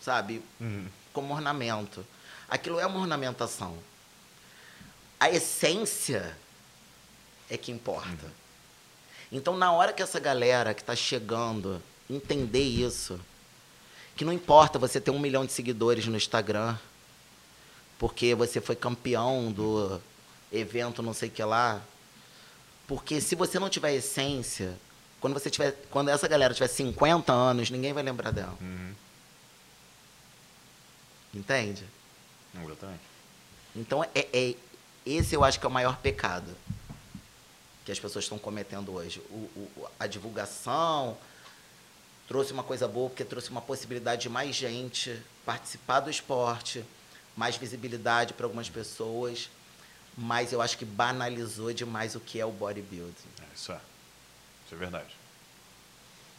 sabe, 0.00 0.42
Uhum. 0.60 0.86
como 1.12 1.34
ornamento. 1.34 2.04
Aquilo 2.48 2.78
é 2.80 2.86
uma 2.86 2.98
ornamentação. 3.00 3.76
A 5.18 5.30
essência 5.30 6.36
é 7.48 7.56
que 7.56 7.70
importa. 7.70 8.26
Então, 9.30 9.56
na 9.56 9.70
hora 9.72 9.92
que 9.92 10.02
essa 10.02 10.18
galera 10.18 10.74
que 10.74 10.80
está 10.80 10.96
chegando 10.96 11.80
entender 12.08 12.62
isso, 12.62 13.20
que 14.16 14.24
não 14.24 14.32
importa 14.32 14.78
você 14.78 15.00
ter 15.00 15.10
um 15.10 15.18
milhão 15.18 15.46
de 15.46 15.52
seguidores 15.52 16.06
no 16.06 16.16
Instagram, 16.16 16.76
porque 18.00 18.34
você 18.34 18.62
foi 18.62 18.74
campeão 18.74 19.52
do 19.52 20.00
evento 20.50 21.02
não 21.02 21.12
sei 21.12 21.28
o 21.28 21.32
que 21.32 21.44
lá, 21.44 21.82
porque 22.88 23.20
se 23.20 23.34
você 23.34 23.58
não 23.58 23.68
tiver 23.68 23.92
essência, 23.94 24.74
quando 25.20 25.34
você 25.34 25.50
tiver, 25.50 25.72
quando 25.90 26.08
essa 26.08 26.26
galera 26.26 26.54
tiver 26.54 26.66
50 26.66 27.30
anos, 27.30 27.68
ninguém 27.70 27.92
vai 27.92 28.02
lembrar 28.02 28.30
dela. 28.32 28.56
Uhum. 28.58 28.94
Entende? 31.34 31.84
Exatamente. 32.54 33.02
Então, 33.76 34.02
é, 34.14 34.26
é- 34.32 34.54
esse 35.04 35.34
eu 35.34 35.44
acho 35.44 35.60
que 35.60 35.66
é 35.66 35.68
o 35.68 35.72
maior 35.72 35.98
pecado 35.98 36.56
que 37.84 37.92
as 37.92 37.98
pessoas 38.00 38.24
estão 38.24 38.38
cometendo 38.38 38.94
hoje. 38.94 39.20
O- 39.30 39.50
o- 39.76 39.86
a 39.98 40.06
divulgação 40.06 41.16
trouxe 42.26 42.52
uma 42.52 42.62
coisa 42.62 42.88
boa, 42.88 43.10
porque 43.10 43.24
trouxe 43.24 43.50
uma 43.50 43.60
possibilidade 43.60 44.22
de 44.22 44.28
mais 44.30 44.56
gente 44.56 45.20
participar 45.44 46.00
do 46.00 46.10
esporte, 46.10 46.82
mais 47.40 47.56
visibilidade 47.56 48.34
para 48.34 48.44
algumas 48.44 48.68
pessoas, 48.68 49.48
mas 50.14 50.52
eu 50.52 50.60
acho 50.60 50.76
que 50.76 50.84
banalizou 50.84 51.72
demais 51.72 52.14
o 52.14 52.20
que 52.20 52.38
é 52.38 52.44
o 52.44 52.50
bodybuilding. 52.50 53.14
É, 53.40 53.44
isso 53.54 53.72
é. 53.72 53.80
Isso 54.66 54.74
é 54.74 54.76
verdade. 54.76 55.16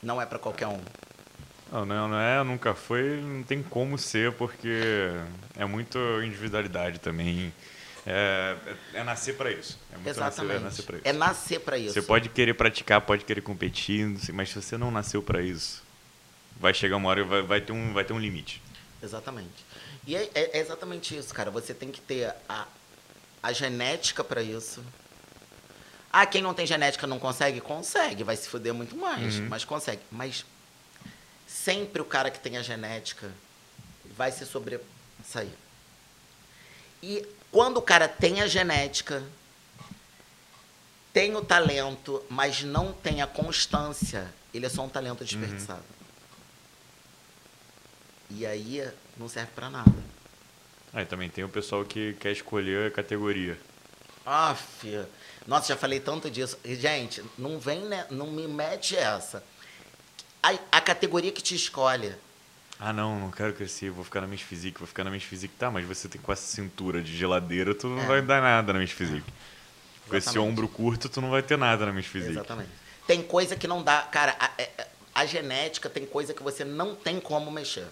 Não 0.03 0.21
é 0.21 0.27
para 0.27 0.37
qualquer 0.37 0.67
um. 0.67 0.79
Não, 1.71 1.85
não, 1.87 2.07
não 2.07 2.19
é, 2.19 2.43
nunca 2.43 2.75
foi, 2.75 3.19
não 3.19 3.41
tem 3.41 3.63
como 3.63 3.97
ser, 3.97 4.31
porque 4.33 5.09
é 5.57 5.65
muito 5.65 5.97
individualidade 6.21 6.99
também. 6.99 7.51
É, 8.05 8.55
é, 8.93 8.99
é 8.99 9.03
nascer 9.03 9.35
para 9.35 9.51
isso. 9.51 9.79
É 9.91 9.95
muito 9.95 10.07
Exatamente. 10.07 10.63
Nascer, 10.63 11.01
é 11.03 11.13
nascer 11.13 11.59
para 11.61 11.77
isso. 11.79 11.87
É 11.87 11.89
isso. 11.89 12.01
Você 12.01 12.05
pode 12.05 12.29
querer 12.29 12.53
praticar, 12.53 13.01
pode 13.01 13.25
querer 13.25 13.41
competir, 13.41 14.05
mas 14.33 14.49
se 14.49 14.61
você 14.61 14.77
não 14.77 14.91
nasceu 14.91 15.23
para 15.23 15.41
isso, 15.41 15.81
vai 16.59 16.75
chegar 16.75 16.97
uma 16.97 17.09
hora 17.09 17.21
e 17.21 17.23
vai, 17.23 17.41
vai, 17.41 17.61
ter, 17.61 17.71
um, 17.71 17.91
vai 17.91 18.03
ter 18.03 18.13
um 18.13 18.19
limite. 18.19 18.61
Exatamente. 19.01 19.65
E 20.05 20.15
é, 20.15 20.29
é- 20.35 20.57
é 20.57 20.59
exatamente 20.59 21.15
isso, 21.17 21.33
cara. 21.33 21.49
Você 21.51 21.73
tem 21.73 21.91
que 21.91 22.01
ter 22.01 22.33
a, 22.47 22.67
a 23.41 23.51
genética 23.51 24.23
para 24.23 24.41
isso. 24.41 24.83
Ah, 26.13 26.25
quem 26.25 26.41
não 26.41 26.53
tem 26.53 26.65
genética 26.67 27.07
não 27.07 27.17
consegue? 27.19 27.61
Consegue, 27.61 28.23
vai 28.23 28.35
se 28.35 28.47
fuder 28.49 28.73
muito 28.73 28.95
mais, 28.97 29.35
Uhum. 29.37 29.47
mas 29.49 29.63
consegue. 29.65 30.01
Mas 30.11 30.45
sempre 31.47 32.01
o 32.01 32.05
cara 32.05 32.29
que 32.29 32.39
tem 32.39 32.57
a 32.57 32.61
genética 32.61 33.31
vai 34.17 34.31
se 34.31 34.45
sobressair. 34.45 35.49
E 37.01 37.25
quando 37.51 37.77
o 37.77 37.81
cara 37.81 38.07
tem 38.07 38.41
a 38.41 38.47
genética, 38.47 39.23
tem 41.13 41.35
o 41.35 41.43
talento, 41.43 42.23
mas 42.29 42.61
não 42.63 42.93
tem 42.93 43.21
a 43.21 43.27
constância, 43.27 44.31
ele 44.53 44.65
é 44.65 44.69
só 44.69 44.83
um 44.83 44.89
talento 44.89 45.23
desperdiçado. 45.25 45.83
E 48.37 48.45
aí 48.45 48.87
não 49.17 49.27
serve 49.27 49.51
pra 49.53 49.69
nada. 49.69 49.91
Aí 50.93 51.05
também 51.05 51.29
tem 51.29 51.43
o 51.43 51.49
pessoal 51.49 51.83
que 51.85 52.13
quer 52.13 52.31
escolher 52.31 52.87
a 52.87 52.91
categoria. 52.91 53.57
Aff, 54.25 55.05
nossa, 55.47 55.69
já 55.69 55.77
falei 55.77 55.99
tanto 55.99 56.29
disso. 56.29 56.57
Gente, 56.63 57.23
não 57.37 57.57
vem, 57.59 57.81
né? 57.85 58.05
Não 58.11 58.27
me 58.31 58.47
mete 58.47 58.95
essa. 58.95 59.43
A, 60.43 60.53
a 60.71 60.81
categoria 60.81 61.31
que 61.31 61.41
te 61.41 61.55
escolhe. 61.55 62.13
Ah, 62.79 62.91
não, 62.91 63.19
não 63.19 63.31
quero 63.31 63.53
crescer, 63.53 63.89
vou 63.91 64.03
ficar 64.03 64.21
na 64.21 64.27
Miss 64.27 64.41
Physique, 64.41 64.79
vou 64.79 64.87
ficar 64.87 65.03
na 65.03 65.11
Miss 65.11 65.23
Physique. 65.23 65.53
Tá, 65.55 65.69
mas 65.69 65.85
você 65.85 66.07
tem 66.09 66.19
com 66.19 66.31
essa 66.31 66.41
cintura 66.55 67.01
de 67.01 67.15
geladeira, 67.15 67.75
tu 67.75 67.87
não 67.87 68.01
É. 68.01 68.05
vai 68.07 68.21
dar 68.21 68.41
nada 68.41 68.73
na 68.73 68.79
Miss 68.79 68.91
Physique. 68.91 69.31
Com 70.09 70.15
esse 70.15 70.37
ombro 70.39 70.67
curto, 70.67 71.07
tu 71.07 71.21
não 71.21 71.29
vai 71.29 71.43
ter 71.43 71.57
nada 71.57 71.85
na 71.85 71.93
Miss 71.93 72.07
Physique. 72.07 72.33
Exatamente. 72.33 72.69
Tem 73.05 73.21
coisa 73.21 73.55
que 73.55 73.67
não 73.67 73.83
dá. 73.83 74.01
Cara, 74.03 74.35
a, 74.39 74.45
a- 74.45 74.87
a 75.13 75.25
genética 75.25 75.89
tem 75.89 76.05
coisa 76.05 76.33
que 76.33 76.41
você 76.41 76.65
não 76.65 76.95
tem 76.95 77.19
como 77.19 77.51
mexer. 77.51 77.85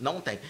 Não 0.00 0.20
tem. 0.20 0.40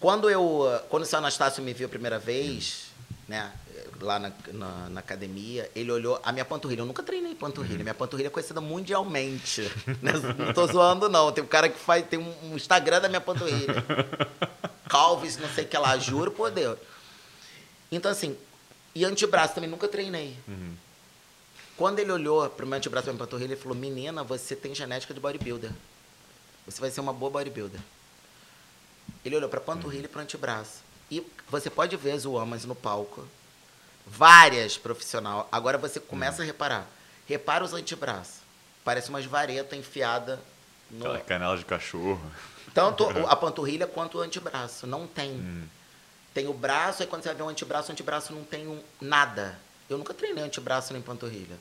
Quando 0.00 0.30
eu. 0.30 0.64
Quando 0.88 1.02
o 1.02 1.06
seu 1.06 1.18
Anastácio 1.18 1.62
me 1.62 1.72
viu 1.74 1.86
a 1.86 1.90
primeira 1.90 2.18
vez, 2.18 2.86
né? 3.26 3.52
Lá 4.00 4.18
na, 4.20 4.32
na, 4.52 4.88
na 4.90 5.00
academia, 5.00 5.68
ele 5.74 5.90
olhou. 5.90 6.20
A 6.22 6.30
minha 6.30 6.44
panturrilha, 6.44 6.82
eu 6.82 6.86
nunca 6.86 7.02
treinei 7.02 7.34
panturrilha. 7.34 7.82
Minha 7.82 7.94
panturrilha 7.94 8.28
é 8.28 8.30
conhecida 8.30 8.60
mundialmente. 8.60 9.62
né? 10.00 10.12
Não 10.38 10.52
tô 10.54 10.66
zoando, 10.68 11.08
não. 11.08 11.32
Tem 11.32 11.42
um 11.42 11.48
cara 11.48 11.68
que 11.68 11.78
faz. 11.78 12.06
Tem 12.06 12.18
um 12.18 12.54
Instagram 12.54 13.00
da 13.00 13.08
minha 13.08 13.20
panturrilha. 13.20 13.84
Calves, 14.88 15.36
não 15.36 15.48
sei 15.48 15.64
o 15.64 15.68
que 15.68 15.76
lá, 15.76 15.98
juro 15.98 16.30
por 16.30 16.50
Deus. 16.50 16.78
Então, 17.90 18.10
assim, 18.10 18.36
e 18.94 19.04
antebraço 19.04 19.54
também 19.54 19.68
nunca 19.68 19.88
treinei. 19.88 20.36
Uhum. 20.46 20.74
Quando 21.76 21.98
ele 21.98 22.10
olhou 22.10 22.48
para 22.48 22.64
o 22.64 22.68
meu 22.68 22.78
antebraço 22.78 23.08
e 23.08 23.10
minha 23.10 23.18
panturrilha, 23.18 23.52
ele 23.52 23.60
falou: 23.60 23.76
Menina, 23.76 24.22
você 24.22 24.56
tem 24.56 24.74
genética 24.74 25.12
de 25.12 25.20
bodybuilder. 25.20 25.70
Você 26.66 26.80
vai 26.80 26.90
ser 26.90 27.00
uma 27.00 27.12
boa 27.12 27.30
bodybuilder. 27.30 27.80
Ele 29.24 29.36
olhou 29.36 29.48
para 29.48 29.58
a 29.58 29.62
panturrilha 29.62 30.04
e 30.06 30.08
para 30.08 30.20
o 30.20 30.22
antebraço. 30.22 30.80
E 31.10 31.26
você 31.48 31.68
pode 31.70 31.96
ver 31.96 32.12
as 32.12 32.24
Uamas 32.24 32.64
no 32.64 32.74
palco. 32.74 33.26
Várias 34.06 34.76
profissional. 34.78 35.48
Agora 35.52 35.76
você 35.78 36.00
começa 36.00 36.42
a 36.42 36.44
reparar. 36.44 36.86
Repara 37.26 37.64
os 37.64 37.72
antebraços. 37.74 38.36
Parece 38.84 39.10
umas 39.10 39.24
varetas 39.26 39.78
enfiada 39.78 40.40
no. 40.90 41.04
Aquela 41.04 41.20
canela 41.20 41.58
de 41.58 41.64
cachorro. 41.64 42.20
Tanto 42.72 43.04
a 43.28 43.36
panturrilha 43.36 43.86
quanto 43.86 44.18
o 44.18 44.20
antebraço. 44.22 44.86
Não 44.86 45.06
tem. 45.06 45.32
Hum. 45.32 45.66
Tem 46.32 46.46
o 46.46 46.54
braço, 46.54 47.02
aí 47.02 47.08
quando 47.08 47.22
você 47.22 47.28
vai 47.30 47.36
ver 47.36 47.42
o 47.42 47.48
antebraço, 47.48 47.88
o 47.90 47.92
antebraço 47.92 48.32
não 48.32 48.44
tem 48.44 48.66
um- 48.68 48.82
nada. 49.00 49.58
Eu 49.90 49.98
nunca 49.98 50.14
treinei 50.14 50.44
antebraço 50.44 50.92
nem 50.92 51.02
panturrilha. 51.02 51.56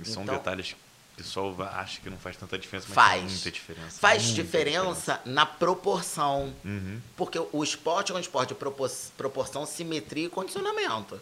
Isso 0.00 0.12
são 0.14 0.22
Então- 0.22 0.34
detalhes 0.36 0.68
que 0.68 0.74
o 0.74 0.78
pessoal 1.22 1.54
acha 1.74 2.00
que 2.00 2.08
não 2.08 2.16
faz 2.18 2.36
tanta 2.36 2.58
diferença, 2.58 2.86
mas 2.88 2.94
Faz. 2.94 3.20
faz 3.20 3.32
muita 3.32 3.50
diferença. 3.50 4.00
Faz 4.00 4.22
muita 4.24 4.42
diferença 4.42 5.20
na 5.24 5.44
proporção. 5.46 6.52
Uhum. 6.64 7.00
Porque 7.16 7.38
o 7.52 7.62
esporte 7.62 8.10
é 8.12 8.14
um 8.14 8.18
esporte 8.18 8.48
de 8.50 8.54
propor- 8.54 8.90
proporção, 9.16 9.66
simetria 9.66 10.26
e 10.26 10.30
condicionamento. 10.30 11.20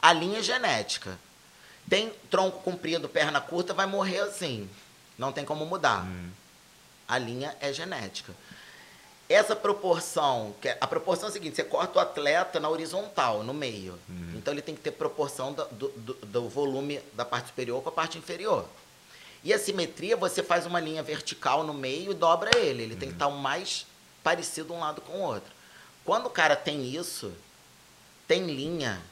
A 0.00 0.12
linha 0.12 0.40
é 0.40 0.42
genética. 0.42 1.18
Tem 1.88 2.12
tronco 2.30 2.60
comprido, 2.60 3.08
perna 3.08 3.40
curta, 3.40 3.72
vai 3.74 3.86
morrer 3.86 4.20
assim. 4.20 4.68
Não 5.18 5.32
tem 5.32 5.44
como 5.44 5.64
mudar. 5.64 6.04
Hum. 6.04 6.30
A 7.08 7.18
linha 7.18 7.56
é 7.60 7.72
genética. 7.72 8.32
Essa 9.28 9.56
proporção, 9.56 10.54
que 10.60 10.68
é- 10.68 10.76
a 10.80 10.86
proporção 10.86 11.26
é 11.26 11.30
a 11.30 11.32
seguinte, 11.32 11.56
você 11.56 11.64
corta 11.64 11.98
o 11.98 12.02
atleta 12.02 12.60
na 12.60 12.68
horizontal, 12.68 13.42
no 13.42 13.54
meio. 13.54 13.98
Então 14.34 14.52
ele 14.52 14.60
tem 14.60 14.74
que 14.74 14.82
ter 14.82 14.90
proporção 14.90 15.52
do- 15.54 15.64
do- 15.88 16.14
do 16.14 16.48
volume 16.48 17.00
da 17.14 17.24
parte 17.24 17.46
superior 17.48 17.82
com 17.82 17.88
a 17.88 17.92
parte 17.92 18.18
inferior. 18.18 18.66
E 19.44 19.52
a 19.52 19.58
simetria, 19.58 20.16
você 20.16 20.42
faz 20.42 20.64
uma 20.64 20.80
linha 20.80 21.02
vertical 21.02 21.62
no 21.62 21.74
meio 21.74 22.12
e 22.12 22.14
dobra 22.14 22.56
ele. 22.56 22.82
Ele 22.82 22.96
tem 22.96 23.10
que 23.10 23.14
estar 23.14 23.26
o 23.26 23.38
mais 23.38 23.86
parecido 24.22 24.72
um 24.72 24.80
lado 24.80 25.02
com 25.02 25.12
o 25.12 25.20
outro. 25.20 25.52
Quando 26.02 26.26
o 26.26 26.30
cara 26.30 26.56
tem 26.56 26.94
isso, 26.94 27.30
tem 28.26 28.46
linha, 28.46 29.02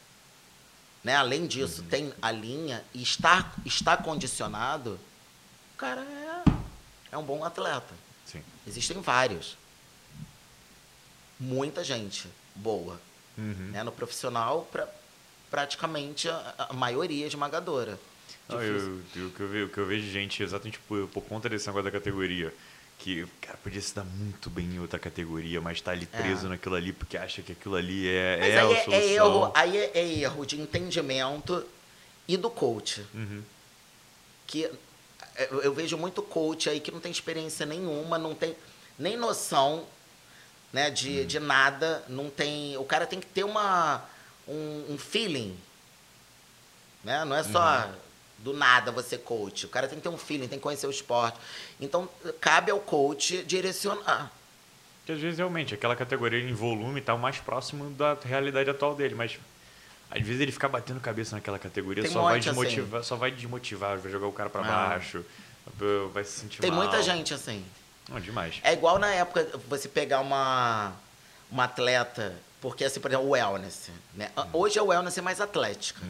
né? 1.05 1.17
Além 1.17 1.47
disso, 1.47 1.83
tem 1.83 2.15
a 2.23 2.31
linha 2.31 2.83
e 2.95 3.03
está, 3.03 3.53
está 3.67 3.95
condicionado, 3.95 4.99
o 5.75 5.77
cara 5.77 6.01
é, 6.01 6.51
é 7.13 7.19
um 7.19 7.23
bom 7.23 7.45
atleta. 7.45 7.95
Sim. 8.25 8.43
Existem 8.67 9.01
vários. 9.03 9.59
muita 11.39 11.83
gente 11.85 12.29
boa. 12.55 13.01
Uhum. 13.37 13.71
Né? 13.73 13.83
No 13.83 13.93
profissional, 13.93 14.67
pra, 14.71 14.89
praticamente 15.51 16.29
a, 16.29 16.55
a 16.71 16.73
maioria 16.73 17.27
esmagadora. 17.27 17.99
Não, 18.53 18.63
eu, 18.63 19.03
eu, 19.17 19.27
o, 19.27 19.31
que 19.31 19.41
eu 19.41 19.49
vejo, 19.49 19.67
o 19.67 19.69
que 19.69 19.79
eu 19.79 19.87
vejo 19.87 20.11
gente 20.11 20.43
exatamente 20.43 20.79
por, 20.81 21.09
por 21.09 21.23
conta 21.25 21.49
desse 21.49 21.67
negócio 21.67 21.85
da 21.85 21.91
categoria. 21.91 22.53
Que, 22.99 23.27
cara, 23.41 23.59
podia 23.63 23.81
se 23.81 23.93
dar 23.95 24.05
muito 24.05 24.49
bem 24.49 24.65
em 24.67 24.79
outra 24.79 24.99
categoria, 24.99 25.61
mas 25.61 25.81
tá 25.81 25.91
ali 25.91 26.09
É. 26.13 26.21
preso 26.23 26.49
naquilo 26.49 26.77
ali 26.77 26.93
porque 26.93 27.17
acha 27.17 27.43
que 27.43 27.51
aquilo 27.53 27.75
ali 27.75 28.09
é, 28.09 28.37
Mas 28.39 28.49
é 28.49 28.61
aí, 28.61 28.75
a 28.75 28.77
é, 28.79 28.85
solução. 28.85 28.93
é 28.93 29.13
erro, 29.13 29.53
aí 29.55 29.77
é, 29.77 29.91
é 29.95 30.09
erro 30.21 30.47
de 30.47 30.61
entendimento 30.61 31.65
e 32.29 32.37
do 32.37 32.49
coach. 32.49 33.05
Uhum. 33.13 33.43
que 34.47 34.65
é, 34.67 35.49
eu 35.51 35.63
eu 35.63 35.73
vejo 35.75 35.97
muito 35.97 36.23
coach 36.23 36.69
aí 36.71 36.79
que 36.79 36.93
não 36.93 37.01
tem 37.01 37.11
experiência 37.11 37.67
nenhuma, 37.67 38.19
não 38.19 38.35
tem 38.35 38.55
nem 38.99 39.17
noção 39.17 39.85
né, 40.73 40.89
de, 40.91 41.25
de 41.27 41.41
nada, 41.41 42.05
não 42.09 42.31
tem. 42.31 42.77
O 42.77 42.85
cara 42.85 43.07
tem 43.07 43.19
que 43.21 43.27
ter 43.27 43.45
uma, 43.45 44.03
um, 44.47 44.87
um 44.91 44.99
feeling. 44.99 45.59
Né? 47.03 47.25
Não 47.25 47.35
é 47.37 47.43
só 47.43 47.91
do 48.43 48.53
nada 48.53 48.91
você 48.91 49.17
coach. 49.17 49.67
O 49.67 49.69
cara 49.69 49.87
tem 49.89 49.99
que 49.99 50.03
ter 50.03 50.09
um 50.09 50.19
feeling, 50.19 50.49
tem 50.49 50.59
que 50.59 50.63
conhecer 50.63 50.87
o 50.87 50.91
esporte. 50.91 51.39
Então, 51.81 52.09
cabe 52.41 52.71
ao 52.71 52.81
coach 52.81 53.43
direcionar. 53.45 54.31
Que 55.07 55.13
às 55.13 55.19
vezes 55.21 55.39
realmente 55.39 55.75
aquela 55.75 55.97
categoria 55.97 56.39
em 56.41 56.53
volume 56.53 57.01
tá 57.01 57.15
o 57.15 57.19
mais 57.19 57.39
próximo 57.39 57.91
da 57.91 58.17
realidade 58.25 58.69
atual 58.71 58.95
dele, 58.95 59.15
mas 59.15 59.39
às 60.11 60.21
vezes 60.23 60.41
ele 60.41 60.53
ficar 60.53 60.69
batendo 60.69 61.01
cabeça 61.01 61.35
naquela 61.35 61.59
categoria 61.59 62.03
Tem 62.05 62.13
só 62.13 62.23
vai 62.23 62.35
monte, 62.37 62.49
assim. 62.49 62.59
desmotivar, 62.61 63.03
só 63.05 63.17
vai 63.17 63.31
desmotivar, 63.31 63.99
vai 63.99 64.13
jogar 64.13 64.27
o 64.27 64.33
cara 64.33 64.51
pra 64.51 64.61
Ah. 64.61 64.89
baixo, 64.89 65.25
vai 66.13 66.23
se 66.25 66.41
sentir 66.41 66.61
Tem 66.61 66.71
mal. 66.71 66.81
muita 66.83 67.03
gente 67.03 67.33
assim. 67.35 67.65
Não, 68.09 68.21
demais. 68.21 68.61
É 68.63 68.73
igual 68.73 68.99
na 68.99 69.09
época 69.13 69.49
você 69.69 69.89
pegar 69.89 70.21
uma, 70.21 70.93
uma 71.51 71.65
atleta, 71.65 72.35
porque 72.61 72.85
assim, 72.85 73.01
por 73.01 73.11
exemplo, 73.11 73.27
o 73.27 73.31
wellness. 73.31 73.91
Né? 74.15 74.31
Hoje 74.53 74.79
a 74.79 74.83
wellness 74.83 75.17
é 75.19 75.23
mais 75.23 75.41
atlética. 75.41 76.01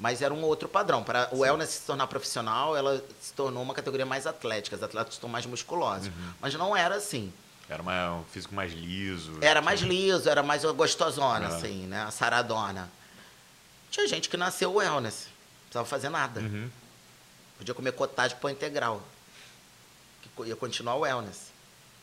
Mas 0.00 0.22
era 0.22 0.32
um 0.32 0.42
outro 0.42 0.66
padrão. 0.68 1.04
Para 1.04 1.28
o 1.30 1.40
wellness 1.40 1.68
se 1.70 1.86
tornar 1.86 2.06
profissional, 2.06 2.74
ela 2.74 3.04
se 3.20 3.34
tornou 3.34 3.62
uma 3.62 3.74
categoria 3.74 4.06
mais 4.06 4.26
atlética. 4.26 4.74
As 4.74 4.82
atletas 4.82 5.12
estão 5.14 5.28
mais 5.28 5.44
musculosos. 5.44 6.10
Mas 6.40 6.54
não 6.54 6.74
era 6.74 6.94
assim. 6.96 7.30
Era 7.68 7.82
uma- 7.82 8.14
um 8.14 8.24
físico 8.24 8.54
mais 8.54 8.72
liso. 8.72 9.38
Era 9.42 9.60
mais 9.60 9.80
liso, 9.82 10.28
era 10.28 10.42
mais 10.42 10.64
gostosona, 10.64 11.46
Ah. 11.48 11.56
assim, 11.56 11.86
né? 11.86 12.02
A 12.02 12.10
saradona. 12.10 12.90
Tinha 13.90 14.08
gente 14.08 14.28
que 14.30 14.36
nasceu 14.38 14.72
wellness. 14.74 15.26
Não 15.26 15.62
precisava 15.64 15.86
fazer 15.86 16.08
nada. 16.08 16.40
Uhum. 16.40 16.70
Podia 17.58 17.74
comer 17.74 17.92
cottage 17.92 18.34
pão 18.36 18.50
integral. 18.50 19.02
Que 20.22 20.48
ia 20.48 20.56
continuar 20.56 20.94
o 20.94 21.00
wellness. 21.00 21.50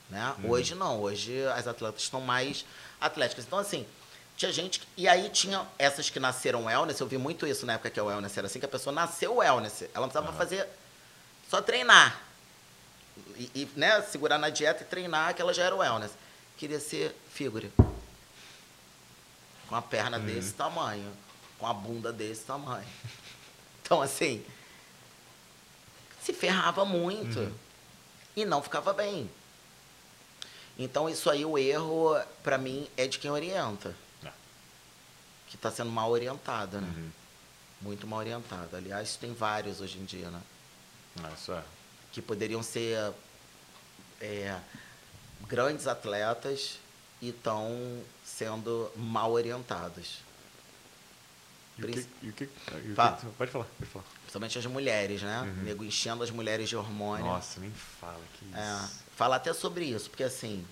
Né? 0.10 0.36
Hoje 0.44 0.74
não, 0.76 1.02
hoje 1.02 1.44
as 1.48 1.68
atletas 1.68 2.04
estão 2.04 2.22
mais 2.22 2.64
atléticas. 3.02 3.44
Então, 3.46 3.58
assim, 3.60 3.86
tinha 4.38 4.52
gente. 4.54 4.80
que- 4.80 4.88
E 4.96 5.08
aí 5.08 5.30
tinha 5.30 5.68
essas 5.78 6.10
que 6.10 6.20
nasceram 6.20 6.66
wellness, 6.66 7.00
eu 7.02 7.08
vi 7.08 7.18
muito 7.18 7.46
isso 7.46 7.66
na 7.66 7.74
época 7.74 7.90
que 7.90 8.00
o 8.00 8.06
wellness 8.06 8.38
era 8.38 8.48
assim, 8.48 8.60
que 8.60 8.66
a 8.66 8.70
pessoa 8.70 8.94
nasceu 8.94 9.36
wellness. 9.38 9.82
Ela 9.94 10.06
não 10.06 10.10
precisava 10.10 10.32
fazer. 10.38 10.68
só 11.50 11.62
treinar. 11.62 12.22
E, 13.36 13.50
e, 13.56 13.70
né, 13.76 14.02
segurar 14.04 14.38
na 14.38 14.50
dieta 14.50 14.84
e 14.84 14.86
treinar, 14.86 15.34
que 15.34 15.42
ela 15.42 15.54
já 15.54 15.64
era 15.64 15.76
wellness. 15.76 16.12
Queria 16.58 16.80
ser 16.80 17.16
figure. 17.34 17.72
Com 19.68 19.76
a 19.76 19.82
perna 19.82 20.20
desse 20.20 20.54
tamanho. 20.54 21.12
Com 21.58 21.66
a 21.68 21.74
bunda 21.74 22.12
desse 22.14 22.44
tamanho. 22.46 22.88
Então, 23.82 24.02
assim, 24.02 24.46
se 26.22 26.34
ferrava 26.34 26.84
muito 26.84 27.40
e 28.36 28.44
não 28.44 28.62
ficava 28.62 28.92
bem. 28.92 29.32
Então, 30.78 31.08
isso 31.10 31.30
aí, 31.30 31.46
o 31.46 31.58
erro, 31.58 32.14
pra 32.44 32.58
mim, 32.58 32.86
é 32.98 33.08
de 33.08 33.18
quem 33.18 33.32
orienta. 33.32 33.96
É. 35.48 35.50
Que 35.50 35.56
está 35.56 35.72
sendo 35.72 35.90
mal 35.92 36.12
orientado, 36.12 36.82
né? 36.82 36.94
Uhum. 36.96 37.10
Muito 37.82 38.06
mal 38.08 38.20
orientado. 38.20 38.76
Aliás, 38.76 39.16
tem 39.16 39.34
vários 39.34 39.82
hoje 39.82 39.98
em 40.00 40.06
dia, 40.06 40.30
né? 40.30 40.42
Ah, 41.24 41.32
Isso 41.36 41.52
é. 41.52 41.64
Que 42.12 42.22
poderiam 42.22 42.62
ser 42.64 43.14
é, 44.20 44.60
grandes 45.48 45.88
atletas 45.88 46.80
e 47.22 47.30
estão 47.30 48.02
sendo 48.26 48.92
mal 48.96 49.32
orientados. 49.32 50.20
E 51.78 51.84
o 51.84 51.86
que, 51.88 51.92
Princ- 51.94 52.10
e 52.24 52.30
o 52.30 52.34
que, 52.34 52.44
e 52.86 52.92
o 52.92 52.96
Fala. 52.96 53.18
que- 53.18 53.26
pode 53.28 53.52
falar, 53.52 53.66
pode 53.78 53.92
falar. 53.92 54.06
Principalmente 54.22 54.58
as 54.60 54.66
mulheres, 54.66 55.22
né? 55.22 55.42
Uhum. 55.42 55.64
Nego 55.64 55.84
enchendo 55.84 56.24
as 56.24 56.32
mulheres 56.32 56.68
de 56.68 56.76
hormônio. 56.76 57.26
Nossa, 57.26 57.60
nem 57.60 57.72
fala 57.72 58.20
que 58.34 58.46
isso. 58.46 58.58
É, 58.58 58.90
fala 59.16 59.36
até 59.36 59.54
sobre 59.54 59.86
isso, 59.86 60.10
porque 60.10 60.24
assim, 60.24 60.66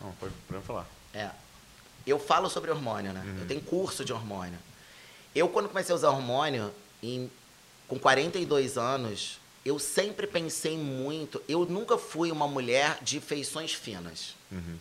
Não, 0.00 0.12
pode, 0.12 0.32
pode 0.48 0.64
falar. 0.64 0.86
é, 1.12 1.30
eu 2.06 2.18
falo 2.18 2.48
sobre 2.48 2.70
hormônio, 2.70 3.12
né? 3.12 3.22
Uhum. 3.26 3.38
Eu 3.40 3.46
tenho 3.46 3.60
curso 3.60 4.04
de 4.04 4.12
hormônio. 4.12 4.58
Eu, 5.34 5.48
quando 5.48 5.68
comecei 5.68 5.92
a 5.92 5.96
usar 5.96 6.10
hormônio, 6.10 6.72
em, 7.02 7.30
com 7.88 7.98
42 7.98 8.78
anos, 8.78 9.38
eu 9.64 9.78
sempre 9.78 10.26
pensei 10.26 10.78
muito. 10.78 11.42
Eu 11.48 11.64
nunca 11.66 11.98
fui 11.98 12.30
uma 12.30 12.46
mulher 12.48 12.98
de 13.02 13.20
feições 13.20 13.72
finas. 13.72 14.34
Uhum. 14.50 14.78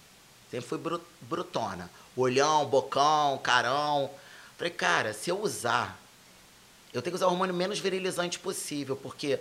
Sempre 0.51 0.67
fui 0.67 0.77
bru- 0.77 1.01
brutona. 1.21 1.89
Olhão, 2.15 2.65
bocão, 2.65 3.37
carão. 3.39 4.09
Falei, 4.57 4.71
cara, 4.71 5.13
se 5.13 5.29
eu 5.29 5.41
usar, 5.41 5.99
eu 6.93 7.01
tenho 7.01 7.11
que 7.11 7.17
usar 7.17 7.27
o 7.27 7.31
hormônio 7.31 7.53
menos 7.53 7.79
virilizante 7.79 8.39
possível, 8.39 8.95
porque 8.95 9.39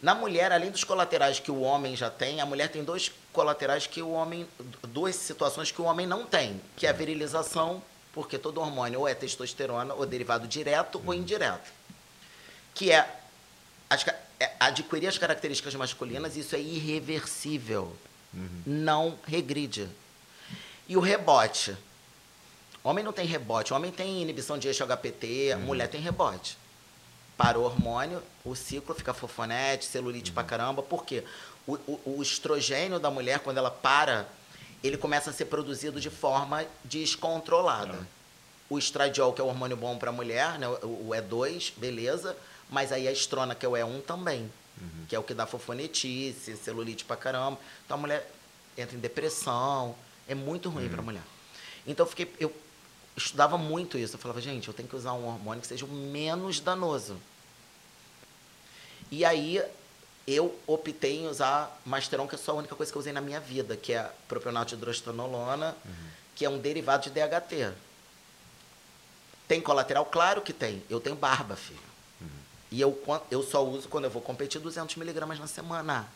na 0.00 0.14
mulher, 0.14 0.52
além 0.52 0.70
dos 0.70 0.84
colaterais 0.84 1.40
que 1.40 1.50
o 1.50 1.60
homem 1.60 1.96
já 1.96 2.08
tem, 2.08 2.40
a 2.40 2.46
mulher 2.46 2.68
tem 2.68 2.84
dois 2.84 3.10
colaterais 3.32 3.86
que 3.86 4.00
o 4.00 4.10
homem. 4.10 4.46
duas 4.88 5.16
situações 5.16 5.72
que 5.72 5.80
o 5.80 5.84
homem 5.84 6.06
não 6.06 6.24
tem, 6.24 6.60
que 6.76 6.86
é 6.86 6.90
a 6.90 6.92
virilização, 6.92 7.82
porque 8.12 8.38
todo 8.38 8.60
hormônio 8.60 9.00
ou 9.00 9.08
é 9.08 9.14
testosterona, 9.14 9.94
ou 9.94 10.06
derivado 10.06 10.46
direto 10.46 11.02
ou 11.04 11.12
indireto. 11.12 11.72
Que 12.74 12.92
é, 12.92 13.20
as 13.90 14.04
é 14.40 14.52
adquirir 14.60 15.08
as 15.08 15.18
características 15.18 15.74
masculinas, 15.74 16.36
isso 16.36 16.54
é 16.54 16.60
irreversível. 16.60 17.96
Não 18.64 19.18
regride. 19.26 19.88
E 20.88 20.96
o 20.96 21.00
rebote. 21.00 21.76
Homem 22.84 23.04
não 23.04 23.12
tem 23.12 23.26
rebote. 23.26 23.74
Homem 23.74 23.90
tem 23.90 24.22
inibição 24.22 24.56
de 24.58 24.68
eixo 24.68 24.86
HPT, 24.86 25.56
mulher 25.56 25.88
tem 25.88 26.00
rebote. 26.00 26.56
Para 27.38 27.58
o 27.58 27.62
hormônio, 27.62 28.22
o 28.44 28.54
ciclo 28.54 28.94
fica 28.94 29.14
fofonete, 29.14 29.86
celulite 29.86 30.30
pra 30.32 30.42
caramba. 30.44 30.82
Por 30.82 31.04
quê? 31.06 31.22
O, 31.66 31.74
o- 31.86 32.14
o 32.18 32.22
estrogênio 32.22 32.98
da 32.98 33.10
mulher, 33.10 33.38
quando 33.38 33.58
ela 33.58 33.70
para, 33.70 34.26
ele 34.82 34.96
começa 34.98 35.30
a 35.30 35.32
ser 35.32 35.44
produzido 35.46 36.00
de 36.00 36.10
forma 36.10 36.66
descontrolada. 36.84 37.98
Ah. 38.02 38.06
O 38.68 38.76
estradiol, 38.78 39.32
que 39.32 39.40
é 39.40 39.44
o 39.44 39.46
hormônio 39.46 39.76
bom 39.76 39.96
para 39.96 40.10
a 40.10 40.12
mulher, 40.12 40.58
né? 40.58 40.68
o, 40.68 40.72
o 40.86 41.10
E2, 41.14 41.72
beleza. 41.76 42.36
Mas 42.68 42.92
aí 42.92 43.08
a 43.08 43.12
estrona, 43.12 43.54
que 43.54 43.64
é 43.64 43.68
o 43.68 43.72
E1 43.72 44.02
também. 44.02 44.50
Que 45.08 45.16
é 45.16 45.18
o 45.18 45.22
que 45.22 45.32
dá 45.34 45.46
fofonetice, 45.46 46.56
celulite 46.56 47.04
pra 47.04 47.16
caramba. 47.16 47.58
Então 47.84 47.96
a 47.96 48.00
mulher 48.00 48.30
entra 48.76 48.94
em 48.96 49.00
depressão. 49.00 49.94
É 50.28 50.34
muito 50.34 50.68
ruim 50.68 50.88
pra 50.88 51.00
mulher. 51.02 51.22
Então 51.86 52.04
eu 52.04 52.10
fiquei. 52.10 52.30
Eu 52.38 52.52
estudava 53.18 53.58
muito 53.58 53.98
isso. 53.98 54.14
Eu 54.14 54.18
falava, 54.18 54.40
gente, 54.40 54.68
eu 54.68 54.74
tenho 54.74 54.88
que 54.88 54.96
usar 54.96 55.12
um 55.12 55.26
hormônio 55.26 55.60
que 55.60 55.66
seja 55.66 55.84
o 55.84 55.88
menos 55.88 56.60
danoso. 56.60 57.16
E 59.10 59.24
aí 59.24 59.62
eu 60.26 60.58
optei 60.66 61.20
em 61.20 61.28
usar 61.28 61.80
Masteron, 61.86 62.26
que 62.28 62.34
é 62.34 62.38
só 62.38 62.52
a 62.52 62.54
única 62.56 62.74
coisa 62.74 62.92
que 62.92 62.96
eu 62.98 63.00
usei 63.00 63.12
na 63.12 63.20
minha 63.20 63.40
vida, 63.40 63.76
que 63.76 63.92
é 63.94 63.98
a 64.00 64.10
propionato 64.28 64.68
de 64.68 64.74
hidrostanolona, 64.74 65.74
que 66.34 66.44
é 66.44 66.50
um 66.50 66.58
derivado 66.58 67.04
de 67.04 67.10
DHT. 67.10 67.72
Tem 69.46 69.60
colateral? 69.60 70.04
Claro 70.04 70.42
que 70.42 70.52
tem. 70.52 70.82
Eu 70.90 71.00
tenho 71.00 71.16
barba, 71.16 71.56
filho. 71.56 71.78
E 72.70 72.78
eu, 72.80 73.02
eu 73.30 73.42
só 73.42 73.64
uso 73.64 73.88
quando 73.88 74.04
eu 74.04 74.10
vou 74.10 74.20
competir 74.20 74.60
200 74.60 74.96
miligramas 74.96 75.38
na 75.38 75.46
semana. 75.46 76.06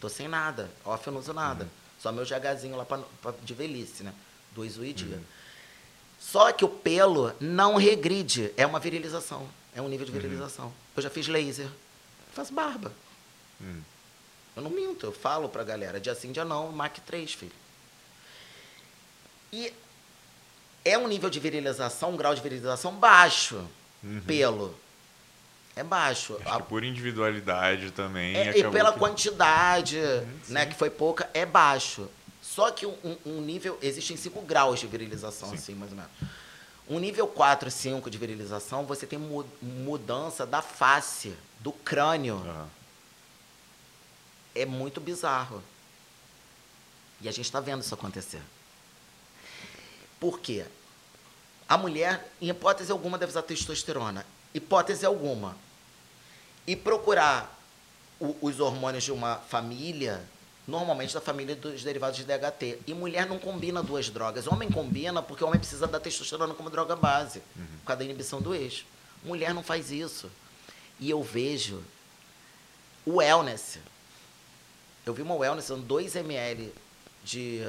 Tô 0.00 0.08
sem 0.08 0.26
nada. 0.26 0.70
Off 0.84 1.06
eu 1.06 1.12
não 1.12 1.20
uso 1.20 1.34
nada. 1.34 1.68
Só 2.00 2.10
meu 2.10 2.24
GHzinho 2.24 2.76
lá 2.76 2.84
pra, 2.86 2.98
pra- 3.20 3.34
de 3.42 3.52
velhice, 3.52 4.02
né? 4.02 4.14
Dois 4.54 4.78
UI 4.78 4.94
dia. 4.94 5.20
Só 6.30 6.52
que 6.52 6.64
o 6.64 6.68
pelo 6.68 7.32
não 7.40 7.76
regride. 7.76 8.52
É 8.56 8.64
uma 8.66 8.78
virilização. 8.78 9.46
É 9.74 9.82
um 9.82 9.88
nível 9.88 10.06
de 10.06 10.12
virilização. 10.12 10.72
Eu 10.96 11.02
já 11.02 11.10
fiz 11.10 11.26
laser. 11.28 11.68
Faço 12.32 12.52
barba. 12.54 12.92
Hum. 13.60 13.80
Eu 14.56 14.62
não 14.62 14.70
minto. 14.70 15.06
Eu 15.06 15.12
falo 15.12 15.48
pra 15.48 15.62
galera. 15.64 16.00
Dia 16.00 16.14
sim, 16.14 16.32
dia 16.32 16.44
não. 16.44 16.70
MAC 16.72 17.00
3, 17.02 17.32
filho. 17.34 17.52
E 19.52 19.72
é 20.84 20.96
um 20.96 21.06
nível 21.06 21.28
de 21.28 21.38
virilização, 21.40 22.10
um 22.12 22.16
grau 22.16 22.34
de 22.34 22.40
virilização 22.40 22.92
baixo. 22.94 23.64
Pelo. 24.26 24.74
É 25.76 25.82
baixo. 25.84 26.38
A- 26.44 26.60
por 26.60 26.82
individualidade 26.84 27.90
também. 27.92 28.34
é, 28.36 28.56
e 28.58 28.70
pela 28.70 28.92
que- 28.92 28.98
quantidade, 28.98 29.98
né, 30.48 30.66
que 30.66 30.74
foi 30.74 30.90
pouca, 30.90 31.28
é 31.32 31.46
baixo. 31.46 32.08
Só 32.54 32.70
que 32.70 32.84
um, 32.86 33.16
um- 33.24 33.40
nível. 33.40 33.78
Existem 33.80 34.16
cinco 34.16 34.42
graus 34.42 34.78
de 34.80 34.86
virilização, 34.86 35.48
Sim. 35.50 35.54
assim, 35.54 35.74
mais 35.74 35.90
ou 35.90 35.96
menos. 35.96 36.12
Um 36.88 36.98
nível 36.98 37.26
4, 37.26 37.70
5 37.70 38.10
de 38.10 38.18
virilização, 38.18 38.84
você 38.84 39.06
tem 39.06 39.18
mu- 39.18 39.46
mudança 39.62 40.44
da 40.44 40.60
face, 40.60 41.34
do 41.60 41.72
crânio. 41.72 42.36
Aham. 42.36 42.68
É 44.54 44.66
muito 44.66 45.00
bizarro. 45.00 45.62
E 47.22 47.28
a 47.28 47.32
gente 47.32 47.46
está 47.46 47.60
vendo 47.60 47.80
isso 47.82 47.94
acontecer. 47.94 48.42
Por 50.20 50.40
quê? 50.40 50.66
A 51.68 51.78
mulher, 51.78 52.30
em 52.40 52.50
hipótese 52.50 52.92
alguma, 52.92 53.16
deve 53.16 53.30
usar 53.30 53.42
testosterona. 53.42 54.26
Hipótese 54.52 55.06
alguma. 55.06 55.56
E 56.66 56.76
procurar 56.76 57.58
o, 58.20 58.36
os 58.42 58.60
hormônios 58.60 59.04
de 59.04 59.12
uma 59.12 59.36
família, 59.36 60.22
normalmente 60.66 61.12
da 61.14 61.20
família 61.20 61.56
dos 61.56 61.82
derivados 61.82 62.16
de 62.16 62.24
DHT. 62.24 62.78
E 62.86 62.94
mulher 62.94 63.26
não 63.26 63.38
combina 63.38 63.82
duas 63.82 64.08
drogas. 64.08 64.46
Homem 64.46 64.70
combina 64.70 65.22
porque 65.22 65.42
o 65.42 65.46
homem 65.46 65.58
precisa 65.58 65.86
da 65.86 65.98
testosterona 65.98 66.54
como 66.54 66.70
droga 66.70 66.94
base, 66.94 67.42
uhum. 67.56 67.66
por 67.80 67.86
causa 67.86 67.98
da 67.98 68.04
inibição 68.04 68.40
do 68.40 68.54
eixo. 68.54 68.86
Mulher 69.24 69.52
não 69.54 69.62
faz 69.62 69.90
isso. 69.90 70.30
E 70.98 71.10
eu 71.10 71.22
vejo 71.22 71.82
o 73.04 73.16
wellness. 73.16 73.78
Eu 75.04 75.12
vi 75.12 75.22
uma 75.22 75.34
wellness 75.34 75.68
dando 75.68 75.82
2 75.82 76.16
ml 76.16 76.72
de, 77.24 77.60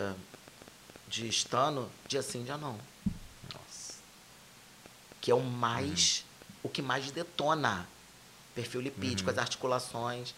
de 1.07 1.27
estano, 1.27 1.89
dia 2.07 2.21
sim, 2.21 2.43
dia 2.43 2.57
não. 2.57 2.77
Nossa. 3.53 3.93
Que 5.19 5.31
é 5.31 5.35
o 5.35 5.41
mais, 5.41 6.19
uhum. 6.19 6.59
o 6.63 6.69
que 6.69 6.81
mais 6.81 7.09
detona. 7.11 7.87
Perfil 8.53 8.81
lipídico, 8.81 9.29
uhum. 9.29 9.35
as 9.35 9.41
articulações. 9.41 10.35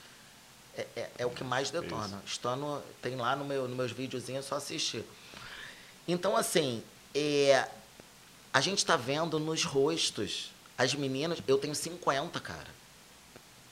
É, 0.77 0.87
é, 0.95 1.11
é, 1.19 1.25
o 1.25 1.29
que 1.29 1.43
mais 1.43 1.69
detona. 1.69 2.21
É 2.23 2.27
estano 2.27 2.81
tem 3.01 3.15
lá 3.15 3.35
no 3.35 3.45
meu, 3.45 3.67
nos 3.67 3.77
meus 3.77 3.91
videozinhos, 3.91 4.45
é 4.45 4.47
só 4.47 4.55
assistir. 4.55 5.05
Então, 6.07 6.35
assim, 6.35 6.83
é, 7.13 7.67
a 8.53 8.61
gente 8.61 8.79
está 8.79 8.97
vendo 8.97 9.39
nos 9.39 9.63
rostos. 9.63 10.51
As 10.77 10.93
meninas, 10.93 11.39
eu 11.47 11.57
tenho 11.57 11.73
50, 11.73 12.39
cara. 12.41 12.67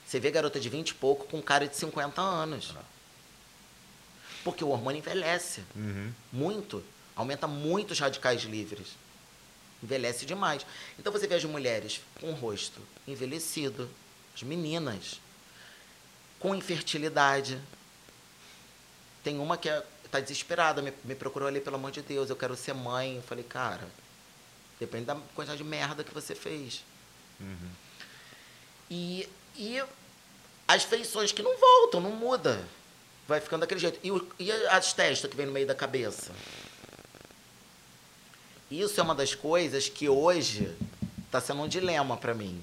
Você 0.06 0.18
vê 0.18 0.30
garota 0.30 0.58
de 0.58 0.68
20 0.68 0.90
e 0.90 0.94
pouco 0.94 1.26
com 1.26 1.42
cara 1.42 1.68
de 1.68 1.76
50 1.76 2.20
anos. 2.20 2.74
Porque 4.42 4.64
o 4.64 4.68
hormônio 4.68 4.98
envelhece 4.98 5.62
uhum. 5.74 6.12
muito, 6.32 6.84
aumenta 7.16 7.46
muito 7.46 7.92
os 7.92 7.98
radicais 7.98 8.42
livres. 8.42 8.88
Envelhece 9.82 10.24
demais. 10.24 10.64
Então 10.98 11.12
você 11.12 11.26
vê 11.26 11.34
as 11.34 11.44
mulheres 11.44 12.00
com 12.20 12.30
o 12.30 12.34
rosto 12.34 12.80
envelhecido, 13.06 13.88
as 14.34 14.42
meninas 14.42 15.20
com 16.44 16.54
infertilidade. 16.54 17.58
Tem 19.22 19.38
uma 19.38 19.56
que 19.56 19.70
está 20.04 20.18
é, 20.18 20.20
desesperada, 20.20 20.82
me, 20.82 20.92
me 21.02 21.14
procurou 21.14 21.48
ali, 21.48 21.58
pelo 21.58 21.76
amor 21.76 21.90
de 21.90 22.02
Deus, 22.02 22.28
eu 22.28 22.36
quero 22.36 22.54
ser 22.54 22.74
mãe. 22.74 23.16
Eu 23.16 23.22
falei, 23.22 23.42
cara, 23.42 23.88
depende 24.78 25.06
da 25.06 25.14
quantidade 25.34 25.56
de 25.56 25.64
merda 25.64 26.04
que 26.04 26.12
você 26.12 26.34
fez. 26.34 26.84
Uhum. 27.40 27.70
E, 28.90 29.26
e 29.56 29.82
as 30.68 30.84
feições 30.84 31.32
que 31.32 31.42
não 31.42 31.56
voltam, 31.56 31.98
não 32.02 32.10
muda 32.10 32.62
vai 33.26 33.40
ficando 33.40 33.62
daquele 33.62 33.80
jeito. 33.80 33.98
E, 34.02 34.12
o, 34.12 34.28
e 34.38 34.52
as 34.52 34.92
testas 34.92 35.30
que 35.30 35.36
vem 35.38 35.46
no 35.46 35.52
meio 35.52 35.66
da 35.66 35.74
cabeça? 35.74 36.30
Isso 38.70 39.00
é 39.00 39.02
uma 39.02 39.14
das 39.14 39.34
coisas 39.34 39.88
que 39.88 40.10
hoje 40.10 40.76
está 41.24 41.40
sendo 41.40 41.62
um 41.62 41.68
dilema 41.68 42.18
para 42.18 42.34
mim. 42.34 42.62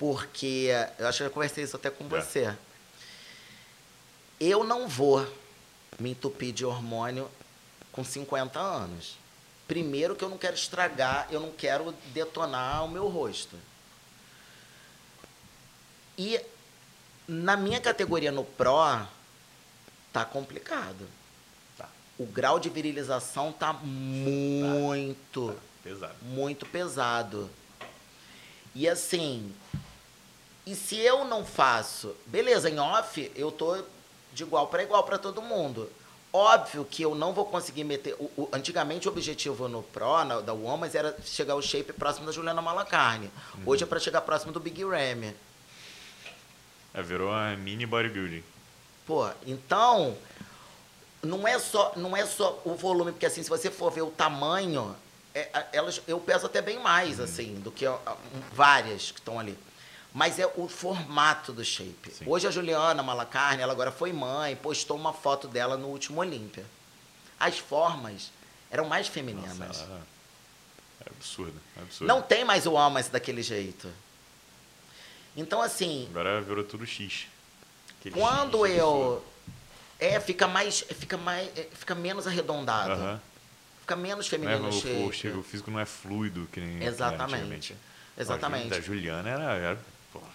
Porque, 0.00 0.70
eu 0.98 1.08
acho 1.08 1.18
que 1.18 1.24
eu 1.24 1.30
conversei 1.30 1.62
isso 1.62 1.76
até 1.76 1.90
com 1.90 2.04
é. 2.04 2.08
você. 2.08 2.56
Eu 4.40 4.64
não 4.64 4.88
vou 4.88 5.30
me 5.98 6.12
entupir 6.12 6.54
de 6.54 6.64
hormônio 6.64 7.30
com 7.92 8.02
50 8.02 8.58
anos. 8.58 9.18
Primeiro 9.68 10.16
que 10.16 10.24
eu 10.24 10.30
não 10.30 10.38
quero 10.38 10.54
estragar, 10.54 11.28
eu 11.30 11.38
não 11.38 11.50
quero 11.50 11.92
detonar 12.14 12.82
o 12.82 12.88
meu 12.88 13.08
rosto. 13.08 13.58
E 16.16 16.40
na 17.28 17.54
minha 17.54 17.78
categoria 17.78 18.32
no 18.32 18.42
Pro, 18.42 19.06
tá 20.10 20.24
complicado. 20.24 21.06
Tá. 21.76 21.90
O 22.18 22.24
grau 22.24 22.58
de 22.58 22.70
virilização 22.70 23.52
tá 23.52 23.74
muito, 23.74 25.48
tá. 25.48 25.52
Tá. 25.52 25.60
Pesado. 25.82 26.14
muito 26.22 26.64
pesado. 26.64 27.50
E 28.74 28.88
assim, 28.88 29.54
e 30.66 30.74
se 30.74 30.96
eu 30.98 31.24
não 31.24 31.44
faço, 31.44 32.14
beleza, 32.26 32.68
em 32.68 32.78
off 32.78 33.30
eu 33.34 33.50
tô 33.50 33.82
de 34.32 34.42
igual 34.42 34.66
para 34.68 34.82
igual 34.82 35.02
para 35.04 35.18
todo 35.18 35.42
mundo. 35.42 35.90
Óbvio 36.32 36.84
que 36.84 37.02
eu 37.02 37.14
não 37.14 37.32
vou 37.32 37.44
conseguir 37.44 37.82
meter. 37.82 38.14
O, 38.14 38.24
o, 38.36 38.48
antigamente 38.52 39.08
o 39.08 39.10
objetivo 39.10 39.68
no 39.68 39.82
Pro, 39.82 40.24
na, 40.24 40.40
da 40.40 40.52
Woman, 40.52 40.88
era 40.92 41.16
chegar 41.24 41.56
o 41.56 41.62
shape 41.62 41.92
próximo 41.92 42.26
da 42.26 42.32
Juliana 42.32 42.62
Malacarne. 42.62 43.30
Uhum. 43.54 43.62
Hoje 43.66 43.82
é 43.82 43.86
para 43.86 43.98
chegar 43.98 44.20
próximo 44.20 44.52
do 44.52 44.60
Big 44.60 44.84
Ram. 44.84 45.34
É, 46.94 47.02
virou 47.02 47.30
uma 47.30 47.56
mini 47.56 47.84
bodybuilding. 47.84 48.44
Pô, 49.06 49.28
então 49.44 50.16
não 51.22 51.46
é 51.48 51.58
só 51.58 51.92
não 51.96 52.16
é 52.16 52.24
só 52.24 52.60
o 52.64 52.74
volume, 52.74 53.10
porque 53.10 53.26
assim, 53.26 53.42
se 53.42 53.48
você 53.48 53.70
for 53.70 53.90
ver 53.90 54.02
o 54.02 54.10
tamanho, 54.10 54.94
é, 55.34 55.66
elas 55.72 56.00
eu 56.06 56.20
peso 56.20 56.46
até 56.46 56.62
bem 56.62 56.78
mais 56.78 57.18
uhum. 57.18 57.24
assim 57.24 57.54
do 57.60 57.72
que 57.72 57.86
várias 58.52 59.10
que 59.10 59.18
estão 59.18 59.38
ali. 59.38 59.58
Mas 60.12 60.38
é 60.38 60.46
o 60.56 60.68
formato 60.68 61.52
do 61.52 61.64
shape. 61.64 62.10
Sim. 62.10 62.24
Hoje 62.26 62.46
a 62.46 62.50
Juliana 62.50 63.02
Malacarne, 63.02 63.62
ela 63.62 63.72
agora 63.72 63.92
foi 63.92 64.12
mãe, 64.12 64.56
postou 64.56 64.96
uma 64.96 65.12
foto 65.12 65.46
dela 65.46 65.76
no 65.76 65.88
último 65.88 66.20
Olímpia. 66.20 66.64
As 67.38 67.58
formas 67.58 68.32
eram 68.70 68.86
mais 68.88 69.06
femininas. 69.06 69.58
Nossa, 69.58 70.02
é 71.00 71.10
absurdo, 71.10 71.60
é 71.76 71.82
absurdo. 71.82 72.08
Não 72.08 72.20
tem 72.20 72.44
mais 72.44 72.66
o 72.66 72.72
homem 72.72 73.02
daquele 73.10 73.42
jeito. 73.42 73.88
Então, 75.36 75.62
assim. 75.62 76.06
Agora 76.10 76.40
virou 76.40 76.64
tudo 76.64 76.84
X. 76.84 77.26
Aquele 77.98 78.14
quando 78.14 78.66
X 78.66 78.76
eu. 78.76 79.24
É, 79.98 80.18
fica 80.18 80.48
mais. 80.48 80.80
Fica, 80.80 81.16
mais, 81.16 81.46
é, 81.56 81.68
fica 81.72 81.94
menos 81.94 82.26
arredondado. 82.26 83.00
Uh 83.00 83.04
-huh. 83.04 83.20
Fica 83.80 83.96
menos 83.96 84.26
feminino 84.26 84.68
é, 84.68 84.70
o, 84.70 85.04
o, 85.04 85.38
o, 85.38 85.42
físico 85.42 85.70
não 85.70 85.78
é 85.78 85.86
fluido 85.86 86.48
que 86.52 86.60
nem. 86.60 86.82
Exatamente. 86.82 87.76
Exatamente. 88.18 88.68
Da 88.70 88.80
Juliana 88.80 89.28
era. 89.28 89.54
era 89.54 89.78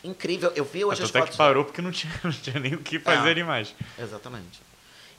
Incrível. 0.04 0.52
Eu 0.56 0.66
vi 0.66 0.86
hoje 0.86 1.04
as 1.04 1.10
até 1.10 1.22
que 1.24 1.36
parou 1.36 1.66
porque 1.66 1.82
não 1.82 1.92
tinha, 1.92 2.14
não 2.24 2.32
tinha 2.32 2.60
nem 2.60 2.76
o 2.76 2.80
que 2.80 3.00
fazer 3.00 3.38
é, 3.38 3.44
mais. 3.44 3.74
Exatamente. 3.98 4.62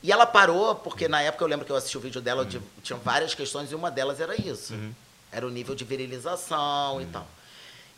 E 0.02 0.12
ela 0.12 0.26
parou 0.26 0.74
porque 0.74 1.08
na 1.08 1.22
época 1.22 1.44
eu 1.44 1.48
lembro 1.48 1.66
que 1.66 1.72
eu 1.72 1.76
assisti 1.76 1.98
o 1.98 2.00
vídeo 2.00 2.20
dela, 2.20 2.42
uhum. 2.44 2.62
tinha 2.82 2.98
várias 2.98 3.34
questões 3.34 3.72
e 3.72 3.74
uma 3.74 3.90
delas 3.90 4.20
era 4.20 4.40
isso. 4.40 4.74
Uhum. 4.74 4.92
Era 5.32 5.46
o 5.46 5.50
nível 5.50 5.74
de 5.74 5.84
virilização 5.84 6.96
uhum. 6.96 7.02
e 7.02 7.06
tal. 7.06 7.28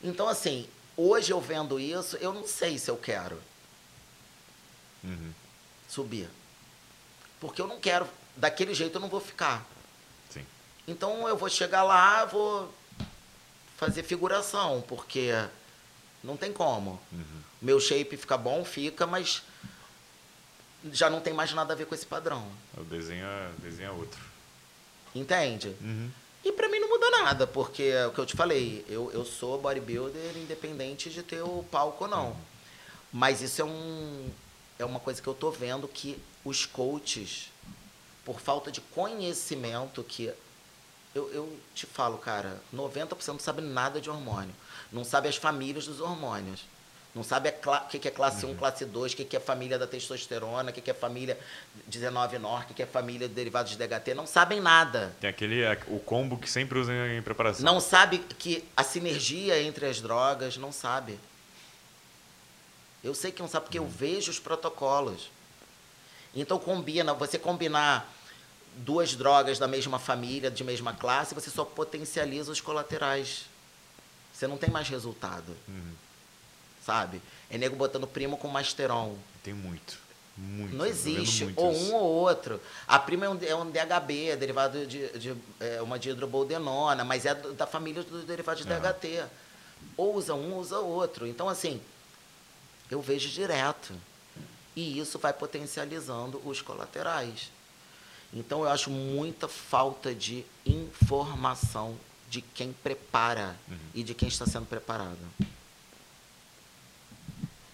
Então, 0.03 0.29
assim, 0.29 0.67
Hoje 1.01 1.33
eu 1.33 1.41
vendo 1.41 1.79
isso, 1.79 2.17
eu 2.17 2.33
não 2.33 2.45
sei 2.45 2.77
se 2.77 2.91
eu 2.91 2.97
quero 2.97 3.41
uhum. 5.05 5.33
subir. 5.89 6.29
Porque 7.39 7.63
eu 7.63 7.69
não 7.69 7.79
quero, 7.79 8.05
daquele 8.37 8.75
jeito 8.75 8.97
eu 8.97 9.01
não 9.01 9.09
vou 9.09 9.21
ficar. 9.21 9.65
Sim. 10.29 10.45
Então 10.89 11.29
eu 11.29 11.37
vou 11.37 11.49
chegar 11.49 11.85
lá, 11.85 12.25
vou 12.25 12.75
fazer 13.77 14.03
figuração, 14.03 14.83
porque 14.89 15.31
não 16.23 16.37
tem 16.37 16.53
como. 16.53 17.01
Uhum. 17.13 17.43
Meu 17.61 17.81
shape 17.81 18.17
fica 18.17 18.37
bom, 18.37 18.65
fica, 18.65 19.07
mas 19.07 19.43
já 20.93 21.11
não 21.11 21.21
tem 21.21 21.33
mais 21.33 21.53
nada 21.53 21.73
a 21.73 21.77
ver 21.77 21.87
com 21.87 21.95
esse 21.95 22.07
padrão. 22.07 22.47
O 22.77 22.85
desenho 22.85 23.25
é, 23.25 23.51
desenho 23.59 23.89
é 23.89 23.93
outro. 23.93 24.21
Entende? 25.15 25.75
Uhum. 25.81 26.11
E 26.45 26.53
para 26.53 26.69
mim 26.69 26.79
não 26.79 26.89
muda 26.89 27.11
nada, 27.11 27.47
porque 27.47 27.83
é 27.83 28.07
o 28.07 28.13
que 28.13 28.19
eu 28.19 28.27
te 28.27 28.37
falei, 28.37 28.85
eu, 28.89 29.11
eu 29.13 29.25
sou 29.25 29.61
bodybuilder 29.61 30.37
independente 30.37 31.11
de 31.11 31.23
ter 31.23 31.43
o 31.43 31.65
palco 31.71 32.05
ou 32.05 32.11
não. 32.11 32.37
Mas 33.13 33.43
isso 33.43 33.61
é, 33.61 33.65
um, 33.65 34.31
é 34.79 34.85
uma 34.85 35.01
coisa 35.01 35.21
que 35.21 35.27
eu 35.27 35.35
tô 35.35 35.51
vendo 35.51 35.89
que 35.89 36.21
os 36.45 36.65
coaches, 36.65 37.51
por 38.25 38.41
falta 38.41 38.71
de 38.71 38.81
conhecimento, 38.81 40.05
que 40.05 40.33
eu, 41.15 41.31
eu 41.33 41.59
te 41.75 41.87
falo, 41.87 42.19
cara, 42.19 42.61
90% 42.75 43.29
não 43.29 43.39
sabe 43.39 43.63
nada 43.63 44.01
de 44.01 44.09
hormônio. 44.09 44.55
Não 44.93 45.05
sabe 45.05 45.29
as 45.29 45.37
famílias 45.37 45.87
dos 45.87 46.01
hormônios. 46.01 46.65
Não 47.15 47.25
sabe 47.25 47.49
o 47.49 47.89
que, 47.89 47.99
que 47.99 48.09
é 48.09 48.11
classe 48.11 48.45
uhum. 48.45 48.53
1, 48.53 48.57
classe 48.57 48.85
2, 48.85 49.13
o 49.13 49.17
que, 49.17 49.25
que 49.25 49.37
é 49.37 49.41
família 49.41 49.79
da 49.79 49.87
testosterona, 49.87 50.71
o 50.71 50.73
que, 50.73 50.81
que 50.81 50.91
é 50.91 50.95
família 50.95 51.39
19 51.87 52.39
NOR, 52.39 52.63
o 52.63 52.65
que, 52.67 52.75
que 52.75 52.83
é 52.83 52.87
família 52.87 53.27
de 53.27 53.35
derivados 53.35 53.73
de 53.73 53.79
DHT. 53.79 54.15
Não 54.15 54.27
sabem 54.27 54.61
nada. 54.61 55.17
Tem 55.21 55.31
aquele, 55.31 55.65
o 55.89 55.99
combo 55.99 56.37
que 56.37 56.49
sempre 56.49 56.79
usam 56.79 56.95
em 57.09 57.23
preparação. 57.23 57.65
Não 57.65 57.81
sabe 57.81 58.19
que 58.39 58.65
a 58.77 58.85
sinergia 58.85 59.61
entre 59.61 59.87
as 59.87 60.01
drogas, 60.01 60.57
não 60.59 60.71
sabe. 60.71 61.19
Eu 63.03 63.15
sei 63.15 63.33
que 63.33 63.41
não 63.41 63.49
sabe 63.49 63.65
porque 63.67 63.79
uhum. 63.79 63.87
eu 63.87 63.91
vejo 63.91 64.31
os 64.31 64.39
protocolos. 64.39 65.31
Então 66.35 66.59
combina, 66.59 67.15
você 67.15 67.39
combinar 67.39 68.09
duas 68.77 69.17
drogas 69.17 69.59
da 69.59 69.67
mesma 69.67 69.99
família, 69.99 70.51
de 70.51 70.63
mesma 70.63 70.93
classe, 70.93 71.35
você 71.35 71.51
só 71.51 71.65
potencializa 71.65 72.53
os 72.53 72.61
colaterais. 72.61 73.47
Você 74.39 74.47
não 74.47 74.57
tem 74.57 74.71
mais 74.71 74.89
resultado. 74.89 75.57
Uhum 75.67 75.95
sabe? 76.89 77.21
É 77.51 77.59
nego 77.59 77.77
botando 77.77 78.07
primo 78.07 78.39
com 78.39 78.49
masteron. 78.49 79.15
Tem 79.45 79.53
muito. 79.53 79.99
Muito. 80.35 80.75
Não 80.75 80.87
existe. 80.87 81.53
Ou 81.55 81.77
um 81.77 81.95
ou 81.95 82.03
outro. 82.03 82.59
A 82.87 82.99
prima 82.99 83.27
é 83.27 83.29
um, 83.29 83.39
é 83.43 83.55
um 83.55 83.71
DHB, 83.71 84.31
é 84.31 84.37
derivado 84.37 84.87
de, 84.87 85.19
de 85.19 85.37
é 85.61 85.83
uma 85.83 85.99
dihidroboldenona, 85.99 87.05
mas 87.05 87.27
é 87.27 87.35
da 87.35 87.67
família 87.67 88.03
dos 88.03 88.25
derivados 88.25 88.65
de 88.65 88.69
DHT. 88.69 89.29
Ou 89.99 90.15
usa 90.15 90.35
um, 90.35 90.57
usa 90.57 90.79
outro. 90.79 91.27
Então, 91.27 91.47
assim, 91.49 91.81
eu 92.91 93.03
vejo 93.03 93.29
direto. 93.29 93.93
E 94.75 94.99
isso 94.99 95.19
vai 95.19 95.33
potencializando 95.33 96.41
os 96.45 96.63
colaterais. 96.63 97.51
Então 98.33 98.63
eu 98.63 98.69
acho 98.69 98.91
muita 98.91 99.49
falta 99.49 100.15
de 100.15 100.45
informação 100.65 101.97
de 102.31 102.41
quem 102.43 102.73
prepara 102.73 103.57
Uhum. 103.69 103.79
e 103.95 104.03
de 104.03 104.15
quem 104.15 104.29
está 104.29 104.45
sendo 104.47 104.67
preparado. 104.67 105.19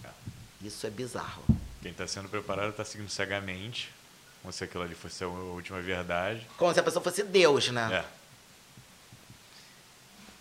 É. 0.03 0.09
Isso 0.61 0.85
é 0.85 0.89
bizarro. 0.89 1.43
Quem 1.81 1.91
está 1.91 2.07
sendo 2.07 2.29
preparado 2.29 2.69
está 2.69 2.83
seguindo 2.85 3.09
cegamente, 3.09 3.91
como 4.41 4.51
se 4.53 4.63
aquilo 4.63 4.83
ali 4.83 4.95
fosse 4.95 5.23
a 5.23 5.27
última 5.27 5.79
verdade. 5.81 6.45
Como 6.57 6.73
se 6.73 6.79
a 6.79 6.83
pessoa 6.83 7.03
fosse 7.03 7.23
Deus, 7.23 7.69
né? 7.69 8.05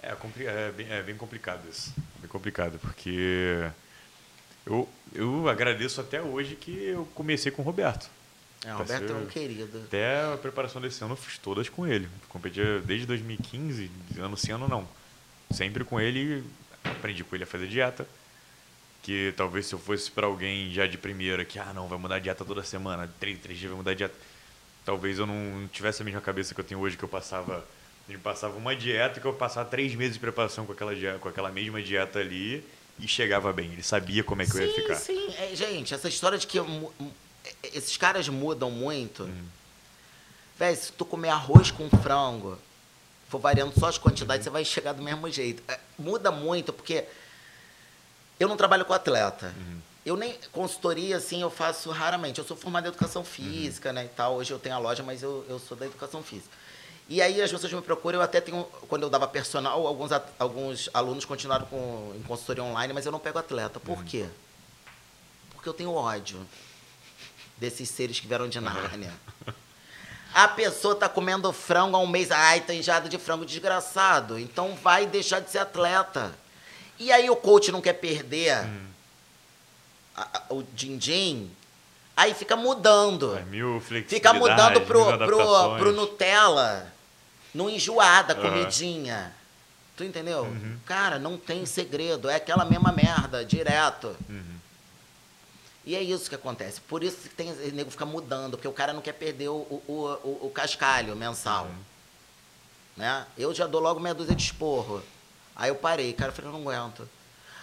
É. 0.00 0.08
É, 0.10 0.14
compli- 0.14 0.46
é 0.46 0.70
bem, 0.72 0.86
é 0.90 1.02
bem 1.02 1.16
complicado 1.16 1.66
isso. 1.68 1.92
Bem 2.18 2.28
complicado, 2.28 2.78
porque 2.78 3.70
eu, 4.66 4.88
eu 5.14 5.48
agradeço 5.48 6.00
até 6.00 6.20
hoje 6.20 6.56
que 6.56 6.70
eu 6.70 7.06
comecei 7.14 7.50
com 7.50 7.62
o 7.62 7.64
Roberto. 7.64 8.08
É, 8.64 8.74
o 8.74 8.78
Roberto 8.78 9.12
é 9.12 9.14
um 9.14 9.26
querido. 9.26 9.82
Até 9.86 10.32
a 10.32 10.38
preparação 10.38 10.80
desse 10.80 11.02
ano 11.04 11.12
eu 11.12 11.16
fiz 11.16 11.38
todas 11.38 11.68
com 11.68 11.86
ele. 11.86 12.08
Competia 12.28 12.80
desde 12.80 13.06
2015, 13.06 13.90
ano 14.18 14.36
sim, 14.36 14.52
ano 14.52 14.66
não. 14.66 14.88
Sempre 15.50 15.84
com 15.84 16.00
ele, 16.00 16.42
aprendi 16.82 17.22
com 17.22 17.34
ele 17.34 17.44
a 17.44 17.46
fazer 17.46 17.68
dieta. 17.68 18.06
Que 19.02 19.34
talvez 19.36 19.66
se 19.66 19.74
eu 19.74 19.78
fosse 19.78 20.10
para 20.10 20.26
alguém 20.26 20.72
já 20.72 20.86
de 20.86 20.96
primeira, 20.96 21.44
que 21.44 21.58
ah 21.58 21.72
não, 21.74 21.86
vai 21.86 21.98
mudar 21.98 22.16
a 22.16 22.18
dieta 22.18 22.42
toda 22.42 22.62
semana, 22.62 23.12
três, 23.20 23.38
três 23.38 23.58
dias 23.58 23.70
vai 23.70 23.76
mudar 23.76 23.90
a 23.90 23.94
dieta. 23.94 24.14
Talvez 24.82 25.18
eu 25.18 25.26
não 25.26 25.68
tivesse 25.68 26.00
a 26.00 26.04
mesma 26.04 26.22
cabeça 26.22 26.54
que 26.54 26.60
eu 26.60 26.64
tenho 26.64 26.80
hoje, 26.80 26.96
que 26.96 27.04
eu 27.04 27.08
passava. 27.08 27.64
Ele 28.08 28.18
passava 28.18 28.56
uma 28.56 28.74
dieta 28.74 29.18
e 29.18 29.20
que 29.20 29.26
eu 29.26 29.32
passava 29.34 29.68
três 29.68 29.94
meses 29.94 30.14
de 30.14 30.20
preparação 30.20 30.64
com 30.64 30.72
aquela, 30.72 30.94
dieta, 30.94 31.18
com 31.18 31.28
aquela 31.28 31.50
mesma 31.50 31.82
dieta 31.82 32.18
ali 32.18 32.64
e 32.98 33.08
chegava 33.08 33.52
bem. 33.52 33.72
Ele 33.72 33.82
sabia 33.82 34.22
como 34.22 34.42
é 34.42 34.46
que 34.46 34.54
eu 34.54 34.60
ia 34.60 34.68
sim, 34.68 34.80
ficar. 34.80 34.94
sim. 34.96 35.34
É, 35.38 35.54
gente, 35.54 35.94
essa 35.94 36.08
história 36.08 36.38
de 36.38 36.46
que 36.46 36.58
esses 37.62 37.96
caras 37.96 38.28
mudam 38.28 38.70
muito. 38.70 39.24
Uhum. 39.24 39.44
Véi, 40.58 40.74
se 40.76 40.92
tu 40.92 41.04
comer 41.04 41.30
arroz 41.30 41.70
com 41.70 41.88
frango, 41.90 42.58
for 43.28 43.38
variando 43.38 43.78
só 43.78 43.88
as 43.88 43.98
quantidades, 43.98 44.44
você 44.44 44.50
vai 44.50 44.64
chegar 44.64 44.92
do 44.92 45.02
mesmo 45.02 45.28
jeito. 45.30 45.62
É, 45.68 45.78
muda 45.98 46.30
muito, 46.30 46.72
porque 46.72 47.04
eu 48.38 48.48
não 48.48 48.56
trabalho 48.56 48.84
com 48.84 48.92
atleta. 48.92 49.54
Uhum. 49.56 49.80
Eu 50.06 50.16
nem 50.16 50.38
consultoria, 50.52 51.16
assim, 51.16 51.40
eu 51.40 51.50
faço 51.50 51.90
raramente. 51.90 52.38
Eu 52.38 52.44
sou 52.44 52.56
formado 52.56 52.84
em 52.84 52.88
educação 52.88 53.22
Uhum. 53.22 53.26
física, 53.28 53.92
né, 53.92 54.04
e 54.04 54.08
tal. 54.08 54.34
Hoje 54.36 54.52
eu 54.52 54.58
tenho 54.58 54.74
a 54.74 54.78
loja, 54.78 55.02
mas 55.02 55.22
eu, 55.22 55.44
eu 55.48 55.58
sou 55.58 55.76
da 55.76 55.86
educação 55.86 56.22
física. 56.22 56.54
E 57.08 57.20
aí 57.20 57.40
as 57.42 57.50
pessoas 57.50 57.72
me 57.72 57.82
procuram, 57.82 58.18
eu 58.18 58.22
até 58.22 58.40
tenho, 58.40 58.64
quando 58.88 59.02
eu 59.02 59.10
dava 59.10 59.26
personal, 59.28 59.86
alguns, 59.86 60.10
alguns 60.38 60.88
alunos 60.94 61.24
continuaram 61.24 61.66
com, 61.66 62.12
em 62.16 62.22
consultoria 62.22 62.64
online, 62.64 62.92
mas 62.94 63.04
eu 63.04 63.12
não 63.12 63.18
pego 63.18 63.38
atleta. 63.38 63.78
Por 63.78 64.02
quê? 64.04 64.26
Porque 65.52 65.68
eu 65.68 65.74
tenho 65.74 65.92
ódio 65.92 66.38
desses 67.56 67.88
seres 67.88 68.18
que 68.20 68.26
vieram 68.26 68.48
de 68.48 68.60
Nárnia. 68.60 69.12
A 70.32 70.48
pessoa 70.48 70.96
tá 70.96 71.08
comendo 71.08 71.52
frango 71.52 71.96
há 71.96 72.00
um 72.00 72.06
mês, 72.08 72.30
ai, 72.32 72.60
tá 72.60 72.74
enjado 72.74 73.08
de 73.08 73.18
frango, 73.18 73.46
desgraçado. 73.46 74.38
Então 74.38 74.74
vai 74.74 75.06
deixar 75.06 75.40
de 75.40 75.50
ser 75.50 75.58
atleta. 75.58 76.32
E 76.98 77.12
aí 77.12 77.30
o 77.30 77.36
coach 77.36 77.70
não 77.70 77.80
quer 77.80 77.92
perder 77.94 78.50
a- 80.16 80.28
a- 80.34 80.42
o 80.54 80.62
din-din, 80.74 81.50
aí 82.16 82.34
fica 82.34 82.56
mudando. 82.56 83.36
É 83.36 83.42
mil 83.42 83.80
Fica 84.08 84.32
mudando 84.32 84.80
pro, 84.86 85.04
pro, 85.26 85.36
pro 85.78 85.92
Nutella, 85.92 86.92
no 87.52 87.68
enjoada, 87.70 88.34
comidinha. 88.34 89.32
Tu 89.96 90.02
entendeu? 90.02 90.42
Uhum. 90.42 90.76
Cara, 90.84 91.18
não 91.20 91.36
tem 91.36 91.64
segredo, 91.66 92.28
é 92.28 92.34
aquela 92.34 92.64
mesma 92.64 92.90
merda, 92.90 93.44
direto. 93.44 94.16
Uhum. 94.28 94.53
E 95.86 95.94
é 95.94 96.02
isso 96.02 96.28
que 96.28 96.34
acontece. 96.34 96.80
Por 96.80 97.02
isso 97.04 97.16
que 97.28 97.34
tem, 97.34 97.50
o 97.52 97.72
nego 97.74 97.90
fica 97.90 98.06
mudando, 98.06 98.52
porque 98.56 98.68
o 98.68 98.72
cara 98.72 98.92
não 98.92 99.02
quer 99.02 99.12
perder 99.12 99.48
o, 99.48 99.54
o, 99.86 100.18
o, 100.24 100.46
o 100.46 100.50
cascalho 100.50 101.14
mensal. 101.14 101.64
Uhum. 101.66 101.74
Né? 102.96 103.26
Eu 103.36 103.52
já 103.54 103.66
dou 103.66 103.80
logo 103.80 104.00
meia 104.00 104.14
dúzia 104.14 104.34
de 104.34 104.42
esporro. 104.42 105.02
Aí 105.54 105.68
eu 105.70 105.74
parei, 105.74 106.12
cara, 106.12 106.30
eu 106.30 106.34
falei, 106.34 106.50
eu 106.50 106.58
não 106.58 106.60
aguento. 106.70 107.08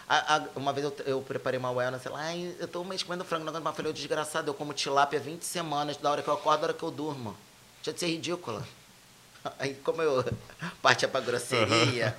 A- 0.08 0.36
a- 0.36 0.48
uma 0.56 0.72
vez 0.74 0.86
eu, 0.86 0.96
eu 1.06 1.22
preparei 1.22 1.58
uma 1.58 1.72
wellness, 1.72 2.06
ela, 2.06 2.20
ai, 2.20 2.54
eu 2.60 2.68
tô 2.68 2.84
mês 2.84 3.02
comendo 3.02 3.24
frango, 3.26 3.44
não 3.46 3.50
aguento 3.52 3.64
mais. 3.64 3.74
Eu 3.74 3.78
falei, 3.78 3.90
eu 3.92 3.94
desgraçado, 3.96 4.50
eu 4.50 4.54
como 4.54 4.74
tilápia 4.74 5.20
20 5.20 5.44
semanas, 5.44 5.98
da 5.98 6.12
hora 6.12 6.22
que 6.22 6.28
eu 6.28 6.34
acordo, 6.34 6.62
da 6.62 6.68
hora 6.68 6.74
que 6.74 6.84
eu 6.84 6.92
durmo. 6.92 7.36
Tinha 7.82 7.94
de 7.94 8.00
ser 8.00 8.08
ridícula. 8.08 8.64
Aí, 9.58 9.74
como 9.76 10.02
eu 10.02 10.24
partia 10.82 11.08
pra 11.08 11.22
grosseria, 11.22 12.16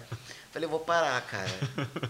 falei, 0.53 0.67
eu 0.67 0.71
vou 0.71 0.81
parar, 0.81 1.21
cara. 1.23 1.51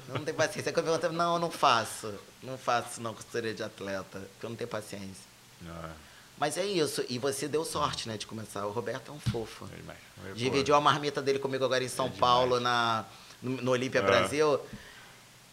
Não 0.08 0.24
tenho 0.24 0.36
paciência. 0.36 0.70
Aí 0.70 0.76
eu 0.78 0.82
perguntei, 0.82 1.10
não, 1.10 1.34
eu 1.34 1.38
não 1.40 1.50
faço. 1.50 2.14
Não 2.42 2.58
faço, 2.58 3.00
não, 3.00 3.14
consultoria 3.14 3.54
de 3.54 3.62
atleta, 3.62 4.18
porque 4.32 4.46
eu 4.46 4.50
não 4.50 4.56
tenho 4.56 4.68
paciência. 4.68 5.24
Ah, 5.66 5.90
Mas 6.38 6.56
é 6.58 6.64
isso. 6.64 7.04
E 7.08 7.18
você 7.18 7.46
deu 7.46 7.64
sorte, 7.64 8.08
né, 8.08 8.16
de 8.16 8.26
começar. 8.26 8.66
O 8.66 8.72
Roberto 8.72 9.12
é 9.12 9.14
um 9.14 9.20
fofo. 9.20 9.68
é 9.72 9.76
demais. 9.76 9.98
Pô, 10.16 10.32
Dividiu 10.34 10.74
a 10.74 10.80
marmita 10.80 11.22
dele 11.22 11.38
comigo 11.38 11.64
agora 11.64 11.84
em 11.84 11.88
São 11.88 12.06
É. 12.06 12.10
Paulo, 12.10 12.58
na, 12.58 13.04
no, 13.40 13.62
no 13.62 13.70
Olímpia 13.70 14.00
Ah. 14.00 14.04
Brasil. 14.04 14.60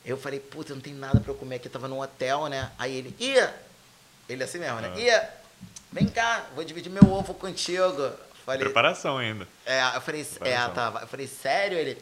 Eu 0.03 0.17
falei, 0.17 0.39
puta, 0.39 0.73
não 0.73 0.81
tem 0.81 0.93
nada 0.93 1.19
pra 1.19 1.31
eu 1.31 1.35
comer 1.37 1.57
aqui. 1.57 1.69
Tava 1.69 1.87
num 1.87 1.99
hotel, 2.01 2.47
né? 2.47 2.71
Aí 2.79 2.95
ele, 2.95 3.15
ia! 3.19 3.53
Ele 4.27 4.43
assim 4.43 4.57
mesmo, 4.57 4.79
né? 4.79 4.91
Ah. 4.95 4.99
Ia! 4.99 5.33
Vem 5.91 6.07
cá, 6.07 6.45
vou 6.55 6.63
dividir 6.63 6.89
meu 6.91 7.11
ovo 7.11 7.33
contigo. 7.35 8.11
Falei, 8.45 8.61
Preparação 8.63 9.17
ainda. 9.19 9.47
é, 9.65 9.95
eu 9.95 10.01
falei, 10.01 10.25
é, 10.41 10.67
tava. 10.69 11.01
Eu 11.01 11.07
falei, 11.07 11.27
sério? 11.27 11.77
Ele, 11.77 12.01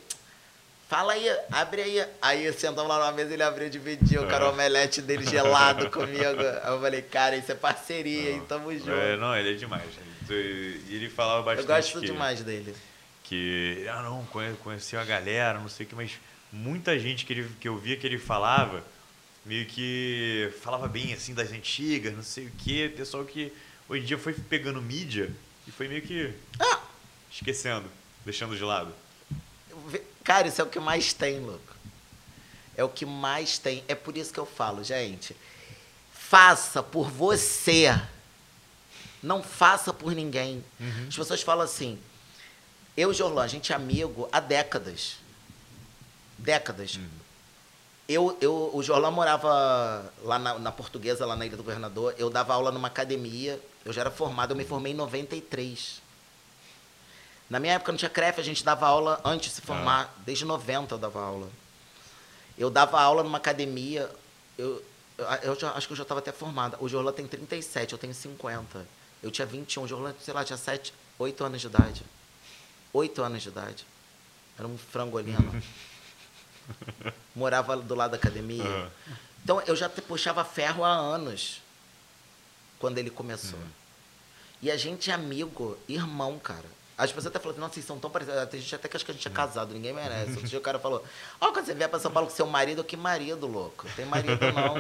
fala 0.90 1.14
aí, 1.14 1.28
abre 1.52 1.82
aí. 1.82 2.06
Aí 2.22 2.54
sentamos 2.54 2.88
lá 2.90 3.00
numa 3.00 3.12
mesa, 3.12 3.34
ele 3.34 3.44
abriu 3.44 3.70
dividiu, 3.70 4.26
cara, 4.28 4.46
o 4.46 4.48
Ah. 4.50 4.52
omelete 4.52 5.02
dele 5.02 5.26
gelado 5.26 5.90
comigo. 5.92 6.24
Aí 6.64 6.72
eu 6.74 6.80
falei, 6.82 7.02
cara, 7.02 7.36
isso 7.36 7.52
é 7.52 7.56
parceria, 7.56 8.32
hein? 8.32 8.44
Tamo 8.48 8.72
junto. 8.74 8.92
É, 8.92 9.18
não, 9.18 9.36
ele 9.36 9.52
é 9.52 9.54
demais. 9.58 9.90
E 10.30 10.82
ele 10.90 11.10
falava 11.10 11.40
eu 11.40 11.44
bastante 11.44 11.68
gosto 11.68 12.00
que, 12.02 12.06
demais 12.08 12.42
dele. 12.42 12.76
que 13.24 13.86
ah 13.90 14.02
não, 14.02 14.26
conhe- 14.26 14.56
conheceu 14.64 15.00
a 15.00 15.04
galera, 15.06 15.60
não 15.60 15.70
sei 15.70 15.86
o 15.86 15.90
que, 15.90 15.96
mas 15.96 16.12
muita 16.52 16.98
gente 17.00 17.26
que, 17.26 17.34
ele, 17.34 17.50
que 17.62 17.68
eu 17.68 17.78
via 17.78 17.96
que 17.98 18.06
ele 18.06 18.18
falava, 18.18 18.84
meio 19.46 19.66
que 19.66 20.52
falava 20.62 20.88
bem 20.88 21.14
assim 21.14 21.34
das 21.34 21.52
antigas, 21.52 22.14
não 22.14 22.24
sei 22.24 22.48
o 22.48 22.52
que, 22.52 22.90
pessoal 22.90 23.24
que 23.24 23.54
hoje 23.88 24.04
em 24.04 24.06
dia 24.06 24.18
foi 24.18 24.34
pegando 24.34 24.82
mídia 24.82 25.30
e 25.66 25.72
foi 25.72 25.88
meio 25.88 26.02
que 26.02 26.34
Ah! 26.60 26.80
esquecendo, 27.32 27.86
deixando 28.26 28.56
de 28.58 28.64
lado. 28.64 28.94
Vê- 29.88 30.04
Cara, 30.28 30.50
isso 30.50 30.60
é 30.60 30.64
o 30.66 30.68
que 30.68 30.78
mais 30.78 31.14
tem, 31.14 31.40
louco. 31.40 31.74
É 32.76 32.84
o 32.84 32.90
que 32.90 33.06
mais 33.06 33.58
tem. 33.58 33.82
É 33.88 33.96
por 33.96 34.18
isso 34.18 34.34
que 34.34 34.38
eu 34.38 34.46
falo, 34.46 34.84
gente. 34.84 35.34
Faça 36.12 36.84
por 36.84 37.10
você. 37.10 37.98
Não 39.24 39.42
faça 39.42 39.94
por 39.94 40.14
ninguém. 40.14 40.62
As 41.08 41.16
pessoas 41.16 41.42
falam 41.42 41.64
assim. 41.64 41.98
Eu 42.98 43.08
e 43.08 43.12
o 43.12 43.16
Jorlan, 43.16 43.42
a 43.42 43.48
gente 43.48 43.72
é 43.72 43.76
amigo 43.78 44.28
há 44.30 44.42
décadas. 44.42 45.16
Décadas. 46.38 47.00
Eu, 48.06 48.38
eu, 48.42 48.72
o 48.74 48.84
Jorlan 48.84 49.12
morava 49.12 50.12
lá 50.24 50.38
na, 50.38 50.60
na 50.60 50.72
Portuguesa, 50.74 51.26
lá 51.26 51.38
na 51.38 51.46
Ilha 51.46 51.56
do 51.56 51.64
Governador. 51.64 52.14
Eu 52.18 52.30
dava 52.30 52.54
aula 52.54 52.70
numa 52.70 52.90
academia. 52.90 53.62
Eu 53.86 53.94
já 53.94 54.02
era 54.02 54.12
formado, 54.12 54.52
eu 54.52 54.58
me 54.58 54.66
formei 54.66 54.92
em 54.92 54.96
93. 54.98 56.02
Na 57.50 57.60
minha 57.60 57.74
época 57.74 57.92
não 57.92 57.98
tinha 57.98 58.10
CREF, 58.10 58.40
a 58.40 58.44
gente 58.44 58.64
dava 58.64 58.88
aula 58.88 59.22
antes 59.24 59.50
de 59.50 59.56
se 59.56 59.62
formar. 59.62 60.14
Desde 60.26 60.44
90 60.44 60.96
eu 60.96 60.98
dava 60.98 61.22
aula. 61.22 61.50
Eu 62.58 62.70
dava 62.70 63.00
aula 63.00 63.24
numa 63.24 63.38
academia. 63.38 64.10
Eu, 64.58 64.84
eu, 65.44 65.60
já, 65.60 65.72
acho 65.72 65.88
que 65.88 65.94
eu 65.94 65.98
já 65.98 66.04
estava 66.04 66.20
até 66.20 66.32
formada. 66.32 66.78
O 66.82 66.90
Jorlan 66.90 67.14
tem 67.14 67.26
37, 67.26 67.94
eu 67.94 67.98
tenho 67.98 68.14
50. 68.14 68.86
Eu 69.24 69.32
tinha 69.32 69.46
21, 69.46 69.84
o 69.84 69.88
Jorlan, 69.88 70.14
sei 70.22 70.34
lá, 70.34 70.44
tinha 70.44 70.58
7, 70.58 70.94
8 71.18 71.44
anos 71.44 71.62
de 71.62 71.68
idade. 71.68 72.04
8 72.92 73.22
anos 73.22 73.44
de 73.44 73.50
idade. 73.50 73.86
Era 74.58 74.68
um 74.68 74.78
frangolino. 74.78 75.64
Morava 77.34 77.78
do 77.78 77.96
lado 77.96 78.12
da 78.12 78.18
academia. 78.18 78.64
Aham. 78.64 78.92
Então 79.44 79.62
eu 79.62 79.76
já 79.78 79.88
puxava 79.88 80.44
ferro 80.44 80.84
há 80.84 80.92
anos. 80.92 81.62
Quando 82.80 82.98
ele 82.98 83.10
começou. 83.10 83.60
E 84.62 84.70
a 84.70 84.76
gente 84.76 85.10
é 85.10 85.14
amigo, 85.14 85.78
irmão, 85.88 86.38
cara. 86.38 86.77
As 86.98 87.12
pessoas 87.12 87.28
até 87.28 87.38
falam 87.38 87.52
assim, 87.52 87.62
nossa, 87.62 87.74
vocês 87.76 87.86
são 87.86 88.00
tão 88.00 88.10
parecidos. 88.10 88.50
Tem 88.50 88.60
gente 88.60 88.74
até 88.74 88.88
que 88.88 88.96
acha 88.98 89.06
que 89.06 89.12
a 89.12 89.14
gente 89.14 89.28
é 89.28 89.32
casado, 89.32 89.72
ninguém 89.74 89.94
merece. 89.94 90.32
Outro 90.32 90.48
dia 90.48 90.58
o 90.58 90.62
cara 90.62 90.80
falou, 90.80 91.04
ó, 91.40 91.52
quando 91.52 91.66
você 91.68 91.76
vier 91.76 91.88
pra 91.88 92.00
São 92.00 92.10
Paulo 92.12 92.28
com 92.28 92.36
seu 92.36 92.48
marido, 92.48 92.84
que 92.84 92.98
marido, 92.98 93.46
louco? 93.46 93.86
Tem 93.96 94.04
marido 94.06 94.40
não. 94.52 94.76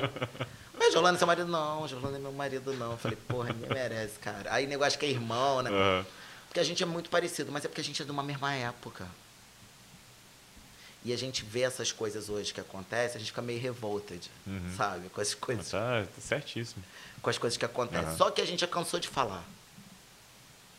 Mas 0.73 0.93
Jolanda 0.93 1.17
é 1.17 1.19
seu 1.19 1.27
marido? 1.27 1.47
Não, 1.47 1.87
Jolanda 1.87 2.17
é 2.17 2.19
meu 2.19 2.31
marido 2.31 2.73
não. 2.73 2.93
Eu 2.93 2.97
falei, 2.97 3.17
porra, 3.27 3.53
ninguém 3.53 3.69
merece, 3.69 4.17
cara. 4.19 4.51
Aí 4.51 4.65
o 4.65 4.67
negócio 4.69 4.97
que 4.97 5.05
é 5.05 5.09
irmão, 5.09 5.61
né? 5.61 5.69
Aham. 5.69 6.05
Porque 6.47 6.59
a 6.59 6.63
gente 6.63 6.81
é 6.81 6.85
muito 6.87 7.07
parecido, 7.09 7.51
mas 7.51 7.63
é 7.65 7.67
porque 7.67 7.81
a 7.81 7.83
gente 7.83 8.01
é 8.01 8.05
de 8.05 8.09
uma 8.09 8.23
mesma 8.23 8.51
época. 8.53 9.05
E 11.05 11.13
a 11.13 11.17
gente 11.17 11.45
vê 11.45 11.61
essas 11.61 11.91
coisas 11.91 12.29
hoje 12.29 12.51
que 12.53 12.59
acontecem, 12.59 13.17
a 13.17 13.19
gente 13.19 13.27
fica 13.29 13.41
meio 13.41 13.61
revolted, 13.61 14.29
Uhum. 14.45 14.73
sabe? 14.75 15.07
Com 15.09 15.21
as 15.21 15.33
coisas, 15.35 15.69
Tá, 15.69 16.03
tá 16.03 16.21
certíssimo. 16.21 16.83
com 17.21 17.29
as 17.29 17.37
coisas 17.37 17.55
que 17.57 17.63
acontecem. 17.65 18.07
Aham. 18.07 18.17
Só 18.17 18.31
que 18.31 18.41
a 18.41 18.45
gente 18.45 18.61
já 18.61 18.67
cansou 18.67 18.99
de 18.99 19.07
falar. 19.07 19.43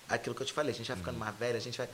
Aquilo 0.08 0.34
que 0.34 0.42
eu 0.42 0.46
te 0.46 0.52
falei, 0.52 0.72
a 0.72 0.74
gente 0.74 0.88
vai 0.88 0.96
ficando 0.96 1.14
Uhum. 1.18 1.24
mais 1.24 1.36
velho, 1.36 1.56
a 1.56 1.60
gente 1.60 1.76
vai. 1.78 1.88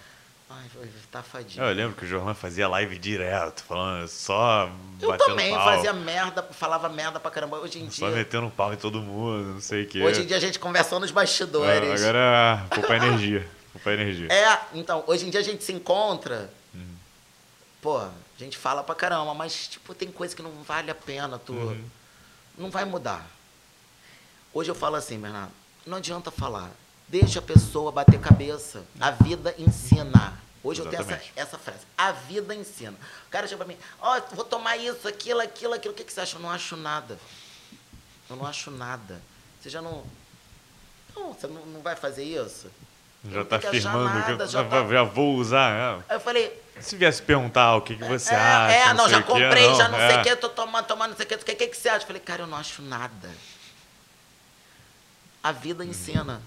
Ai, 0.51 0.67
tá 1.11 1.23
fadinho. 1.23 1.65
Eu 1.65 1.75
lembro 1.75 1.97
que 1.97 2.05
o 2.05 2.09
Jorlan 2.09 2.35
fazia 2.35 2.69
live 2.69 2.99
direto, 2.99 3.65
falando 3.65 4.07
só 4.07 4.71
Eu 5.01 5.17
também 5.17 5.51
pau, 5.55 5.65
fazia 5.65 5.93
merda, 5.95 6.43
falava 6.43 6.89
merda 6.89 7.19
pra 7.19 7.31
caramba. 7.31 7.57
Hoje 7.59 7.79
em 7.81 7.91
Só 7.91 8.07
dia. 8.09 8.17
metendo 8.17 8.51
pau 8.51 8.73
em 8.73 8.77
todo 8.77 9.01
mundo, 9.01 9.55
não 9.55 9.61
sei 9.61 9.85
o 9.85 9.89
quê. 9.89 10.03
Hoje 10.03 10.21
em 10.23 10.27
dia 10.27 10.37
a 10.37 10.41
gente 10.41 10.59
conversou 10.59 11.01
nos 11.01 11.11
bastidores. 11.11 12.03
Ah, 12.03 12.05
Agora, 12.05 12.67
poupar 12.71 12.97
energia. 13.03 13.49
Poupar 13.73 13.95
energia. 13.95 14.29
É, 14.33 14.61
então, 14.75 15.03
hoje 15.09 15.27
em 15.27 15.31
dia 15.31 15.41
a 15.41 15.43
gente 15.43 15.65
se 15.65 15.73
encontra. 15.73 16.49
Pô, 17.83 17.99
a 17.99 18.11
gente 18.39 18.57
fala 18.57 18.83
pra 18.85 18.95
caramba, 18.95 19.35
mas, 19.35 19.67
tipo, 19.69 19.93
tem 19.95 20.11
coisa 20.13 20.35
que 20.37 20.41
não 20.43 20.63
vale 20.63 20.91
a 20.91 20.95
pena, 20.95 21.39
tu. 21.39 21.53
Uhum. 21.53 21.85
Não 22.57 22.71
vai 22.71 22.85
mudar. 22.85 23.27
Hoje 24.53 24.71
eu 24.71 24.75
falo 24.75 24.95
assim, 24.97 25.19
Bernardo, 25.19 25.53
não 25.85 25.97
adianta 25.99 26.31
falar. 26.31 26.71
Deixa 27.15 27.39
a 27.39 27.43
pessoa 27.43 27.93
bater 27.93 28.19
cabeça. 28.19 28.83
A 28.99 29.13
vida 29.13 29.55
ensina. 29.57 30.37
Hoje 30.65 30.81
eu 30.81 30.87
tenho 30.91 31.01
essa, 31.01 31.13
Exatamente. 31.13 31.33
essa 31.37 31.57
frase. 31.59 31.87
A 31.97 32.11
vida 32.11 32.53
ensina. 32.53 32.97
O 33.29 33.31
cara 33.31 33.47
chega 33.47 33.65
pra 33.65 33.73
mim, 33.73 33.79
ó, 34.01 34.21
vou 34.33 34.45
tomar 34.45 34.77
isso, 34.77 35.07
aquilo, 35.07 35.41
aquilo, 35.41 35.75
aquilo. 35.75 35.95
O 35.95 35.97
que, 35.97 36.03
que 36.03 36.13
você 36.13 36.23
acha? 36.23 36.37
Eu 36.37 36.41
não 36.41 36.51
acho 36.51 36.77
nada. 36.77 37.17
Eu 38.29 38.35
não 38.35 38.45
acho 38.45 38.69
nada. 38.73 39.23
Você 39.61 39.71
já 39.71 39.81
não. 39.81 40.03
Não, 41.15 41.33
você 41.33 41.47
não, 41.47 41.65
não 41.67 41.81
vai 41.83 41.95
fazer 41.95 42.25
isso? 42.25 42.69
Já 43.31 43.39
não 43.39 43.45
tá 43.45 43.61
que 43.61 43.67
achar 43.69 43.91
afirmando 43.91 44.25
que 44.25 44.31
eu 44.33 44.49
já 44.49 44.65
tá- 44.65 44.89
já 44.89 45.05
vou 45.05 45.37
usar. 45.37 46.03
é. 46.11 46.15
Eu 46.17 46.19
falei, 46.19 46.61
Se 46.81 46.97
viesse 46.97 47.23
perguntar 47.23 47.77
o 47.77 47.83
que, 47.83 47.95
que 47.95 48.05
você 48.05 48.35
é, 48.35 48.37
acha. 48.37 48.75
é, 48.75 48.93
não, 48.93 49.05
sei 49.05 49.15
já 49.15 49.23
comprei, 49.23 49.75
já 49.77 49.89
não 49.89 49.99
sei 49.99 50.17
é. 50.17 50.21
o 50.21 50.23
que, 50.25 50.35
tô 50.35 50.49
tomando, 50.49 50.87
tomando 50.87 51.11
não 51.11 51.17
sei 51.17 51.27
o 51.27 51.29
que, 51.29 51.35
o 51.37 51.39
que, 51.39 51.55
que, 51.55 51.67
que 51.69 51.77
você 51.77 51.91
acha? 51.91 52.03
Eu 52.03 52.07
falei, 52.09 52.21
cara, 52.21 52.43
eu 52.43 52.49
não 52.49 52.59
acho 52.59 52.83
nada. 52.83 53.31
A 55.45 55.53
vida 55.53 55.85
ensina. 55.85 56.43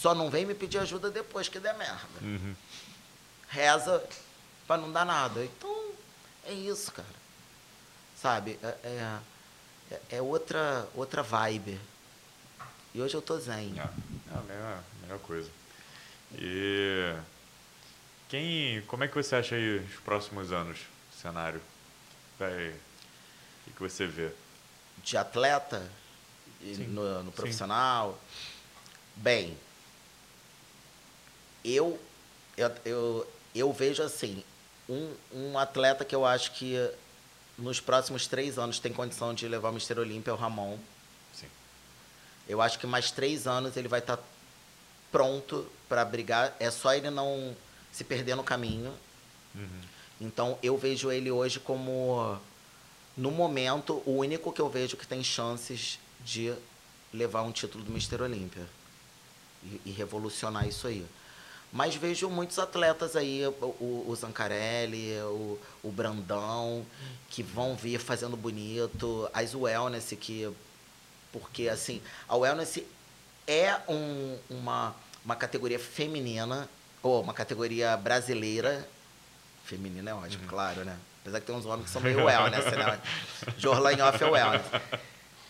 Só 0.00 0.14
não 0.14 0.30
vem 0.30 0.44
me 0.44 0.54
pedir 0.54 0.78
ajuda 0.78 1.10
depois 1.10 1.48
que 1.48 1.58
der 1.58 1.74
merda. 1.74 2.06
Uhum. 2.20 2.54
Reza 3.48 4.04
pra 4.66 4.76
não 4.76 4.92
dar 4.92 5.06
nada. 5.06 5.42
Então, 5.44 5.90
é 6.44 6.52
isso, 6.52 6.92
cara. 6.92 7.08
Sabe? 8.20 8.58
É, 8.62 8.66
é, 8.84 9.18
é- 9.90 10.00
é 10.16 10.22
outra, 10.22 10.86
outra 10.94 11.22
vibe. 11.22 11.80
E 12.94 13.00
hoje 13.00 13.14
eu 13.14 13.22
tô 13.22 13.38
zen. 13.38 13.74
É, 13.78 13.82
é 13.82 14.38
a 14.38 14.40
melhor, 14.42 14.82
melhor 15.02 15.18
coisa. 15.20 15.50
E 16.34 17.14
quem, 18.28 18.82
como 18.82 19.04
é 19.04 19.08
que 19.08 19.14
você 19.14 19.36
acha 19.36 19.54
aí 19.54 19.78
os 19.78 19.94
próximos 20.00 20.52
anos, 20.52 20.78
o 21.14 21.20
cenário? 21.20 21.60
Vai, 22.38 22.68
o 23.66 23.70
que, 23.72 23.80
você 23.80 24.06
vê? 24.06 24.30
de 25.02 25.16
atleta 25.16 25.88
Sim, 26.60 26.88
no, 26.88 27.22
no 27.22 27.30
sim. 27.30 27.36
profissional. 27.36 28.18
Bem, 29.14 29.56
eu, 31.66 31.98
eu, 32.56 32.70
eu, 32.84 33.26
eu 33.54 33.72
vejo 33.72 34.02
assim, 34.02 34.44
um, 34.88 35.12
um 35.32 35.58
atleta 35.58 36.04
que 36.04 36.14
eu 36.14 36.24
acho 36.24 36.52
que 36.52 36.76
nos 37.58 37.80
próximos 37.80 38.26
três 38.26 38.58
anos 38.58 38.78
tem 38.78 38.92
condição 38.92 39.34
de 39.34 39.48
levar 39.48 39.70
o 39.70 39.72
Mister 39.72 39.98
Olímpia 39.98 40.30
é 40.30 40.34
o 40.34 40.36
Ramon. 40.36 40.78
Sim. 41.34 41.48
Eu 42.48 42.62
acho 42.62 42.78
que 42.78 42.86
mais 42.86 43.10
três 43.10 43.46
anos 43.46 43.76
ele 43.76 43.88
vai 43.88 44.00
estar 44.00 44.18
pronto 45.10 45.66
para 45.88 46.04
brigar. 46.04 46.54
É 46.60 46.70
só 46.70 46.94
ele 46.94 47.10
não 47.10 47.56
se 47.90 48.04
perder 48.04 48.36
no 48.36 48.44
caminho. 48.44 48.92
Uhum. 49.54 49.80
Então 50.20 50.58
eu 50.62 50.76
vejo 50.76 51.10
ele 51.10 51.30
hoje 51.30 51.58
como, 51.58 52.38
no 53.16 53.30
momento, 53.30 54.02
o 54.06 54.18
único 54.18 54.52
que 54.52 54.60
eu 54.60 54.68
vejo 54.68 54.96
que 54.96 55.06
tem 55.06 55.24
chances 55.24 55.98
de 56.20 56.54
levar 57.12 57.42
um 57.42 57.52
título 57.52 57.82
do 57.82 57.90
Mister 57.90 58.20
Olímpia 58.20 58.66
e, 59.64 59.80
e 59.86 59.90
revolucionar 59.90 60.68
isso 60.68 60.86
aí. 60.86 61.06
Mas 61.76 61.94
vejo 61.94 62.30
muitos 62.30 62.58
atletas 62.58 63.14
aí, 63.16 63.46
o, 63.46 64.06
o, 64.08 64.16
Zancarelli, 64.18 65.12
o, 65.20 65.58
o 65.84 65.90
Brandão, 65.90 66.86
que 67.28 67.42
vão 67.42 67.76
vir 67.76 68.00
fazendo 68.00 68.34
bonito, 68.34 69.28
as 69.34 69.54
Wellness, 69.54 70.14
que. 70.18 70.50
Porque, 71.30 71.68
assim, 71.68 72.00
a 72.26 72.34
Wellness 72.34 72.78
é 73.46 73.76
um- 73.90 74.38
uma, 74.48 74.96
uma 75.22 75.36
categoria 75.36 75.78
feminina, 75.78 76.66
ou 77.02 77.20
uma 77.20 77.34
categoria 77.34 77.94
brasileira. 77.94 78.88
Feminina 79.66 80.12
é 80.12 80.14
ótimo, 80.14 80.48
claro, 80.48 80.82
né? 80.82 80.96
Apesar 81.20 81.40
que 81.40 81.46
tem 81.46 81.54
uns 81.54 81.66
homens 81.66 81.84
que 81.84 81.90
são 81.90 82.00
meio 82.00 82.24
wellness, 82.24 82.64
né? 82.64 82.98
Jorlan 83.58 84.02
Off 84.08 84.24
é 84.24 84.26
wellness. 84.30 84.62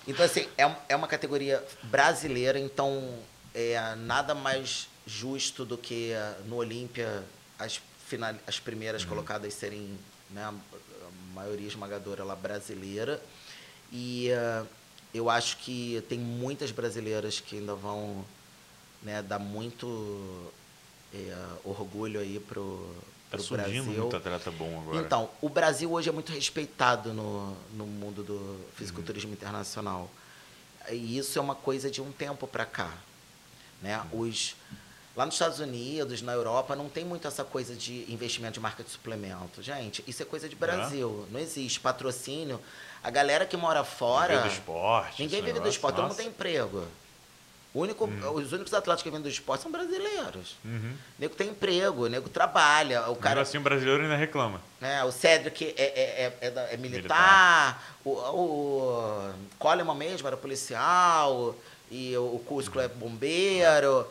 Então, 0.08 0.24
assim, 0.26 0.48
é, 0.58 0.68
é 0.88 0.96
uma 0.96 1.06
categoria 1.06 1.64
brasileira, 1.84 2.58
então 2.58 3.16
é 3.54 3.94
nada 3.94 4.34
mais 4.34 4.88
justo 5.06 5.64
do 5.64 5.78
que 5.78 6.10
eh, 6.12 6.36
no 6.46 6.56
Olímpia 6.56 7.24
as, 7.58 7.80
final, 8.06 8.34
as 8.46 8.58
primeiras 8.58 9.04
colocadas 9.04 9.54
serem 9.54 9.96
né, 10.30 10.42
a 10.42 10.54
maioria 11.34 11.68
esmagadora 11.68 12.24
lá 12.24 12.34
brasileira. 12.34 13.22
E 13.92 14.28
eh, 14.30 14.64
eu 15.14 15.30
acho 15.30 15.58
que 15.58 16.02
tem 16.08 16.18
muitas 16.18 16.70
brasileiras 16.70 17.40
que 17.40 17.58
ainda 17.58 17.74
vão 17.74 18.24
né, 19.02 19.22
dar 19.22 19.38
muito 19.38 20.52
eh, 21.14 21.46
orgulho 21.64 22.20
aí 22.20 22.40
pro, 22.40 22.94
Tá 23.30 23.36
pro 23.36 23.42
surgindo 23.42 23.84
Brasil. 23.84 24.02
muito 24.02 24.16
atleta 24.16 24.50
bom 24.52 24.80
agora. 24.80 24.98
Então, 25.04 25.28
o 25.40 25.48
Brasil 25.48 25.90
hoje 25.92 26.08
é 26.08 26.12
muito 26.12 26.30
respeitado 26.32 27.12
no, 27.12 27.56
no 27.74 27.84
mundo 27.84 28.22
do 28.22 28.60
fisiculturismo 28.76 29.32
internacional. 29.32 30.08
E 30.90 31.18
isso 31.18 31.36
é 31.36 31.42
uma 31.42 31.56
coisa 31.56 31.90
de 31.90 32.00
um 32.00 32.12
tempo 32.12 32.46
para 32.46 32.64
cá. 32.64 32.94
Né? 33.82 34.00
Os, 34.12 34.54
lá 35.16 35.24
nos 35.24 35.34
Estados 35.34 35.58
Unidos, 35.58 36.20
na 36.20 36.32
Europa, 36.32 36.76
não 36.76 36.88
tem 36.88 37.04
muito 37.04 37.26
essa 37.26 37.42
coisa 37.42 37.74
de 37.74 38.04
investimento 38.12 38.54
de 38.54 38.60
marca 38.60 38.84
de 38.84 38.90
suplemento. 38.90 39.62
Gente, 39.62 40.04
isso 40.06 40.22
é 40.22 40.26
coisa 40.26 40.48
de 40.48 40.54
Brasil. 40.54 41.26
Não 41.30 41.40
existe 41.40 41.80
patrocínio. 41.80 42.60
A 43.02 43.10
galera 43.10 43.46
que 43.46 43.56
mora 43.56 43.82
fora. 43.82 44.36
Viver 44.36 44.48
do 44.48 44.52
esporte. 44.52 45.22
Ninguém 45.22 45.42
vive 45.42 45.60
do 45.60 45.68
esporte, 45.68 45.94
todo 45.94 46.04
mundo 46.04 46.10
nossa. 46.10 46.22
tem 46.22 46.30
emprego. 46.30 46.86
Único, 47.74 48.06
Os 48.06 48.52
únicos 48.52 48.72
atletas 48.72 49.02
que 49.02 49.10
vivem 49.10 49.22
do 49.22 49.28
esporte 49.28 49.62
são 49.62 49.70
brasileiros. 49.70 50.56
Uhum. 50.64 50.94
O 50.94 51.20
nego 51.20 51.34
tem 51.34 51.48
emprego, 51.50 52.06
o 52.06 52.08
nego 52.08 52.26
trabalha. 52.26 53.10
O 53.10 53.16
Cara... 53.16 53.42
assim, 53.42 53.58
o 53.58 53.60
brasileiro 53.60 54.02
ainda 54.02 54.16
reclama. 54.16 54.62
é, 54.80 55.04
o 55.04 55.12
Cedric 55.12 55.74
é, 55.76 55.82
é, 55.82 56.34
é, 56.40 56.48
é, 56.48 56.74
é 56.74 56.76
militar, 56.78 57.96
O, 58.02 58.12
o 58.12 59.32
Coleman 59.58 59.94
mesmo 59.94 60.26
era 60.26 60.38
policial, 60.38 61.54
e 61.90 62.16
o 62.16 62.42
Cusco 62.46 62.80
é 62.80 62.88
bombeiro. 62.88 64.06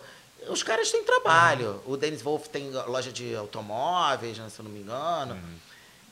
Os 0.48 0.62
caras 0.64 0.91
têm 0.91 1.03
trabalho. 1.03 1.82
O 1.86 1.98
Dennis 1.98 2.22
Wolf 2.22 2.48
tem 2.48 2.70
loja 2.70 3.12
de 3.12 3.36
automóveis, 3.36 4.38
né, 4.38 4.49
se 4.49 4.60
eu 4.60 4.64
não 4.66 4.72
me 4.72 4.80
engano. 4.82 5.34
Uhum. 5.36 5.56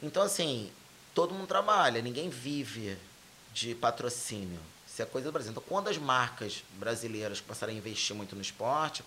Então, 0.02 0.24
assim, 0.24 0.72
todo 1.14 1.34
mundo 1.34 1.48
trabalha, 1.48 2.02
ninguém 2.02 2.30
vive 2.30 2.98
de 3.54 3.76
patrocínio. 3.76 4.60
Isso 4.88 5.02
é 5.02 5.06
coisa 5.06 5.28
do 5.28 5.32
Brasil. 5.32 5.52
Então, 5.52 5.64
quando 5.68 5.88
as 5.88 5.98
marcas 5.98 6.64
brasileiras 6.74 7.40
passaram 7.42 7.74
a 7.74 7.76
investir 7.76 8.16
muito 8.16 8.36
no 8.36 8.42
esporte, 8.42 9.04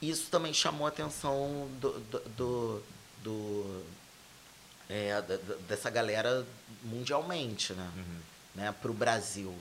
isso 0.00 0.28
também 0.30 0.52
chamou 0.52 0.86
a 0.86 0.88
atenção 0.88 1.68
do, 1.80 1.92
do, 2.00 2.18
do- 2.36 2.82
do- 3.22 3.84
é, 4.90 5.22
dessa 5.68 5.88
galera 5.90 6.44
mundialmente, 6.82 7.72
né? 7.72 7.90
Uhum. 7.96 8.18
né, 8.56 8.74
para 8.82 8.90
o 8.90 8.94
Brasil. 8.94 9.54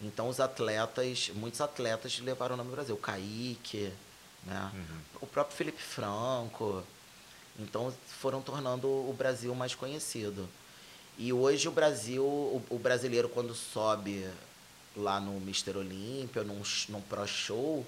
Então 0.00 0.28
os 0.28 0.40
atletas, 0.40 1.30
muitos 1.34 1.60
atletas 1.60 2.18
levaram 2.20 2.54
o 2.54 2.56
nome 2.56 2.70
do 2.70 2.74
Brasil. 2.74 2.94
O 2.94 2.98
Kaique, 2.98 3.92
né? 4.44 4.70
Uhum. 4.74 5.00
o 5.22 5.26
próprio 5.26 5.56
Felipe 5.56 5.82
Franco. 5.82 6.82
Então 7.58 7.92
foram 8.20 8.42
tornando 8.42 8.86
o 8.86 9.14
Brasil 9.16 9.54
mais 9.54 9.74
conhecido. 9.74 10.48
E 11.18 11.32
hoje 11.32 11.66
o 11.66 11.72
Brasil, 11.72 12.22
o, 12.22 12.62
o 12.68 12.78
brasileiro 12.78 13.28
quando 13.28 13.54
sobe 13.54 14.28
lá 14.94 15.18
no 15.18 15.40
Mister 15.40 15.76
Olímpia, 15.76 16.42
num, 16.42 16.62
num 16.88 17.00
Pro 17.00 17.26
Show, 17.26 17.86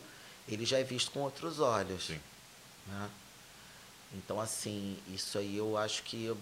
ele 0.49 0.65
já 0.65 0.79
é 0.79 0.85
visto 0.85 1.11
com 1.11 1.21
outros 1.21 1.61
olhos. 1.61 2.07
Sim. 2.07 2.21
né? 2.87 3.11
Então, 4.15 4.41
assim, 4.41 4.97
isso 5.13 5.37
aí 5.37 5.59
eu 5.59 5.77
acho 5.77 6.03
que 6.03 6.35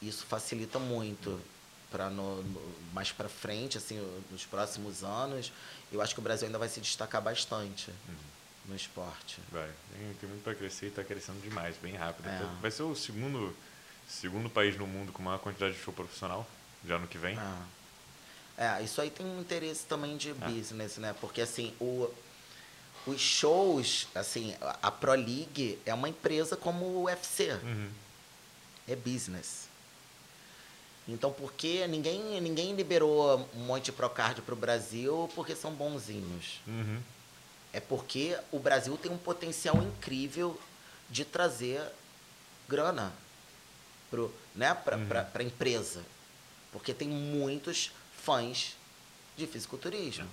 isso 0.00 0.24
facilita 0.24 0.78
muito 0.78 1.38
para 1.90 2.10
mais 2.92 3.10
para 3.12 3.28
frente, 3.28 3.76
assim, 3.78 3.98
nos 4.30 4.44
próximos 4.46 5.02
anos, 5.02 5.52
eu 5.92 6.00
acho 6.00 6.14
que 6.14 6.20
o 6.20 6.22
Brasil 6.22 6.46
ainda 6.46 6.58
vai 6.58 6.68
se 6.68 6.80
destacar 6.80 7.20
bastante 7.20 7.92
no 8.66 8.76
esporte. 8.76 9.38
Vai. 9.50 9.68
Tem, 9.92 10.14
tem 10.20 10.28
muito 10.28 10.44
para 10.44 10.54
crescer 10.54 10.86
e 10.86 10.88
está 10.90 11.02
crescendo 11.02 11.40
demais, 11.40 11.76
bem 11.76 11.94
rápido. 11.96 12.28
É. 12.28 12.46
Vai 12.60 12.70
ser 12.70 12.82
o 12.84 12.94
segundo, 12.94 13.54
segundo 14.08 14.48
país 14.48 14.76
no 14.76 14.86
mundo 14.86 15.10
com 15.12 15.22
maior 15.22 15.38
quantidade 15.38 15.74
de 15.74 15.80
show 15.80 15.92
profissional, 15.92 16.46
já 16.86 16.98
no 16.98 17.06
que 17.08 17.18
vem. 17.18 17.36
Ah. 17.38 17.62
É, 18.56 18.82
isso 18.82 19.00
aí 19.00 19.10
tem 19.10 19.24
um 19.24 19.40
interesse 19.40 19.84
também 19.86 20.16
de 20.16 20.32
business, 20.34 20.98
né? 20.98 21.14
Porque 21.20 21.40
assim, 21.40 21.74
o, 21.80 22.12
os 23.06 23.18
shows, 23.20 24.06
assim, 24.14 24.54
a- 24.60 24.78
a 24.82 24.90
Pro 24.90 25.12
League 25.14 25.78
é 25.86 25.94
uma 25.94 26.08
empresa 26.10 26.56
como 26.56 26.84
o 26.84 27.04
UFC. 27.04 27.52
Uhum. 27.62 27.90
é 28.86 28.94
business. 28.94 29.69
Então, 31.12 31.32
por 31.32 31.52
que 31.52 31.86
ninguém, 31.88 32.40
ninguém 32.40 32.74
liberou 32.74 33.48
um 33.54 33.60
monte 33.64 33.86
de 33.86 33.92
Procard 33.92 34.40
para 34.42 34.54
o 34.54 34.56
Brasil 34.56 35.28
porque 35.34 35.56
são 35.56 35.72
bonzinhos? 35.72 36.60
Uhum. 36.66 37.00
É 37.72 37.80
porque 37.80 38.36
o 38.52 38.58
Brasil 38.58 38.96
tem 38.96 39.10
um 39.10 39.18
potencial 39.18 39.76
incrível 39.82 40.58
de 41.08 41.24
trazer 41.24 41.82
grana 42.68 43.12
pro, 44.10 44.32
né, 44.54 44.72
para 44.74 44.96
Uhum. 44.96 45.06
a 45.34 45.42
empresa. 45.42 46.02
Porque 46.72 46.94
tem 46.94 47.08
muitos 47.08 47.90
fãs 48.22 48.76
de 49.36 49.46
fisiculturismo. 49.46 50.28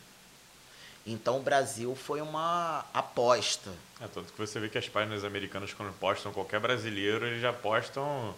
Então 1.06 1.38
o 1.38 1.42
Brasil 1.42 1.96
foi 1.96 2.22
uma 2.22 2.86
aposta. 2.94 3.72
É, 4.00 4.08
tanto 4.08 4.32
que 4.34 4.38
você 4.38 4.60
vê 4.60 4.70
que 4.70 4.78
as 4.78 4.88
páginas 4.90 5.24
americanas, 5.24 5.74
quando 5.74 5.92
postam 5.98 6.32
qualquer 6.34 6.60
brasileiro, 6.60 7.26
eles 7.26 7.42
já 7.42 7.54
postam 7.54 8.36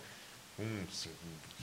um 0.60 0.86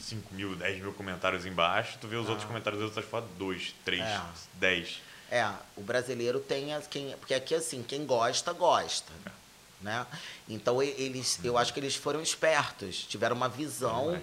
5 0.00 0.34
mil, 0.34 0.56
10 0.56 0.80
mil 0.82 0.92
comentários 0.92 1.44
embaixo. 1.46 1.98
Tu 2.00 2.08
vê 2.08 2.16
os 2.16 2.26
Ah. 2.26 2.30
outros 2.30 2.46
comentários 2.46 2.80
das 2.80 2.90
outras 2.90 3.04
fotos, 3.08 3.30
2, 3.36 3.74
3, 3.84 4.02
É. 4.02 4.20
10. 4.54 5.00
É, 5.30 5.48
o 5.76 5.82
brasileiro 5.82 6.38
tem 6.40 6.72
as, 6.72 6.86
quem, 6.86 7.16
porque 7.18 7.34
aqui 7.34 7.54
assim, 7.54 7.82
quem 7.82 8.06
gosta 8.06 8.52
gosta, 8.52 9.12
É. 9.26 9.30
né? 9.80 10.06
Então 10.48 10.80
eles, 10.82 11.40
eu 11.42 11.58
acho 11.58 11.72
que 11.74 11.80
eles 11.80 11.96
foram 11.96 12.20
espertos, 12.22 13.04
tiveram 13.04 13.34
uma 13.34 13.48
visão 13.48 14.20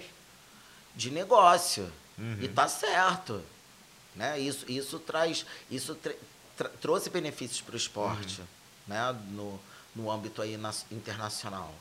de 0.96 1.10
negócio 1.10 1.90
Uhum. 2.16 2.38
e 2.40 2.48
tá 2.48 2.66
certo, 2.68 3.42
né? 4.14 4.38
Isso, 4.38 4.64
isso 4.70 4.98
traz, 4.98 5.44
isso 5.70 5.94
tra- 5.96 6.14
tra- 6.56 6.68
trouxe 6.80 7.10
benefícios 7.10 7.60
para 7.60 7.74
o 7.74 7.76
esporte, 7.76 8.40
Uhum. 8.40 8.46
né? 8.86 9.12
No, 9.30 9.60
no 9.94 10.10
âmbito 10.10 10.40
aí 10.40 10.56
nas- 10.56 10.86
internacional. 10.90 11.74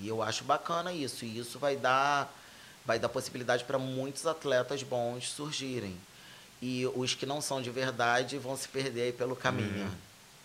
E 0.00 0.08
eu 0.08 0.22
acho 0.22 0.44
bacana 0.44 0.92
isso. 0.92 1.24
E 1.24 1.38
isso 1.38 1.58
vai 1.58 1.76
dar, 1.76 2.32
vai 2.84 2.98
dar 2.98 3.08
possibilidade 3.08 3.64
para 3.64 3.78
muitos 3.78 4.26
atletas 4.26 4.82
bons 4.82 5.28
surgirem. 5.30 5.96
E 6.62 6.86
os 6.94 7.14
que 7.14 7.24
não 7.26 7.40
são 7.40 7.60
de 7.62 7.70
verdade 7.70 8.38
vão 8.38 8.56
se 8.56 8.68
perder 8.68 9.02
aí 9.02 9.12
pelo 9.12 9.34
caminho. 9.36 9.84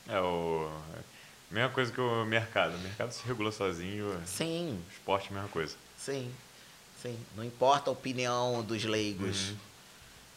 Uhum. 0.07 0.13
É 0.15 0.19
o. 0.21 0.71
Mesma 1.51 1.69
coisa 1.69 1.91
que 1.91 2.01
o 2.01 2.25
mercado. 2.25 2.75
O 2.75 2.79
mercado 2.79 3.11
se 3.11 3.25
regula 3.25 3.51
sozinho. 3.51 4.07
O 4.17 4.27
Sim, 4.27 4.81
esporte, 4.91 5.31
mesma 5.31 5.49
coisa. 5.49 5.75
sim, 5.97 6.31
sim. 7.01 7.17
Não 7.35 7.43
importa 7.43 7.89
a 7.89 7.93
opinião 7.93 8.63
dos 8.63 8.83
leigos. 8.83 9.49
Uhum. 9.49 9.57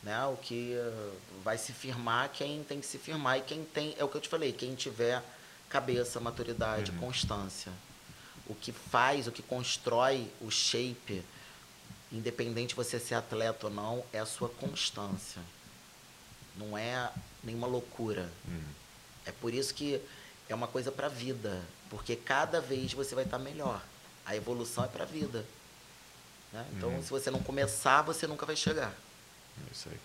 Né? 0.03 0.25
O 0.27 0.37
que 0.37 0.75
eh, 0.75 1.11
vai 1.43 1.59
se 1.59 1.73
firmar 1.73 2.29
quem 2.31 2.63
tem 2.63 2.81
que 2.81 2.87
se 2.87 2.99
firmar 2.99 3.39
e 3.39 3.43
quem 3.43 3.65
tem, 3.65 3.95
é 3.99 4.05
o 4.05 4.09
que 4.09 4.17
eu 4.17 4.21
te 4.21 4.29
falei, 4.29 4.53
quem 4.53 4.75
tiver 4.77 5.23
cabeça, 5.69 6.21
maturidade, 6.21 6.93
Uhum. 6.93 6.99
constância. 6.99 7.73
O 8.49 8.55
que 8.55 8.73
faz, 8.73 9.27
o 9.27 9.33
que 9.33 9.43
constrói 9.43 10.31
o 10.41 10.51
shape, 10.51 11.23
independente 12.11 12.71
de 12.71 12.75
você 12.75 12.99
ser 12.99 13.15
atleta 13.15 13.67
ou 13.67 13.73
não, 13.73 14.05
é 14.13 14.19
a 14.19 14.27
sua 14.27 14.49
constância. 14.49 15.43
Não 16.57 16.77
é 16.77 17.11
nenhuma 17.45 17.67
loucura. 17.67 18.31
Uhum. 18.47 18.63
É 19.27 19.33
por 19.33 19.53
isso 19.53 19.75
que 19.75 20.01
é 20.49 20.55
uma 20.55 20.67
coisa 20.67 20.91
para 20.91 21.07
a 21.07 21.11
vida, 21.11 21.63
porque 21.91 22.17
cada 22.17 22.61
vez 22.61 22.93
você 22.95 23.15
vai 23.15 23.25
estar 23.25 23.39
melhor. 23.39 23.83
A 24.25 24.35
evolução 24.35 24.85
é 24.85 24.89
para 24.89 25.05
a 25.05 25.07
vida. 25.07 25.45
né? 26.51 26.67
Então, 26.73 26.89
Uhum. 26.89 27.03
se 27.03 27.11
você 27.11 27.31
não 27.31 27.41
começar, 27.43 28.01
você 28.01 28.27
nunca 28.27 28.47
vai 28.47 28.57
chegar. 28.57 28.95
É 29.69 29.71
isso 29.73 29.89
aí. 29.91 29.99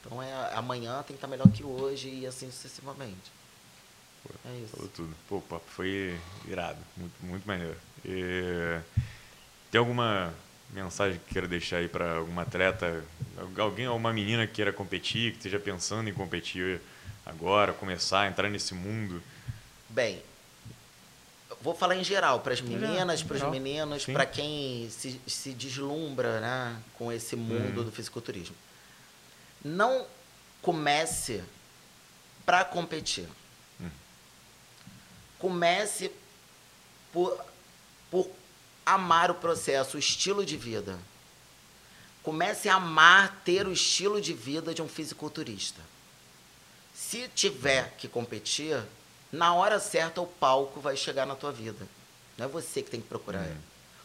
Então, 0.00 0.22
é, 0.22 0.54
amanhã 0.54 0.96
tem 1.02 1.08
que 1.08 1.12
estar 1.14 1.28
melhor 1.28 1.48
que 1.50 1.62
hoje 1.62 2.08
e 2.08 2.26
assim 2.26 2.50
sucessivamente. 2.50 3.30
É 4.44 4.58
isso. 4.58 4.76
Falou 4.76 4.88
tudo. 4.94 5.14
Pô, 5.28 5.36
o 5.36 5.42
papo 5.42 5.64
foi 5.68 6.18
irado. 6.46 6.78
Muito, 6.96 7.14
muito 7.22 7.44
maneiro. 7.46 7.76
E 8.04 8.78
tem 9.70 9.78
alguma 9.78 10.32
mensagem 10.70 11.18
que 11.26 11.32
queira 11.32 11.46
deixar 11.48 11.78
aí 11.78 11.88
para 11.88 12.16
alguma 12.16 12.42
atleta? 12.42 13.04
Alguém, 13.58 13.86
alguma 13.86 14.12
menina 14.12 14.46
que 14.46 14.54
queira 14.54 14.72
competir, 14.72 15.32
que 15.32 15.38
esteja 15.38 15.58
pensando 15.58 16.08
em 16.08 16.14
competir 16.14 16.80
agora, 17.26 17.72
começar 17.72 18.22
a 18.22 18.28
entrar 18.28 18.48
nesse 18.48 18.74
mundo? 18.74 19.22
Bem, 19.88 20.22
vou 21.60 21.74
falar 21.74 21.96
em 21.96 22.04
geral, 22.04 22.40
para 22.40 22.52
as 22.54 22.60
meninas, 22.60 23.22
para 23.22 23.36
os 23.36 23.42
meninos, 23.50 24.04
para 24.06 24.24
quem 24.26 24.88
se, 24.90 25.20
se 25.26 25.52
deslumbra 25.52 26.40
né, 26.40 26.76
com 26.94 27.12
esse 27.12 27.36
mundo 27.36 27.78
Uhum. 27.78 27.84
do 27.84 27.92
fisiculturismo. 27.92 28.56
Não 29.64 30.06
comece 30.60 31.42
para 32.46 32.64
competir. 32.64 33.28
Comece 35.42 36.12
por, 37.12 37.44
por 38.08 38.30
amar 38.86 39.28
o 39.28 39.34
processo, 39.34 39.96
o 39.96 40.00
estilo 40.00 40.46
de 40.46 40.56
vida. 40.56 40.96
Comece 42.22 42.68
a 42.68 42.76
amar 42.76 43.42
ter 43.44 43.66
o 43.66 43.72
estilo 43.72 44.20
de 44.20 44.32
vida 44.32 44.72
de 44.72 44.80
um 44.80 44.88
fisiculturista. 44.88 45.80
Se 46.94 47.26
tiver 47.34 47.92
que 47.98 48.06
competir, 48.06 48.80
na 49.32 49.52
hora 49.52 49.80
certa 49.80 50.20
o 50.20 50.26
palco 50.28 50.80
vai 50.80 50.96
chegar 50.96 51.26
na 51.26 51.34
tua 51.34 51.50
vida. 51.50 51.88
Não 52.38 52.46
é 52.46 52.48
você 52.48 52.80
que 52.80 52.90
tem 52.92 53.00
que 53.00 53.08
procurar. 53.08 53.40
Uhum. 53.40 53.46
ele. 53.46 53.60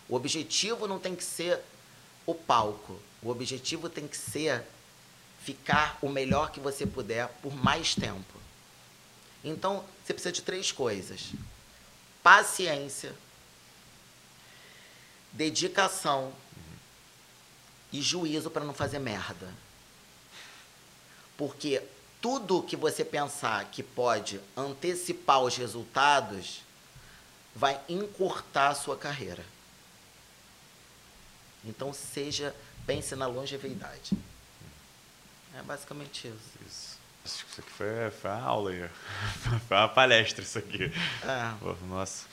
O 0.09 0.15
objetivo 0.15 0.87
não 0.87 0.97
tem 0.97 1.15
que 1.15 1.23
ser 1.23 1.59
o 2.25 2.33
palco. 2.33 2.99
O 3.21 3.29
objetivo 3.29 3.89
tem 3.89 4.07
que 4.07 4.17
ser 4.17 4.63
ficar 5.43 5.99
o 6.01 6.09
melhor 6.09 6.49
que 6.49 6.59
você 6.59 6.87
puder 6.87 7.27
por 7.43 7.55
mais 7.55 7.93
tempo. 7.93 8.46
Então, 9.43 9.83
você 10.03 10.13
precisa 10.13 10.31
de 10.31 10.41
três 10.41 10.71
coisas: 10.71 11.31
paciência, 12.23 13.13
dedicação 15.31 16.33
e 17.91 18.01
juízo 18.01 18.49
para 18.49 18.65
não 18.65 18.73
fazer 18.73 18.99
merda. 18.99 19.53
Porque 21.37 21.83
tudo 22.21 22.63
que 22.63 22.75
você 22.75 23.05
pensar 23.05 23.65
que 23.65 23.83
pode 23.83 24.41
antecipar 24.55 25.41
os 25.41 25.55
resultados 25.55 26.61
vai 27.55 27.79
encurtar 27.87 28.69
a 28.69 28.75
sua 28.75 28.97
carreira. 28.97 29.45
Então 31.63 31.93
seja, 31.93 32.55
pense 32.85 33.15
na 33.15 33.27
longevidade. 33.27 34.11
É 35.55 35.61
basicamente 35.61 36.27
isso. 36.27 36.67
Isso. 36.67 36.96
Que 37.33 37.51
Isso 37.51 37.61
aqui 37.61 37.71
foi, 37.71 37.87
foi 38.21 38.31
uma 38.31 38.41
aula 38.41 38.71
aí. 38.71 38.85
Foi 39.67 39.77
uma 39.77 39.89
palestra 39.89 40.43
isso 40.43 40.57
aqui. 40.57 40.91
É, 41.23 41.51
Pô, 41.59 41.75
nossa. 41.87 42.25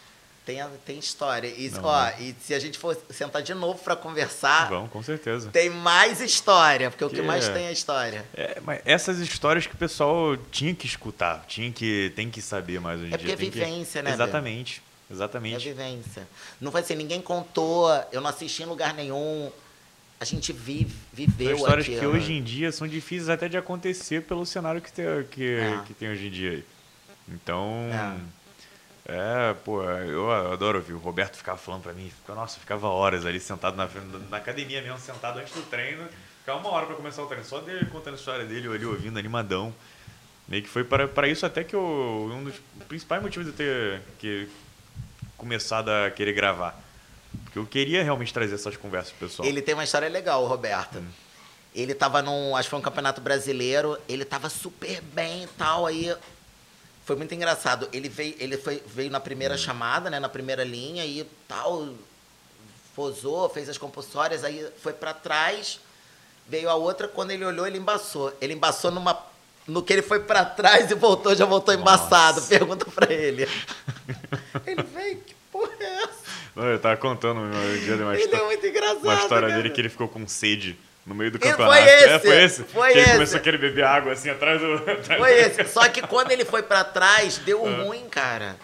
tem, 0.47 0.59
tem 0.85 0.99
história. 0.99 1.49
E, 1.49 1.69
Não, 1.71 1.85
ó, 1.85 2.05
não. 2.11 2.19
e 2.21 2.35
se 2.41 2.55
a 2.55 2.59
gente 2.59 2.79
for 2.79 2.97
sentar 3.11 3.43
de 3.43 3.55
novo 3.55 3.79
para 3.83 3.97
conversar, 3.97 4.69
Vamos, 4.69 4.91
com 4.91 5.03
certeza. 5.03 5.51
tem 5.51 5.71
mais 5.71 6.21
história, 6.21 6.91
porque 6.91 7.05
o 7.05 7.09
que 7.11 7.17
Que 7.17 7.23
mais 7.23 7.47
é- 7.49 7.53
tem 7.53 7.67
é 7.67 7.73
história. 7.73 8.25
É, 8.35 8.61
mas 8.63 8.81
essas 8.85 9.19
histórias 9.19 9.67
que 9.67 9.75
o 9.75 9.79
pessoal 9.79 10.37
tinha 10.51 10.75
que 10.75 10.87
escutar, 10.87 11.45
tinha 11.49 11.73
que, 11.73 12.13
tem 12.15 12.31
que 12.31 12.41
saber 12.43 12.81
mais 12.81 13.01
hoje 13.01 13.11
em 13.11 13.15
É 13.15 13.17
dia. 13.17 13.29
porque 13.29 13.33
é 13.33 13.37
tem 13.37 13.51
que- 13.51 13.59
vivência, 13.59 14.03
né, 14.03 14.11
Bê? 14.11 14.15
Exatamente. 14.15 14.83
É 15.11 15.13
Exatamente. 15.13 15.69
vivência. 15.69 16.27
Não 16.61 16.71
vai 16.71 16.83
ser 16.83 16.95
ninguém 16.95 17.21
contou, 17.21 17.89
eu 18.13 18.21
não 18.21 18.31
assisti 18.31 18.63
em 18.63 18.67
lugar 18.67 18.95
nenhum. 18.95 19.51
A 20.25 20.27
gente 20.27 20.55
vive, 20.55 20.97
viveu 21.13 21.49
São 21.49 21.57
histórias 21.57 21.85
aquilo. 21.87 22.01
que 22.01 22.07
hoje 22.07 22.33
em 22.33 22.43
dia 22.43 22.73
são 22.73 22.89
difíceis 22.89 23.29
até 23.29 23.47
de 23.47 23.59
acontecer 23.59 24.23
pelo 24.23 24.47
cenário 24.47 24.81
que 24.81 24.91
tem, 24.91 25.05
que, 25.31 25.57
É. 25.57 25.83
que 25.87 25.93
tem 25.93 26.09
hoje 26.09 26.29
em 26.29 26.31
dia. 26.31 26.65
Então, 27.29 27.91
é. 29.07 29.55
pô, 29.65 29.83
eu 29.83 30.33
adoro 30.51 30.79
ouvir. 30.79 30.95
O 30.95 30.99
Roberto 30.99 31.37
ficava 31.37 31.59
falando 31.59 31.83
pra 31.83 31.93
mim, 31.93 32.11
nossa, 32.29 32.57
eu 32.57 32.61
ficava 32.61 32.89
horas 32.89 33.27
ali 33.27 33.39
sentado 33.39 33.77
na, 33.77 33.87
na 34.31 34.39
academia 34.39 34.81
mesmo, 34.81 34.99
sentado 34.99 35.39
antes 35.41 35.53
do 35.53 35.61
treino, 35.63 36.09
ficava 36.41 36.59
uma 36.59 36.71
hora 36.71 36.87
pra 36.87 36.95
começar 36.97 37.23
o 37.23 37.27
treino, 37.27 37.45
só 37.45 37.61
dele 37.61 37.85
contando 37.87 38.15
a 38.15 38.17
história 38.17 38.47
dele, 38.47 38.67
eu 38.67 38.73
ali 38.73 38.87
ouvindo, 38.87 39.19
animadão. 39.19 39.75
Meio 40.49 40.63
que 40.63 40.71
foi 40.71 40.85
para, 40.85 41.07
para 41.07 41.29
isso 41.29 41.45
até 41.45 41.63
que 41.65 41.77
eu, 41.77 42.31
um 42.35 42.45
dos 42.45 42.55
principais 42.89 43.23
motivos 43.23 43.47
de 43.47 43.53
eu 43.53 43.57
ter 43.57 44.01
que, 44.19 44.49
começado 45.37 45.91
a 45.91 46.11
querer 46.11 46.33
gravar. 46.33 46.83
Porque 47.45 47.59
eu 47.59 47.67
queria 47.67 48.03
realmente 48.03 48.33
trazer 48.33 48.55
essas 48.55 48.77
conversas 48.77 49.13
pro 49.13 49.29
pessoal. 49.29 49.49
Ele 49.49 49.61
tem 49.61 49.75
uma 49.75 49.85
história 49.85 50.09
legal, 50.09 50.45
Roberto. 50.47 50.99
Hum. 50.99 51.09
Ele 51.75 51.93
tava 51.95 52.23
num, 52.23 52.55
acho 52.55 52.67
que 52.67 52.71
foi 52.71 52.79
um 52.79 52.83
campeonato 52.83 53.21
brasileiro, 53.21 53.99
ele 54.09 54.25
tava 54.25 54.49
super 54.49 55.01
bem 55.03 55.45
e 55.45 55.47
tal, 55.49 55.87
aí 55.87 56.15
foi 57.05 57.17
muito 57.17 57.35
engraçado. 57.35 57.89
Ele 57.93 58.09
veio, 58.09 58.37
ele 58.39 58.57
foi, 58.57 58.81
veio 58.87 59.11
na 59.11 59.19
Hum. 59.19 59.23
primeira 59.23 59.57
chamada, 59.59 60.09
né, 60.09 60.21
na 60.21 60.29
primeira 60.29 60.63
linha 60.63 61.05
e 61.05 61.29
tal, 61.49 61.89
fosou, 62.95 63.49
fez 63.49 63.69
as 63.69 63.77
compulsórias, 63.77 64.45
aí 64.45 64.69
foi 64.81 64.93
pra 64.93 65.13
trás, 65.13 65.81
veio 66.49 66.71
a 66.71 66.75
outra, 66.75 67.09
quando 67.09 67.33
ele 67.33 67.45
olhou, 67.45 67.67
ele 67.67 67.79
embaçou. 67.79 68.33
Ele 68.41 68.55
embaçou 68.55 68.91
numa 68.91 69.19
no 69.67 69.83
que 69.83 69.95
ele 69.95 70.03
foi 70.03 70.21
pra 70.21 70.45
trás 70.45 70.91
e 70.91 70.95
voltou, 70.95 71.35
já 71.35 71.47
voltou 71.47 71.73
embaçado. 71.75 72.37
Nossa. 72.37 72.49
Pergunta 72.49 72.85
pra 72.85 73.11
ele. 73.11 73.49
ele 74.67 74.83
veio, 74.83 75.21
que 75.23 75.35
porra 75.51 75.73
é 75.81 76.03
essa? 76.03 76.25
Não, 76.55 76.65
eu 76.67 76.79
tava 76.79 76.97
contando 76.97 77.41
um 77.41 77.51
dia 77.81 77.97
de 77.97 78.03
uma, 78.03 78.15
Ele 78.19 78.35
é 78.35 78.45
muito 78.45 78.67
engraçado. 78.67 79.03
uma 79.05 79.15
história 79.15 79.49
cara. 79.49 79.61
dele 79.63 79.71
que 79.75 79.81
ele 79.81 79.89
ficou 79.89 80.09
com 80.09 80.27
sede 80.29 80.79
no 81.05 81.15
meio 81.15 81.31
do 81.31 81.37
Ele- 81.39 81.51
campeonato. 81.51 81.77
foi 81.77 81.89
É, 81.89 82.05
esse, 82.17 82.27
foi 82.27 82.45
esse? 82.45 82.63
foi 82.65 82.93
que 82.93 82.99
ele 82.99 83.01
esse. 83.03 83.13
começou 83.15 83.37
a 83.37 83.41
querer 83.41 83.59
beber 83.59 83.85
água 83.85 84.13
assim 84.13 84.31
atrás 84.31 84.61
do. 84.61 84.79
Foi 85.19 85.33
esse. 85.41 85.65
Só 85.65 85.89
que 85.89 86.01
quando 86.03 86.31
ele 86.31 86.45
foi 86.45 86.63
pra 86.63 86.85
trás, 86.85 87.39
deu 87.39 87.63
ruim, 87.65 88.09
cara. 88.09 88.57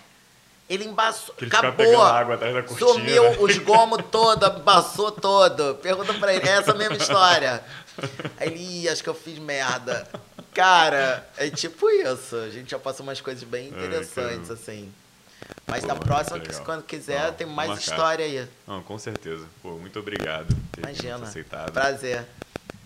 Ele 0.68 0.84
embaçou. 0.84 1.34
Ele 1.40 1.50
acabou. 1.52 2.00
água 2.00 2.36
atrás 2.36 2.54
da 2.54 2.62
cortina. 2.62 2.90
Sumiu 2.92 3.42
os 3.42 3.58
gomos 3.58 4.04
todo, 4.10 4.46
embaçou 4.60 5.10
todo. 5.10 5.74
Pergunta 5.82 6.14
pra 6.14 6.32
ele, 6.32 6.48
é 6.48 6.52
essa 6.52 6.72
mesma 6.72 6.96
história. 6.96 7.60
Aí 8.38 8.46
ele, 8.48 8.82
Ih, 8.84 8.88
acho 8.88 9.02
que 9.02 9.08
eu 9.08 9.14
fiz 9.14 9.36
merda. 9.40 10.06
Cara, 10.54 11.28
é 11.36 11.50
tipo 11.50 11.90
isso. 11.90 12.36
A 12.36 12.48
gente 12.50 12.70
já 12.70 12.78
passou 12.78 13.04
umas 13.04 13.20
coisas 13.20 13.42
bem 13.42 13.72
Ai, 13.76 13.84
interessantes, 13.86 14.14
caramba. 14.48 14.52
assim. 14.54 14.92
Mas 15.70 15.82
Pô, 15.82 15.86
na 15.86 15.94
próxima, 15.96 16.36
legal. 16.36 16.64
quando 16.64 16.82
quiser, 16.82 17.26
Não, 17.26 17.34
tem 17.34 17.46
mais 17.46 17.78
história 17.78 18.24
aí. 18.24 18.48
Não, 18.66 18.82
com 18.82 18.98
certeza. 18.98 19.46
Pô, 19.62 19.78
muito 19.78 19.98
obrigado 19.98 20.48
por 20.54 20.66
ter 20.72 20.80
Imagina. 20.80 21.16
aceitado. 21.24 21.72
Prazer. 21.72 22.24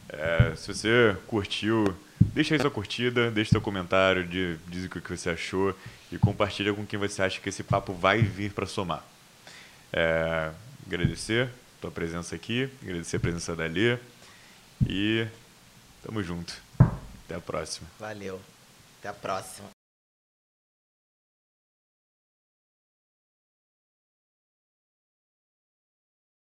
É, 0.08 0.54
se 0.54 0.68
você 0.72 1.16
curtiu, 1.26 1.96
deixa 2.20 2.54
aí 2.54 2.60
sua 2.60 2.70
curtida, 2.70 3.30
deixa 3.30 3.52
seu 3.52 3.60
comentário, 3.60 4.24
de, 4.26 4.56
diz 4.68 4.84
o 4.84 4.88
que 4.88 5.16
você 5.16 5.30
achou 5.30 5.74
e 6.12 6.18
compartilha 6.18 6.72
com 6.74 6.84
quem 6.86 6.98
você 6.98 7.22
acha 7.22 7.40
que 7.40 7.48
esse 7.48 7.62
papo 7.62 7.92
vai 7.92 8.20
vir 8.20 8.52
para 8.52 8.66
somar. 8.66 9.02
É, 9.92 10.50
agradecer 10.86 11.48
a 11.78 11.80
tua 11.80 11.90
presença 11.90 12.34
aqui, 12.34 12.70
agradecer 12.82 13.16
a 13.16 13.20
presença 13.20 13.56
da 13.56 13.64
Lê 13.64 13.98
e 14.86 15.26
tamo 16.04 16.22
junto. 16.22 16.54
Até 17.24 17.36
a 17.36 17.40
próxima. 17.40 17.88
Valeu. 17.98 18.40
Até 19.00 19.08
a 19.08 19.14
próxima. 19.14 19.73